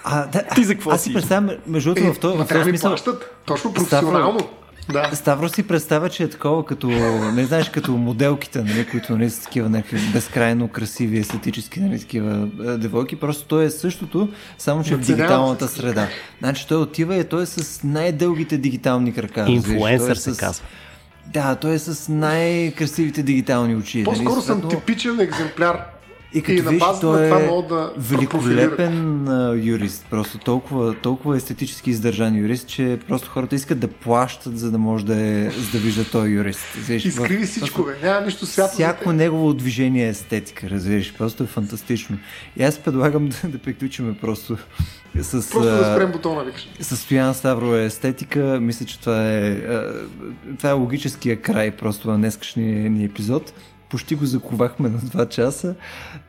А, 0.03 0.27
да, 0.27 0.43
Ти 0.55 0.63
за 0.63 0.73
какво 0.73 0.91
аз 0.91 1.03
си 1.03 1.13
представям, 1.13 1.49
между 1.67 1.93
другото, 1.93 2.07
Е, 2.07 2.13
в 2.13 2.19
този, 2.19 2.38
ма 2.38 2.45
в 2.45 2.47
този 2.47 2.59
да 2.59 2.65
ми 2.65 2.71
смисъл... 2.71 2.91
плащат. 2.91 3.35
Точно 3.45 3.73
професионално. 3.73 4.49
Да. 4.91 5.10
Ставро 5.14 5.49
си 5.49 5.64
представя, 5.64 6.10
че 6.10 6.23
е 6.23 6.30
такова 6.30 6.65
като, 6.65 6.88
не 7.34 7.45
знаеш, 7.45 7.69
като 7.69 7.91
моделките, 7.91 8.64
нали, 8.64 8.88
които 8.91 9.18
нали, 9.18 9.30
са 9.30 9.43
такива 9.43 9.69
някакви 9.69 9.99
безкрайно 10.14 10.68
красиви, 10.68 11.19
естетически, 11.19 11.80
нали, 11.80 11.99
такива 11.99 12.47
е, 12.65 12.77
девойки. 12.77 13.15
Просто 13.15 13.45
той 13.47 13.65
е 13.65 13.69
същото, 13.69 14.30
само 14.57 14.84
че 14.84 14.95
в 14.95 14.99
дигиталната 14.99 15.68
среда. 15.68 16.07
Значи 16.39 16.68
той 16.68 16.77
отива 16.77 17.15
и 17.15 17.23
той 17.23 17.43
е 17.43 17.45
с 17.45 17.84
най-дългите 17.84 18.57
дигитални 18.57 19.14
крака. 19.14 19.45
Той 19.45 19.53
Инфлуенсър 19.53 20.11
е 20.11 20.15
се 20.15 20.38
казва. 20.38 20.65
Да, 21.34 21.55
той 21.55 21.73
е 21.73 21.80
с 21.80 22.11
най-красивите 22.11 23.23
дигитални 23.23 23.76
очи. 23.76 24.03
По-скоро 24.03 24.30
нали, 24.30 24.41
съм 24.41 24.69
типичен 24.69 25.19
екземпляр. 25.19 25.93
И 26.34 26.41
като 26.41 26.64
на 26.64 26.72
виж, 26.72 26.84
той 27.01 27.26
е 27.26 27.30
това 27.30 27.39
мога 27.39 27.68
да 27.68 27.93
великолепен 27.97 29.27
юрист. 29.64 30.05
Просто 30.10 30.38
толкова, 30.38 30.95
толкова 30.95 31.38
естетически 31.38 31.89
издържан 31.89 32.35
юрист, 32.35 32.68
че 32.68 32.99
просто 33.07 33.30
хората 33.30 33.55
искат 33.55 33.80
да 33.80 33.88
плащат, 33.88 34.57
за 34.57 34.72
да 34.72 34.77
може 34.77 35.05
да, 35.05 35.22
е, 35.22 35.49
за 35.49 35.72
да 35.72 35.77
вижда 35.77 36.05
този 36.05 36.31
юрист. 36.31 36.60
Разбираш, 36.77 37.05
Изкриви 37.05 37.45
всичко, 37.45 37.84
бе. 37.84 38.07
Няма 38.07 38.26
нищо 38.26 38.45
свято. 38.45 38.68
за 38.69 38.73
Всяко 38.73 39.03
теб. 39.03 39.14
негово 39.14 39.53
движение 39.53 40.05
е 40.05 40.10
естетика, 40.10 40.69
разбираш. 40.69 41.14
Просто 41.18 41.43
е 41.43 41.47
фантастично. 41.47 42.18
И 42.57 42.64
аз 42.64 42.77
предлагам 42.80 43.30
да, 43.43 43.49
да 43.49 43.57
приключим 43.57 44.15
просто 44.22 44.57
с... 45.22 45.31
Просто 45.31 45.61
да 45.61 45.93
спрем 45.95 46.11
бутона, 46.11 46.43
викаш. 46.43 46.69
с 46.80 46.97
Стоян 46.97 47.34
Ставро 47.34 47.76
е 47.76 47.85
естетика. 47.85 48.60
Мисля, 48.61 48.85
че 48.85 48.99
това 48.99 49.30
е, 49.31 49.61
това 50.57 50.69
е 50.69 50.73
логическия 50.73 51.41
край 51.41 51.72
просто 51.72 52.11
на 52.11 52.18
днескашния 52.18 52.89
ни 52.89 53.05
епизод. 53.05 53.53
Почти 53.94 54.15
го 54.15 54.26
заковахме 54.26 54.90
на 54.90 54.99
2 54.99 55.30
часа. 55.30 55.76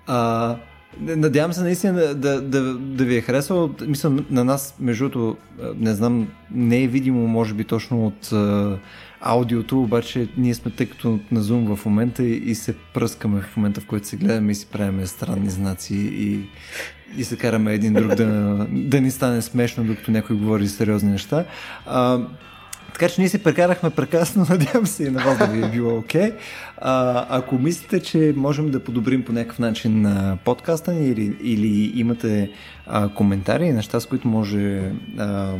А, 0.06 0.56
надявам 1.00 1.52
се 1.52 1.62
наистина 1.62 2.14
да, 2.14 2.40
да, 2.40 2.74
да, 2.74 3.04
ви 3.04 3.16
е 3.16 3.20
харесало. 3.20 3.70
Мисля, 3.86 4.10
на 4.30 4.44
нас, 4.44 4.74
между 4.80 5.08
другото, 5.08 5.36
не 5.76 5.94
знам, 5.94 6.28
не 6.50 6.82
е 6.82 6.86
видимо, 6.86 7.26
може 7.26 7.54
би 7.54 7.64
точно 7.64 8.06
от 8.06 8.32
а, 8.32 8.78
аудиото, 9.20 9.82
обаче 9.82 10.28
ние 10.36 10.54
сме 10.54 10.70
тъй 10.70 10.86
като 10.86 11.18
на 11.30 11.40
Zoom 11.40 11.76
в 11.76 11.84
момента 11.84 12.24
и, 12.24 12.32
и 12.36 12.54
се 12.54 12.74
пръскаме 12.94 13.40
в 13.40 13.56
момента, 13.56 13.80
в 13.80 13.86
който 13.86 14.08
се 14.08 14.16
гледаме 14.16 14.52
и 14.52 14.54
си 14.54 14.66
правиме 14.66 15.06
странни 15.06 15.50
знаци 15.50 15.96
и, 15.96 16.40
и 17.16 17.24
се 17.24 17.36
караме 17.36 17.74
един 17.74 17.92
друг 17.92 18.14
да, 18.14 18.26
да 18.70 19.00
ни 19.00 19.10
стане 19.10 19.42
смешно, 19.42 19.84
докато 19.84 20.10
някой 20.10 20.36
говори 20.36 20.68
сериозни 20.68 21.10
неща. 21.10 21.44
А, 21.86 22.20
така 22.94 23.08
че 23.08 23.20
ние 23.20 23.28
си 23.28 23.42
прекарахме 23.42 23.90
прекрасно, 23.90 24.46
надявам 24.50 24.86
се 24.86 25.04
и 25.04 25.10
на 25.10 25.24
вас 25.24 25.38
да 25.38 25.46
ви 25.46 25.64
е 25.64 25.68
било 25.68 25.98
окей. 25.98 26.30
Okay. 26.30 26.34
Ако 27.28 27.58
мислите, 27.58 28.00
че 28.00 28.34
можем 28.36 28.70
да 28.70 28.84
подобрим 28.84 29.24
по 29.24 29.32
някакъв 29.32 29.58
начин 29.58 30.06
подкаста 30.44 30.92
ни 30.92 31.08
или, 31.08 31.36
или 31.42 31.92
имате 32.00 32.50
а, 32.86 33.08
коментари, 33.08 33.72
неща, 33.72 34.00
с 34.00 34.06
които 34.06 34.28
може 34.28 34.92
а, 35.18 35.54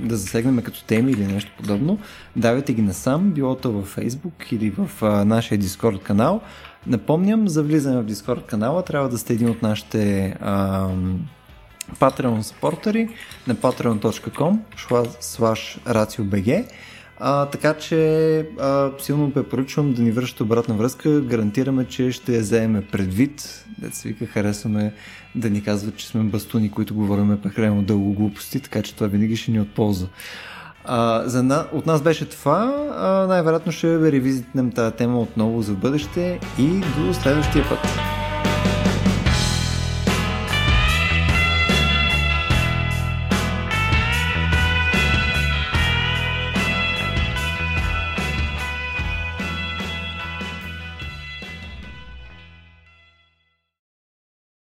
да 0.00 0.16
засегнем 0.16 0.62
като 0.62 0.84
теми 0.84 1.12
или 1.12 1.26
нещо 1.26 1.52
подобно, 1.56 1.98
давайте 2.36 2.72
ги 2.72 2.82
насам, 2.82 3.30
било 3.30 3.54
то 3.54 3.72
във 3.72 3.96
Facebook 3.96 4.52
или 4.52 4.70
в 4.70 5.02
а, 5.02 5.24
нашия 5.24 5.58
Discord 5.58 6.02
канал. 6.02 6.40
Напомням, 6.86 7.48
за 7.48 7.62
влизане 7.62 8.02
в 8.02 8.06
Discord 8.06 8.46
канала 8.46 8.82
трябва 8.82 9.08
да 9.08 9.18
сте 9.18 9.32
един 9.32 9.50
от 9.50 9.62
нашите 9.62 10.34
а, 10.40 10.88
Patreon 11.96 12.40
спортери 12.40 13.08
на 13.46 13.54
patreon.com 13.54 14.58
slash 15.20 15.78
raciobg 15.86 16.64
а, 17.20 17.46
така 17.46 17.74
че 17.74 18.38
а, 18.60 18.90
силно 18.98 19.32
препоръчвам 19.32 19.92
да 19.92 20.02
ни 20.02 20.12
връщате 20.12 20.42
обратна 20.42 20.74
връзка. 20.74 21.20
Гарантираме, 21.20 21.84
че 21.84 22.12
ще 22.12 22.34
я 22.34 22.40
вземем 22.40 22.84
предвид. 22.92 23.64
Деца 23.78 24.08
вика, 24.08 24.26
харесваме 24.26 24.92
да 25.34 25.50
ни 25.50 25.62
казват, 25.62 25.96
че 25.96 26.06
сме 26.06 26.22
бастуни, 26.22 26.70
които 26.70 26.94
говориме 26.94 27.40
прекалено 27.40 27.82
дълго 27.82 28.12
глупости, 28.12 28.60
така 28.60 28.82
че 28.82 28.94
това 28.94 29.06
винаги 29.06 29.36
ще 29.36 29.50
ни 29.50 29.56
е 29.56 29.60
от 29.60 29.74
полза. 29.74 30.06
А, 30.84 31.22
за 31.28 31.42
на... 31.42 31.66
От 31.72 31.86
нас 31.86 32.02
беше 32.02 32.28
това. 32.28 32.88
А, 32.98 33.26
най-вероятно 33.26 33.72
ще 33.72 34.12
ревизитнем 34.12 34.72
тази 34.72 34.96
тема 34.96 35.20
отново 35.20 35.62
за 35.62 35.72
бъдеще 35.72 36.40
и 36.58 36.68
до 36.68 37.14
следващия 37.14 37.68
път. 37.68 37.78